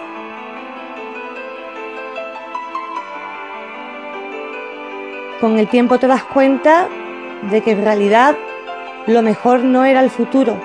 Con 5.40 5.57
el 5.57 5.68
tiempo 5.68 5.99
te 5.99 6.07
das 6.07 6.24
cuenta 6.24 6.88
de 7.49 7.61
que 7.61 7.72
en 7.72 7.84
realidad 7.84 8.36
lo 9.07 9.22
mejor 9.22 9.64
no 9.64 9.86
era 9.86 10.02
el 10.02 10.10
futuro, 10.10 10.60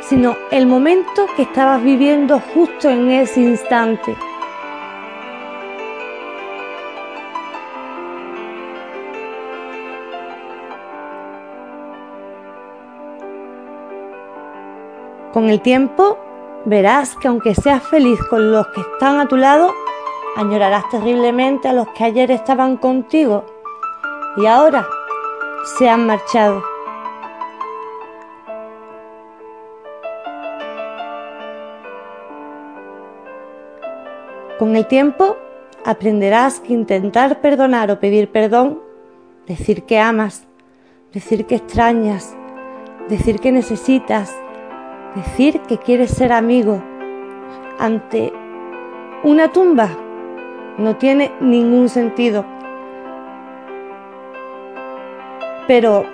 sino 0.00 0.36
el 0.50 0.66
momento 0.66 1.26
que 1.34 1.42
estabas 1.42 1.82
viviendo 1.82 2.38
justo 2.38 2.90
en 2.90 3.10
ese 3.10 3.40
instante. 3.40 4.27
Con 15.38 15.50
el 15.50 15.60
tiempo 15.60 16.18
verás 16.64 17.14
que 17.14 17.28
aunque 17.28 17.54
seas 17.54 17.84
feliz 17.84 18.18
con 18.28 18.50
los 18.50 18.66
que 18.74 18.80
están 18.80 19.20
a 19.20 19.28
tu 19.28 19.36
lado, 19.36 19.72
añorarás 20.36 20.88
terriblemente 20.90 21.68
a 21.68 21.72
los 21.72 21.86
que 21.90 22.02
ayer 22.02 22.32
estaban 22.32 22.76
contigo 22.76 23.46
y 24.36 24.46
ahora 24.46 24.84
se 25.78 25.88
han 25.88 26.06
marchado. 26.06 26.60
Con 34.58 34.74
el 34.74 34.88
tiempo 34.88 35.36
aprenderás 35.84 36.58
que 36.58 36.72
intentar 36.72 37.40
perdonar 37.40 37.92
o 37.92 38.00
pedir 38.00 38.32
perdón, 38.32 38.80
decir 39.46 39.84
que 39.84 40.00
amas, 40.00 40.48
decir 41.12 41.46
que 41.46 41.54
extrañas, 41.54 42.36
decir 43.08 43.38
que 43.38 43.52
necesitas, 43.52 44.34
decir 45.14 45.60
que 45.62 45.78
quieres 45.78 46.10
ser 46.10 46.32
amigo 46.32 46.82
ante 47.78 48.32
una 49.22 49.52
tumba 49.52 49.88
no 50.78 50.96
tiene 50.96 51.32
ningún 51.40 51.88
sentido. 51.88 52.44
Pero 55.66 56.06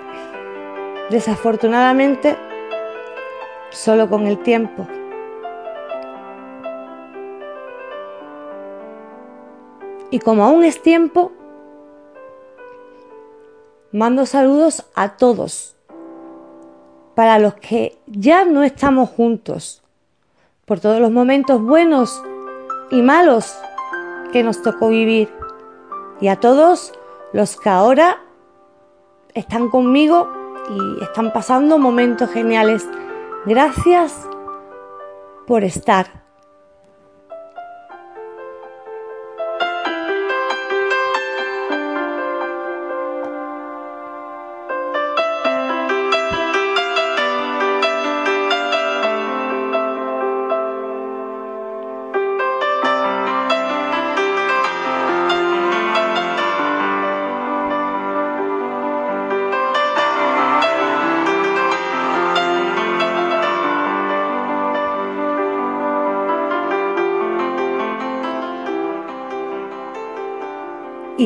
desafortunadamente, 1.09 2.35
solo 3.69 4.09
con 4.09 4.25
el 4.27 4.39
tiempo. 4.39 4.87
Y 10.09 10.19
como 10.19 10.45
aún 10.45 10.63
es 10.63 10.81
tiempo, 10.81 11.31
mando 13.91 14.25
saludos 14.25 14.85
a 14.95 15.17
todos, 15.17 15.74
para 17.15 17.39
los 17.39 17.55
que 17.55 17.97
ya 18.07 18.45
no 18.45 18.63
estamos 18.63 19.09
juntos, 19.09 19.81
por 20.65 20.79
todos 20.79 20.99
los 20.99 21.11
momentos 21.11 21.61
buenos 21.61 22.21
y 22.91 23.01
malos 23.01 23.57
que 24.31 24.43
nos 24.43 24.61
tocó 24.61 24.89
vivir, 24.89 25.33
y 26.19 26.27
a 26.27 26.39
todos 26.39 26.93
los 27.33 27.57
que 27.59 27.69
ahora 27.69 28.19
están 29.33 29.69
conmigo 29.69 30.29
y 30.69 31.03
están 31.03 31.31
pasando 31.33 31.77
momentos 31.77 32.29
geniales. 32.29 32.87
Gracias 33.45 34.27
por 35.45 35.63
estar. 35.63 36.24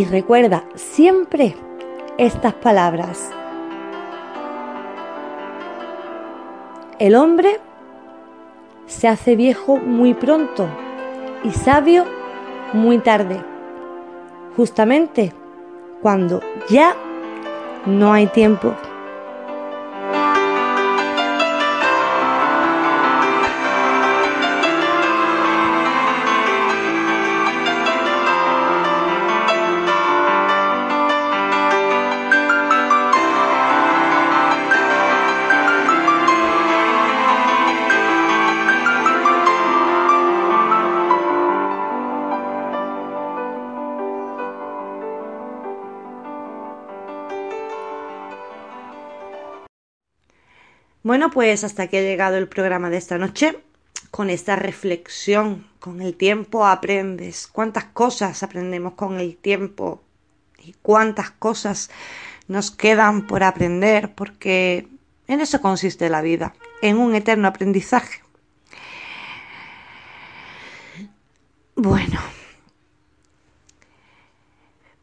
Recuerda 0.10 0.64
siempre 0.74 1.56
estas 2.18 2.56
palabras. 2.56 3.30
El 6.98 7.14
hombre 7.14 7.60
se 8.88 9.08
hace 9.08 9.36
viejo 9.36 9.78
muy 9.78 10.16
pronto 10.16 10.68
y 11.44 11.52
sabio 11.52 12.06
muy 12.74 12.98
tarde, 12.98 13.40
justamente 14.58 15.32
cuando 16.02 16.42
ya 16.70 16.96
no 17.86 18.12
hay 18.12 18.26
tiempo 18.26 18.74
Bueno, 51.20 51.34
pues 51.34 51.66
hasta 51.66 51.84
aquí 51.84 51.98
ha 51.98 52.02
llegado 52.02 52.38
el 52.38 52.48
programa 52.48 52.90
de 52.90 52.96
esta 52.96 53.18
noche. 53.18 53.60
Con 54.10 54.30
esta 54.30 54.56
reflexión, 54.56 55.68
con 55.82 56.02
el 56.02 56.16
tiempo 56.16 56.66
aprendes. 56.66 57.46
¿Cuántas 57.46 57.84
cosas 57.84 58.42
aprendemos 58.42 58.94
con 58.94 59.20
el 59.20 59.36
tiempo? 59.36 60.02
¿Y 60.64 60.76
cuántas 60.82 61.32
cosas 61.32 61.90
nos 62.48 62.72
quedan 62.72 63.28
por 63.28 63.44
aprender? 63.44 64.16
Porque 64.16 64.88
en 65.28 65.42
eso 65.42 65.60
consiste 65.60 66.10
la 66.10 66.22
vida, 66.22 66.54
en 66.82 66.98
un 66.98 67.14
eterno 67.14 67.50
aprendizaje. 67.50 68.22
Bueno, 71.76 72.22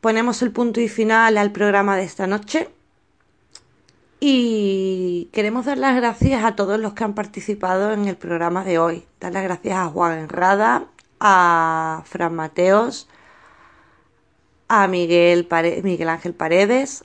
ponemos 0.01 0.41
el 0.41 0.51
punto 0.51 0.81
y 0.81 0.89
final 0.89 1.37
al 1.37 1.53
programa 1.53 1.95
de 1.95 2.05
esta 2.05 2.27
noche. 2.27 2.71
Y 4.29 5.29
queremos 5.33 5.67
dar 5.67 5.79
las 5.79 5.95
gracias 5.95 6.45
a 6.45 6.57
todos 6.57 6.81
los 6.81 6.95
que 6.95 7.05
han 7.05 7.15
participado 7.15 7.93
en 7.93 8.09
el 8.09 8.17
programa 8.17 8.65
de 8.65 8.81
hoy. 8.81 9.05
Dar 9.21 9.33
las 9.33 9.45
gracias 9.45 9.79
a 9.79 9.87
Juan 9.87 10.19
Enrada, 10.19 10.87
a 11.21 12.03
Fran 12.07 12.35
Mateos, 12.35 13.07
a 14.67 14.89
Miguel, 14.89 15.47
Miguel 15.85 16.09
Ángel 16.09 16.35
Paredes 16.35 17.05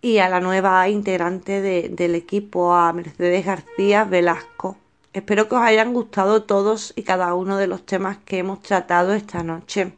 y 0.00 0.16
a 0.16 0.30
la 0.30 0.40
nueva 0.40 0.88
integrante 0.88 1.60
del 1.90 2.14
equipo, 2.14 2.72
a 2.72 2.90
Mercedes 2.94 3.44
García 3.44 4.04
Velasco. 4.04 4.78
Espero 5.12 5.46
que 5.46 5.56
os 5.56 5.60
hayan 5.60 5.92
gustado 5.92 6.44
todos 6.44 6.94
y 6.96 7.02
cada 7.02 7.34
uno 7.34 7.58
de 7.58 7.66
los 7.66 7.84
temas 7.84 8.16
que 8.24 8.38
hemos 8.38 8.62
tratado 8.62 9.12
esta 9.12 9.42
noche. 9.42 9.92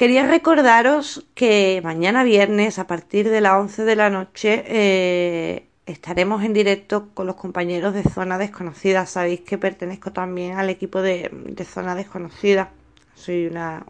Quería 0.00 0.26
recordaros 0.26 1.26
que 1.34 1.82
mañana 1.84 2.24
viernes 2.24 2.78
a 2.78 2.86
partir 2.86 3.28
de 3.28 3.42
las 3.42 3.52
11 3.60 3.84
de 3.84 3.96
la 3.96 4.08
noche 4.08 4.64
eh, 4.66 5.68
estaremos 5.84 6.42
en 6.42 6.54
directo 6.54 7.10
con 7.12 7.26
los 7.26 7.36
compañeros 7.36 7.92
de 7.92 8.02
Zona 8.04 8.38
Desconocida. 8.38 9.04
Sabéis 9.04 9.42
que 9.42 9.58
pertenezco 9.58 10.10
también 10.10 10.56
al 10.56 10.70
equipo 10.70 11.02
de, 11.02 11.30
Zona 11.70 11.94
Desconocida. 11.94 12.70
Soy 13.14 13.48
una, 13.48 13.84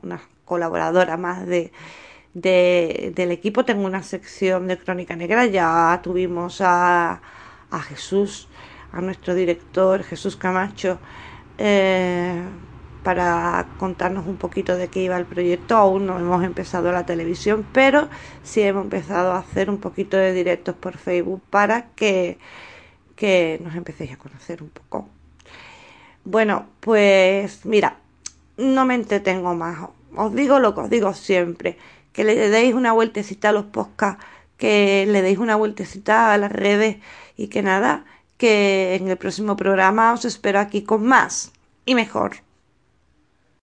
colaboradora 0.44 1.16
más 1.16 1.46
de, 1.46 1.70
del 2.34 3.30
equipo. 3.30 3.64
Tengo 3.64 3.86
una 3.86 4.02
sección 4.02 4.66
de 4.66 4.78
Crónica 4.78 5.14
Negra. 5.14 5.46
Ya 5.46 6.00
tuvimos 6.02 6.60
a, 6.60 7.20
Jesús, 7.86 8.48
a 8.90 9.00
nuestro 9.00 9.36
director 9.36 10.02
Jesús 10.02 10.34
Camacho. 10.34 10.98
Eh, 11.56 12.42
para 13.02 13.66
contarnos 13.78 14.26
un 14.26 14.36
poquito 14.36 14.76
de 14.76 14.88
qué 14.88 15.02
iba 15.02 15.16
el 15.16 15.26
proyecto. 15.26 15.76
Aún 15.76 16.06
no 16.06 16.18
hemos 16.18 16.44
empezado 16.44 16.92
la 16.92 17.06
televisión, 17.06 17.66
pero 17.72 18.08
sí 18.42 18.62
hemos 18.62 18.84
empezado 18.84 19.32
a 19.32 19.38
hacer 19.38 19.70
un 19.70 19.78
poquito 19.78 20.16
de 20.16 20.32
directos 20.32 20.74
por 20.74 20.96
Facebook 20.96 21.42
para 21.50 21.88
que, 21.94 22.38
que 23.16 23.60
nos 23.62 23.74
empecéis 23.74 24.12
a 24.12 24.16
conocer 24.16 24.62
un 24.62 24.70
poco. 24.70 25.08
Bueno, 26.24 26.66
pues 26.80 27.64
mira, 27.64 27.96
no 28.56 28.84
me 28.84 28.94
entretengo 28.94 29.54
más. 29.54 29.88
Os 30.14 30.34
digo 30.34 30.58
lo 30.58 30.74
que 30.74 30.80
os 30.82 30.90
digo 30.90 31.14
siempre, 31.14 31.78
que 32.12 32.24
le 32.24 32.34
deis 32.50 32.74
una 32.74 32.92
vueltecita 32.92 33.50
a 33.50 33.52
los 33.52 33.64
podcasts, 33.64 34.24
que 34.58 35.06
le 35.08 35.22
deis 35.22 35.38
una 35.38 35.56
vueltecita 35.56 36.32
a 36.32 36.38
las 36.38 36.52
redes 36.52 36.98
y 37.36 37.48
que 37.48 37.62
nada, 37.62 38.04
que 38.36 38.96
en 38.96 39.08
el 39.08 39.16
próximo 39.16 39.56
programa 39.56 40.12
os 40.12 40.24
espero 40.24 40.58
aquí 40.60 40.82
con 40.82 41.06
más 41.06 41.52
y 41.86 41.94
mejor. 41.94 42.49